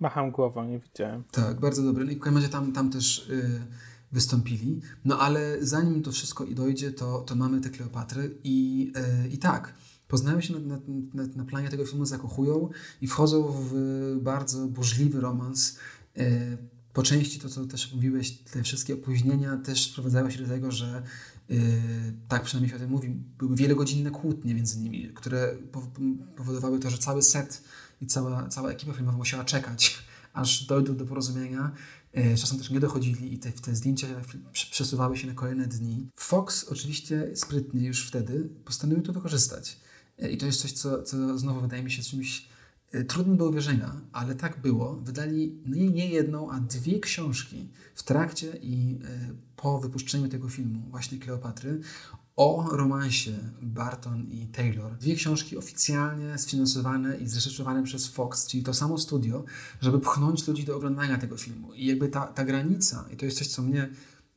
Macham 0.00 0.30
głową, 0.30 0.64
nie 0.64 0.78
widziałem. 0.78 1.24
Tak, 1.30 1.60
bardzo 1.60 1.82
dobry. 1.82 2.04
No 2.04 2.10
i 2.10 2.16
w 2.16 2.18
każdym 2.18 2.36
razie 2.36 2.48
tam, 2.48 2.72
tam 2.72 2.90
też 2.90 3.28
y, 3.28 3.60
wystąpili. 4.12 4.80
No 5.04 5.18
ale 5.18 5.56
zanim 5.60 6.02
to 6.02 6.12
wszystko 6.12 6.44
i 6.44 6.54
dojdzie, 6.54 6.92
to, 6.92 7.18
to 7.20 7.34
mamy 7.34 7.60
te 7.60 7.70
Kleopatry 7.70 8.38
i, 8.44 8.92
i 9.30 9.38
tak, 9.38 9.74
poznają 10.08 10.40
się 10.40 10.54
na, 10.54 10.78
na, 11.14 11.26
na, 11.36 11.44
planie 11.44 11.68
tego 11.68 11.86
filmu, 11.86 12.06
zakochują 12.06 12.68
i 13.00 13.06
wchodzą 13.06 13.54
w 13.70 13.74
bardzo 14.22 14.66
burzliwy 14.66 15.20
romans. 15.20 15.78
Y, 16.18 16.58
po 16.92 17.02
części 17.02 17.40
to, 17.40 17.48
co 17.48 17.66
też 17.66 17.92
mówiłeś, 17.92 18.38
te 18.38 18.62
wszystkie 18.62 18.94
opóźnienia 18.94 19.56
też 19.56 19.90
sprowadzają 19.90 20.30
się 20.30 20.42
do 20.42 20.48
tego, 20.48 20.72
że 20.72 21.02
yy, 21.48 21.58
tak 22.28 22.42
przynajmniej 22.42 22.70
się 22.70 22.76
o 22.76 22.78
tym 22.78 22.90
mówi, 22.90 23.08
były 23.38 23.56
wielogodzinne 23.56 24.10
kłótnie 24.10 24.54
między 24.54 24.78
nimi, 24.78 25.08
które 25.14 25.56
powodowały 26.36 26.78
to, 26.78 26.90
że 26.90 26.98
cały 26.98 27.22
set 27.22 27.62
i 28.00 28.06
cała, 28.06 28.48
cała 28.48 28.70
ekipa 28.70 28.92
filmowa 28.92 29.18
musiała 29.18 29.44
czekać, 29.44 29.98
aż 30.32 30.66
dojdą 30.66 30.96
do 30.96 31.06
porozumienia. 31.06 31.72
E, 32.12 32.36
czasem 32.36 32.58
też 32.58 32.70
nie 32.70 32.80
dochodzili 32.80 33.34
i 33.34 33.38
te, 33.38 33.52
te 33.52 33.74
zdjęcia 33.74 34.06
przesuwały 34.52 35.16
się 35.16 35.26
na 35.26 35.34
kolejne 35.34 35.66
dni. 35.66 36.08
Fox 36.14 36.64
oczywiście 36.64 37.30
sprytnie 37.34 37.86
już 37.86 38.08
wtedy 38.08 38.48
postanowił 38.64 39.02
to 39.02 39.12
wykorzystać. 39.12 39.80
I 40.30 40.36
to 40.36 40.46
jest 40.46 40.60
coś, 40.60 40.72
co, 40.72 41.02
co 41.02 41.38
znowu 41.38 41.60
wydaje 41.60 41.82
mi 41.82 41.90
się 41.90 42.02
czymś 42.02 42.48
trudnym 43.08 43.36
do 43.36 43.48
uwierzenia, 43.48 44.00
ale 44.12 44.34
tak 44.34 44.60
było. 44.60 44.94
Wydali 44.94 45.62
nie, 45.66 45.90
nie 45.90 46.08
jedną, 46.08 46.50
a 46.50 46.60
dwie 46.60 47.00
książki 47.00 47.68
w 47.94 48.02
trakcie 48.02 48.58
i 48.62 48.98
po 49.56 49.78
wypuszczeniu 49.78 50.28
tego 50.28 50.48
filmu, 50.48 50.82
właśnie 50.90 51.18
Kleopatry, 51.18 51.80
o 52.36 52.68
romansie 52.72 53.32
Barton 53.62 54.26
i 54.30 54.46
Taylor. 54.46 54.96
Dwie 54.96 55.14
książki 55.14 55.56
oficjalnie 55.56 56.38
sfinansowane 56.38 57.16
i 57.16 57.28
zreżyserowane 57.28 57.82
przez 57.82 58.08
Fox, 58.08 58.46
czyli 58.46 58.62
to 58.62 58.74
samo 58.74 58.98
studio, 58.98 59.44
żeby 59.80 60.00
pchnąć 60.00 60.48
ludzi 60.48 60.64
do 60.64 60.76
oglądania 60.76 61.18
tego 61.18 61.36
filmu. 61.36 61.74
I 61.74 61.86
jakby 61.86 62.08
ta, 62.08 62.26
ta 62.26 62.44
granica, 62.44 63.04
i 63.12 63.16
to 63.16 63.24
jest 63.24 63.38
coś, 63.38 63.46
co 63.46 63.62
mnie 63.62 63.90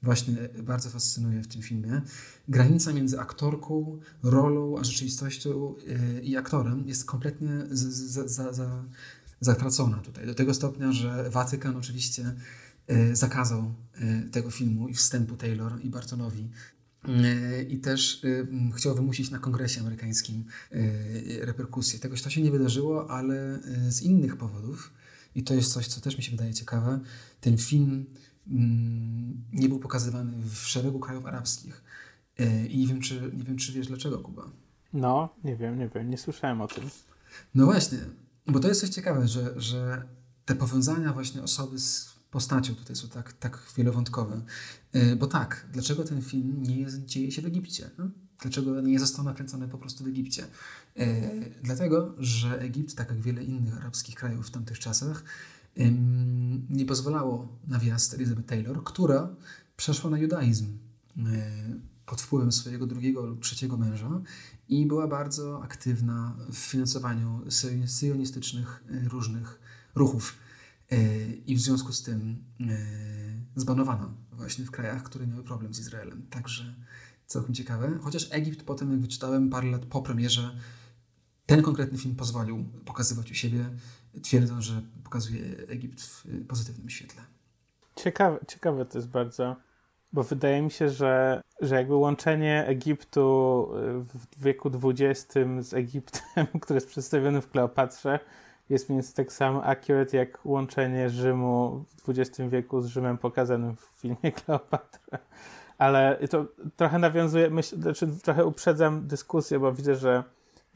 właśnie 0.04 0.36
bardzo 0.64 0.90
fascynuje 0.90 1.42
w 1.42 1.48
tym 1.48 1.62
filmie, 1.62 2.02
granica 2.48 2.94
między 2.94 3.20
aktorką, 3.20 4.00
rolą, 4.24 4.78
a 4.80 4.84
rzeczywistością 4.84 5.76
yy, 5.88 6.22
i 6.22 6.38
aktorem 6.38 6.88
jest 6.88 7.06
kompletnie 7.06 7.50
zatracona 9.40 9.98
tutaj. 9.98 10.26
Do 10.26 10.36
tego 10.36 10.54
stopnia, 10.54 10.92
że 10.92 11.30
Watykan 11.30 11.76
oczywiście 11.76 12.36
yy, 12.88 13.16
zakazał 13.16 13.74
yy, 14.00 14.30
tego 14.30 14.52
filmu 14.52 14.88
i 14.88 14.94
wstępu 14.94 15.38
Taylor 15.38 15.82
i 15.82 15.90
Bartonowi 15.90 16.50
i 17.70 17.80
też 17.80 18.24
y, 18.24 18.48
chciał 18.76 18.96
wymusić 18.96 19.32
na 19.32 19.40
kongresie 19.40 19.82
amerykańskim 19.82 20.46
y, 20.72 21.40
reperkusje. 21.42 22.00
Tegoś 22.00 22.22
to 22.22 22.30
się 22.30 22.42
nie 22.42 22.52
wydarzyło, 22.52 23.10
ale 23.10 23.60
y, 23.88 23.92
z 23.92 24.02
innych 24.02 24.38
powodów, 24.38 24.94
i 25.36 25.44
to 25.44 25.54
jest 25.54 25.74
coś, 25.74 25.88
co 25.88 26.02
też 26.02 26.18
mi 26.18 26.24
się 26.24 26.32
wydaje 26.32 26.54
ciekawe, 26.54 27.00
ten 27.42 27.58
film 27.58 28.06
nie 29.54 29.70
był 29.70 29.80
pokazywany 29.80 30.34
w 30.46 30.56
szeregu 30.56 31.00
krajów 31.00 31.26
arabskich. 31.26 31.84
I 32.70 32.78
nie 32.78 32.88
wiem, 32.88 33.02
czy, 33.02 33.32
nie 33.38 33.44
wiem, 33.44 33.58
czy 33.58 33.72
wiesz 33.72 33.88
dlaczego, 33.88 34.20
Kuba. 34.20 34.50
No, 34.94 35.36
nie 35.44 35.56
wiem, 35.56 35.80
nie 35.80 35.90
wiem, 35.90 36.10
nie 36.10 36.18
słyszałem 36.18 36.62
o 36.62 36.68
tym. 36.68 36.90
No 37.56 37.66
właśnie, 37.66 37.98
bo 38.48 38.60
to 38.60 38.68
jest 38.68 38.82
coś 38.82 38.90
ciekawe, 38.90 39.28
że, 39.28 39.62
że 39.62 40.04
te 40.46 40.56
powiązania 40.56 41.14
właśnie 41.14 41.44
osoby 41.44 41.80
z 41.80 42.14
postacią 42.32 42.76
tutaj 42.76 42.96
są 42.96 43.08
tak, 43.08 43.34
tak 43.34 43.64
wielowątkowe. 43.78 44.42
E, 44.94 45.16
bo 45.16 45.28
tak, 45.28 45.66
dlaczego 45.74 46.04
ten 46.04 46.22
film 46.22 46.64
nie 46.64 46.80
jest, 46.80 47.06
dzieje 47.06 47.32
się 47.32 47.42
w 47.42 47.46
Egipcie? 47.46 47.90
No? 47.98 48.10
Dlaczego 48.42 48.82
nie 48.82 49.00
został 49.00 49.26
nakręcony 49.26 49.68
po 49.68 49.78
prostu 49.78 50.04
w 50.04 50.08
Egipcie? 50.08 50.46
E, 50.98 51.32
dlatego, 51.64 52.16
że 52.18 52.60
Egipt, 52.60 52.96
tak 52.96 53.10
jak 53.10 53.22
wiele 53.22 53.44
innych 53.44 53.78
arabskich 53.78 54.16
krajów 54.16 54.48
w 54.48 54.52
tamtych 54.52 54.80
czasach, 54.80 55.24
nie 56.70 56.86
pozwalało 56.86 57.58
na 57.68 57.80
wjazd 57.80 58.14
Elizabeth 58.14 58.48
Taylor, 58.48 58.84
która 58.84 59.36
przeszła 59.78 60.10
na 60.10 60.18
judaizm 60.18 60.78
e, 61.18 61.22
pod 62.06 62.22
wpływem 62.22 62.52
swojego 62.52 62.88
drugiego 62.88 63.26
lub 63.26 63.42
trzeciego 63.42 63.78
męża 63.78 64.22
i 64.70 64.86
była 64.86 65.08
bardzo 65.08 65.64
aktywna 65.64 66.38
w 66.52 66.58
finansowaniu 66.58 67.42
syjonistycznych 67.86 68.84
różnych 69.08 69.60
ruchów. 69.96 70.36
E, 70.92 71.26
I 71.32 71.56
w 71.56 71.62
związku 71.62 71.94
z 71.94 72.04
tym 72.04 72.44
e, 72.60 72.66
zbanowano 73.56 74.14
właśnie 74.32 74.66
w 74.66 74.72
krajach, 74.72 75.04
które 75.04 75.28
miały 75.28 75.44
problem 75.44 75.74
z 75.74 75.80
Izraelem. 75.80 76.28
Także 76.30 76.76
całkiem 77.28 77.56
ciekawe. 77.56 78.00
Chociaż 78.02 78.28
Egipt 78.32 78.64
potem, 78.64 78.92
jak 78.92 79.02
wyczytałem 79.02 79.50
parę 79.50 79.72
lat 79.72 79.86
po 79.86 80.02
premierze, 80.02 80.58
ten 81.46 81.62
konkretny 81.62 81.98
film 81.98 82.16
pozwolił 82.16 82.66
pokazywać 82.86 83.32
u 83.32 83.34
siebie, 83.34 83.70
twierdząc, 84.24 84.64
że 84.64 84.82
pokazuje 85.04 85.42
Egipt 85.68 86.02
w 86.02 86.48
pozytywnym 86.48 86.90
świetle. 86.90 87.22
Ciekawe, 87.96 88.40
ciekawe 88.48 88.86
to 88.86 88.98
jest 88.98 89.10
bardzo, 89.10 89.56
bo 90.14 90.24
wydaje 90.24 90.62
mi 90.62 90.72
się, 90.72 90.90
że, 90.90 91.42
że 91.62 91.76
jakby 91.76 91.96
łączenie 91.96 92.66
Egiptu 92.68 93.68
w 94.04 94.44
wieku 94.44 94.72
XX 94.86 95.34
z 95.60 95.74
Egiptem, 95.74 96.48
który 96.62 96.78
jest 96.78 96.88
przedstawiony 96.88 97.42
w 97.42 97.50
Kleopatrze, 97.50 98.20
jest 98.70 98.90
więc 98.90 99.14
tak 99.14 99.34
samo 99.34 99.64
accurate 99.64 100.18
jak 100.18 100.46
łączenie 100.46 101.10
Rzymu 101.10 101.86
w 102.04 102.10
XX 102.10 102.50
wieku 102.50 102.82
z 102.82 102.88
Rzymem 102.88 103.18
pokazanym 103.18 103.76
w 103.76 103.82
filmie 103.96 104.32
Kleopatra. 104.46 105.20
Ale 105.78 106.20
to 106.30 106.46
trochę 106.76 107.00
nawiązuje, 107.00 107.50
myśl, 107.50 107.82
znaczy 107.82 108.08
trochę 108.24 108.46
uprzedzam 108.46 109.08
dyskusję, 109.08 109.60
bo 109.60 109.74
widzę, 109.74 109.96
że 109.96 110.24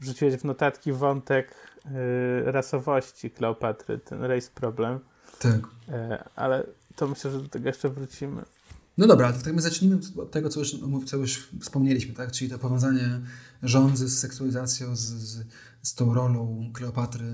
wrzuciłeś 0.00 0.34
w 0.34 0.44
notatki 0.44 0.92
wątek 0.92 1.54
yy, 1.84 2.52
rasowości 2.52 3.30
Kleopatry, 3.30 3.98
ten 3.98 4.24
race 4.24 4.50
problem. 4.54 5.00
Tak. 5.38 5.54
Yy, 5.88 5.94
ale 6.36 6.66
to 6.96 7.08
myślę, 7.08 7.30
że 7.30 7.42
do 7.42 7.48
tego 7.48 7.68
jeszcze 7.68 7.88
wrócimy. 7.88 8.42
No 8.98 9.06
dobra, 9.06 9.32
to 9.32 9.42
tak 9.44 9.54
my 9.54 9.62
zacznijmy 9.62 9.98
od 10.16 10.30
tego, 10.30 10.48
co 10.48 10.60
już, 10.60 10.76
co 11.06 11.16
już 11.16 11.48
wspomnieliśmy, 11.60 12.14
tak? 12.14 12.32
czyli 12.32 12.50
to 12.50 12.58
powiązanie 12.58 13.20
rządzy 13.62 14.08
z 14.08 14.18
seksualizacją, 14.18 14.96
z, 14.96 15.00
z, 15.00 15.46
z 15.82 15.94
tą 15.94 16.14
rolą 16.14 16.70
Kleopatry 16.74 17.24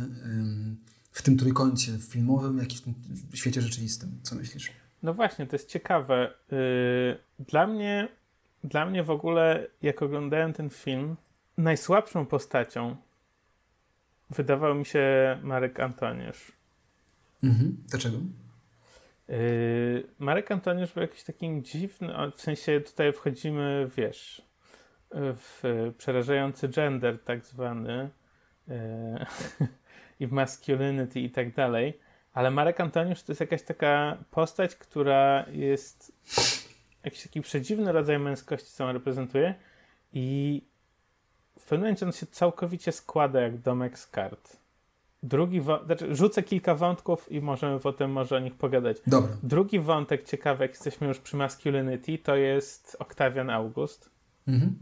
w 1.13 1.23
tym 1.23 1.37
trójkącie 1.37 1.93
filmowym, 1.99 2.59
jak 2.59 2.73
i 2.73 2.77
w 2.77 2.81
tym 2.81 2.95
świecie 3.35 3.61
rzeczywistym. 3.61 4.21
Co 4.23 4.35
myślisz? 4.35 4.71
No 5.03 5.15
właśnie, 5.15 5.47
to 5.47 5.57
jest 5.57 5.69
ciekawe. 5.69 6.35
Y, 6.53 7.19
dla 7.39 7.67
mnie, 7.67 8.09
dla 8.65 8.87
mnie 8.87 9.05
w 9.05 9.11
ogóle, 9.11 9.67
jak 9.83 10.03
oglądałem 10.03 10.53
ten 10.53 10.71
film, 10.71 11.17
najsłabszą 11.59 12.27
postacią 12.27 12.97
wydawał 14.31 14.75
mi 14.75 14.87
się 14.87 15.39
Marek 15.43 15.81
Antoniusz. 15.81 16.53
Mhm. 17.43 17.77
Dlaczego? 17.89 18.17
Yy, 19.29 20.07
Marek 20.19 20.51
Antoniusz 20.51 20.93
był 20.93 21.03
jakiś 21.03 21.25
takim 21.25 21.65
dziwny, 21.65 22.15
w 22.37 22.43
sensie 22.43 22.81
tutaj 22.81 23.13
wchodzimy, 23.13 23.91
wiesz, 23.97 24.43
w 25.15 25.63
przerażający 25.99 26.69
gender 26.69 27.19
tak 27.25 27.45
zwany 27.45 28.11
yy, 28.69 28.77
i 30.21 30.27
w 30.27 30.33
masculinity 30.33 31.21
i 31.21 31.31
tak 31.31 31.55
dalej, 31.55 32.01
ale 32.33 32.51
Marek 32.51 32.81
Antoniusz 32.81 33.23
to 33.23 33.33
jest 33.33 33.41
jakaś 33.41 33.63
taka 33.63 34.25
postać, 34.31 34.77
która 34.77 35.47
jest 35.51 36.13
jakiś 37.05 37.23
taki 37.23 37.41
przedziwny 37.41 37.93
rodzaj 37.93 38.19
męskości, 38.19 38.71
co 38.71 38.85
on 38.85 38.95
reprezentuje 38.95 39.55
i 40.13 40.63
w 41.63 41.65
pewnym 41.65 41.81
momencie 41.81 42.07
on 42.07 42.13
się 42.13 42.27
całkowicie 42.27 42.93
składa 42.93 43.41
jak 43.41 43.59
domek 43.59 43.99
z 43.99 44.07
kart. 44.07 44.57
Drugi 45.23 45.61
wątek, 45.61 45.87
znaczy 45.87 46.15
rzucę 46.15 46.43
kilka 46.43 46.75
wątków 46.75 47.33
i 47.33 47.41
możemy 47.41 47.81
potem 47.81 48.13
może 48.13 48.37
o 48.37 48.39
nich 48.39 48.55
pogadać. 48.55 48.97
Dobra. 49.07 49.37
Drugi 49.43 49.81
wątek 49.81 50.25
ciekawy, 50.25 50.65
jak 50.65 50.71
jesteśmy 50.71 51.09
już 51.09 51.19
przy 51.19 51.37
masculinity, 51.37 52.19
to 52.19 52.37
jest 52.37 52.97
Octavian 52.99 53.51
August. 53.51 54.11
Mhm. 54.49 54.77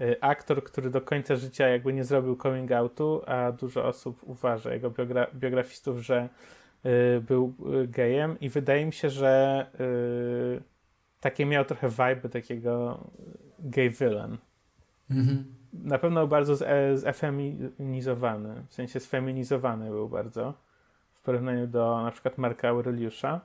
Y, 0.00 0.16
aktor, 0.20 0.64
który 0.64 0.90
do 0.90 1.00
końca 1.00 1.36
życia 1.36 1.68
jakby 1.68 1.92
nie 1.92 2.04
zrobił 2.04 2.36
coming 2.36 2.72
outu, 2.72 3.22
a 3.26 3.52
dużo 3.52 3.84
osób 3.84 4.20
uważa, 4.22 4.74
jego 4.74 4.90
biogra 4.90 5.26
biografistów, 5.34 5.98
że 5.98 6.28
y, 6.86 7.20
był 7.20 7.54
y, 7.82 7.88
gejem 7.88 8.40
i 8.40 8.48
wydaje 8.48 8.86
mi 8.86 8.92
się, 8.92 9.10
że 9.10 9.66
y, 10.58 10.62
takie 11.20 11.46
miał 11.46 11.64
trochę 11.64 11.88
vibe 11.88 12.28
takiego 12.28 13.00
gay 13.58 13.90
villain. 13.90 14.36
Mhm 15.10 15.63
na 15.82 15.98
pewno 15.98 16.26
bardzo 16.26 16.56
zefeminizowany, 16.94 18.62
w 18.68 18.74
sensie 18.74 19.00
sfeminizowany 19.00 19.90
był 19.90 20.08
bardzo 20.08 20.54
w 21.14 21.20
porównaniu 21.20 21.66
do 21.66 22.02
na 22.02 22.10
przykład 22.10 22.38
Marka 22.38 22.68
Aureliusza. 22.68 23.40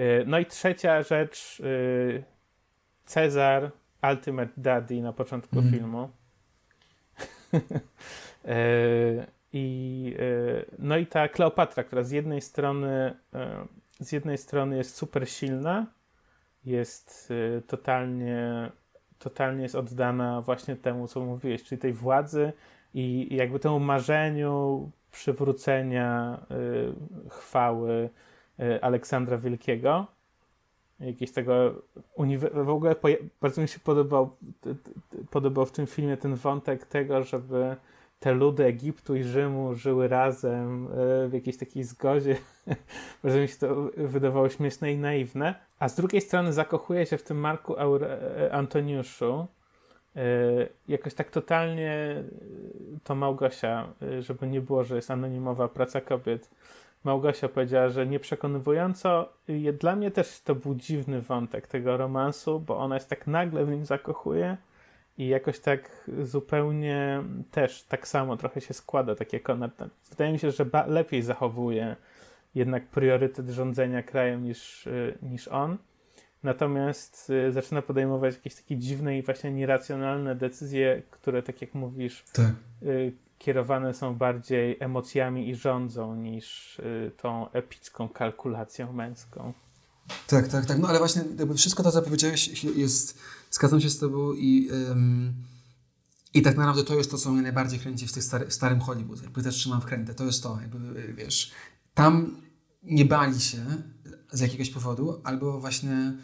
Y, 0.00 0.24
no 0.26 0.38
i 0.38 0.46
trzecia 0.46 1.02
rzecz, 1.02 1.60
y, 1.60 2.24
Cezar, 3.04 3.70
Ultimate 4.10 4.52
Daddy 4.56 5.02
na 5.02 5.12
początku 5.12 5.58
mm. 5.58 5.70
filmu. 5.70 6.10
Y, 8.44 9.26
I, 9.52 10.16
no 10.78 10.96
i 10.96 11.06
ta 11.06 11.28
Kleopatra, 11.28 11.84
która 11.84 12.02
z 12.02 12.10
jednej 12.10 12.40
strony 12.40 13.14
z 14.00 14.12
jednej 14.12 14.38
strony 14.38 14.76
jest 14.76 14.96
super 14.96 15.30
silna, 15.30 15.86
jest 16.64 17.32
totalnie 17.66 18.70
totalnie 19.20 19.62
jest 19.62 19.74
oddana 19.74 20.42
właśnie 20.42 20.76
temu, 20.76 21.08
co 21.08 21.20
mówiłeś, 21.20 21.62
czyli 21.62 21.80
tej 21.80 21.92
władzy 21.92 22.52
i, 22.94 23.28
jakby 23.36 23.58
temu 23.58 23.80
marzeniu 23.80 24.90
przywrócenia 25.12 26.40
y, 26.50 27.30
chwały 27.30 28.10
y, 28.60 28.82
Aleksandra 28.82 29.38
Wielkiego. 29.38 30.06
Jakieś 31.00 31.32
tego 31.32 31.82
w 32.52 32.68
ogóle 32.68 32.94
bardzo 33.40 33.62
mi 33.62 33.68
się 33.68 33.78
podobał, 33.78 34.36
podobał 35.30 35.66
w 35.66 35.72
tym 35.72 35.86
filmie 35.86 36.16
ten 36.16 36.34
wątek 36.34 36.86
tego, 36.86 37.22
żeby 37.22 37.76
te 38.20 38.32
ludy 38.32 38.64
Egiptu 38.64 39.16
i 39.16 39.24
Rzymu 39.24 39.74
żyły 39.74 40.08
razem 40.08 40.86
y, 41.24 41.28
w 41.28 41.32
jakiejś 41.32 41.56
takiej 41.56 41.84
zgodzie. 41.84 42.36
Bardzo 43.22 43.38
mi 43.38 43.48
się 43.48 43.56
to 43.56 43.90
wydawało 43.96 44.48
śmieszne 44.48 44.92
i 44.92 44.98
naiwne. 44.98 45.54
A 45.78 45.88
z 45.88 45.96
drugiej 45.96 46.20
strony 46.20 46.52
zakochuje 46.52 47.06
się 47.06 47.18
w 47.18 47.22
tym 47.22 47.36
Marku 47.36 47.78
Aure 47.78 48.18
Antoniuszu. 48.52 49.46
E, 50.16 50.22
jakoś 50.88 51.14
tak 51.14 51.30
totalnie 51.30 51.92
e, 51.92 52.24
to 53.04 53.14
Małgosia, 53.14 53.88
e, 54.02 54.22
żeby 54.22 54.46
nie 54.46 54.60
było, 54.60 54.84
że 54.84 54.96
jest 54.96 55.10
anonimowa 55.10 55.68
praca 55.68 56.00
kobiet. 56.00 56.50
Małgosia 57.04 57.48
powiedziała, 57.48 57.88
że 57.88 58.06
nieprzekonywująco. 58.06 59.32
Dla 59.80 59.96
mnie 59.96 60.10
też 60.10 60.40
to 60.40 60.54
był 60.54 60.74
dziwny 60.74 61.20
wątek 61.20 61.66
tego 61.66 61.96
romansu, 61.96 62.60
bo 62.60 62.78
ona 62.78 62.94
jest 62.94 63.08
tak 63.08 63.26
nagle 63.26 63.64
w 63.64 63.70
nim 63.70 63.84
zakochuje 63.84 64.56
I 65.20 65.28
jakoś 65.28 65.58
tak 65.58 66.10
zupełnie 66.22 67.22
też 67.50 67.82
tak 67.82 68.08
samo 68.08 68.36
trochę 68.36 68.60
się 68.60 68.74
składa, 68.74 69.14
tak 69.14 69.32
jak 69.32 69.50
ona. 69.50 69.70
Wydaje 70.10 70.32
mi 70.32 70.38
się, 70.38 70.50
że 70.50 70.66
lepiej 70.86 71.22
zachowuje 71.22 71.96
jednak 72.54 72.86
priorytet 72.86 73.48
rządzenia 73.48 74.02
krajem 74.02 74.44
niż, 74.44 74.86
y, 74.86 75.18
niż 75.22 75.48
on. 75.48 75.78
Natomiast 76.42 77.30
y, 77.48 77.52
zaczyna 77.52 77.82
podejmować 77.82 78.34
jakieś 78.34 78.54
takie 78.54 78.76
dziwne 78.76 79.18
i 79.18 79.22
właśnie 79.22 79.52
nieracjonalne 79.52 80.34
decyzje, 80.34 81.02
które, 81.10 81.42
tak 81.42 81.60
jak 81.60 81.74
mówisz, 81.74 82.24
tak. 82.32 82.52
Y, 82.82 83.12
kierowane 83.38 83.94
są 83.94 84.14
bardziej 84.14 84.76
emocjami 84.80 85.48
i 85.48 85.54
rządzą 85.54 86.14
niż 86.14 86.80
tą 87.16 87.50
epicką 87.50 88.08
kalkulacją 88.08 88.92
męską. 88.92 89.52
Tak, 90.26 90.48
tak, 90.48 90.66
tak. 90.66 90.78
No 90.78 90.88
ale 90.88 90.98
właśnie 90.98 91.22
wszystko 91.56 91.82
to, 91.82 91.92
co 91.92 92.02
powiedziałeś, 92.02 92.64
jest, 92.64 93.18
zgadzam 93.50 93.80
się 93.80 93.90
z 93.90 93.98
Tobą 93.98 94.32
i, 94.32 94.70
ym, 94.90 95.34
i 96.34 96.42
tak 96.42 96.56
naprawdę 96.56 96.84
to 96.84 96.94
jest 96.94 97.10
to, 97.10 97.18
co 97.18 97.32
mnie 97.32 97.42
najbardziej 97.42 97.80
kręci 97.80 98.06
w, 98.06 98.12
tych 98.12 98.24
stary, 98.24 98.46
w 98.46 98.54
starym 98.54 98.80
Hollywood. 98.80 99.22
Jakby 99.22 99.42
też 99.42 99.54
trzymam 99.54 99.80
w 99.80 99.84
krętę. 99.84 100.14
To 100.14 100.24
jest 100.24 100.42
to, 100.42 100.58
jakby, 100.60 101.14
wiesz, 101.14 101.52
tam 101.94 102.36
nie 102.82 103.04
bali 103.04 103.40
się 103.40 103.64
z 104.32 104.40
jakiegoś 104.40 104.70
powodu, 104.70 105.20
albo 105.24 105.60
właśnie 105.60 106.18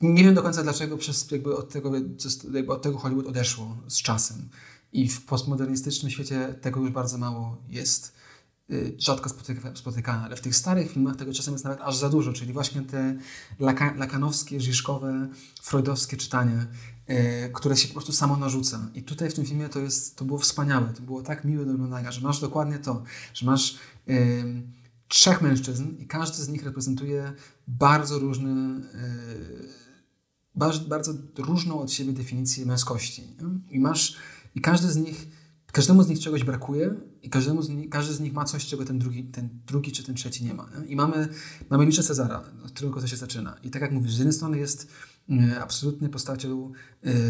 nie 0.00 0.24
wiem 0.24 0.34
do 0.34 0.42
końca 0.42 0.62
dlaczego 0.62 0.98
przez 0.98 1.30
jakby 1.30 1.56
od 1.56 1.72
tego, 1.72 1.92
jakby 2.52 2.72
od 2.72 2.82
tego 2.82 2.98
Hollywood 2.98 3.26
odeszło 3.26 3.76
z 3.88 4.02
czasem. 4.02 4.48
I 4.92 5.08
w 5.08 5.24
postmodernistycznym 5.24 6.10
świecie 6.10 6.54
tego 6.60 6.80
już 6.80 6.90
bardzo 6.90 7.18
mało 7.18 7.62
jest. 7.68 8.19
Y, 8.72 8.94
rzadko 8.98 9.28
spotyka, 9.28 9.76
spotykane, 9.76 10.24
ale 10.24 10.36
w 10.36 10.40
tych 10.40 10.56
starych 10.56 10.90
filmach 10.90 11.16
tego 11.16 11.32
czasem 11.32 11.54
jest 11.54 11.64
nawet 11.64 11.80
aż 11.80 11.96
za 11.96 12.08
dużo, 12.08 12.32
czyli 12.32 12.52
właśnie 12.52 12.82
te 12.82 13.16
laka, 13.58 13.94
lakanowskie, 13.94 14.60
żiżkowe, 14.60 15.28
freudowskie 15.62 16.16
czytanie, 16.16 16.66
yy, 17.08 17.16
które 17.54 17.76
się 17.76 17.88
po 17.88 17.94
prostu 17.94 18.12
samo 18.12 18.36
narzuca. 18.36 18.90
I 18.94 19.02
tutaj 19.02 19.30
w 19.30 19.34
tym 19.34 19.46
filmie 19.46 19.68
to, 19.68 19.78
jest, 19.78 20.16
to 20.16 20.24
było 20.24 20.38
wspaniałe, 20.38 20.92
to 20.92 21.02
było 21.02 21.22
tak 21.22 21.44
miłe 21.44 21.64
do 21.66 21.72
oglądania, 21.72 22.12
że 22.12 22.20
masz 22.20 22.40
dokładnie 22.40 22.78
to, 22.78 23.02
że 23.34 23.46
masz 23.46 23.78
yy, 24.06 24.62
trzech 25.08 25.42
mężczyzn 25.42 25.96
i 25.98 26.06
każdy 26.06 26.42
z 26.42 26.48
nich 26.48 26.64
reprezentuje 26.64 27.32
bardzo 27.68 28.18
różny, 28.18 28.80
yy, 28.80 29.68
bardzo, 30.54 30.80
bardzo 30.80 31.12
różną 31.38 31.80
od 31.80 31.92
siebie 31.92 32.12
definicję 32.12 32.66
męskości. 32.66 33.36
I 33.70 33.80
masz, 33.80 34.16
i 34.54 34.60
każdy 34.60 34.88
z 34.88 34.96
nich 34.96 35.39
Każdemu 35.72 36.02
z 36.02 36.08
nich 36.08 36.20
czegoś 36.20 36.44
brakuje 36.44 36.94
i 37.22 37.30
każdemu 37.30 37.62
z 37.62 37.68
nich, 37.68 37.88
każdy 37.90 38.14
z 38.14 38.20
nich 38.20 38.32
ma 38.32 38.44
coś, 38.44 38.66
czego 38.66 38.84
ten 38.84 38.98
drugi, 38.98 39.24
ten 39.24 39.48
drugi 39.66 39.92
czy 39.92 40.04
ten 40.04 40.14
trzeci 40.14 40.44
nie 40.44 40.54
ma. 40.54 40.68
Nie? 40.78 40.86
I 40.86 40.96
mamy, 40.96 41.28
mamy 41.70 41.86
Liczę 41.86 42.02
Cezara, 42.02 42.42
od 42.64 42.70
którego 42.70 43.00
to 43.00 43.06
się 43.06 43.16
zaczyna. 43.16 43.56
I 43.62 43.70
tak 43.70 43.82
jak 43.82 43.92
mówisz, 43.92 44.14
z 44.14 44.18
jednej 44.18 44.32
strony 44.32 44.58
jest 44.58 44.88
y, 45.30 45.60
absolutnie 45.60 46.08
postacią 46.08 46.72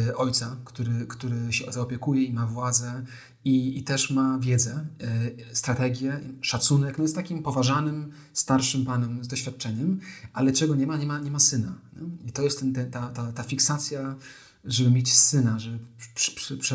y, 0.09 0.17
ojca, 0.17 0.57
który, 0.65 1.07
który 1.09 1.53
się 1.53 1.73
zaopiekuje 1.73 2.25
i 2.25 2.33
ma 2.33 2.47
władzę 2.47 3.05
i, 3.45 3.79
i 3.79 3.85
też 3.85 4.11
ma 4.11 4.39
wiedzę, 4.39 4.87
y, 5.03 5.55
strategię, 5.55 6.21
szacunek. 6.41 6.99
No 6.99 7.05
jest 7.05 7.15
takim 7.15 7.43
poważanym, 7.43 8.13
starszym 8.33 8.85
panem 8.85 9.25
z 9.25 9.29
doświadczeniem, 9.29 10.01
ale 10.33 10.53
czego 10.53 10.75
nie 10.75 10.87
ma? 10.87 10.97
Nie 10.97 11.07
ma, 11.07 11.21
nie 11.21 11.31
ma 11.31 11.39
syna. 11.39 11.79
Nie? 11.97 12.29
I 12.29 12.33
to 12.33 12.43
jest 12.43 12.61
ten, 12.61 12.73
ten, 12.73 12.91
ta, 12.91 13.09
ta, 13.09 13.33
ta 13.33 13.43
fiksacja 13.43 14.17
żeby 14.65 14.91
mieć 14.91 15.13
syna, 15.13 15.59
żeby 15.59 15.79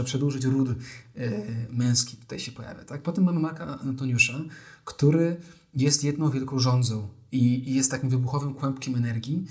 przedłużyć 0.05 0.45
ród 0.45 0.69
e, 0.69 0.75
męski 1.69 2.17
tutaj 2.17 2.39
się 2.39 2.51
pojawia. 2.51 2.83
Tak? 2.83 3.01
Potem 3.01 3.23
mamy 3.23 3.39
Marka 3.39 3.79
Antoniusza, 3.79 4.39
który 4.85 5.37
jest 5.73 6.03
jedną 6.03 6.29
wielką 6.29 6.59
rządzą 6.59 7.07
i, 7.31 7.73
jest 7.73 7.91
takim 7.91 8.09
wybuchowym 8.09 8.53
kłębkiem 8.53 8.95
energii. 8.95 9.45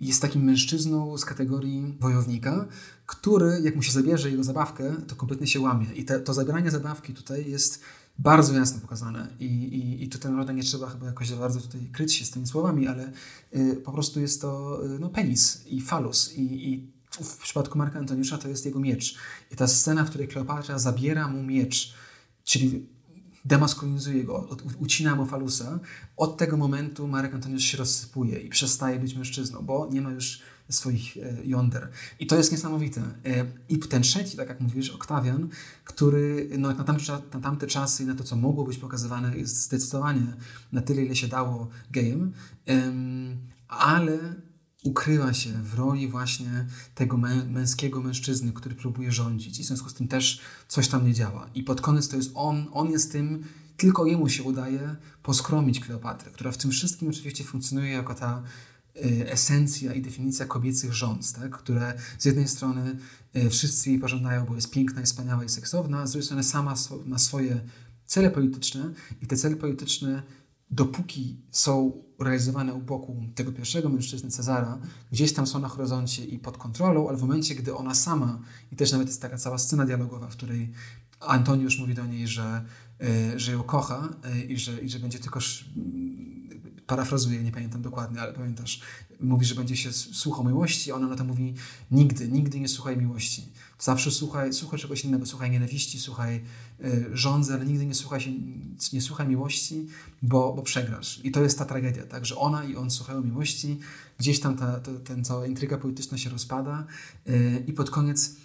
jest 0.00 0.22
takim 0.22 0.44
mężczyzną 0.44 1.18
z 1.18 1.24
kategorii 1.24 1.96
wojownika, 2.00 2.68
który, 3.06 3.60
jak 3.62 3.76
mu 3.76 3.82
się 3.82 3.92
zabierze 3.92 4.30
jego 4.30 4.44
zabawkę, 4.44 4.96
to 5.08 5.16
kompletnie 5.16 5.46
się 5.46 5.60
łamie. 5.60 5.86
I 5.94 6.04
te, 6.04 6.20
to 6.20 6.34
zabieranie 6.34 6.70
zabawki 6.70 7.14
tutaj 7.14 7.50
jest 7.50 7.82
bardzo 8.18 8.54
jasno 8.54 8.80
pokazane 8.80 9.28
i, 9.40 9.44
i, 9.44 10.04
i 10.04 10.08
tutaj 10.08 10.30
naprawdę 10.30 10.54
nie 10.54 10.62
trzeba 10.62 10.90
chyba 10.90 11.06
jakoś 11.06 11.32
bardzo 11.32 11.60
tutaj 11.60 11.88
kryć 11.92 12.14
się 12.14 12.24
z 12.24 12.30
tymi 12.30 12.46
słowami, 12.46 12.86
ale 12.86 13.12
y, 13.56 13.76
po 13.84 13.92
prostu 13.92 14.20
jest 14.20 14.40
to 14.40 14.80
y, 14.84 14.98
no, 14.98 15.08
penis 15.08 15.66
i 15.66 15.80
falus 15.80 16.32
i, 16.32 16.72
i 16.72 16.98
w 17.10 17.36
przypadku 17.36 17.78
Marka 17.78 17.98
Antoniusza 17.98 18.38
to 18.38 18.48
jest 18.48 18.66
jego 18.66 18.80
miecz. 18.80 19.18
I 19.50 19.56
ta 19.56 19.68
scena, 19.68 20.04
w 20.04 20.08
której 20.08 20.28
Kleopatra 20.28 20.78
zabiera 20.78 21.28
mu 21.28 21.42
miecz, 21.42 21.94
czyli 22.44 22.86
demaskulinizuje 23.44 24.24
go, 24.24 24.48
ucina 24.78 25.14
mu 25.14 25.26
falusa, 25.26 25.80
od 26.16 26.36
tego 26.36 26.56
momentu 26.56 27.08
Marek 27.08 27.34
Antoniusz 27.34 27.64
się 27.64 27.78
rozsypuje 27.78 28.38
i 28.38 28.48
przestaje 28.48 29.00
być 29.00 29.14
mężczyzną, 29.14 29.62
bo 29.62 29.88
nie 29.92 30.00
ma 30.00 30.10
już 30.10 30.42
swoich 30.68 31.16
e, 31.16 31.36
jąder. 31.44 31.90
I 32.20 32.26
to 32.26 32.36
jest 32.36 32.52
niesamowite. 32.52 33.00
E, 33.00 33.46
I 33.68 33.78
ten 33.78 34.02
trzeci, 34.02 34.36
tak 34.36 34.48
jak 34.48 34.60
mówisz, 34.60 34.90
Oktawian, 34.90 35.48
który 35.84 36.48
no, 36.58 36.68
na, 36.68 36.84
tamte, 36.84 37.12
na 37.34 37.40
tamte 37.40 37.66
czasy 37.66 38.02
i 38.02 38.06
na 38.06 38.14
to, 38.14 38.24
co 38.24 38.36
mogło 38.36 38.64
być 38.64 38.78
pokazywane, 38.78 39.38
jest 39.38 39.62
zdecydowanie 39.62 40.36
na 40.72 40.80
tyle, 40.80 41.02
ile 41.02 41.16
się 41.16 41.28
dało 41.28 41.68
gejem, 41.90 42.32
ale 43.68 44.18
ukryła 44.84 45.32
się 45.32 45.50
w 45.50 45.74
roli 45.74 46.08
właśnie 46.08 46.66
tego 46.94 47.16
męskiego 47.46 48.02
mężczyzny, 48.02 48.52
który 48.52 48.74
próbuje 48.74 49.12
rządzić 49.12 49.60
i 49.60 49.62
w 49.62 49.66
związku 49.66 49.88
z 49.88 49.94
tym 49.94 50.08
też 50.08 50.40
coś 50.68 50.88
tam 50.88 51.06
nie 51.06 51.14
działa. 51.14 51.50
I 51.54 51.62
pod 51.62 51.80
koniec 51.80 52.08
to 52.08 52.16
jest 52.16 52.30
on, 52.34 52.66
on 52.72 52.90
jest 52.90 53.12
tym, 53.12 53.44
tylko 53.76 54.06
jemu 54.06 54.28
się 54.28 54.42
udaje 54.42 54.96
poskromić 55.22 55.80
Kleopatrę, 55.80 56.30
która 56.30 56.52
w 56.52 56.58
tym 56.58 56.70
wszystkim 56.70 57.08
oczywiście 57.08 57.44
funkcjonuje 57.44 57.92
jako 57.92 58.14
ta 58.14 58.42
esencja 59.26 59.94
i 59.94 60.02
definicja 60.02 60.46
kobiecych 60.46 60.92
rząd, 60.92 61.32
tak? 61.32 61.58
które 61.58 61.94
z 62.18 62.24
jednej 62.24 62.48
strony 62.48 62.96
y, 63.36 63.50
wszyscy 63.50 63.90
jej 63.90 63.98
pożądają, 63.98 64.44
bo 64.44 64.54
jest 64.54 64.70
piękna, 64.70 65.00
jest 65.00 65.12
wspaniała 65.12 65.44
i 65.44 65.48
seksowna, 65.48 66.00
a 66.00 66.06
z 66.06 66.10
drugiej 66.10 66.24
strony 66.24 66.44
sama 66.44 66.74
ma 67.06 67.18
swoje 67.18 67.60
cele 68.06 68.30
polityczne 68.30 68.92
i 69.22 69.26
te 69.26 69.36
cele 69.36 69.56
polityczne, 69.56 70.22
dopóki 70.70 71.36
są 71.50 72.02
realizowane 72.18 72.74
u 72.74 72.80
boku 72.80 73.22
tego 73.34 73.52
pierwszego 73.52 73.88
mężczyzny 73.88 74.30
Cezara, 74.30 74.78
gdzieś 75.12 75.32
tam 75.32 75.46
są 75.46 75.58
na 75.58 75.68
horyzoncie 75.68 76.24
i 76.24 76.38
pod 76.38 76.58
kontrolą, 76.58 77.08
ale 77.08 77.18
w 77.18 77.20
momencie, 77.20 77.54
gdy 77.54 77.74
ona 77.74 77.94
sama, 77.94 78.40
i 78.72 78.76
też 78.76 78.92
nawet 78.92 79.08
jest 79.08 79.22
taka 79.22 79.36
cała 79.36 79.58
scena 79.58 79.86
dialogowa, 79.86 80.28
w 80.28 80.36
której 80.36 80.72
Antoniusz 81.20 81.78
mówi 81.78 81.94
do 81.94 82.06
niej, 82.06 82.28
że, 82.28 82.64
y, 83.34 83.40
że 83.40 83.52
ją 83.52 83.62
kocha 83.62 84.08
i 84.48 84.58
że, 84.58 84.80
i 84.80 84.88
że 84.88 84.98
będzie 84.98 85.18
tylko 85.18 85.40
parafrazuję, 86.88 87.42
nie 87.42 87.52
pamiętam 87.52 87.82
dokładnie, 87.82 88.20
ale 88.20 88.32
pamiętasz, 88.32 88.80
mówi, 89.20 89.46
że 89.46 89.54
będzie 89.54 89.76
się 89.76 89.92
słuchał 89.92 90.44
miłości, 90.44 90.92
a 90.92 90.94
ona 90.94 91.06
na 91.06 91.16
to 91.16 91.24
mówi 91.24 91.54
nigdy, 91.90 92.28
nigdy 92.28 92.60
nie 92.60 92.68
słuchaj 92.68 92.96
miłości. 92.96 93.48
Zawsze 93.78 94.10
słuchaj, 94.10 94.52
słuchaj 94.52 94.78
czegoś 94.78 95.04
innego, 95.04 95.26
słuchaj 95.26 95.50
nienawiści, 95.50 96.00
słuchaj 96.00 96.44
y, 96.84 97.10
żądzy, 97.12 97.54
ale 97.54 97.66
nigdy 97.66 97.86
nie 97.86 97.94
słuchaj, 97.94 98.20
się, 98.20 98.30
nie 98.92 99.02
słuchaj 99.02 99.28
miłości, 99.28 99.86
bo, 100.22 100.52
bo 100.52 100.62
przegrasz. 100.62 101.20
I 101.24 101.30
to 101.30 101.42
jest 101.42 101.58
ta 101.58 101.64
tragedia, 101.64 102.06
tak, 102.06 102.26
że 102.26 102.36
ona 102.36 102.64
i 102.64 102.76
on 102.76 102.90
słuchają 102.90 103.22
miłości, 103.22 103.78
gdzieś 104.18 104.40
tam 104.40 104.56
ta, 104.56 104.80
ta, 104.80 104.90
ten 105.04 105.24
cała 105.24 105.46
intryga 105.46 105.78
polityczna 105.78 106.18
się 106.18 106.30
rozpada 106.30 106.86
y, 107.28 107.64
i 107.66 107.72
pod 107.72 107.90
koniec 107.90 108.36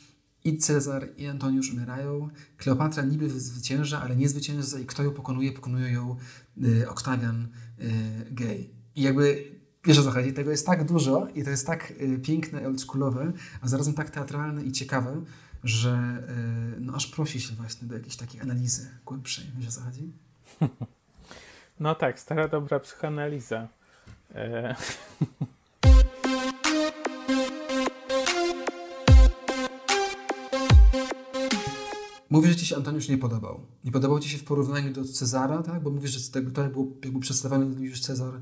i 0.44 0.58
Cezar, 0.58 1.10
i 1.18 1.28
Antoniusz 1.28 1.74
umierają. 1.74 2.30
Kleopatra 2.58 3.04
niby 3.04 3.40
zwycięża, 3.40 4.02
ale 4.02 4.16
nie 4.16 4.30
zwycięża 4.30 4.80
i 4.80 4.86
kto 4.86 5.04
ją 5.04 5.12
pokonuje? 5.12 5.52
Pokonuje 5.52 5.92
ją 5.92 6.16
y, 6.64 6.90
Oktawian 6.90 7.48
y, 7.80 8.28
Gay. 8.32 8.70
I 8.96 9.02
jakby, 9.02 9.52
wiesz 9.86 10.00
o 10.00 10.04
co 10.04 10.12
chodzi, 10.12 10.34
tego 10.34 10.52
jest 10.52 10.66
tak 10.66 10.86
dużo 10.86 11.28
i 11.36 11.44
to 11.44 11.50
jest 11.50 11.68
tak 11.68 11.92
y, 11.92 12.20
piękne, 12.20 12.68
oldschoolowe, 12.68 13.32
a 13.62 13.68
zarazem 13.68 13.94
tak 13.94 14.10
teatralne 14.10 14.64
i 14.64 14.72
ciekawe, 14.72 15.22
że 15.64 16.24
y, 16.78 16.80
no, 16.80 16.94
aż 16.96 17.08
prosi 17.08 17.42
się 17.42 17.56
właśnie 17.56 17.88
do 17.88 17.96
jakiejś 17.96 18.16
takiej 18.16 18.42
analizy 18.42 18.90
głębszej. 19.06 19.46
Wiesz 19.58 19.68
o 19.68 19.72
co 19.72 19.82
chodzi? 19.82 20.12
No 21.80 21.96
tak, 21.96 22.20
stara 22.20 22.48
dobra 22.48 22.80
psychoanaliza. 22.80 23.68
E 24.36 24.76
Mówisz, 32.34 32.52
że 32.52 32.58
ci 32.58 32.66
się 32.66 32.76
Antoniusz 32.76 33.10
nie 33.10 33.18
podobał. 33.18 33.62
Nie 33.84 33.92
podobał 33.92 34.20
ci 34.20 34.30
się 34.30 34.38
w 34.38 34.44
porównaniu 34.44 34.94
do 34.94 35.04
Cezara, 35.04 35.64
tak? 35.64 35.84
Bo 35.84 35.90
mówisz, 35.90 36.12
że 36.12 36.32
tak, 36.32 36.52
to 36.52 36.70
był, 36.70 36.98
jakby 37.04 37.20
przedstawiony 37.20 37.86
już 37.86 38.02
Cezar 38.02 38.34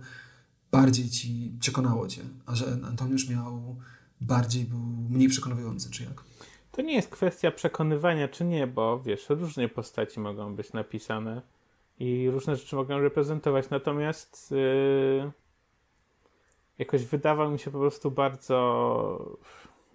bardziej 0.72 1.10
ci 1.10 1.52
przekonało 1.60 2.08
cię, 2.08 2.22
a 2.46 2.56
że 2.56 2.66
Antoniusz 2.88 3.30
miał 3.30 3.76
bardziej, 4.22 4.66
był 4.66 4.80
mniej 5.10 5.30
przekonujący, 5.30 5.92
czy 5.92 6.04
jak? 6.04 6.24
To 6.72 6.82
nie 6.82 6.94
jest 6.94 7.10
kwestia 7.10 7.52
przekonywania, 7.52 8.28
czy 8.28 8.46
nie, 8.46 8.68
bo 8.68 9.00
wiesz, 9.00 9.30
różne 9.30 9.70
postaci 9.70 10.20
mogą 10.20 10.56
być 10.56 10.74
napisane 10.74 11.42
i 12.00 12.30
różne 12.30 12.56
rzeczy 12.56 12.76
mogą 12.76 13.00
reprezentować, 13.00 13.70
natomiast 13.70 14.52
yy, 14.52 15.32
jakoś 16.80 17.06
wydawał 17.06 17.52
mi 17.52 17.60
się 17.60 17.72
po 17.72 17.80
prostu 17.80 18.12
bardzo, 18.12 19.38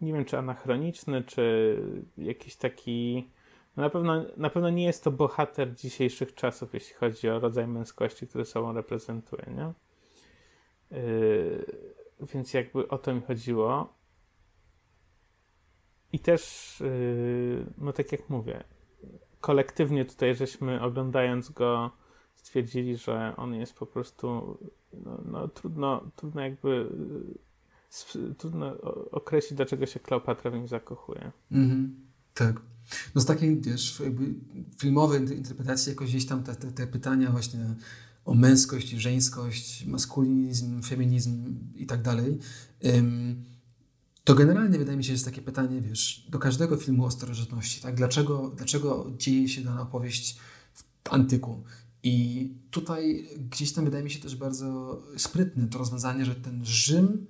nie 0.00 0.12
wiem, 0.12 0.24
czy 0.24 0.38
anachroniczny, 0.38 1.22
czy 1.22 1.76
jakiś 2.18 2.56
taki 2.56 3.28
na 3.76 3.90
pewno, 3.90 4.24
na 4.36 4.50
pewno 4.50 4.70
nie 4.70 4.84
jest 4.84 5.04
to 5.04 5.10
bohater 5.10 5.74
dzisiejszych 5.74 6.34
czasów, 6.34 6.74
jeśli 6.74 6.94
chodzi 6.94 7.28
o 7.28 7.40
rodzaj 7.40 7.66
męskości, 7.66 8.26
który 8.26 8.44
sobą 8.44 8.72
reprezentuje, 8.72 9.46
nie? 9.56 9.72
Yy, 10.98 11.66
więc 12.34 12.54
jakby 12.54 12.88
o 12.88 12.98
to 12.98 13.14
mi 13.14 13.20
chodziło. 13.20 13.94
I 16.12 16.18
też, 16.18 16.74
yy, 16.80 17.66
no 17.78 17.92
tak 17.92 18.12
jak 18.12 18.30
mówię, 18.30 18.64
kolektywnie 19.40 20.04
tutaj 20.04 20.34
żeśmy 20.34 20.82
oglądając 20.82 21.50
go 21.50 21.90
stwierdzili, 22.34 22.96
że 22.96 23.34
on 23.36 23.54
jest 23.54 23.74
po 23.74 23.86
prostu 23.86 24.58
no, 24.92 25.20
no 25.24 25.48
trudno, 25.48 26.10
trudno 26.16 26.42
jakby 26.42 26.88
trudno 28.38 28.80
określić, 29.10 29.56
dlaczego 29.56 29.86
się 29.86 30.00
Kleopatra 30.00 30.50
w 30.50 30.54
nim 30.54 30.68
zakochuje. 30.68 31.32
Mhm, 31.52 32.06
tak. 32.34 32.60
No 33.14 33.20
z 33.20 33.24
takiej, 33.24 33.60
wiesz, 33.60 34.02
filmowej 34.78 35.20
interpretacji 35.20 35.90
jakoś 35.90 36.08
gdzieś 36.08 36.26
tam 36.26 36.42
te, 36.42 36.56
te, 36.56 36.72
te 36.72 36.86
pytania 36.86 37.30
właśnie 37.30 37.74
o 38.24 38.34
męskość 38.34 38.88
żeńskość, 38.90 39.86
maskulinizm, 39.86 40.82
feminizm 40.82 41.58
i 41.74 41.86
tak 41.86 42.02
dalej, 42.02 42.38
to 44.24 44.34
generalnie 44.34 44.78
wydaje 44.78 44.96
mi 44.96 45.04
się, 45.04 45.06
że 45.06 45.12
jest 45.12 45.24
takie 45.24 45.42
pytanie, 45.42 45.80
wiesz, 45.80 46.26
do 46.30 46.38
każdego 46.38 46.76
filmu 46.76 47.04
o 47.04 47.10
starożytności, 47.10 47.80
tak? 47.80 47.94
Dlaczego, 47.94 48.52
dlaczego 48.56 49.12
dzieje 49.18 49.48
się 49.48 49.60
dana 49.60 49.82
opowieść 49.82 50.38
w 50.74 50.84
antyku? 51.10 51.64
I 52.02 52.50
tutaj 52.70 53.28
gdzieś 53.50 53.72
tam 53.72 53.84
wydaje 53.84 54.04
mi 54.04 54.10
się 54.10 54.20
też 54.20 54.36
bardzo 54.36 55.02
sprytne 55.16 55.66
to 55.66 55.78
rozwiązanie, 55.78 56.24
że 56.24 56.34
ten 56.34 56.64
Rzym 56.64 57.26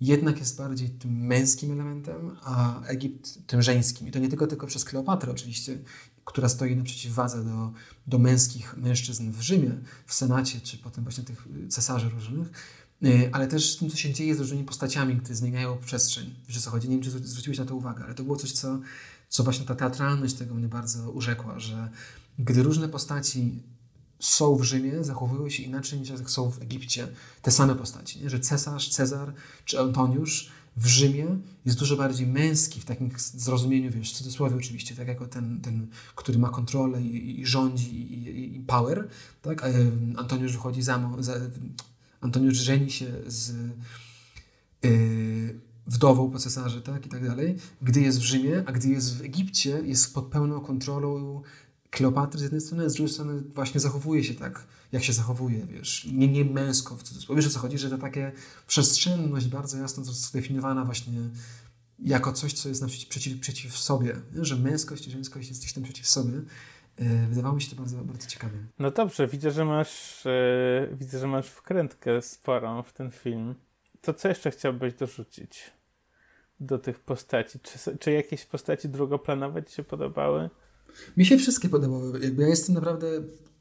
jednak 0.00 0.38
jest 0.38 0.56
bardziej 0.56 0.90
tym 0.90 1.26
męskim 1.26 1.72
elementem, 1.72 2.36
a 2.42 2.82
Egipt 2.82 3.46
tym 3.46 3.62
żeńskim. 3.62 4.08
I 4.08 4.10
to 4.10 4.18
nie 4.18 4.28
tylko 4.28 4.46
tylko 4.46 4.66
przez 4.66 4.84
Kleopatrę 4.84 5.32
oczywiście, 5.32 5.78
która 6.24 6.48
stoi 6.48 6.76
na 6.76 6.84
przeciwwadze 6.84 7.44
do, 7.44 7.72
do 8.06 8.18
męskich 8.18 8.76
mężczyzn 8.76 9.32
w 9.32 9.40
Rzymie, 9.40 9.70
w 10.06 10.14
Senacie, 10.14 10.60
czy 10.60 10.78
potem 10.78 11.04
właśnie 11.04 11.24
tych 11.24 11.48
cesarzy 11.68 12.08
różnych, 12.08 12.48
y, 13.04 13.30
ale 13.32 13.46
też 13.46 13.72
z 13.72 13.76
tym, 13.76 13.90
co 13.90 13.96
się 13.96 14.12
dzieje 14.12 14.34
z 14.34 14.40
różnymi 14.40 14.64
postaciami, 14.64 15.16
gdy 15.16 15.34
zmieniają 15.34 15.78
przestrzeń. 15.78 16.34
O 16.56 16.60
co 16.60 16.70
chodzi? 16.70 16.88
Nie 16.88 16.94
wiem, 16.94 17.04
czy 17.04 17.10
zwróciłeś 17.10 17.58
na 17.58 17.64
to 17.64 17.76
uwagę, 17.76 18.04
ale 18.04 18.14
to 18.14 18.24
było 18.24 18.36
coś, 18.36 18.52
co, 18.52 18.80
co 19.28 19.44
właśnie 19.44 19.66
ta 19.66 19.74
teatralność 19.74 20.34
tego 20.34 20.54
mnie 20.54 20.68
bardzo 20.68 21.10
urzekła, 21.10 21.60
że 21.60 21.90
gdy 22.38 22.62
różne 22.62 22.88
postaci 22.88 23.62
są 24.18 24.56
w 24.56 24.62
Rzymie, 24.62 25.04
zachowują 25.04 25.48
się 25.48 25.62
inaczej 25.62 26.00
niż 26.00 26.08
jak 26.08 26.30
są 26.30 26.50
w 26.50 26.62
Egipcie. 26.62 27.08
Te 27.42 27.50
same 27.50 27.74
postaci, 27.74 28.20
nie? 28.20 28.30
że 28.30 28.40
cesarz, 28.40 28.88
Cezar 28.88 29.34
czy 29.64 29.80
Antoniusz 29.80 30.50
w 30.76 30.86
Rzymie 30.86 31.38
jest 31.64 31.78
dużo 31.78 31.96
bardziej 31.96 32.26
męski 32.26 32.80
w 32.80 32.84
takim 32.84 33.10
zrozumieniu, 33.18 33.90
wiesz, 33.90 34.12
w 34.12 34.16
cudzysłowie 34.16 34.56
oczywiście, 34.56 34.94
tak 34.94 35.08
jako 35.08 35.26
ten, 35.26 35.60
ten 35.60 35.86
który 36.14 36.38
ma 36.38 36.48
kontrolę 36.48 37.02
i, 37.02 37.40
i 37.40 37.46
rządzi 37.46 37.96
i, 37.96 38.56
i, 38.56 38.60
power, 38.60 39.08
tak? 39.42 39.64
Antoniusz 40.16 40.52
wychodzi 40.52 40.82
za, 40.82 41.10
za 41.18 41.34
Antoniusz 42.20 42.56
żeni 42.56 42.90
się 42.90 43.12
z 43.26 43.54
yy, 44.82 45.60
wdową 45.86 46.30
po 46.30 46.38
cesarze, 46.38 46.82
tak? 46.82 47.06
I 47.06 47.08
tak 47.08 47.26
dalej, 47.26 47.56
gdy 47.82 48.00
jest 48.00 48.18
w 48.18 48.22
Rzymie, 48.22 48.62
a 48.66 48.72
gdy 48.72 48.88
jest 48.88 49.16
w 49.16 49.22
Egipcie, 49.22 49.80
jest 49.84 50.14
pod 50.14 50.26
pełną 50.26 50.60
kontrolą 50.60 51.42
Kleopatry 51.90 52.38
z 52.40 52.42
jednej 52.42 52.60
strony, 52.60 52.90
z 52.90 52.94
drugiej 52.94 53.14
strony 53.14 53.40
właśnie 53.40 53.80
zachowuje 53.80 54.24
się 54.24 54.34
tak, 54.34 54.66
jak 54.92 55.04
się 55.04 55.12
zachowuje, 55.12 55.66
wiesz, 55.66 56.08
nie, 56.12 56.28
nie 56.28 56.44
męsko 56.44 56.96
w 56.96 57.02
cudzysłowie. 57.02 57.42
Wiesz 57.42 57.50
o 57.50 57.54
co 57.54 57.60
chodzi, 57.60 57.78
że 57.78 57.90
to 57.90 57.98
takie 57.98 58.32
przestrzenność 58.66 59.48
bardzo 59.48 59.78
jasno 59.78 60.04
zdefiniowana 60.04 60.84
właśnie 60.84 61.12
jako 61.98 62.32
coś, 62.32 62.52
co 62.52 62.68
jest 62.68 62.82
naprzeciw, 62.82 63.08
przeciw, 63.08 63.40
przeciw 63.40 63.76
sobie, 63.76 64.16
że 64.34 64.56
męskość 64.56 65.06
i 65.06 65.10
żeńskość 65.10 65.48
jest 65.48 65.60
gdzieś 65.60 65.72
tam 65.72 65.84
przeciw 65.84 66.06
sobie. 66.06 66.40
E, 66.96 67.26
wydawało 67.26 67.54
mi 67.54 67.62
się 67.62 67.70
to 67.70 67.76
bardzo, 67.76 68.04
bardzo 68.04 68.26
ciekawe. 68.26 68.58
No 68.78 68.90
dobrze, 68.90 69.26
widzę, 69.26 69.50
że 69.50 69.64
masz 69.64 70.24
yy, 70.24 70.96
widzę, 70.96 71.18
że 71.18 71.26
masz 71.26 71.46
wkrętkę 71.48 72.22
sporą 72.22 72.82
w 72.82 72.92
ten 72.92 73.10
film. 73.10 73.54
To 74.00 74.14
co 74.14 74.28
jeszcze 74.28 74.50
chciałbyś 74.50 74.94
dorzucić 74.94 75.72
do 76.60 76.78
tych 76.78 77.00
postaci? 77.00 77.60
Czy, 77.60 77.98
czy 77.98 78.12
jakieś 78.12 78.44
postaci 78.44 78.88
drugoplanowe 78.88 79.62
Ci 79.62 79.74
się 79.74 79.84
podobały? 79.84 80.50
Mi 81.16 81.26
się 81.26 81.38
wszystkie 81.38 81.68
podobały. 81.68 82.20
Jakby 82.20 82.42
ja 82.42 82.48
jestem 82.48 82.74
naprawdę, 82.74 83.06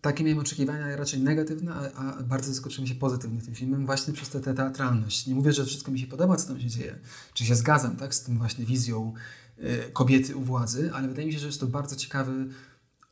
takie 0.01 0.23
miałem 0.23 0.39
oczekiwania 0.39 0.95
raczej 0.95 1.19
negatywne, 1.19 1.73
a, 1.73 2.03
a 2.03 2.23
bardzo 2.23 2.53
zaskoczyłem 2.53 2.87
się 2.87 2.95
pozytywnie 2.95 3.41
tym 3.41 3.55
filmem 3.55 3.85
właśnie 3.85 4.13
przez 4.13 4.29
tę 4.29 4.39
teatralność. 4.39 5.27
Nie 5.27 5.35
mówię, 5.35 5.53
że 5.53 5.65
wszystko 5.65 5.91
mi 5.91 5.99
się 5.99 6.07
podoba, 6.07 6.35
co 6.35 6.47
tam 6.47 6.59
się 6.59 6.67
dzieje, 6.67 6.99
czy 7.33 7.45
się 7.45 7.55
zgadzam 7.55 7.95
tak, 7.95 8.15
z 8.15 8.23
tym 8.23 8.37
właśnie 8.37 8.65
wizją 8.65 9.13
y, 9.59 9.91
kobiety 9.93 10.35
u 10.35 10.41
władzy, 10.41 10.91
ale 10.93 11.07
wydaje 11.07 11.27
mi 11.27 11.33
się, 11.33 11.39
że 11.39 11.47
jest 11.47 11.59
to 11.59 11.67
bardzo 11.67 11.95
ciekawy 11.95 12.47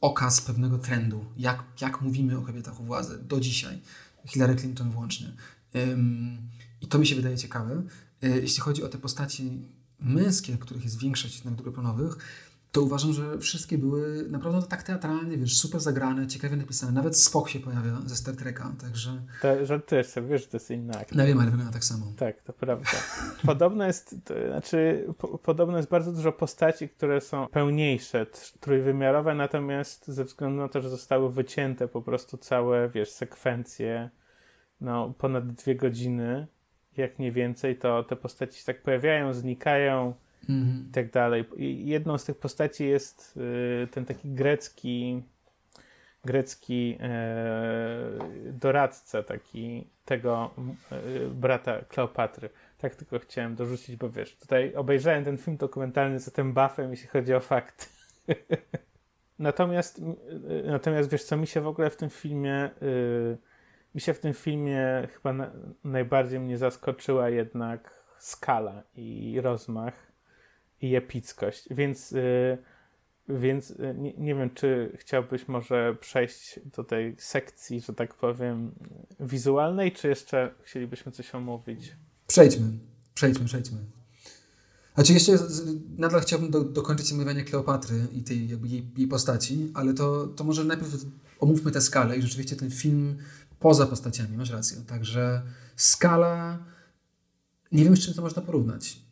okaz 0.01 0.41
pewnego 0.41 0.78
trendu, 0.78 1.26
jak, 1.38 1.63
jak 1.82 2.01
mówimy 2.01 2.38
o 2.38 2.41
kobietach 2.41 2.80
u 2.80 2.84
władzy 2.84 3.19
do 3.28 3.39
dzisiaj. 3.39 3.82
Hillary 4.26 4.55
Clinton 4.55 4.91
włącznie. 4.91 5.34
Ym, 5.76 6.38
I 6.82 6.88
to 6.88 6.99
mi 6.99 7.07
się 7.07 7.15
wydaje 7.15 7.38
ciekawe. 7.38 7.84
Y, 8.23 8.41
jeśli 8.41 8.61
chodzi 8.61 8.84
o 8.84 8.89
te 8.89 8.97
postaci 8.97 9.61
męskie, 9.99 10.57
których 10.57 10.84
jest 10.84 10.99
większość 10.99 11.36
jednak 11.36 11.55
drugoplanowych, 11.55 12.17
to 12.76 12.82
uważam, 12.82 13.13
że 13.13 13.38
wszystkie 13.39 13.78
były 13.78 14.30
naprawdę 14.30 14.67
tak 14.67 14.84
teatralnie, 14.84 15.38
wiesz, 15.38 15.57
super 15.57 15.82
zagrane, 15.82 16.28
ciekawie 16.28 16.55
napisane. 16.55 16.91
Nawet 16.91 17.17
Spock 17.17 17.49
się 17.49 17.59
pojawia 17.59 18.01
ze 18.05 18.15
Star 18.15 18.36
Treka, 18.36 18.71
także... 18.82 19.21
To 19.41 19.65
żartujesz 19.65 20.07
sobie, 20.07 20.28
wiesz, 20.28 20.41
że 20.41 20.47
to 20.47 20.57
jest 20.57 20.71
inny 20.71 20.97
aktor. 20.97 21.17
No 21.17 21.26
wiem, 21.26 21.39
ale 21.39 21.51
wygląda 21.51 21.73
tak 21.73 21.84
samo. 21.84 22.05
Tak, 22.17 22.41
to 22.41 22.53
prawda. 22.53 22.89
Podobno 23.45 23.86
jest, 23.86 24.15
to 24.26 24.34
znaczy, 24.47 25.07
po, 25.17 25.38
podobno 25.38 25.78
jest 25.78 25.89
bardzo 25.89 26.11
dużo 26.11 26.32
postaci, 26.32 26.89
które 26.89 27.21
są 27.21 27.47
pełniejsze, 27.47 28.26
trójwymiarowe, 28.59 29.36
natomiast 29.36 30.07
ze 30.07 30.23
względu 30.23 30.61
na 30.61 30.67
to, 30.67 30.82
że 30.82 30.89
zostały 30.89 31.32
wycięte 31.32 31.88
po 31.88 32.01
prostu 32.01 32.38
całe, 32.38 32.89
wiesz, 32.89 33.11
sekwencje, 33.11 34.09
no, 34.82 35.13
ponad 35.17 35.51
dwie 35.51 35.76
godziny, 35.76 36.47
jak 36.97 37.19
nie 37.19 37.32
więcej, 37.32 37.78
to 37.78 38.03
te 38.03 38.15
postaci 38.15 38.59
się 38.59 38.65
tak 38.65 38.82
pojawiają, 38.82 39.34
znikają, 39.34 40.13
mhm. 40.49 40.85
i 40.89 40.91
tak 40.91 41.11
dalej. 41.11 41.45
Jedną 41.85 42.17
z 42.17 42.25
tych 42.25 42.37
postaci 42.37 42.85
jest 42.85 43.37
y, 43.83 43.87
ten 43.87 44.05
taki 44.05 44.29
grecki 44.29 45.23
grecki 46.25 46.97
e, 46.99 47.09
doradca 48.51 49.23
taki 49.23 49.87
tego 50.05 50.51
e, 50.91 51.27
brata 51.29 51.81
Kleopatry. 51.89 52.49
Tak 52.77 52.95
tylko 52.95 53.19
chciałem 53.19 53.55
dorzucić, 53.55 53.95
bo 53.95 54.09
wiesz, 54.09 54.35
tutaj 54.35 54.75
obejrzałem 54.75 55.23
ten 55.23 55.37
film 55.37 55.57
dokumentalny 55.57 56.19
z 56.19 56.31
tym 56.31 56.53
buffem, 56.53 56.91
jeśli 56.91 57.07
chodzi 57.07 57.33
o 57.33 57.39
fakty. 57.39 57.85
natomiast, 59.39 59.99
y, 59.99 60.63
natomiast 60.65 61.09
wiesz 61.09 61.23
co, 61.23 61.37
mi 61.37 61.47
się 61.47 61.61
w 61.61 61.67
ogóle 61.67 61.89
w 61.89 61.97
tym 61.97 62.09
filmie 62.09 62.69
y, 62.81 63.37
mi 63.95 64.01
się 64.01 64.13
w 64.13 64.19
tym 64.19 64.33
filmie 64.33 65.07
chyba 65.13 65.33
na, 65.33 65.51
najbardziej 65.83 66.39
mnie 66.39 66.57
zaskoczyła 66.57 67.29
jednak 67.29 68.03
skala 68.17 68.83
i 68.95 69.41
rozmach 69.41 70.04
i 70.82 70.95
epickość. 70.95 71.67
Więc, 71.71 72.11
yy, 72.11 72.57
więc 73.30 73.69
yy, 73.69 73.95
nie, 73.97 74.13
nie, 74.13 74.36
wiem, 74.36 74.49
czy 74.49 74.97
chciałbyś 74.99 75.47
może 75.47 75.95
przejść 75.99 76.59
do 76.76 76.84
tej 76.84 77.15
sekcji, 77.17 77.82
że 77.82 77.93
tak 77.93 78.13
powiem, 78.13 78.71
wizualnej, 79.19 79.91
czy 79.91 80.07
jeszcze 80.07 80.53
chcielibyśmy 80.63 81.11
coś 81.11 81.36
omówić? 81.36 81.95
Przejdźmy, 82.28 82.67
przejdźmy, 83.13 83.45
przejdźmy. 83.45 83.78
Znaczy 84.95 85.13
jeszcze 85.13 85.38
nadal 85.97 86.21
chciałbym 86.21 86.51
do, 86.51 86.63
dokończyć 86.63 87.13
omawianie 87.13 87.43
Kleopatry 87.43 88.07
i 88.11 88.23
tej 88.23 88.49
jakby 88.49 88.67
jej, 88.67 88.91
jej, 88.97 89.07
postaci, 89.07 89.71
ale 89.73 89.93
to, 89.93 90.28
to 90.28 90.43
może 90.43 90.63
najpierw 90.63 91.05
omówmy 91.39 91.71
tę 91.71 91.82
skalę 91.82 92.17
i 92.17 92.21
rzeczywiście 92.21 92.55
ten 92.55 92.71
film 92.71 93.17
poza 93.59 93.86
postaciami, 93.86 94.38
masz 94.38 94.49
rację. 94.49 94.78
Także 94.88 95.41
skala, 95.76 96.59
nie 97.71 97.84
wiem 97.84 97.97
z 97.97 97.99
czym 97.99 98.13
to 98.13 98.21
można 98.21 98.41
porównać. 98.41 99.04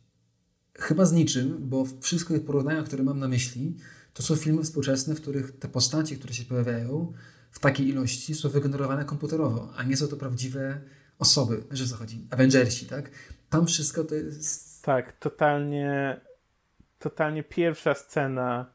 Chyba 0.78 1.04
z 1.04 1.12
niczym, 1.12 1.56
bo 1.60 1.84
wszystkie 2.00 2.40
porównania, 2.40 2.82
które 2.82 3.02
mam 3.02 3.18
na 3.18 3.28
myśli, 3.28 3.76
to 4.14 4.22
są 4.22 4.36
filmy 4.36 4.62
współczesne, 4.62 5.14
w 5.14 5.20
których 5.20 5.58
te 5.58 5.68
postacie, 5.68 6.16
które 6.16 6.34
się 6.34 6.44
pojawiają 6.44 7.12
w 7.50 7.58
takiej 7.58 7.88
ilości 7.88 8.34
są 8.34 8.48
wygenerowane 8.48 9.04
komputerowo, 9.04 9.68
a 9.76 9.82
nie 9.82 9.96
są 9.96 10.08
to 10.08 10.16
prawdziwe 10.16 10.80
osoby. 11.18 11.64
O 11.72 11.86
co 11.88 11.96
chodzi? 11.96 12.26
Avengersi, 12.30 12.86
tak? 12.86 13.10
Tam 13.50 13.66
wszystko 13.66 14.04
to 14.04 14.14
jest... 14.14 14.82
Tak, 14.82 15.18
totalnie 15.18 16.20
totalnie 16.98 17.42
pierwsza 17.42 17.94
scena 17.94 18.66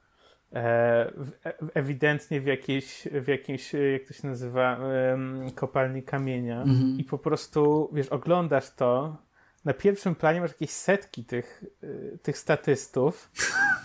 e, 0.54 1.12
w, 1.18 1.32
ewidentnie 1.74 2.42
w 2.42 2.46
jakiejś, 2.46 3.08
w 3.12 3.28
jakiejś, 3.28 3.74
jak 3.74 4.08
to 4.08 4.14
się 4.14 4.28
nazywa, 4.28 4.80
e, 4.80 5.18
kopalni 5.56 6.04
kamienia 6.04 6.62
mhm. 6.62 6.98
i 7.00 7.04
po 7.04 7.18
prostu, 7.18 7.90
wiesz, 7.94 8.08
oglądasz 8.08 8.76
to 8.76 9.18
na 9.70 9.74
pierwszym 9.74 10.16
planie 10.16 10.42
masz 10.42 10.52
jakieś 10.52 10.70
setki 10.70 11.26
tych, 11.26 11.64
y, 11.84 12.18
tych 12.24 12.38
statystów. 12.38 13.32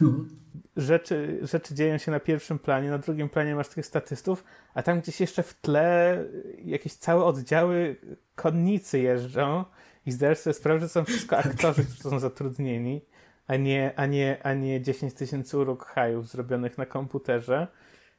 Rzeczy, 0.76 1.39
rzeczy 1.43 1.74
dzieją 1.74 1.99
się 1.99 2.11
na 2.11 2.20
pierwszym 2.20 2.59
planie, 2.59 2.91
na 2.91 2.99
drugim 2.99 3.28
planie 3.28 3.55
masz 3.55 3.68
tych 3.68 3.87
statystów, 3.87 4.45
a 4.74 4.82
tam 4.82 5.01
gdzieś 5.01 5.20
jeszcze 5.20 5.43
w 5.43 5.55
tle 5.55 6.24
jakieś 6.64 6.95
całe 6.95 7.24
oddziały 7.24 7.97
konnicy 8.35 8.99
jeżdżą 8.99 9.64
i 10.07 10.12
zdajesz 10.12 10.39
sobie 10.39 10.55
sprawę, 10.55 10.80
że 10.80 10.89
są 10.89 11.05
wszystko 11.05 11.39
aktorzy, 11.47 11.85
którzy 11.85 12.03
są 12.03 12.18
zatrudnieni, 12.18 13.05
a 13.47 13.57
nie, 13.57 13.93
a 13.97 14.07
nie, 14.07 14.39
a 14.43 14.55
nie 14.55 14.80
10 14.80 15.14
tysięcy 15.14 15.59
urok 15.59 15.87
hajów 15.87 16.28
zrobionych 16.28 16.78
na 16.78 16.87
komputerze. 16.87 17.66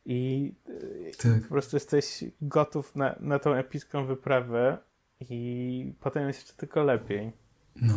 I 0.05 0.51
y, 0.69 1.11
tak. 1.17 1.41
po 1.41 1.49
prostu 1.49 1.75
jesteś 1.75 2.23
gotów 2.41 2.95
na, 2.95 3.15
na 3.19 3.39
tą 3.39 3.53
epicką 3.53 4.05
wyprawę 4.05 4.77
i 5.19 5.93
potem 5.99 6.27
jest 6.27 6.39
jeszcze 6.39 6.53
tylko 6.53 6.83
lepiej. 6.83 7.44
No. 7.75 7.93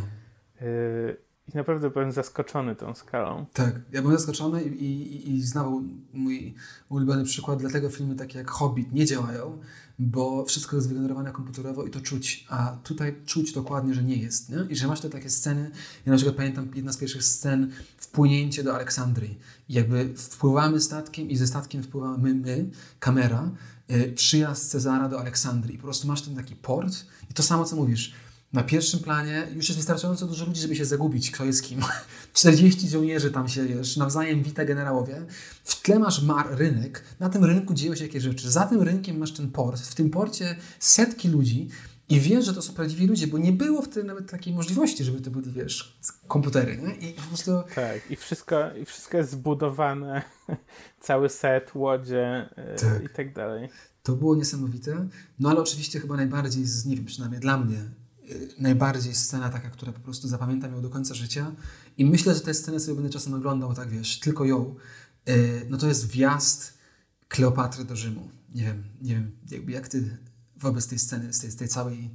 Y, 0.62 1.29
i 1.55 1.57
naprawdę 1.57 1.91
byłem 1.91 2.12
zaskoczony 2.12 2.76
tą 2.76 2.95
skalą. 2.95 3.47
Tak, 3.53 3.81
ja 3.93 4.03
byłem 4.03 4.16
zaskoczony 4.16 4.62
i, 4.62 4.85
i, 4.85 5.31
i 5.35 5.43
znowu 5.43 5.83
mój 6.12 6.55
ulubiony 6.89 7.24
przykład, 7.24 7.59
dlatego 7.59 7.91
filmy 7.91 8.14
takie 8.14 8.39
jak 8.39 8.51
Hobbit 8.51 8.93
nie 8.93 9.07
działają, 9.07 9.59
bo 9.99 10.45
wszystko 10.45 10.76
jest 10.76 10.89
wygenerowane 10.89 11.33
komputerowo 11.33 11.85
i 11.85 11.91
to 11.91 12.01
czuć, 12.01 12.47
a 12.49 12.76
tutaj 12.83 13.16
czuć 13.26 13.53
dokładnie, 13.53 13.95
że 13.95 14.03
nie 14.03 14.16
jest. 14.16 14.51
Nie? 14.51 14.66
I 14.68 14.76
że 14.76 14.87
masz 14.87 15.01
te 15.01 15.11
takie 15.11 15.31
sceny, 15.31 15.70
ja 16.07 16.12
na 16.12 16.16
przykład 16.16 16.37
pamiętam 16.37 16.68
jedna 16.74 16.93
z 16.93 16.97
pierwszych 16.97 17.24
scen, 17.24 17.70
wpłynięcie 17.97 18.62
do 18.62 18.74
Aleksandrii. 18.74 19.39
I 19.68 19.74
jakby 19.74 20.14
wpływamy 20.16 20.81
statkiem 20.81 21.31
i 21.31 21.37
ze 21.37 21.47
statkiem 21.47 21.83
wpływamy 21.83 22.18
my, 22.18 22.35
my 22.35 22.70
kamera, 23.01 23.51
y, 23.91 24.12
przyjazd 24.12 24.70
Cezara 24.70 25.09
do 25.09 25.20
Aleksandrii. 25.20 25.79
Po 25.79 25.85
prostu 25.85 26.09
masz 26.09 26.22
ten 26.22 26.37
taki 26.37 26.57
port 26.57 27.07
i 27.31 27.35
to 27.35 27.43
samo, 27.43 27.64
co 27.64 27.76
mówisz, 27.76 28.14
na 28.53 28.62
pierwszym 28.62 29.01
planie 29.01 29.49
już 29.55 29.68
jest 29.68 29.78
wystarczająco 29.78 30.26
dużo 30.26 30.46
ludzi, 30.46 30.61
żeby 30.61 30.76
się 30.76 30.84
zagubić, 30.84 31.30
kto 31.30 31.44
jest 31.44 31.64
kim. 31.64 31.80
40 32.32 32.88
żołnierzy 32.88 33.30
tam 33.30 33.49
się, 33.49 33.64
wiesz, 33.64 33.96
nawzajem 33.96 34.42
wita 34.42 34.64
generałowie. 34.64 35.26
W 35.64 35.82
tle 35.82 35.99
masz 35.99 36.22
mar 36.22 36.46
rynek, 36.51 37.05
na 37.20 37.28
tym 37.28 37.44
rynku 37.44 37.74
dzieją 37.74 37.94
się 37.94 38.05
jakieś 38.05 38.22
rzeczy. 38.22 38.51
Za 38.51 38.66
tym 38.66 38.82
rynkiem 38.82 39.18
masz 39.18 39.32
ten 39.32 39.51
port, 39.51 39.80
w 39.80 39.94
tym 39.94 40.11
porcie 40.11 40.57
setki 40.80 41.28
ludzi 41.28 41.68
i 42.09 42.20
wiesz, 42.20 42.44
że 42.44 42.55
to 42.55 42.62
są 42.62 42.72
prawdziwi 42.72 43.07
ludzie, 43.07 43.26
bo 43.26 43.38
nie 43.38 43.53
było 43.53 43.82
wtedy 43.82 44.07
nawet 44.07 44.30
takiej 44.30 44.55
możliwości, 44.55 45.05
żeby 45.05 45.20
to 45.20 45.30
były, 45.30 45.44
wiesz, 45.53 45.99
komputery, 46.28 46.78
nie? 46.78 47.09
I 47.09 47.12
po 47.12 47.22
prostu... 47.22 47.51
Tak, 47.74 48.11
i 48.11 48.16
wszystko, 48.16 48.76
i 48.76 48.84
wszystko 48.84 49.16
jest 49.16 49.30
zbudowane, 49.30 50.22
cały 51.01 51.28
set, 51.28 51.74
łodzie 51.74 52.49
yy, 52.57 52.76
tak. 52.76 53.05
i 53.05 53.09
tak 53.09 53.34
dalej. 53.34 53.68
To 54.03 54.12
było 54.12 54.36
niesamowite, 54.36 55.09
no 55.38 55.51
ale 55.51 55.61
oczywiście 55.61 56.01
chyba 56.01 56.16
najbardziej, 56.16 56.64
z, 56.64 56.86
nie 56.86 56.96
wiem, 56.96 57.05
przynajmniej 57.05 57.40
dla 57.40 57.59
mnie, 57.59 57.84
najbardziej 58.59 59.14
scena 59.14 59.49
taka, 59.49 59.70
która 59.70 59.93
po 59.93 60.01
prostu 60.01 60.29
zapamiętam 60.29 60.72
ją 60.72 60.83
do 60.83 60.91
końca 60.91 61.14
życia 61.14 61.53
i 61.99 62.05
myślę, 62.05 62.35
że 62.35 62.41
tę 62.41 62.55
scenę 62.55 62.81
sobie 62.81 62.95
będę 62.95 63.11
czasem 63.11 63.35
oglądał, 63.35 63.74
tak 63.74 63.89
wiesz, 63.89 64.20
tylko 64.20 64.45
ją, 64.45 64.74
y, 65.29 65.66
no 65.68 65.79
to 65.79 65.89
jest 65.89 66.11
wjazd 66.11 66.79
Kleopatry 67.29 67.85
do 67.85 67.97
Rzymu. 67.97 68.29
Nie 68.55 68.64
wiem, 68.64 68.85
nie 69.01 69.14
wiem 69.14 69.37
jakby 69.51 69.72
jak 69.72 69.89
ty 69.89 70.18
wobec 70.57 70.89
tej 70.89 70.99
sceny, 70.99 71.33
z 71.33 71.41
tej, 71.41 71.51
z 71.51 71.57
tej 71.57 71.68
całej 71.68 72.11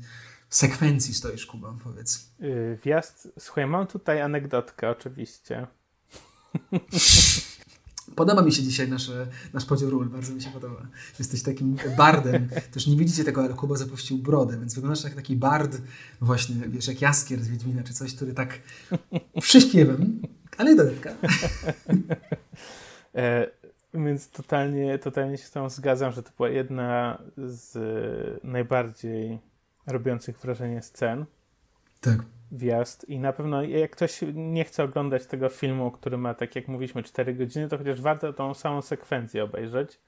sekwencji 0.49 1.13
stoisz, 1.13 1.45
Kuba, 1.45 1.75
powiedz. 1.83 2.29
Yy, 2.39 2.79
wjazd, 2.83 3.27
słuchaj, 3.39 3.67
mam 3.67 3.87
tutaj 3.87 4.21
anegdotkę 4.21 4.89
oczywiście. 4.89 5.67
Podoba 8.15 8.41
mi 8.41 8.51
się 8.51 8.63
dzisiaj 8.63 8.89
nasze, 8.89 9.27
nasz 9.53 9.65
podział 9.65 9.89
ról, 9.89 10.09
bardzo 10.09 10.33
mi 10.33 10.41
się 10.41 10.51
podoba. 10.51 10.87
Jesteś 11.19 11.43
takim 11.43 11.77
bardem. 11.97 12.49
Też 12.73 12.87
nie 12.87 12.97
widzicie 12.97 13.23
tego, 13.23 13.43
ale 13.43 13.53
Kuba 13.53 13.75
zapuścił 13.75 14.17
brodę, 14.17 14.57
więc 14.59 14.75
wyglądasz 14.75 15.03
jak 15.03 15.13
taki 15.13 15.35
bard, 15.35 15.81
właśnie, 16.21 16.55
wiesz, 16.67 16.87
jak 16.87 17.01
Jaskier 17.01 17.43
z 17.43 17.47
Wiedźmina, 17.47 17.83
czy 17.83 17.93
coś, 17.93 18.15
który 18.15 18.33
tak 18.33 18.59
przyśpiewem, 19.41 20.21
ale 20.57 20.75
dodatka. 20.75 21.09
e, 23.15 23.47
więc 23.93 24.29
totalnie, 24.29 24.99
totalnie 24.99 25.37
się 25.37 25.45
z 25.45 25.51
tą 25.51 25.69
zgadzam, 25.69 26.11
że 26.11 26.23
to 26.23 26.31
była 26.37 26.49
jedna 26.49 27.21
z 27.37 27.73
najbardziej 28.43 29.39
robiących 29.87 30.39
wrażenie 30.39 30.81
scen. 30.81 31.25
Tak 32.01 32.23
wjazd 32.53 33.09
i 33.09 33.19
na 33.19 33.33
pewno 33.33 33.63
jak 33.63 33.91
ktoś 33.91 34.19
nie 34.33 34.63
chce 34.63 34.83
oglądać 34.83 35.25
tego 35.25 35.49
filmu, 35.49 35.91
który 35.91 36.17
ma, 36.17 36.33
tak 36.33 36.55
jak 36.55 36.67
mówiliśmy, 36.67 37.03
4 37.03 37.33
godziny, 37.33 37.67
to 37.69 37.77
chociaż 37.77 38.01
warto 38.01 38.33
tą 38.33 38.53
samą 38.53 38.81
sekwencję 38.81 39.43
obejrzeć. 39.43 39.99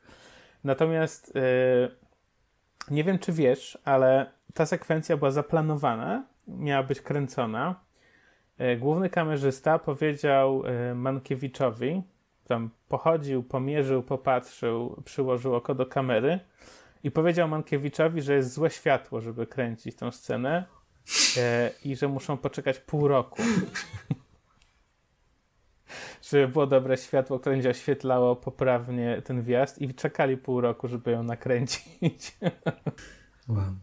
Natomiast 0.63 1.35
yy, 1.35 1.41
nie 2.91 3.03
wiem, 3.03 3.19
czy 3.19 3.33
wiesz, 3.33 3.77
ale 3.83 4.31
ta 4.53 4.65
sekwencja 4.65 5.17
była 5.17 5.31
zaplanowana, 5.31 6.25
miała 6.47 6.83
być 6.83 7.01
kręcona. 7.01 7.79
Yy, 8.59 8.77
główny 8.77 9.09
kamerzysta 9.09 9.79
powiedział 9.79 10.63
yy, 10.65 10.95
Mankiewiczowi, 10.95 12.03
tam 12.47 12.69
pochodził, 12.87 13.43
pomierzył, 13.43 14.03
popatrzył, 14.03 15.01
przyłożył 15.05 15.55
oko 15.55 15.75
do 15.75 15.85
kamery 15.85 16.39
i 17.03 17.11
powiedział 17.11 17.47
Mankiewiczowi, 17.47 18.21
że 18.21 18.35
jest 18.35 18.53
złe 18.53 18.69
światło, 18.69 19.21
żeby 19.21 19.47
kręcić 19.47 19.95
tą 19.95 20.11
scenę 20.11 20.65
i 21.83 21.95
że 21.95 22.07
muszą 22.07 22.37
poczekać 22.37 22.79
pół 22.79 23.07
roku. 23.07 23.41
żeby 26.29 26.47
było 26.47 26.67
dobre 26.67 26.97
światło, 26.97 27.39
które 27.39 27.55
będzie 27.55 27.69
oświetlało 27.69 28.35
poprawnie 28.35 29.21
ten 29.21 29.43
wjazd 29.43 29.81
i 29.81 29.93
czekali 29.93 30.37
pół 30.37 30.61
roku, 30.61 30.87
żeby 30.87 31.11
ją 31.11 31.23
nakręcić. 31.23 32.37
wow. 33.47 33.75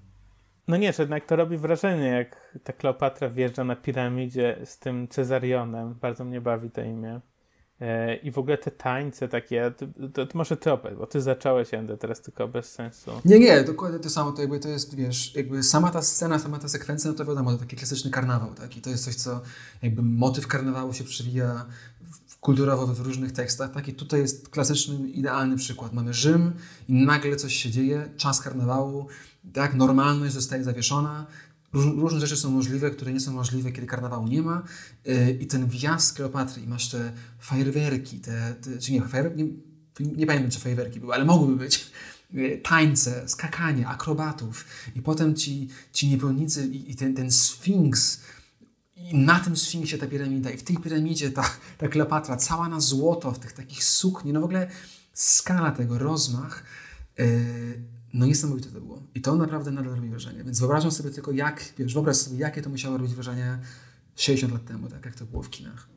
No 0.69 0.77
nie, 0.77 0.93
że 0.93 1.03
jednak 1.03 1.27
to 1.27 1.37
robi 1.37 1.57
wrażenie, 1.57 2.07
jak 2.07 2.59
ta 2.65 2.73
Kleopatra 2.73 3.31
wjeżdża 3.31 3.65
na 3.65 3.77
piramidzie 3.77 4.59
z 4.65 4.79
tym 4.79 5.09
Cezarionem. 5.09 5.95
Bardzo 5.95 6.25
mnie 6.25 6.41
bawi 6.41 6.71
to 6.71 6.83
imię. 6.83 7.21
E, 7.83 8.17
I 8.17 8.31
w 8.31 8.39
ogóle 8.39 8.59
te 8.59 8.71
tańce 8.71 9.29
takie, 9.29 9.73
to, 10.15 10.27
to 10.27 10.39
może 10.39 10.57
opowiedz, 10.73 10.99
bo 10.99 11.07
ty 11.07 11.21
zacząłeś, 11.21 11.75
Ende, 11.75 11.97
teraz 11.97 12.21
tylko 12.21 12.49
bez 12.49 12.73
sensu. 12.73 13.11
Nie, 13.25 13.39
nie, 13.39 13.63
dokładnie 13.63 13.99
to 13.99 14.11
samo, 14.11 14.33
to 14.33 14.41
jakby 14.41 14.59
to 14.59 14.69
jest, 14.69 14.95
wiesz, 14.95 15.35
jakby 15.35 15.63
sama 15.63 15.91
ta 15.91 16.03
scena, 16.03 16.39
sama 16.39 16.59
ta 16.59 16.69
sekwencja, 16.69 17.11
no 17.11 17.17
to 17.17 17.25
wiadomo, 17.25 17.53
to 17.53 17.59
taki 17.59 17.77
klasyczny 17.77 18.11
karnawał, 18.11 18.55
tak? 18.55 18.77
I 18.77 18.81
to 18.81 18.91
jest 18.91 19.05
coś, 19.05 19.15
co 19.15 19.41
jakby 19.83 20.03
motyw 20.03 20.47
karnawału 20.47 20.93
się 20.93 21.05
przewija 21.05 21.67
kulturowo 22.41 22.87
w 22.87 23.01
różnych 23.01 23.33
tekstach, 23.33 23.73
tak? 23.73 23.89
I 23.89 23.93
tutaj 23.93 24.21
jest 24.21 24.49
klasyczny, 24.49 25.11
idealny 25.11 25.57
przykład. 25.57 25.93
Mamy 25.93 26.15
Rzym 26.15 26.53
i 26.89 26.93
nagle 26.93 27.37
coś 27.37 27.55
się 27.55 27.71
dzieje, 27.71 28.09
czas 28.17 28.41
karnawału, 28.41 29.07
tak? 29.53 29.75
Normalność 29.75 30.35
zostaje 30.35 30.65
zawieszona, 30.65 31.27
różne 31.73 32.21
rzeczy 32.21 32.37
są 32.37 32.51
możliwe, 32.51 32.91
które 32.91 33.13
nie 33.13 33.21
są 33.21 33.33
możliwe, 33.33 33.73
kiedy 33.73 33.87
karnawału 33.87 34.29
nie 34.29 34.43
ma. 34.43 34.63
Y, 35.09 35.39
I 35.41 35.47
ten 35.47 35.69
wjazd 35.69 36.17
Kleopatry, 36.17 36.63
i 36.63 36.67
masz 36.67 36.89
te 36.89 37.13
fajerwerki, 37.39 38.21
te, 38.21 38.55
te, 38.63 38.79
czy 38.79 38.93
nie, 38.93 39.03
fajer, 39.03 39.37
nie, 39.37 39.45
nie 40.01 40.27
pamiętam, 40.27 40.51
czy 40.51 40.61
fajerwerki 40.61 41.01
były, 41.01 41.15
ale 41.15 41.25
mogłyby 41.25 41.57
być. 41.57 41.91
Y, 42.35 42.61
tańce, 42.65 43.29
skakanie, 43.29 43.89
akrobatów, 43.89 44.65
i 44.95 45.03
potem 45.03 45.35
ci, 45.35 45.69
ci 45.93 46.09
niewolnicy, 46.09 46.67
i, 46.67 46.91
i 46.91 46.97
ten, 46.97 47.15
ten 47.15 47.31
sfinks, 47.31 48.21
i 48.97 49.19
na 49.19 49.41
tym 49.41 49.57
sfinksie 49.57 49.99
ta 49.99 50.07
piramida, 50.07 50.51
i 50.51 50.57
w 50.57 50.63
tej 50.63 50.77
piramidzie 50.77 51.31
ta, 51.31 51.51
ta 51.79 51.89
Kleopatra, 51.89 52.37
cała 52.37 52.69
na 52.69 52.81
złoto, 52.81 53.33
w 53.33 53.39
tych 53.39 53.53
takich 53.53 53.85
sukni, 53.85 54.33
no 54.33 54.41
w 54.41 54.45
ogóle 54.45 54.71
skala 55.13 55.71
tego, 55.71 55.99
rozmach. 55.99 56.65
Yy, 57.19 57.93
no 58.13 58.27
niesamowite 58.27 58.69
to 58.69 58.81
było. 58.81 59.03
I 59.15 59.21
to 59.21 59.37
naprawdę 59.37 59.71
nadal 59.71 59.95
robi 59.95 60.09
wrażenie. 60.09 60.45
Więc 60.45 60.61
wyobrażam 60.61 60.91
sobie 60.91 61.11
tylko, 61.11 61.33
jak, 61.33 61.65
wiesz, 61.79 61.95
wyobraź 61.95 62.17
sobie, 62.17 62.39
jakie 62.39 62.63
to 62.63 62.71
musiało 62.71 62.97
robić 62.97 63.15
wrażenie 63.15 63.59
60 64.17 64.53
lat 64.53 64.65
temu, 64.65 64.89
tak 64.89 65.05
jak 65.05 65.15
to 65.15 65.27
było 65.27 65.43
w 65.43 65.51
kinach. 65.51 65.89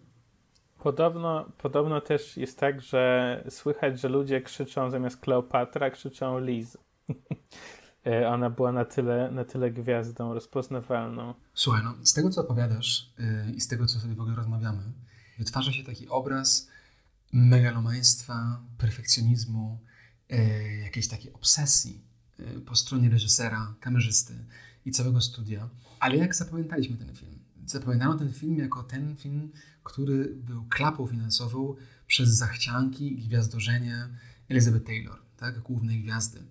Podobno, 0.80 1.52
podobno 1.58 2.02
też 2.02 2.38
jest 2.38 2.60
tak, 2.60 2.82
że 2.82 3.44
słychać, 3.50 4.00
że 4.00 4.10
ludzie 4.10 4.42
krzyczą 4.42 4.90
zamiast 4.90 5.18
Kleopatra, 5.18 5.90
krzyczą 5.90 6.40
Liz. 6.40 6.78
E, 8.06 8.30
ona 8.30 8.50
była 8.50 8.72
na 8.72 8.86
tyle, 8.86 9.32
na 9.32 9.46
tyle 9.46 9.72
gwiazdą 9.72 10.34
rozpoznawalną. 10.34 11.34
Słuchaj, 11.54 11.84
no, 11.84 11.96
z 12.04 12.14
tego 12.14 12.30
co 12.30 12.42
opowiadasz 12.42 13.14
yy, 13.18 13.54
i 13.54 13.62
z 13.62 13.68
tego 13.68 13.86
co 13.86 14.00
sobie 14.00 14.16
w 14.16 14.22
ogóle 14.22 14.36
rozmawiamy, 14.36 14.82
wytwarza 15.38 15.72
się 15.72 15.84
taki 15.84 16.10
obraz 16.10 16.70
megalomaństwa, 17.34 18.62
perfekcjonizmu, 18.78 19.80
jakiejś 20.84 21.08
takiej 21.08 21.34
obsesji 21.34 22.06
Y, 22.40 22.62
po 22.62 22.76
stronie 22.76 23.10
reżysera, 23.10 23.76
kamerzysty 23.80 24.34
i 24.86 24.92
całego 24.92 25.22
studia. 25.22 25.70
Ale 26.00 26.18
jak 26.18 26.36
zapamiętaliśmy 26.36 26.98
ten 26.98 27.16
film? 27.16 27.40
Zapamiętano 27.66 28.18
ten 28.18 28.34
film 28.34 28.58
jako 28.58 28.84
ten 28.84 29.16
film, 29.16 29.52
który 29.84 30.36
był 30.36 30.66
klapą 30.66 31.08
finansową 31.08 31.76
przez 32.08 32.30
zachcianki 32.30 33.20
i 33.20 33.28
gwiazdorzenie 33.28 34.10
Elizabeth 34.50 34.86
Taylor, 34.86 35.20
tak, 35.38 35.60
głównej 35.60 36.02
gwiazdy. 36.04 36.44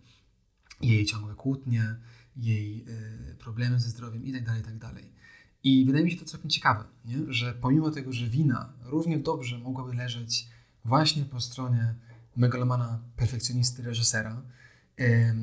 Jej 0.81 1.07
ciągłe 1.07 1.35
kłótnie, 1.35 1.97
jej 2.37 2.85
y, 3.33 3.35
problemy 3.35 3.81
ze 3.81 3.89
zdrowiem 3.89 4.25
itd., 4.25 4.47
tak 4.47 4.57
itd. 4.57 4.79
Tak 4.81 4.95
I 5.65 5.85
wydaje 5.87 6.05
mi 6.05 6.11
się 6.11 6.19
to 6.19 6.25
całkiem 6.25 6.51
ciekawe, 6.51 6.85
nie? 7.05 7.19
że 7.29 7.55
pomimo 7.55 7.91
tego, 7.91 8.13
że 8.13 8.27
wina 8.27 8.73
równie 8.83 9.19
dobrze 9.19 9.59
mogłaby 9.59 9.95
leżeć 9.95 10.49
właśnie 10.85 11.25
po 11.25 11.41
stronie 11.41 11.95
megalomana, 12.36 12.98
perfekcjonisty, 13.16 13.82
reżysera, 13.82 14.43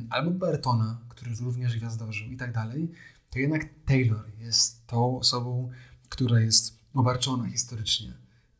albo 0.09 0.31
Bertona, 0.31 0.99
który 1.09 1.31
również 1.41 1.77
gwiazdożył 1.77 2.27
i 2.27 2.37
tak 2.37 2.51
dalej, 2.51 2.91
to 3.29 3.39
jednak 3.39 3.65
Taylor 3.85 4.25
jest 4.39 4.87
tą 4.87 5.19
osobą, 5.19 5.69
która 6.09 6.39
jest 6.39 6.79
obarczona 6.93 7.49
historycznie 7.49 8.13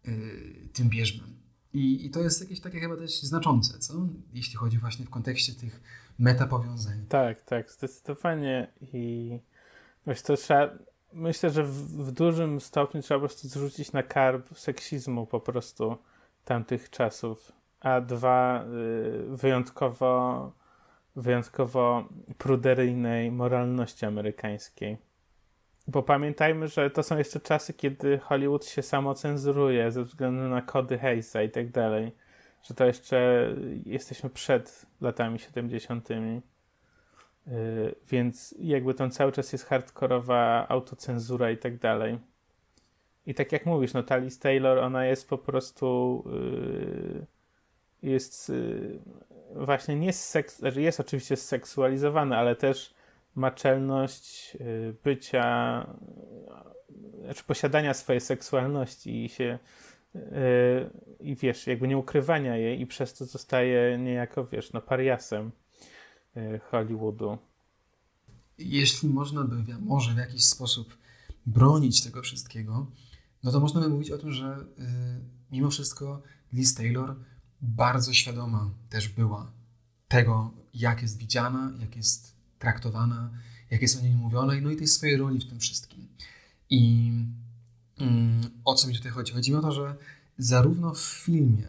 y, 0.07 0.69
tym 0.73 0.89
bierzmem. 0.89 1.41
I, 1.73 2.05
I 2.05 2.09
to 2.09 2.19
jest 2.19 2.41
jakieś 2.41 2.59
takie 2.59 2.79
chyba 2.79 2.97
też 2.97 3.21
znaczące, 3.21 3.79
co? 3.79 3.93
Jeśli 4.33 4.55
chodzi 4.55 4.77
właśnie 4.77 5.05
w 5.05 5.09
kontekście 5.09 5.53
tych 5.53 5.81
metapowiązań. 6.19 7.05
Tak, 7.09 7.41
tak, 7.41 7.71
zdecydowanie. 7.71 8.71
I 8.81 9.39
myślę, 10.05 10.37
trzeba, 10.37 10.69
myślę 11.13 11.49
że 11.49 11.63
w, 11.63 12.05
w, 12.05 12.11
dużym 12.11 12.61
stopniu 12.61 13.01
trzeba 13.01 13.19
po 13.19 13.27
prostu 13.27 13.47
zrzucić 13.47 13.91
na 13.91 14.03
karb 14.03 14.57
seksizmu 14.57 15.27
po 15.27 15.39
prostu 15.39 15.97
tamtych 16.45 16.89
czasów. 16.89 17.51
A 17.81 18.01
dwa, 18.01 18.63
y, 18.63 19.37
wyjątkowo 19.37 20.51
wyjątkowo 21.15 22.05
pruderyjnej 22.37 23.31
moralności 23.31 24.05
amerykańskiej. 24.05 24.97
bo 25.87 26.03
pamiętajmy, 26.03 26.67
że 26.67 26.89
to 26.89 27.03
są 27.03 27.17
jeszcze 27.17 27.39
czasy, 27.39 27.73
kiedy 27.73 28.17
Hollywood 28.17 28.65
się 28.65 28.81
samo 28.81 29.13
cenzuruje 29.13 29.91
ze 29.91 30.03
względu 30.03 30.41
na 30.49 30.61
kody 30.61 30.97
Hayesa 30.99 31.41
i 31.41 31.49
tak 31.49 31.69
dalej. 31.71 32.11
Że 32.63 32.73
to 32.73 32.85
jeszcze 32.85 33.49
jesteśmy 33.85 34.29
przed 34.29 34.85
latami 35.01 35.39
70. 35.39 36.09
Yy, 36.09 37.95
więc 38.09 38.55
jakby 38.59 38.93
tam 38.93 39.11
cały 39.11 39.31
czas 39.31 39.53
jest 39.53 39.65
hardkorowa 39.65 40.67
autocenzura 40.69 41.51
i 41.51 41.57
tak 41.57 41.77
dalej. 41.77 42.19
I 43.25 43.33
tak 43.33 43.51
jak 43.51 43.65
mówisz, 43.65 43.93
no 43.93 44.03
ta 44.03 44.17
Liz 44.17 44.39
Taylor, 44.39 44.77
ona 44.77 45.05
jest 45.05 45.29
po 45.29 45.37
prostu 45.37 46.23
yy, 46.25 47.25
jest 48.03 48.49
yy, 48.49 48.99
właśnie 49.56 49.95
nie 49.95 50.14
seks, 50.14 50.60
znaczy 50.60 50.82
jest 50.82 50.99
oczywiście 50.99 51.38
seksualizowana, 51.38 52.38
ale 52.38 52.56
też 52.56 52.94
ma 53.36 53.52
czelność 53.52 54.57
y, 54.61 54.95
bycia, 55.03 55.88
znaczy 57.23 57.44
posiadania 57.44 57.94
swojej 57.94 58.22
seksualności 58.22 59.26
i 59.26 59.30
się 59.30 59.60
y, 60.15 60.19
i 61.19 61.36
wiesz, 61.36 61.68
jakby 61.68 61.88
nie 61.88 61.98
ukrywania 61.98 62.57
jej 62.57 62.82
i 62.82 62.88
przez 62.88 63.14
to 63.14 63.26
zostaje 63.26 63.98
niejako, 63.98 64.45
wiesz, 64.45 64.73
no 64.73 64.82
pariasem 64.82 65.52
y, 66.38 66.60
Hollywoodu. 66.72 67.38
Jeśli 68.57 69.10
można 69.10 69.44
by, 69.44 69.56
może 69.80 70.14
w 70.14 70.18
jakiś 70.18 70.45
sposób 70.45 70.98
bronić 71.45 72.03
tego 72.03 72.22
wszystkiego, 72.22 72.88
no 73.44 73.52
to 73.52 73.60
można 73.60 73.82
by 73.82 73.90
mówić 73.90 74.11
o 74.11 74.18
tym, 74.18 74.32
że 74.32 74.65
mimo 75.52 75.69
wszystko 75.69 76.22
Liz 76.53 76.76
Taylor 76.76 77.15
bardzo 77.61 78.13
świadoma 78.13 78.69
też 78.89 79.09
była 79.09 79.51
tego, 80.07 80.53
jak 80.73 81.01
jest 81.01 81.17
widziana, 81.17 81.71
jak 81.79 81.95
jest 81.95 82.35
traktowana, 82.59 83.31
jak 83.71 83.81
jest 83.81 83.99
o 83.99 84.01
niej 84.01 84.15
mówione, 84.15 84.61
no 84.61 84.71
i 84.71 84.75
tej 84.75 84.88
swojej 84.88 85.17
roli 85.17 85.39
w 85.39 85.49
tym 85.49 85.59
wszystkim. 85.59 86.07
I 86.69 87.11
mm, 87.99 88.41
o 88.65 88.73
co 88.73 88.88
mi 88.88 88.95
tutaj 88.95 89.11
chodzi? 89.11 89.33
Chodzi 89.33 89.51
mi 89.51 89.57
o 89.57 89.61
to, 89.61 89.71
że 89.71 89.95
zarówno 90.38 90.93
w 90.93 91.01
filmie, 91.01 91.67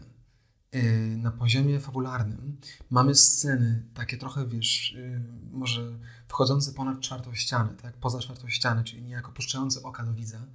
yy, 0.71 1.17
na 1.17 1.31
poziomie 1.31 1.79
fabularnym 1.79 2.57
mamy 2.89 3.15
sceny 3.15 3.83
takie 3.93 4.17
trochę, 4.17 4.47
wiesz, 4.47 4.91
yy, 4.91 5.21
może 5.51 5.99
wchodzące 6.27 6.73
ponad 6.73 7.01
czwartą 7.01 7.35
ścianę, 7.35 7.73
tak, 7.81 7.97
poza 7.97 8.19
czwartą 8.19 8.49
ścianę, 8.49 8.83
czyli 8.83 9.01
niejako 9.01 9.31
puszczające 9.31 9.83
oka 9.83 10.03
do 10.03 10.13
widza, 10.13 10.47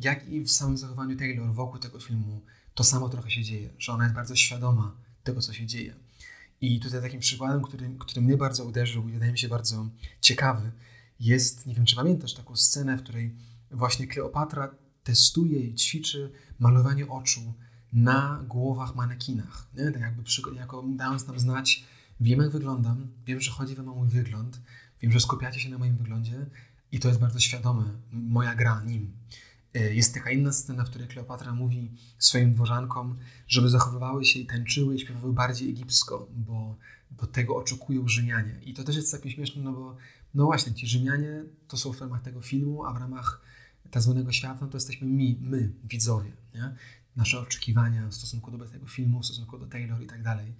jak 0.00 0.28
i 0.28 0.40
w 0.40 0.50
samym 0.50 0.76
zachowaniu 0.76 1.16
Taylor 1.16 1.52
wokół 1.54 1.78
tego 1.78 2.00
filmu 2.00 2.40
to 2.78 2.84
samo 2.84 3.08
trochę 3.08 3.30
się 3.30 3.42
dzieje, 3.42 3.70
że 3.78 3.92
ona 3.92 4.04
jest 4.04 4.14
bardzo 4.14 4.36
świadoma 4.36 4.96
tego, 5.22 5.40
co 5.40 5.52
się 5.52 5.66
dzieje. 5.66 5.94
I 6.60 6.80
tutaj 6.80 7.02
takim 7.02 7.20
przykładem, 7.20 7.62
który, 7.62 7.90
który 7.98 8.20
mnie 8.20 8.36
bardzo 8.36 8.64
uderzył 8.64 9.08
i 9.08 9.12
wydaje 9.12 9.32
mi 9.32 9.38
się 9.38 9.48
bardzo 9.48 9.88
ciekawy, 10.20 10.72
jest, 11.20 11.66
nie 11.66 11.74
wiem 11.74 11.84
czy 11.84 11.96
pamiętasz 11.96 12.34
taką 12.34 12.56
scenę, 12.56 12.96
w 12.96 13.02
której 13.02 13.34
właśnie 13.70 14.06
Kleopatra 14.06 14.74
testuje 15.04 15.60
i 15.60 15.74
ćwiczy 15.74 16.32
malowanie 16.58 17.08
oczu 17.08 17.54
na 17.92 18.44
głowach 18.48 18.94
manekinach. 18.94 19.66
Nie? 19.74 19.90
Tak 19.90 20.02
jakby 20.02 20.22
przy, 20.22 20.42
jako 20.56 20.84
dając 20.88 21.26
nam 21.26 21.38
znać, 21.38 21.84
wiem 22.20 22.40
jak 22.40 22.50
wyglądam, 22.50 23.08
wiem, 23.26 23.40
że 23.40 23.50
chodzi 23.50 23.74
wam 23.74 23.88
o 23.88 23.94
mój 23.94 24.08
wygląd, 24.08 24.60
wiem, 25.00 25.12
że 25.12 25.20
skupiacie 25.20 25.60
się 25.60 25.68
na 25.70 25.78
moim 25.78 25.96
wyglądzie 25.96 26.46
i 26.92 27.00
to 27.00 27.08
jest 27.08 27.20
bardzo 27.20 27.40
świadome, 27.40 27.84
moja 28.12 28.54
gra 28.54 28.82
nim. 28.84 29.12
E, 29.74 29.94
jest 29.94 30.14
taka 30.14 30.30
inna 30.30 30.52
scena, 30.52 30.84
w 30.84 30.90
której 30.90 31.08
Kleopatra 31.08 31.54
mówi 31.54 31.92
swoim 32.18 32.54
dworzankom, 32.54 33.16
żeby 33.48 33.68
zachowywały 33.68 34.24
się 34.24 34.38
i 34.38 34.46
tańczyły 34.46 34.94
i 34.94 35.00
śpiewały 35.00 35.32
bardziej 35.32 35.70
egipsko, 35.70 36.28
bo, 36.36 36.76
bo 37.10 37.26
tego 37.26 37.56
oczekują 37.56 38.08
Rzymianie. 38.08 38.60
I 38.62 38.74
to 38.74 38.84
też 38.84 38.96
jest 38.96 39.12
takie 39.12 39.30
śmieszne, 39.30 39.62
no 39.62 39.72
bo 39.72 39.96
no 40.34 40.44
właśnie, 40.44 40.74
ci 40.74 40.86
Rzymianie 40.86 41.44
to 41.68 41.76
są 41.76 41.92
w 41.92 42.00
ramach 42.00 42.22
tego 42.22 42.42
filmu, 42.42 42.84
a 42.84 42.92
w 42.92 42.96
ramach 42.96 43.40
tak 43.90 44.02
zwanego 44.02 44.32
świata 44.32 44.66
to 44.66 44.76
jesteśmy 44.76 45.06
my, 45.06 45.36
my 45.40 45.72
widzowie. 45.84 46.32
Nie? 46.54 46.74
Nasze 47.16 47.40
oczekiwania 47.40 48.08
w 48.08 48.14
stosunku 48.14 48.50
do 48.50 48.68
tego 48.68 48.86
filmu, 48.86 49.20
w 49.20 49.24
stosunku 49.24 49.58
do 49.58 49.66
Taylor 49.66 50.02
i 50.02 50.06
tak 50.06 50.22
dalej. 50.22 50.54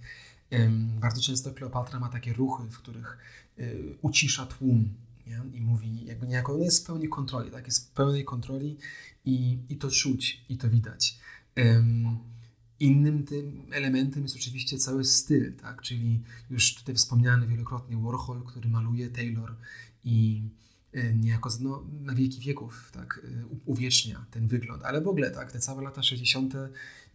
Bardzo 0.99 1.21
często 1.21 1.53
Kleopatra 1.53 1.99
ma 1.99 2.09
takie 2.09 2.33
ruchy, 2.33 2.63
w 2.63 2.77
których 2.77 3.17
y, 3.59 3.97
ucisza 4.01 4.45
tłum, 4.45 4.93
nie? 5.29 5.57
i 5.57 5.61
mówi 5.61 6.05
jakby 6.05 6.27
niejako, 6.27 6.53
on 6.53 6.61
jest 6.61 6.83
w 6.83 6.87
pełni 6.87 7.09
kontroli, 7.09 7.51
tak? 7.51 7.65
jest 7.65 7.87
w 7.87 7.91
pełnej 7.91 8.25
kontroli 8.25 8.77
i, 9.25 9.59
i 9.69 9.77
to 9.77 9.91
czuć, 9.91 10.45
i 10.49 10.57
to 10.57 10.69
widać. 10.69 11.19
Um, 11.57 12.17
innym 12.79 13.23
tym 13.23 13.65
elementem 13.71 14.23
jest 14.23 14.35
oczywiście 14.35 14.77
cały 14.77 15.05
styl, 15.05 15.55
tak? 15.55 15.81
czyli 15.81 16.23
już 16.49 16.75
tutaj 16.75 16.95
wspomniany 16.95 17.47
wielokrotnie 17.47 17.97
Warhol, 17.97 18.43
który 18.43 18.69
maluje 18.69 19.09
Taylor 19.09 19.55
i 20.03 20.43
e, 20.93 21.13
niejako 21.13 21.49
no, 21.59 21.83
na 22.01 22.15
wieki 22.15 22.39
wieków 22.39 22.91
tak, 22.93 23.21
e, 23.23 23.45
uwiecznia 23.65 24.25
ten 24.31 24.47
wygląd, 24.47 24.83
ale 24.83 25.01
w 25.01 25.07
ogóle 25.07 25.31
tak, 25.31 25.51
te 25.51 25.59
całe 25.59 25.83
lata 25.83 26.03
60. 26.03 26.53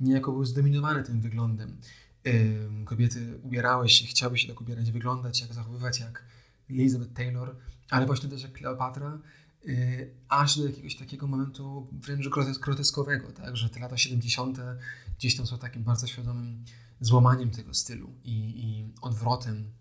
niejako 0.01 0.32
były 0.32 0.47
zdominowane 0.47 1.03
tym 1.03 1.20
wyglądem. 1.20 1.77
Kobiety 2.85 3.39
ubierały 3.43 3.89
się, 3.89 4.07
chciały 4.07 4.39
się 4.39 4.49
tak 4.49 4.61
ubierać, 4.61 4.91
wyglądać, 4.91 5.41
jak 5.41 5.55
zachowywać 5.55 6.01
jak 6.01 6.24
Elizabeth 6.70 7.12
Taylor, 7.12 7.57
ale 7.90 8.06
właśnie 8.06 8.28
też 8.28 8.43
jak 8.43 8.52
Kleopatra, 8.52 9.19
yy, 9.65 10.15
aż 10.28 10.59
do 10.59 10.66
jakiegoś 10.66 10.97
takiego 10.97 11.27
momentu 11.27 11.89
wręcz 11.93 12.28
groteskowego, 12.61 13.32
tak? 13.32 13.56
że 13.56 13.70
te 13.70 13.81
lata 13.81 13.97
70. 13.97 14.59
gdzieś 15.19 15.36
tam 15.36 15.47
są 15.47 15.59
takim 15.59 15.85
bardzo 15.85 16.06
świadomym 16.06 16.65
złamaniem 17.01 17.51
tego 17.51 17.74
stylu 17.74 18.15
i, 18.24 18.65
i 18.65 18.93
odwrotem 19.01 19.73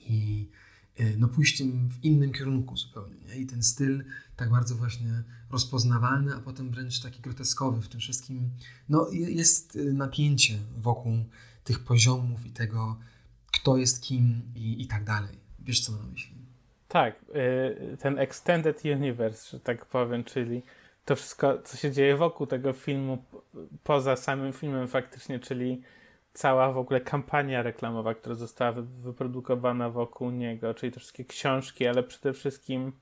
i 0.00 0.50
yy, 0.98 1.16
no 1.18 1.28
pójściem 1.28 1.88
w 1.88 2.04
innym 2.04 2.32
kierunku 2.32 2.76
zupełnie. 2.76 3.16
Nie? 3.16 3.36
I 3.36 3.46
ten 3.46 3.62
styl 3.62 4.04
tak 4.36 4.50
bardzo 4.50 4.74
właśnie 4.74 5.22
rozpoznawalny, 5.50 6.34
a 6.34 6.40
potem 6.40 6.70
wręcz 6.70 7.00
taki 7.00 7.22
groteskowy 7.22 7.82
w 7.82 7.88
tym 7.88 8.00
wszystkim. 8.00 8.50
No 8.88 9.10
jest 9.10 9.76
y, 9.76 9.92
napięcie 9.92 10.58
wokół 10.76 11.24
tych 11.64 11.84
poziomów 11.84 12.46
i 12.46 12.50
tego, 12.50 12.98
kto 13.46 13.76
jest 13.76 14.02
kim 14.02 14.42
i, 14.54 14.82
i 14.82 14.86
tak 14.86 15.04
dalej. 15.04 15.38
Wiesz, 15.58 15.80
co 15.80 15.92
mam 15.92 16.02
na 16.02 16.08
myśli? 16.08 16.37
Tak, 16.88 17.14
y, 17.92 17.96
ten 17.96 18.18
Extended 18.18 18.84
Universe, 18.84 19.50
że 19.56 19.60
tak 19.60 19.86
powiem, 19.86 20.24
czyli 20.24 20.62
to 21.04 21.16
wszystko, 21.16 21.58
co 21.58 21.76
się 21.76 21.92
dzieje 21.92 22.16
wokół 22.16 22.46
tego 22.46 22.72
filmu, 22.72 23.18
poza 23.84 24.16
samym 24.16 24.52
filmem 24.52 24.88
faktycznie, 24.88 25.38
czyli 25.38 25.82
cała 26.32 26.72
w 26.72 26.78
ogóle 26.78 27.00
kampania 27.00 27.62
reklamowa, 27.62 28.14
która 28.14 28.34
została 28.34 28.72
wyprodukowana 29.02 29.90
wokół 29.90 30.30
niego, 30.30 30.74
czyli 30.74 30.92
te 30.92 31.00
wszystkie 31.00 31.24
książki, 31.24 31.86
ale 31.86 32.02
przede 32.02 32.32
wszystkim 32.32 32.92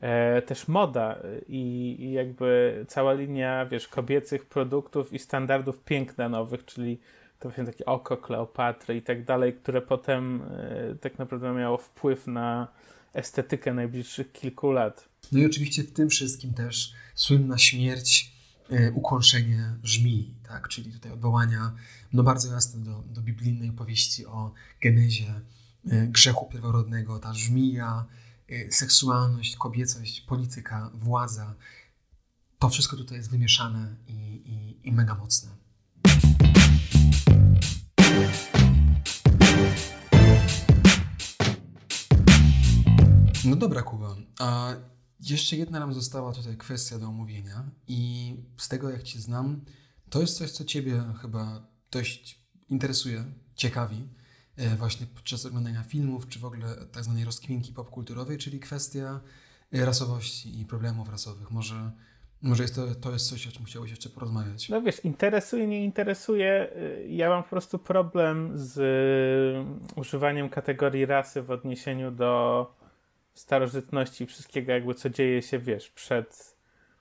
e, 0.00 0.42
też 0.42 0.68
moda 0.68 1.18
i, 1.46 1.96
i, 1.98 2.12
jakby 2.12 2.84
cała 2.88 3.12
linia, 3.12 3.66
wiesz, 3.66 3.88
kobiecych 3.88 4.46
produktów 4.46 5.12
i 5.12 5.18
standardów 5.18 5.84
piękna 5.84 6.28
nowych, 6.28 6.64
czyli 6.64 7.00
to 7.38 7.48
właśnie 7.48 7.64
takie 7.64 7.84
oko 7.84 8.16
Kleopatry 8.16 8.96
i 8.96 9.02
tak 9.02 9.24
dalej, 9.24 9.52
które 9.52 9.82
potem 9.82 10.42
e, 10.42 10.94
tak 10.94 11.18
naprawdę 11.18 11.52
miało 11.52 11.76
wpływ 11.76 12.26
na 12.26 12.68
estetykę 13.14 13.74
najbliższych 13.74 14.32
kilku 14.32 14.72
lat. 14.72 15.08
No 15.32 15.38
i 15.38 15.46
oczywiście 15.46 15.84
w 15.84 15.92
tym 15.92 16.08
wszystkim 16.08 16.54
też 16.54 16.92
słynna 17.14 17.58
śmierć, 17.58 18.32
e, 18.70 18.92
ukąszenie 18.92 19.74
żmii, 19.82 20.34
tak? 20.48 20.68
czyli 20.68 20.92
tutaj 20.92 21.12
odwołania 21.12 21.74
no 22.12 22.22
bardzo 22.22 22.52
jasne 22.52 22.84
do, 22.84 23.02
do 23.02 23.22
biblijnej 23.22 23.70
opowieści 23.70 24.26
o 24.26 24.52
genezie 24.82 25.40
e, 25.90 26.06
grzechu 26.06 26.46
pierworodnego, 26.46 27.18
ta 27.18 27.34
żmija, 27.34 28.06
e, 28.48 28.72
seksualność, 28.72 29.56
kobiecość, 29.56 30.20
polityka, 30.20 30.90
władza, 30.94 31.54
to 32.58 32.68
wszystko 32.68 32.96
tutaj 32.96 33.18
jest 33.18 33.30
wymieszane 33.30 33.96
i, 34.08 34.12
i, 34.12 34.88
i 34.88 34.92
mega 34.92 35.14
mocne. 35.14 35.50
No 43.44 43.56
dobra, 43.56 43.82
Kuba. 43.82 44.16
A 44.38 44.74
jeszcze 45.20 45.56
jedna 45.56 45.80
nam 45.80 45.94
została 45.94 46.32
tutaj 46.32 46.56
kwestia 46.56 46.98
do 46.98 47.06
omówienia 47.06 47.64
i 47.88 48.34
z 48.56 48.68
tego 48.68 48.90
jak 48.90 49.02
Cię 49.02 49.18
znam, 49.18 49.60
to 50.10 50.20
jest 50.20 50.38
coś, 50.38 50.50
co 50.50 50.64
Ciebie 50.64 51.02
chyba 51.22 51.66
dość 51.90 52.42
interesuje, 52.68 53.24
ciekawi 53.54 54.08
e, 54.56 54.76
właśnie 54.76 55.06
podczas 55.06 55.46
oglądania 55.46 55.82
filmów, 55.82 56.28
czy 56.28 56.38
w 56.38 56.44
ogóle 56.44 56.74
tak 56.92 57.04
zwanej 57.04 57.24
rozkminki 57.24 57.72
popkulturowej, 57.72 58.38
czyli 58.38 58.60
kwestia 58.60 59.20
e, 59.72 59.84
rasowości 59.84 60.60
i 60.60 60.64
problemów 60.64 61.08
rasowych. 61.08 61.50
Może, 61.50 61.90
może 62.42 62.62
jest 62.62 62.74
to, 62.74 62.94
to 62.94 63.12
jest 63.12 63.28
coś, 63.28 63.46
o 63.46 63.52
czym 63.52 63.64
chciałbyś 63.64 63.90
jeszcze 63.90 64.10
porozmawiać. 64.10 64.68
No 64.68 64.82
wiesz, 64.82 65.04
interesuje, 65.04 65.66
nie 65.66 65.84
interesuje. 65.84 66.68
Ja 67.08 67.28
mam 67.28 67.42
po 67.42 67.48
prostu 67.48 67.78
problem 67.78 68.52
z 68.54 68.78
używaniem 69.96 70.48
kategorii 70.48 71.06
rasy 71.06 71.42
w 71.42 71.50
odniesieniu 71.50 72.10
do 72.10 72.78
starożytności, 73.38 74.26
wszystkiego 74.26 74.72
jakby 74.72 74.94
co 74.94 75.10
dzieje 75.10 75.42
się, 75.42 75.58
wiesz, 75.58 75.90
przed, 75.90 76.56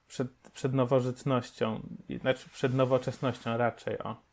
przed, 0.08 0.28
przed 0.54 0.74
nowożytnością, 0.74 1.90
znaczy 2.22 2.50
przed 2.50 2.74
nowoczesnością 2.74 3.58
raczej, 3.58 4.00
o. 4.00 4.28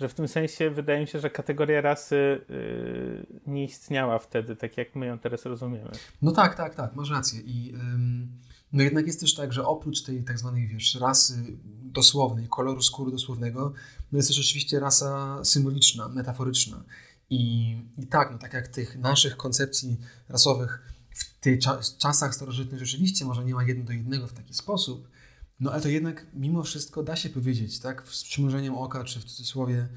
Że 0.00 0.08
w 0.08 0.14
tym 0.14 0.28
sensie 0.28 0.70
wydaje 0.70 1.00
mi 1.00 1.06
się, 1.06 1.20
że 1.20 1.30
kategoria 1.30 1.80
rasy 1.80 2.44
yy, 2.48 3.26
nie 3.46 3.64
istniała 3.64 4.18
wtedy, 4.18 4.56
tak 4.56 4.76
jak 4.76 4.94
my 4.94 5.06
ją 5.06 5.18
teraz 5.18 5.44
rozumiemy. 5.44 5.90
No 6.22 6.32
tak, 6.32 6.54
tak, 6.54 6.74
tak, 6.74 6.96
masz 6.96 7.10
rację. 7.10 7.40
I 7.40 7.74
No 8.74 8.82
jednak 8.82 9.06
jest 9.06 9.20
też 9.20 9.34
tak, 9.34 9.52
że 9.52 9.66
oprócz 9.66 10.02
tej 10.02 10.24
tak 10.24 10.38
zwanej, 10.38 10.68
wiesz, 10.68 10.94
rasy 10.94 11.58
dosłownej, 11.82 12.48
koloru 12.48 12.82
skóry 12.82 13.10
dosłownego, 13.10 13.72
no 14.12 14.16
jest 14.16 14.28
też 14.28 14.38
oczywiście 14.38 14.80
rasa 14.80 15.40
symboliczna, 15.44 16.08
metaforyczna. 16.08 16.84
I, 17.30 17.76
i 17.98 18.06
tak, 18.06 18.28
no 18.32 18.38
tak 18.38 18.52
jak 18.52 18.68
tych 18.68 18.98
naszych 18.98 19.36
koncepcji 19.36 20.00
rasowych 20.28 20.93
w 21.14 21.38
tych 21.38 21.58
czasach 21.98 22.34
starożytnych 22.34 22.80
rzeczywiście 22.80 23.24
może 23.24 23.44
nie 23.44 23.54
ma 23.54 23.64
jedno 23.64 23.84
do 23.84 23.92
jednego 23.92 24.26
w 24.26 24.32
taki 24.32 24.54
sposób, 24.54 25.08
no 25.60 25.72
ale 25.72 25.82
to 25.82 25.88
jednak 25.88 26.26
mimo 26.34 26.62
wszystko 26.62 27.02
da 27.02 27.16
się 27.16 27.28
powiedzieć, 27.28 27.78
tak, 27.78 28.08
z 28.08 28.24
przymrużeniem 28.24 28.74
oka, 28.74 29.04
czy 29.04 29.20
w 29.20 29.24
cudzysłowie, 29.24 29.88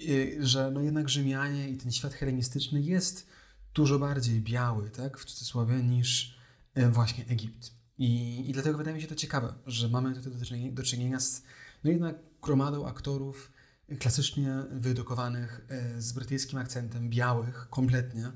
y, 0.00 0.38
że 0.40 0.70
no 0.70 0.80
jednak 0.80 1.08
Rzymianie 1.08 1.68
i 1.68 1.76
ten 1.76 1.92
świat 1.92 2.14
helenistyczny 2.14 2.82
jest 2.82 3.26
dużo 3.74 3.98
bardziej 3.98 4.40
biały, 4.40 4.90
tak, 4.90 5.18
w 5.18 5.24
cudzysłowie, 5.24 5.74
niż 5.74 6.38
y, 6.78 6.90
właśnie 6.90 7.26
Egipt. 7.26 7.70
I, 7.98 8.44
I 8.50 8.52
dlatego 8.52 8.78
wydaje 8.78 8.96
mi 8.96 9.02
się 9.02 9.08
to 9.08 9.14
ciekawe, 9.14 9.54
że 9.66 9.88
mamy 9.88 10.14
tutaj 10.14 10.32
do 10.32 10.44
czynienia, 10.44 10.72
do 10.72 10.82
czynienia 10.82 11.20
z 11.20 11.42
no 11.84 11.90
jednak 11.90 12.16
gromadą 12.42 12.86
aktorów 12.86 13.52
klasycznie 13.98 14.54
wyedukowanych, 14.70 15.66
y, 15.96 16.02
z 16.02 16.12
brytyjskim 16.12 16.58
akcentem, 16.58 17.10
białych, 17.10 17.68
kompletnie, 17.70 18.32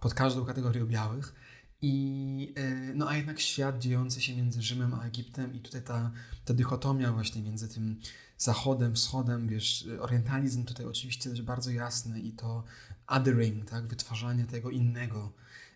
pod 0.00 0.14
każdą 0.14 0.44
kategorią 0.44 0.86
białych, 0.86 1.34
i, 1.82 2.52
e, 2.56 2.94
no 2.94 3.08
a 3.08 3.16
jednak 3.16 3.40
świat 3.40 3.78
dziejący 3.78 4.20
się 4.20 4.36
między 4.36 4.62
Rzymem 4.62 4.94
a 4.94 5.04
Egiptem 5.04 5.54
i 5.54 5.60
tutaj 5.60 5.82
ta, 5.82 6.10
ta 6.44 6.54
dychotomia 6.54 7.12
właśnie 7.12 7.42
między 7.42 7.74
tym 7.74 8.00
zachodem, 8.38 8.94
wschodem, 8.94 9.48
wiesz, 9.48 9.88
orientalizm 10.00 10.64
tutaj 10.64 10.86
oczywiście 10.86 11.30
też 11.30 11.42
bardzo 11.42 11.70
jasny 11.70 12.20
i 12.20 12.32
to 12.32 12.64
othering, 13.06 13.70
tak, 13.70 13.86
wytwarzanie 13.86 14.44
tego 14.44 14.70
innego. 14.70 15.32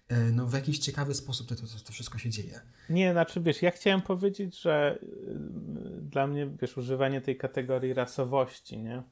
E, 0.09 0.21
no 0.33 0.47
w 0.47 0.53
jakiś 0.53 0.79
ciekawy 0.79 1.15
sposób 1.15 1.49
to, 1.49 1.55
to, 1.55 1.63
to 1.87 1.93
wszystko 1.93 2.19
się 2.19 2.31
dzieje. 2.31 2.61
Nie, 2.91 3.13
znaczy 3.13 3.41
wiesz, 3.41 3.63
ja 3.63 3.71
chciałem 3.71 4.03
powiedzieć, 4.03 4.61
że 4.61 4.99
y, 5.03 5.09
dla 6.03 6.27
mnie, 6.27 6.51
wiesz, 6.63 6.77
używanie 6.77 7.21
tej 7.21 7.37
kategorii 7.37 7.95
rasowości, 7.95 8.79
nie? 8.79 9.03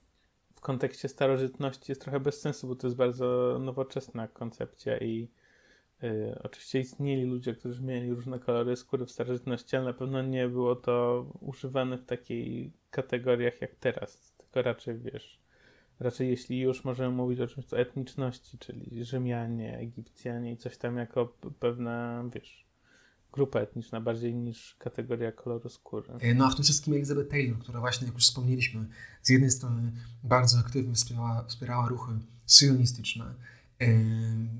W 0.55 0.61
kontekście 0.61 1.09
starożytności 1.09 1.93
jest 1.93 2.01
trochę 2.01 2.21
bez 2.21 2.41
sensu, 2.41 2.69
bo 2.69 2.77
to 2.77 2.87
jest 2.87 2.97
bardzo 2.97 3.59
nowoczesna 3.61 4.29
koncepcja 4.29 4.99
i 4.99 5.29
Y, 6.05 6.39
oczywiście 6.43 6.81
istnieli 6.81 7.25
ludzie, 7.25 7.55
którzy 7.55 7.83
mieli 7.83 8.11
różne 8.11 8.39
kolory 8.39 8.77
skóry 8.77 9.07
w 9.07 9.11
starożytności, 9.11 9.77
ale 9.77 9.85
na 9.85 9.93
pewno 9.93 10.23
nie 10.23 10.49
było 10.49 10.77
to 10.77 11.27
używane 11.41 11.99
w 11.99 12.05
takiej 12.05 12.73
kategoriach 12.91 13.61
jak 13.61 13.75
teraz. 13.75 14.35
Tylko 14.39 14.63
raczej 14.63 14.99
wiesz, 14.99 15.41
raczej 16.01 16.31
jeśli 16.31 16.61
już 16.61 16.85
możemy 16.85 17.17
mówić 17.17 17.41
o 17.41 17.47
czymś 17.47 17.67
co 17.67 17.79
etniczności, 17.79 18.59
czyli 18.59 19.05
Rzymianie, 19.05 19.79
Egipcjanie 19.79 20.53
i 20.53 20.57
coś 20.57 20.77
tam 20.77 20.97
jako 20.97 21.39
pewna, 21.61 22.25
wiesz, 22.35 22.67
grupa 23.33 23.61
etniczna 23.61 24.01
bardziej 24.01 24.35
niż 24.35 24.77
kategoria 24.79 25.33
koloru 25.33 25.69
skóry. 25.69 26.13
E, 26.21 26.35
no 26.35 26.47
a 26.47 26.51
w 26.51 26.55
tym 26.55 26.65
wszystkim 26.65 26.95
Elizabeth 26.95 27.31
Taylor, 27.31 27.59
która 27.59 27.81
właśnie, 27.81 28.07
jak 28.07 28.15
już 28.15 28.25
wspomnieliśmy, 28.25 28.87
z 29.23 29.31
jednej 29.31 29.51
strony 29.51 29.93
bardzo 30.25 30.59
aktywnie 30.59 30.95
wspierała, 30.95 31.45
wspierała 31.49 31.89
ruchy 31.89 32.13
sionistyczne, 32.47 33.35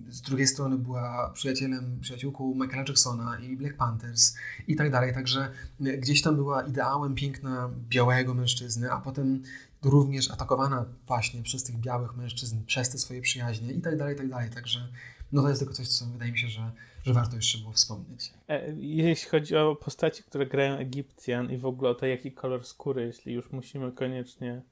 z 0.09 0.21
drugiej 0.21 0.47
strony 0.47 0.79
była 0.79 1.31
przyjacielem, 1.35 1.99
przyjaciółką 2.01 2.55
Michaela 2.55 2.85
Jacksona 2.89 3.39
i 3.39 3.57
Black 3.57 3.77
Panthers 3.77 4.37
i 4.69 4.77
tak 4.77 4.91
dalej. 4.91 5.15
Także 5.15 5.51
gdzieś 5.81 6.23
tam 6.23 6.37
była 6.37 6.63
ideałem 6.63 7.15
piękna 7.15 7.71
białego 7.89 8.35
mężczyzny, 8.35 8.93
a 8.93 9.01
potem 9.01 9.43
również 9.83 10.31
atakowana 10.31 10.85
właśnie 11.07 11.43
przez 11.43 11.65
tych 11.65 11.77
białych 11.77 12.17
mężczyzn, 12.17 12.65
przez 12.67 12.91
te 12.91 12.99
swoje 12.99 13.21
przyjaźnie 13.21 13.73
i 13.73 13.81
tak 13.81 13.97
dalej, 13.97 14.15
i 14.15 14.19
tak 14.19 14.29
dalej. 14.29 14.51
Także 14.51 14.89
no 15.33 15.43
to 15.43 15.49
jest 15.49 15.61
tylko 15.61 15.75
coś, 15.75 15.89
co 15.89 16.07
wydaje 16.07 16.33
mi 16.33 16.39
się, 16.39 16.49
że, 16.49 16.73
że 17.03 17.13
warto 17.13 17.37
jeszcze 17.37 17.59
było 17.59 17.73
wspomnieć. 17.73 18.33
E, 18.49 18.73
jeśli 18.77 19.31
chodzi 19.31 19.57
o 19.57 19.77
postaci, 19.77 20.23
które 20.23 20.47
grają 20.47 20.77
Egipcjan 20.77 21.51
i 21.51 21.59
w 21.59 21.67
ogóle 21.67 21.91
o 21.91 21.95
to, 21.95 22.07
jaki 22.07 22.33
kolor 22.33 22.67
skóry, 22.67 23.07
jeśli 23.07 23.33
już 23.33 23.53
musimy 23.53 23.93
koniecznie, 23.93 24.63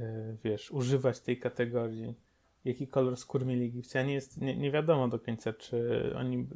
e, 0.00 0.36
wiesz, 0.44 0.70
używać 0.70 1.20
tej 1.20 1.38
kategorii, 1.38 2.14
jaki 2.64 2.88
kolor 2.88 3.16
skór 3.16 3.46
mieli 3.46 3.66
Egipcjanie, 3.66 4.14
jest 4.14 4.40
nie, 4.40 4.56
nie 4.56 4.70
wiadomo 4.70 5.08
do 5.08 5.18
końca, 5.18 5.52
czy 5.52 6.12
oni 6.16 6.48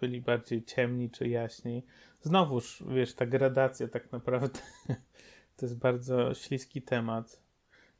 byli 0.00 0.20
bardziej 0.20 0.64
ciemni, 0.64 1.10
czy 1.10 1.28
jaśni. 1.28 1.84
Znowuż, 2.22 2.84
wiesz, 2.94 3.14
ta 3.14 3.26
gradacja 3.26 3.88
tak 3.88 4.12
naprawdę 4.12 4.58
to 5.56 5.66
jest 5.66 5.78
bardzo 5.78 6.34
śliski 6.34 6.82
temat. 6.82 7.40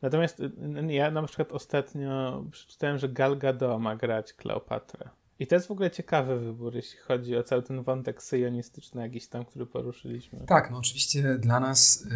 Natomiast 0.02 0.42
ja 0.88 1.10
na 1.10 1.22
przykład 1.22 1.52
ostatnio 1.52 2.44
przeczytałem, 2.50 2.98
że 2.98 3.08
Gal 3.08 3.38
Gadot 3.38 3.80
ma 3.80 3.96
grać 3.96 4.32
Kleopatrę. 4.32 5.08
I 5.38 5.46
to 5.46 5.54
jest 5.54 5.66
w 5.66 5.70
ogóle 5.70 5.90
ciekawy 5.90 6.40
wybór, 6.40 6.74
jeśli 6.74 6.98
chodzi 6.98 7.36
o 7.36 7.42
cały 7.42 7.62
ten 7.62 7.82
wątek 7.82 8.22
syjonistyczny 8.22 9.02
jakiś 9.02 9.28
tam, 9.28 9.44
który 9.44 9.66
poruszyliśmy. 9.66 10.44
Tak, 10.46 10.70
no 10.70 10.78
oczywiście 10.78 11.38
dla 11.38 11.60
nas 11.60 12.06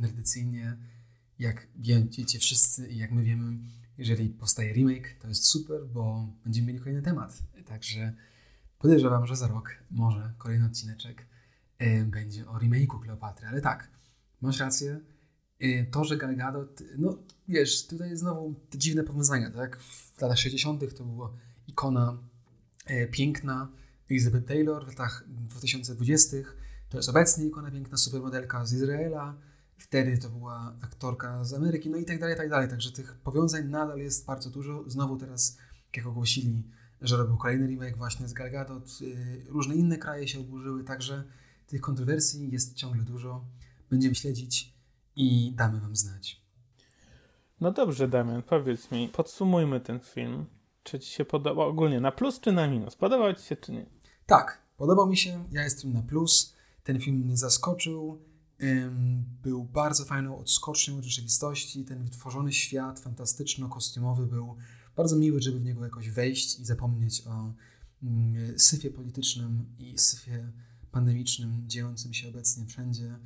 yy, 0.00 0.06
tradycyjnie, 0.06 0.76
jak 1.38 1.66
wiecie 2.18 2.38
wszyscy 2.38 2.88
i 2.88 2.98
jak 2.98 3.10
my 3.10 3.22
wiemy, 3.22 3.58
jeżeli 3.98 4.28
powstaje 4.28 4.72
remake, 4.72 5.16
to 5.20 5.28
jest 5.28 5.44
super, 5.44 5.86
bo 5.86 6.28
będziemy 6.44 6.66
mieli 6.66 6.78
kolejny 6.78 7.02
temat. 7.02 7.42
Także 7.66 8.12
podejrzewam, 8.78 9.26
że 9.26 9.36
za 9.36 9.48
rok 9.48 9.70
może 9.90 10.32
kolejny 10.38 10.66
odcineczek 10.66 11.26
y, 11.82 12.04
będzie 12.04 12.48
o 12.48 12.58
remake'u 12.58 13.02
Kleopatry. 13.02 13.46
Ale 13.46 13.60
tak, 13.60 13.90
masz 14.40 14.60
rację. 14.60 15.00
Y, 15.62 15.86
to, 15.90 16.04
że 16.04 16.16
Gal 16.16 16.36
Gadot, 16.36 16.82
no 16.98 17.18
wiesz, 17.48 17.86
tutaj 17.86 18.16
znowu 18.16 18.54
te 18.70 18.78
dziwne 18.78 19.04
powiązania, 19.04 19.50
tak? 19.50 19.82
W 19.82 20.20
latach 20.20 20.38
60. 20.38 20.96
to 20.96 21.04
była 21.04 21.32
ikona 21.66 22.18
y, 22.90 23.08
piękna 23.12 23.68
Elizabeth 24.10 24.46
Taylor, 24.46 24.84
w 24.84 24.88
latach 24.88 25.24
2020 25.28 26.36
to 26.88 26.96
jest 26.96 27.08
obecnie 27.08 27.46
ikona 27.46 27.70
piękna 27.70 27.96
supermodelka 27.96 28.66
z 28.66 28.72
Izraela, 28.72 29.34
Wtedy 29.78 30.18
to 30.18 30.28
była 30.28 30.76
aktorka 30.82 31.44
z 31.44 31.54
Ameryki, 31.54 31.90
no 31.90 31.96
i 31.96 32.04
tak 32.04 32.20
dalej, 32.20 32.34
i 32.34 32.38
tak 32.38 32.50
dalej. 32.50 32.68
Także 32.68 32.92
tych 32.92 33.14
powiązań 33.14 33.68
nadal 33.68 33.98
jest 33.98 34.26
bardzo 34.26 34.50
dużo. 34.50 34.84
Znowu 34.86 35.16
teraz, 35.16 35.58
jak 35.96 36.06
ogłosili, 36.06 36.62
że 37.00 37.16
robił 37.16 37.36
kolejny 37.36 37.66
remake 37.66 37.96
właśnie 37.96 38.28
z 38.28 38.32
Gal 38.32 38.50
Gadot, 38.50 39.00
yy, 39.00 39.44
różne 39.48 39.74
inne 39.74 39.98
kraje 39.98 40.28
się 40.28 40.40
oburzyły, 40.40 40.84
także 40.84 41.24
tych 41.66 41.80
kontrowersji 41.80 42.50
jest 42.50 42.74
ciągle 42.74 43.02
dużo. 43.02 43.44
Będziemy 43.90 44.14
śledzić 44.14 44.74
i 45.16 45.52
damy 45.56 45.80
Wam 45.80 45.96
znać. 45.96 46.46
No 47.60 47.72
dobrze, 47.72 48.08
Damian, 48.08 48.42
powiedz 48.42 48.90
mi, 48.90 49.08
podsumujmy 49.08 49.80
ten 49.80 50.00
film. 50.00 50.46
Czy 50.82 51.00
Ci 51.00 51.10
się 51.10 51.24
podobał 51.24 51.68
ogólnie, 51.68 52.00
na 52.00 52.12
plus 52.12 52.40
czy 52.40 52.52
na 52.52 52.68
minus? 52.68 52.96
Podobał 52.96 53.34
Ci 53.34 53.42
się 53.42 53.56
czy 53.56 53.72
nie? 53.72 53.86
Tak, 54.26 54.62
podobał 54.76 55.06
mi 55.06 55.16
się, 55.16 55.44
ja 55.52 55.62
jestem 55.62 55.92
na 55.92 56.02
plus. 56.02 56.56
Ten 56.82 57.00
film 57.00 57.16
mnie 57.16 57.36
zaskoczył 57.36 58.22
był 59.42 59.64
bardzo 59.64 60.04
fajną 60.04 60.38
odskocznią 60.38 60.98
od 60.98 61.04
rzeczywistości. 61.04 61.84
Ten 61.84 62.04
wytworzony 62.04 62.52
świat 62.52 63.00
fantastyczno-kostiumowy 63.00 64.26
był 64.26 64.56
bardzo 64.96 65.16
miły, 65.16 65.42
żeby 65.42 65.60
w 65.60 65.64
niego 65.64 65.84
jakoś 65.84 66.10
wejść 66.10 66.60
i 66.60 66.64
zapomnieć 66.64 67.26
o 67.26 67.52
mm, 68.02 68.58
syfie 68.58 68.90
politycznym 68.90 69.64
i 69.78 69.98
syfie 69.98 70.52
pandemicznym 70.90 71.62
dziejącym 71.66 72.14
się 72.14 72.28
obecnie 72.28 72.66
wszędzie. 72.66 73.18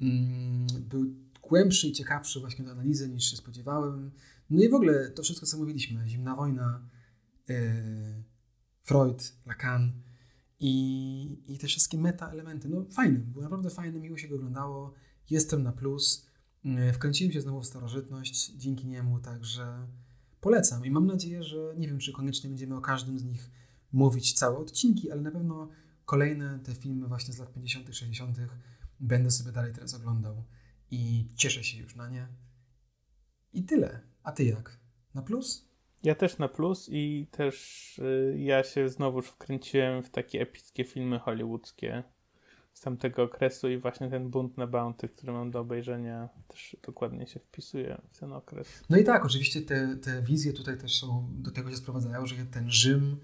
Mm, 0.00 0.66
był 0.80 1.14
głębszy 1.42 1.88
i 1.88 1.92
ciekawszy 1.92 2.40
właśnie 2.40 2.64
do 2.64 2.70
analizy 2.70 3.08
niż 3.08 3.30
się 3.30 3.36
spodziewałem. 3.36 4.10
No 4.50 4.62
i 4.62 4.68
w 4.68 4.74
ogóle 4.74 5.10
to 5.10 5.22
wszystko, 5.22 5.46
co 5.46 5.58
mówiliśmy, 5.58 6.08
zimna 6.08 6.36
wojna, 6.36 6.88
yy, 7.48 7.56
Freud, 8.82 9.32
Lacan, 9.46 9.92
i, 10.60 11.42
i 11.48 11.58
te 11.58 11.66
wszystkie 11.66 11.98
meta-elementy. 11.98 12.68
No 12.68 12.84
fajny, 12.90 13.18
było 13.18 13.42
naprawdę 13.42 13.70
fajne, 13.70 14.00
miło 14.00 14.16
się 14.16 14.28
go 14.28 14.34
oglądało. 14.34 14.94
Jestem 15.30 15.62
na 15.62 15.72
plus. 15.72 16.26
Mm, 16.64 16.92
wkręciłem 16.92 17.32
się 17.32 17.40
znowu 17.40 17.60
w 17.60 17.66
starożytność 17.66 18.52
dzięki 18.52 18.86
niemu, 18.86 19.20
także 19.20 19.86
polecam. 20.40 20.84
I 20.84 20.90
mam 20.90 21.06
nadzieję, 21.06 21.42
że 21.42 21.74
nie 21.76 21.88
wiem, 21.88 21.98
czy 21.98 22.12
koniecznie 22.12 22.50
będziemy 22.50 22.76
o 22.76 22.80
każdym 22.80 23.18
z 23.18 23.24
nich 23.24 23.50
mówić 23.92 24.32
całe 24.32 24.58
odcinki, 24.58 25.10
ale 25.10 25.20
na 25.20 25.30
pewno 25.30 25.68
kolejne 26.04 26.58
te 26.58 26.74
filmy 26.74 27.08
właśnie 27.08 27.34
z 27.34 27.38
lat 27.38 27.52
50., 27.52 27.94
60. 27.94 28.38
będę 29.00 29.30
sobie 29.30 29.52
dalej 29.52 29.74
teraz 29.74 29.94
oglądał 29.94 30.44
i 30.90 31.28
cieszę 31.36 31.64
się 31.64 31.78
już 31.78 31.96
na 31.96 32.08
nie. 32.08 32.28
I 33.52 33.64
tyle. 33.64 34.00
A 34.22 34.32
ty 34.32 34.44
jak? 34.44 34.80
Na 35.14 35.22
plus? 35.22 35.69
Ja 36.02 36.14
też 36.14 36.38
na 36.38 36.48
plus 36.48 36.88
i 36.92 37.26
też 37.30 37.98
y, 37.98 38.36
ja 38.38 38.64
się 38.64 38.88
znowuż 38.88 39.26
wkręciłem 39.26 40.02
w 40.02 40.10
takie 40.10 40.40
epickie 40.40 40.84
filmy 40.84 41.18
hollywoodzkie 41.18 42.02
z 42.74 42.80
tamtego 42.80 43.22
okresu 43.22 43.68
i 43.68 43.78
właśnie 43.78 44.10
ten 44.10 44.30
bunt 44.30 44.56
na 44.56 44.66
Bounty, 44.66 45.08
który 45.08 45.32
mam 45.32 45.50
do 45.50 45.60
obejrzenia, 45.60 46.28
też 46.48 46.76
dokładnie 46.82 47.26
się 47.26 47.40
wpisuje 47.40 48.00
w 48.10 48.18
ten 48.18 48.32
okres. 48.32 48.82
No 48.90 48.96
i 48.96 49.04
tak, 49.04 49.24
oczywiście 49.24 49.62
te, 49.62 49.96
te 49.96 50.22
wizje 50.22 50.52
tutaj 50.52 50.78
też 50.78 51.00
są, 51.00 51.28
do 51.32 51.50
tego 51.50 51.70
się 51.70 51.76
sprowadzają, 51.76 52.26
że 52.26 52.36
ten 52.36 52.70
Rzym 52.70 53.20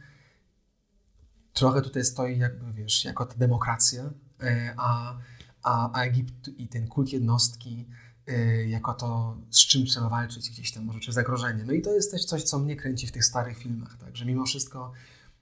trochę 1.52 1.82
tutaj 1.82 2.04
stoi 2.04 2.38
jakby, 2.38 2.72
wiesz, 2.72 3.04
jako 3.04 3.26
ta 3.26 3.34
demokracja, 3.34 4.10
e, 4.42 4.74
a, 4.76 5.18
a, 5.62 5.92
a 5.92 6.04
Egipt 6.04 6.48
i 6.56 6.68
ten 6.68 6.88
kult 6.88 7.12
jednostki 7.12 7.86
jako 8.66 8.94
to, 8.94 9.36
z 9.50 9.58
czym 9.58 9.86
trzeba 9.86 10.08
walczyć 10.08 10.50
gdzieś 10.50 10.72
tam, 10.72 10.84
może 10.84 11.00
czy 11.00 11.12
zagrożenie. 11.12 11.64
No 11.64 11.72
i 11.72 11.82
to 11.82 11.94
jest 11.94 12.10
też 12.10 12.24
coś, 12.24 12.42
co 12.42 12.58
mnie 12.58 12.76
kręci 12.76 13.06
w 13.06 13.12
tych 13.12 13.24
starych 13.24 13.58
filmach, 13.58 13.96
tak, 13.98 14.16
że 14.16 14.24
mimo 14.24 14.46
wszystko 14.46 14.92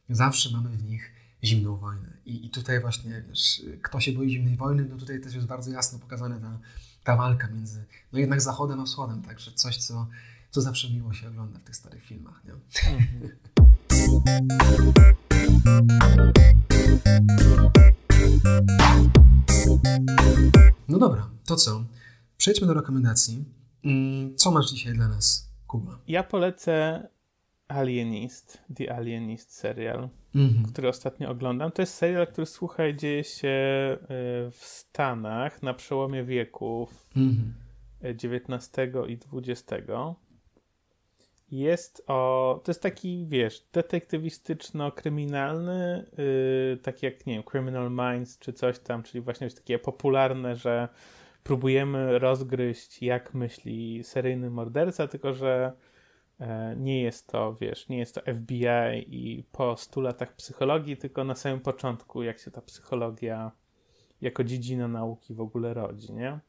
zawsze 0.08 0.50
mamy 0.50 0.68
w 0.68 0.84
nich 0.84 1.12
zimną 1.44 1.76
wojnę. 1.76 2.16
I, 2.26 2.46
I 2.46 2.50
tutaj 2.50 2.80
właśnie, 2.80 3.24
wiesz, 3.28 3.62
kto 3.82 4.00
się 4.00 4.12
boi 4.12 4.30
zimnej 4.30 4.56
wojny, 4.56 4.86
no 4.90 4.96
tutaj 4.96 5.20
też 5.20 5.34
jest 5.34 5.46
bardzo 5.46 5.70
jasno 5.70 5.98
pokazana 5.98 6.40
ta, 6.40 6.58
ta 7.04 7.16
walka 7.16 7.48
między, 7.48 7.84
no 8.12 8.18
jednak 8.18 8.40
zachodem 8.40 8.80
a 8.80 8.84
wschodem, 8.84 9.22
także 9.22 9.52
coś, 9.52 9.76
co, 9.76 10.08
co 10.50 10.60
zawsze 10.60 10.90
miło 10.90 11.12
się 11.12 11.28
ogląda 11.28 11.58
w 11.58 11.62
tych 11.62 11.76
starych 11.76 12.04
filmach, 12.04 12.42
nie? 12.44 12.52
Mhm. 12.92 13.28
No 20.88 20.98
dobra, 20.98 21.30
to 21.44 21.56
co? 21.56 21.84
Przejdźmy 22.36 22.66
do 22.66 22.74
rekomendacji. 22.74 23.44
Mm, 23.84 24.36
co 24.36 24.50
masz 24.50 24.70
dzisiaj 24.70 24.92
dla 24.92 25.08
nas, 25.08 25.50
Kuba? 25.66 25.98
Ja 26.08 26.22
polecę 26.22 27.08
Alienist, 27.68 28.58
The 28.76 28.92
Alienist 28.92 29.52
serial, 29.52 30.08
mm-hmm. 30.34 30.72
który 30.72 30.88
ostatnio 30.88 31.30
oglądam. 31.30 31.72
To 31.72 31.82
jest 31.82 31.94
serial, 31.94 32.26
który 32.26 32.46
słuchaj, 32.46 32.96
dzieje 32.96 33.24
się 33.24 33.48
y, 33.48 33.98
w 34.50 34.60
Stanach 34.60 35.62
na 35.62 35.74
przełomie 35.74 36.24
wieków 36.24 37.10
mm-hmm. 37.16 37.52
XIX 38.02 38.70
i 39.08 39.18
XX. 39.32 39.64
Jest 41.50 42.04
o. 42.06 42.60
To 42.64 42.70
jest 42.70 42.82
taki, 42.82 43.26
wiesz, 43.28 43.66
detektywistyczno-kryminalny, 43.72 46.04
yy, 46.18 46.78
taki 46.82 47.06
jak, 47.06 47.26
nie 47.26 47.34
wiem, 47.34 47.42
Criminal 47.42 47.90
Minds 47.90 48.38
czy 48.38 48.52
coś 48.52 48.78
tam, 48.78 49.02
czyli 49.02 49.20
właśnie 49.20 49.50
takie 49.50 49.78
popularne, 49.78 50.56
że 50.56 50.88
próbujemy 51.44 52.18
rozgryźć, 52.18 53.02
jak 53.02 53.34
myśli 53.34 54.04
seryjny 54.04 54.50
morderca, 54.50 55.08
tylko 55.08 55.32
że 55.32 55.72
e, 56.40 56.76
nie 56.76 57.02
jest 57.02 57.28
to, 57.28 57.54
wiesz, 57.60 57.88
nie 57.88 57.98
jest 57.98 58.14
to 58.14 58.20
FBI 58.20 59.04
i 59.06 59.44
po 59.52 59.76
100 59.76 60.00
latach 60.00 60.36
psychologii, 60.36 60.96
tylko 60.96 61.24
na 61.24 61.34
samym 61.34 61.60
początku, 61.60 62.22
jak 62.22 62.38
się 62.38 62.50
ta 62.50 62.62
psychologia 62.62 63.52
jako 64.20 64.44
dziedzina 64.44 64.88
nauki 64.88 65.34
w 65.34 65.40
ogóle 65.40 65.74
rodzi, 65.74 66.12
nie? 66.12 66.40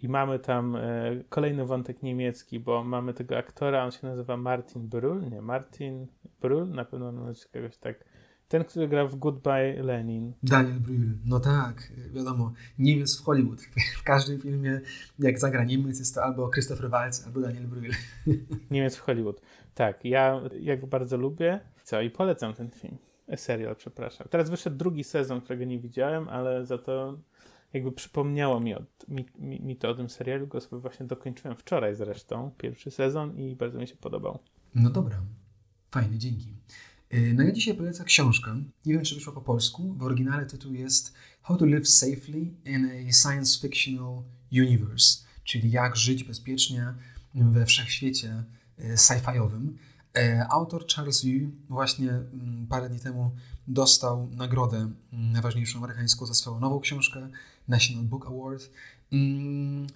I 0.00 0.08
mamy 0.08 0.38
tam 0.38 0.76
e, 0.76 0.82
kolejny 1.28 1.64
wątek 1.64 2.02
niemiecki, 2.02 2.60
bo 2.60 2.84
mamy 2.84 3.14
tego 3.14 3.36
aktora, 3.38 3.84
on 3.84 3.90
się 3.90 4.06
nazywa 4.06 4.36
Martin 4.36 4.88
Brühl, 4.88 5.30
nie, 5.30 5.42
Martin 5.42 6.06
Brühl, 6.42 6.68
na 6.68 6.84
pewno 6.84 7.12
mamy 7.12 7.34
czegoś 7.34 7.76
tak. 7.76 8.04
Ten, 8.52 8.64
który 8.64 8.88
gra 8.88 9.06
w 9.06 9.16
Goodbye 9.16 9.82
Lenin. 9.82 10.32
Daniel 10.42 10.80
Brühl, 10.80 11.14
no 11.24 11.40
tak, 11.40 11.92
wiadomo, 12.14 12.52
Niemiec 12.78 13.20
w 13.20 13.24
Hollywood. 13.24 13.62
W 14.00 14.02
każdym 14.02 14.40
filmie, 14.40 14.80
jak 15.18 15.38
zagra 15.38 15.64
Niemiec, 15.64 15.98
jest 15.98 16.14
to 16.14 16.24
albo 16.24 16.50
Christopher 16.50 16.90
Waltz, 16.90 17.26
albo 17.26 17.40
Daniel 17.40 17.68
Brühl. 17.68 17.94
Niemiec 18.70 18.96
w 18.96 19.00
Hollywood. 19.00 19.40
Tak, 19.74 20.04
ja, 20.04 20.40
ja 20.60 20.76
go 20.76 20.86
bardzo 20.86 21.16
lubię. 21.16 21.60
Co, 21.84 22.00
i 22.00 22.10
polecam 22.10 22.54
ten 22.54 22.70
film. 22.70 22.98
E, 23.28 23.36
serial, 23.36 23.76
przepraszam. 23.76 24.26
Teraz 24.30 24.50
wyszedł 24.50 24.76
drugi 24.76 25.04
sezon, 25.04 25.40
którego 25.40 25.64
nie 25.64 25.78
widziałem, 25.78 26.28
ale 26.28 26.66
za 26.66 26.78
to 26.78 27.18
jakby 27.72 27.92
przypomniało 27.92 28.60
mi, 28.60 28.74
od, 28.74 29.08
mi, 29.08 29.26
mi, 29.38 29.60
mi, 29.60 29.76
to 29.76 29.90
o 29.90 29.94
tym 29.94 30.08
serialu, 30.08 30.46
go 30.46 30.60
sobie 30.60 30.80
właśnie 30.80 31.06
dokończyłem 31.06 31.56
wczoraj 31.56 31.94
zresztą, 31.94 32.50
pierwszy 32.58 32.90
sezon 32.90 33.36
i 33.36 33.56
bardzo 33.56 33.78
mi 33.78 33.88
się 33.88 33.96
podobał. 33.96 34.38
No 34.74 34.90
dobra, 34.90 35.16
fajnie, 35.90 36.18
dzięki. 36.18 36.54
Y, 37.14 37.34
no 37.34 37.42
ja 37.42 37.52
dzisiaj 37.52 37.74
polecam 37.74 38.06
książkę, 38.06 38.62
nie 38.86 38.94
wiem 38.94 39.04
czy 39.04 39.14
wyszła 39.14 39.32
po 39.32 39.40
polsku, 39.40 39.94
w 39.94 40.02
oryginale 40.02 40.46
tytuł 40.46 40.74
jest 40.74 41.14
How 41.42 41.56
to 41.56 41.66
Live 41.66 41.88
Safely 41.88 42.40
in 42.64 42.90
a 43.08 43.12
Science 43.12 43.60
Fictional 43.60 44.22
Universe, 44.52 45.18
czyli 45.44 45.70
jak 45.70 45.96
żyć 45.96 46.24
bezpiecznie 46.24 46.94
we 47.34 47.66
wszechświecie 47.66 48.44
y, 48.78 48.96
sci-fiowym. 48.96 49.68
Y, 50.18 50.46
autor 50.50 50.86
Charles 50.86 51.24
Yu 51.24 51.50
właśnie 51.68 52.10
mm, 52.10 52.66
parę 52.68 52.88
dni 52.88 53.00
temu 53.00 53.30
dostał 53.68 54.30
nagrodę 54.30 54.76
mm, 54.76 55.32
najważniejszą 55.32 55.78
amerykańską 55.78 56.26
za 56.26 56.34
swoją 56.34 56.60
nową 56.60 56.80
książkę 56.80 57.28
National 57.68 58.04
Book 58.04 58.26
Award. 58.26 58.70
Mm, 59.12 59.86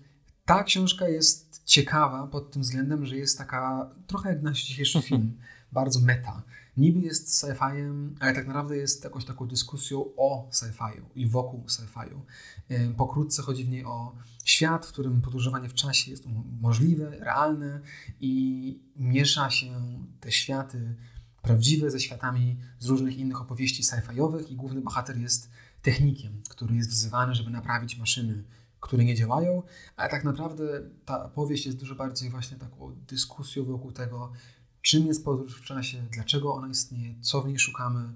ta 0.45 0.65
książka 0.65 1.09
jest 1.09 1.63
ciekawa 1.65 2.27
pod 2.27 2.51
tym 2.51 2.63
względem, 2.63 3.07
że 3.07 3.17
jest 3.17 3.39
taka 3.39 3.91
trochę 4.07 4.29
jak 4.29 4.43
nasz 4.43 4.65
dzisiejszy 4.65 5.03
film, 5.03 5.39
bardzo 5.73 6.01
meta. 6.01 6.43
Niby 6.77 7.01
jest 7.01 7.29
sci-fiem, 7.29 8.11
ale 8.21 8.35
tak 8.35 8.47
naprawdę 8.47 8.77
jest 8.77 9.05
jakąś 9.05 9.25
taką 9.25 9.47
dyskusją 9.47 10.05
o 10.17 10.49
sci-fiu 10.53 11.05
i 11.15 11.27
wokół 11.27 11.65
sci-fiu. 11.67 12.21
Pokrótce 12.97 13.43
chodzi 13.43 13.65
w 13.65 13.69
niej 13.69 13.85
o 13.85 14.15
świat, 14.45 14.87
w 14.87 14.93
którym 14.93 15.23
podróżowanie 15.23 15.69
w 15.69 15.75
czasie 15.75 16.11
jest 16.11 16.25
możliwe, 16.61 17.11
realne 17.11 17.81
i 18.21 18.81
miesza 18.97 19.51
się 19.51 19.73
te 20.21 20.33
światy 20.33 20.97
prawdziwe 21.43 21.91
ze 21.91 22.01
światami 22.01 22.57
z 22.79 22.87
różnych 22.87 23.19
innych 23.19 23.41
opowieści 23.41 23.83
sci-fiowych 23.83 24.51
i 24.51 24.57
główny 24.57 24.81
bohater 24.81 25.19
jest 25.19 25.51
technikiem, 25.83 26.43
który 26.49 26.77
jest 26.77 26.91
wzywany, 26.91 27.35
żeby 27.35 27.51
naprawić 27.51 27.99
maszyny, 27.99 28.45
które 28.81 29.05
nie 29.05 29.15
działają, 29.15 29.63
ale 29.97 30.11
tak 30.11 30.25
naprawdę 30.25 30.65
ta 31.05 31.25
opowieść 31.25 31.67
jest 31.67 31.79
dużo 31.79 31.95
bardziej 31.95 32.31
właśnie 32.31 32.57
taką 32.57 32.97
dyskusją 33.09 33.65
wokół 33.65 33.93
tego, 33.93 34.33
czym 34.87 35.07
jest 35.07 35.25
podróż 35.25 35.61
w 35.61 35.65
czasie, 35.65 36.03
dlaczego 36.13 36.55
ona 36.55 36.69
istnieje, 36.69 37.15
co 37.21 37.43
w 37.43 37.49
niej 37.49 37.59
szukamy, 37.59 38.13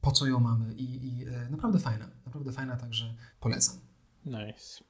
po 0.00 0.12
co 0.12 0.26
ją 0.26 0.40
mamy 0.40 0.74
i, 0.74 1.06
i 1.06 1.24
e, 1.28 1.50
naprawdę 1.50 1.78
fajna, 1.78 2.08
naprawdę 2.26 2.52
fajna, 2.52 2.76
także 2.76 3.14
polecam. 3.40 3.76
Nice. 4.26 4.84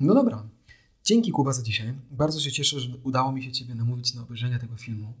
No 0.00 0.14
dobra. 0.14 0.48
Dzięki 1.04 1.30
Kuba 1.30 1.52
za 1.52 1.62
dzisiaj. 1.62 1.94
Bardzo 2.10 2.40
się 2.40 2.52
cieszę, 2.52 2.80
że 2.80 2.96
udało 3.02 3.32
mi 3.32 3.42
się 3.42 3.52
Ciebie 3.52 3.74
namówić 3.74 4.14
na 4.14 4.22
obejrzenie 4.22 4.58
tego 4.58 4.76
filmu 4.76 5.14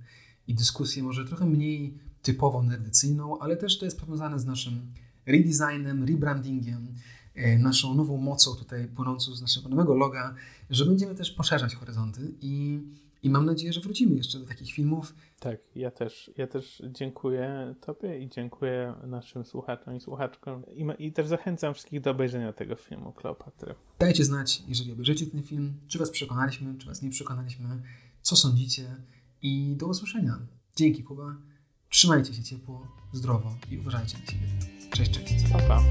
i 0.46 0.54
dyskusję 0.54 1.02
może 1.02 1.24
trochę 1.24 1.46
mniej 1.46 1.98
typowo 2.22 2.62
nerdycyjną, 2.62 3.38
ale 3.38 3.56
też 3.56 3.78
to 3.78 3.84
jest 3.84 4.00
powiązane 4.00 4.38
z 4.38 4.46
naszym 4.46 4.92
redesignem, 5.26 6.04
rebrandingiem, 6.04 6.94
e, 7.34 7.58
naszą 7.58 7.94
nową 7.94 8.16
mocą 8.16 8.54
tutaj 8.54 8.88
płynącą 8.88 9.34
z 9.34 9.42
naszego 9.42 9.68
nowego 9.68 9.94
loga, 9.94 10.34
że 10.70 10.86
będziemy 10.86 11.14
też 11.14 11.30
poszerzać 11.30 11.74
horyzonty 11.74 12.34
i, 12.40 12.80
i 13.22 13.30
mam 13.30 13.46
nadzieję, 13.46 13.72
że 13.72 13.80
wrócimy 13.80 14.16
jeszcze 14.16 14.38
do 14.38 14.46
takich 14.46 14.72
filmów. 14.72 15.14
Tak, 15.40 15.60
ja 15.76 15.90
też, 15.90 16.30
ja 16.36 16.46
też 16.46 16.82
dziękuję 16.90 17.74
Tobie 17.80 18.22
i 18.22 18.28
dziękuję 18.28 18.94
naszym 19.06 19.44
słuchaczom 19.44 19.96
i 19.96 20.00
słuchaczkom 20.00 20.62
i, 20.66 21.06
i 21.06 21.12
też 21.12 21.26
zachęcam 21.26 21.74
wszystkich 21.74 22.00
do 22.00 22.10
obejrzenia 22.10 22.52
tego 22.52 22.76
filmu 22.76 23.12
Kleopatry. 23.12 23.74
Dajcie 23.98 24.24
znać, 24.24 24.62
jeżeli 24.68 24.92
obejrzycie 24.92 25.26
ten 25.26 25.42
film, 25.42 25.74
czy 25.88 25.98
Was 25.98 26.10
przekonaliśmy, 26.10 26.78
czy 26.78 26.86
Was 26.86 27.02
nie 27.02 27.10
przekonaliśmy, 27.10 27.82
co 28.22 28.36
sądzicie 28.36 28.96
i 29.42 29.76
do 29.76 29.86
usłyszenia. 29.86 30.38
Dzięki 30.76 31.02
Kuba. 31.02 31.36
Trzymajcie 31.88 32.34
się 32.34 32.42
ciepło, 32.42 32.86
zdrowo 33.12 33.54
i 33.70 33.78
uważajcie 33.78 34.18
na 34.18 34.26
siebie. 34.26 34.46
Cześć, 34.90 35.10
cześć. 35.10 35.48
Pa, 35.52 35.58
pa. 35.58 35.82